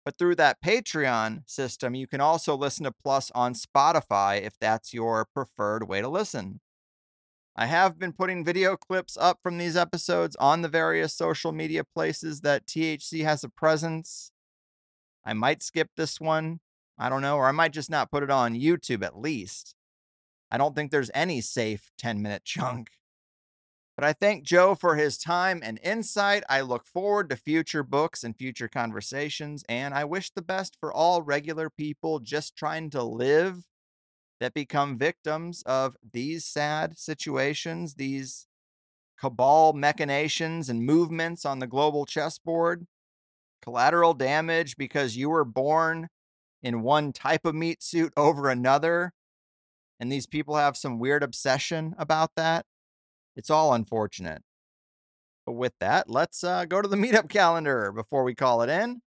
But 0.03 0.17
through 0.17 0.35
that 0.35 0.61
Patreon 0.63 1.47
system, 1.47 1.93
you 1.93 2.07
can 2.07 2.21
also 2.21 2.55
listen 2.55 2.85
to 2.85 2.91
Plus 2.91 3.31
on 3.35 3.53
Spotify 3.53 4.41
if 4.41 4.53
that's 4.59 4.93
your 4.93 5.25
preferred 5.33 5.87
way 5.87 6.01
to 6.01 6.09
listen. 6.09 6.59
I 7.55 7.65
have 7.65 7.99
been 7.99 8.13
putting 8.13 8.45
video 8.45 8.77
clips 8.77 9.17
up 9.19 9.39
from 9.43 9.57
these 9.57 9.75
episodes 9.75 10.35
on 10.37 10.61
the 10.61 10.69
various 10.69 11.13
social 11.13 11.51
media 11.51 11.83
places 11.83 12.41
that 12.41 12.65
THC 12.65 13.23
has 13.23 13.43
a 13.43 13.49
presence. 13.49 14.31
I 15.25 15.33
might 15.33 15.61
skip 15.61 15.89
this 15.95 16.19
one. 16.19 16.61
I 16.97 17.09
don't 17.09 17.21
know, 17.21 17.35
or 17.35 17.47
I 17.47 17.51
might 17.51 17.73
just 17.73 17.89
not 17.89 18.09
put 18.09 18.23
it 18.23 18.31
on 18.31 18.55
YouTube 18.55 19.03
at 19.03 19.17
least. 19.19 19.75
I 20.49 20.57
don't 20.57 20.75
think 20.75 20.91
there's 20.91 21.11
any 21.13 21.41
safe 21.41 21.91
10 21.97 22.21
minute 22.21 22.43
chunk. 22.45 22.89
But 24.01 24.07
I 24.07 24.13
thank 24.13 24.43
Joe 24.43 24.73
for 24.73 24.95
his 24.95 25.15
time 25.15 25.61
and 25.63 25.79
insight. 25.83 26.43
I 26.49 26.61
look 26.61 26.87
forward 26.87 27.29
to 27.29 27.35
future 27.35 27.83
books 27.83 28.23
and 28.23 28.35
future 28.35 28.67
conversations, 28.67 29.63
and 29.69 29.93
I 29.93 30.05
wish 30.05 30.31
the 30.31 30.41
best 30.41 30.75
for 30.79 30.91
all 30.91 31.21
regular 31.21 31.69
people 31.69 32.17
just 32.17 32.55
trying 32.55 32.89
to 32.89 33.03
live 33.03 33.67
that 34.39 34.55
become 34.55 34.97
victims 34.97 35.61
of 35.67 35.97
these 36.13 36.45
sad 36.45 36.97
situations, 36.97 37.93
these 37.93 38.47
cabal 39.19 39.73
machinations 39.73 40.67
and 40.67 40.83
movements 40.83 41.45
on 41.45 41.59
the 41.59 41.67
global 41.67 42.07
chessboard, 42.07 42.87
collateral 43.61 44.15
damage 44.15 44.77
because 44.77 45.15
you 45.15 45.29
were 45.29 45.45
born 45.45 46.07
in 46.63 46.81
one 46.81 47.13
type 47.13 47.45
of 47.45 47.53
meat 47.53 47.83
suit 47.83 48.11
over 48.17 48.49
another 48.49 49.13
and 49.99 50.11
these 50.11 50.25
people 50.25 50.55
have 50.55 50.75
some 50.75 50.97
weird 50.97 51.21
obsession 51.21 51.93
about 51.99 52.31
that. 52.35 52.65
It's 53.35 53.49
all 53.49 53.73
unfortunate. 53.73 54.41
But 55.45 55.53
with 55.53 55.73
that, 55.79 56.09
let's 56.09 56.43
uh, 56.43 56.65
go 56.65 56.81
to 56.81 56.87
the 56.87 56.95
meetup 56.97 57.29
calendar 57.29 57.91
before 57.91 58.23
we 58.23 58.35
call 58.35 58.61
it 58.61 58.69
in. 58.69 59.01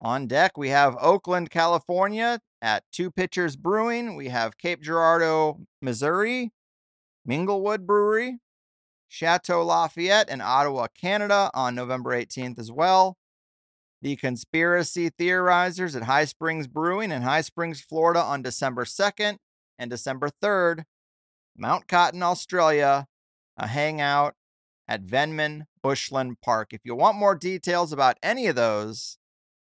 On 0.00 0.26
deck, 0.26 0.56
we 0.56 0.70
have 0.70 0.96
Oakland, 1.00 1.50
California 1.50 2.40
at 2.62 2.84
Two 2.90 3.10
Pitchers 3.10 3.56
Brewing. 3.56 4.16
We 4.16 4.28
have 4.28 4.56
Cape 4.56 4.80
Girardeau, 4.80 5.58
Missouri, 5.82 6.52
Minglewood 7.28 7.84
Brewery, 7.84 8.38
Chateau 9.08 9.62
Lafayette, 9.62 10.30
and 10.30 10.40
Ottawa, 10.40 10.86
Canada 10.98 11.50
on 11.52 11.74
November 11.74 12.10
18th 12.10 12.58
as 12.58 12.72
well. 12.72 13.18
The 14.00 14.16
Conspiracy 14.16 15.10
Theorizers 15.10 15.94
at 15.94 16.04
High 16.04 16.24
Springs 16.24 16.66
Brewing 16.66 17.12
in 17.12 17.20
High 17.20 17.42
Springs, 17.42 17.82
Florida 17.82 18.22
on 18.22 18.40
December 18.40 18.86
2nd 18.86 19.36
and 19.78 19.90
December 19.90 20.30
3rd. 20.42 20.84
Mount 21.58 21.86
Cotton, 21.88 22.22
Australia, 22.22 23.06
a 23.60 23.66
hangout 23.68 24.34
at 24.88 25.04
Venman 25.04 25.66
Bushland 25.82 26.40
Park. 26.40 26.72
If 26.72 26.80
you 26.82 26.94
want 26.94 27.18
more 27.18 27.34
details 27.34 27.92
about 27.92 28.18
any 28.22 28.46
of 28.46 28.56
those, 28.56 29.18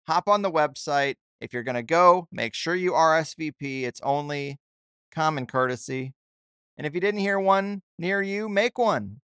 hop 0.06 0.28
on 0.28 0.42
the 0.42 0.50
website. 0.50 1.16
If 1.40 1.52
you're 1.52 1.64
going 1.64 1.74
to 1.74 1.82
go, 1.82 2.28
make 2.30 2.54
sure 2.54 2.74
you 2.74 2.92
RSVP. 2.92 3.82
It's 3.82 4.00
only 4.02 4.58
common 5.12 5.46
courtesy. 5.46 6.14
And 6.78 6.86
if 6.86 6.94
you 6.94 7.00
didn't 7.00 7.20
hear 7.20 7.38
one 7.38 7.82
near 7.98 8.22
you, 8.22 8.48
make 8.48 8.78
one. 8.78 9.20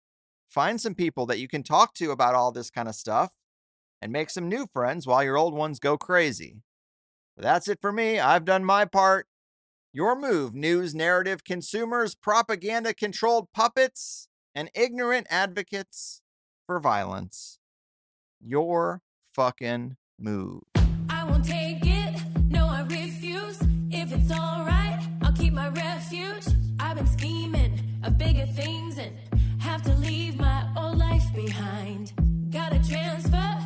Find 0.47 0.79
some 0.79 0.95
people 0.95 1.25
that 1.25 1.39
you 1.39 1.47
can 1.47 1.63
talk 1.63 1.93
to 1.95 2.11
about 2.11 2.35
all 2.35 2.51
this 2.51 2.69
kind 2.69 2.87
of 2.87 2.95
stuff 2.95 3.33
and 4.01 4.11
make 4.11 4.29
some 4.29 4.47
new 4.47 4.67
friends 4.71 5.07
while 5.07 5.23
your 5.23 5.37
old 5.37 5.53
ones 5.53 5.79
go 5.79 5.97
crazy. 5.97 6.61
But 7.35 7.43
that's 7.43 7.67
it 7.67 7.79
for 7.81 7.91
me. 7.91 8.19
I've 8.19 8.45
done 8.45 8.63
my 8.63 8.85
part. 8.85 9.27
Your 9.93 10.15
move, 10.15 10.53
news 10.53 10.93
narrative 10.93 11.43
consumers, 11.43 12.15
propaganda 12.15 12.93
controlled 12.93 13.47
puppets, 13.53 14.29
and 14.55 14.69
ignorant 14.73 15.27
advocates 15.29 16.21
for 16.65 16.79
violence. 16.79 17.59
Your 18.39 19.01
fucking 19.33 19.97
move. 20.19 20.63
I 21.09 21.23
won't 21.23 21.45
take 21.45 21.79
it. 21.83 22.21
No, 22.49 22.67
I 22.67 22.81
refuse. 22.81 23.59
If 23.91 24.11
it's 24.11 24.31
alright, 24.31 24.99
I'll 25.21 25.33
keep 25.33 25.53
my 25.53 25.69
refuge. 25.69 26.45
I've 26.79 26.97
been 26.97 27.07
scheming 27.07 27.79
of 28.03 28.17
bigger 28.17 28.45
things 28.45 28.97
and 28.97 29.15
have 29.61 29.81
to 29.83 29.93
leave 29.95 30.39
my 30.39 30.67
old 30.77 30.97
life 30.97 31.33
behind. 31.35 32.13
Gotta 32.51 32.79
transfer 32.87 33.60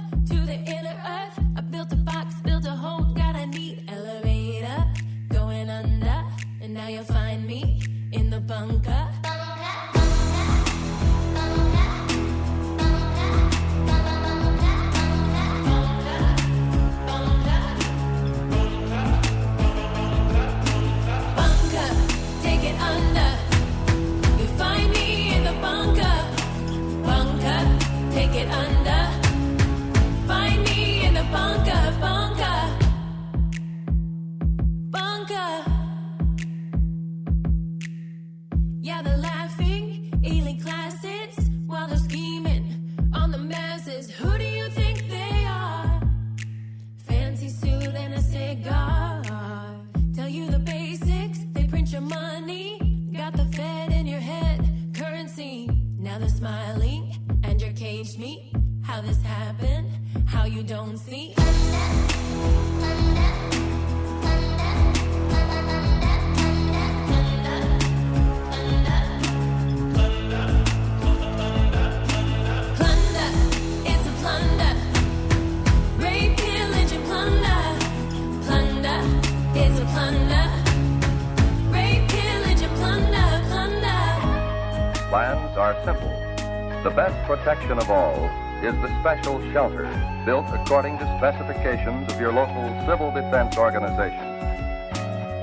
according 90.65 90.97
to 90.97 91.05
specifications 91.19 92.11
of 92.11 92.19
your 92.19 92.33
local 92.33 92.65
civil 92.87 93.11
defense 93.11 93.55
organization. 93.55 94.25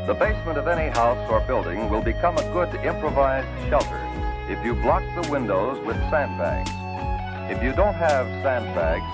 The 0.08 0.14
basement 0.18 0.58
of 0.58 0.66
any 0.66 0.90
house 0.90 1.30
or 1.30 1.38
building 1.42 1.88
will 1.88 2.02
become 2.02 2.36
a 2.38 2.42
good 2.52 2.74
improvised 2.84 3.46
shelter 3.68 4.00
if 4.50 4.58
you 4.64 4.74
block 4.74 5.04
the 5.14 5.30
windows 5.30 5.78
with 5.86 5.96
sandbags. 6.10 6.70
If 7.48 7.62
you 7.62 7.72
don't 7.72 7.94
have 7.94 8.26
sandbags, 8.42 9.06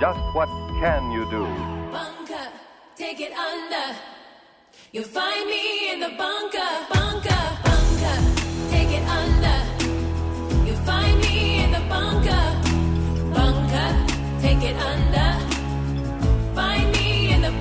just 0.00 0.20
what 0.36 0.48
can 0.78 1.10
you 1.10 1.28
do? 1.28 1.42
Bunker, 1.90 2.46
take 2.94 3.20
it 3.20 3.32
under. 3.32 3.98
You'll 4.92 5.02
find 5.02 5.48
me 5.48 5.92
in 5.92 5.98
the 5.98 6.10
bunker, 6.16 6.86
bunker. 6.92 7.29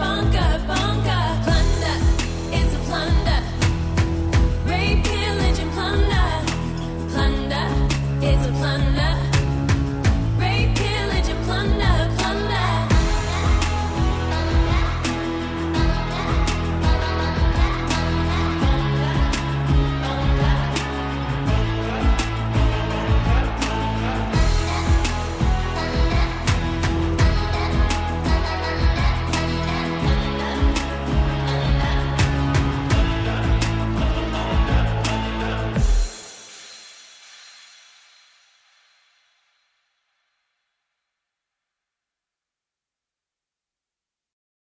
on 0.01 0.28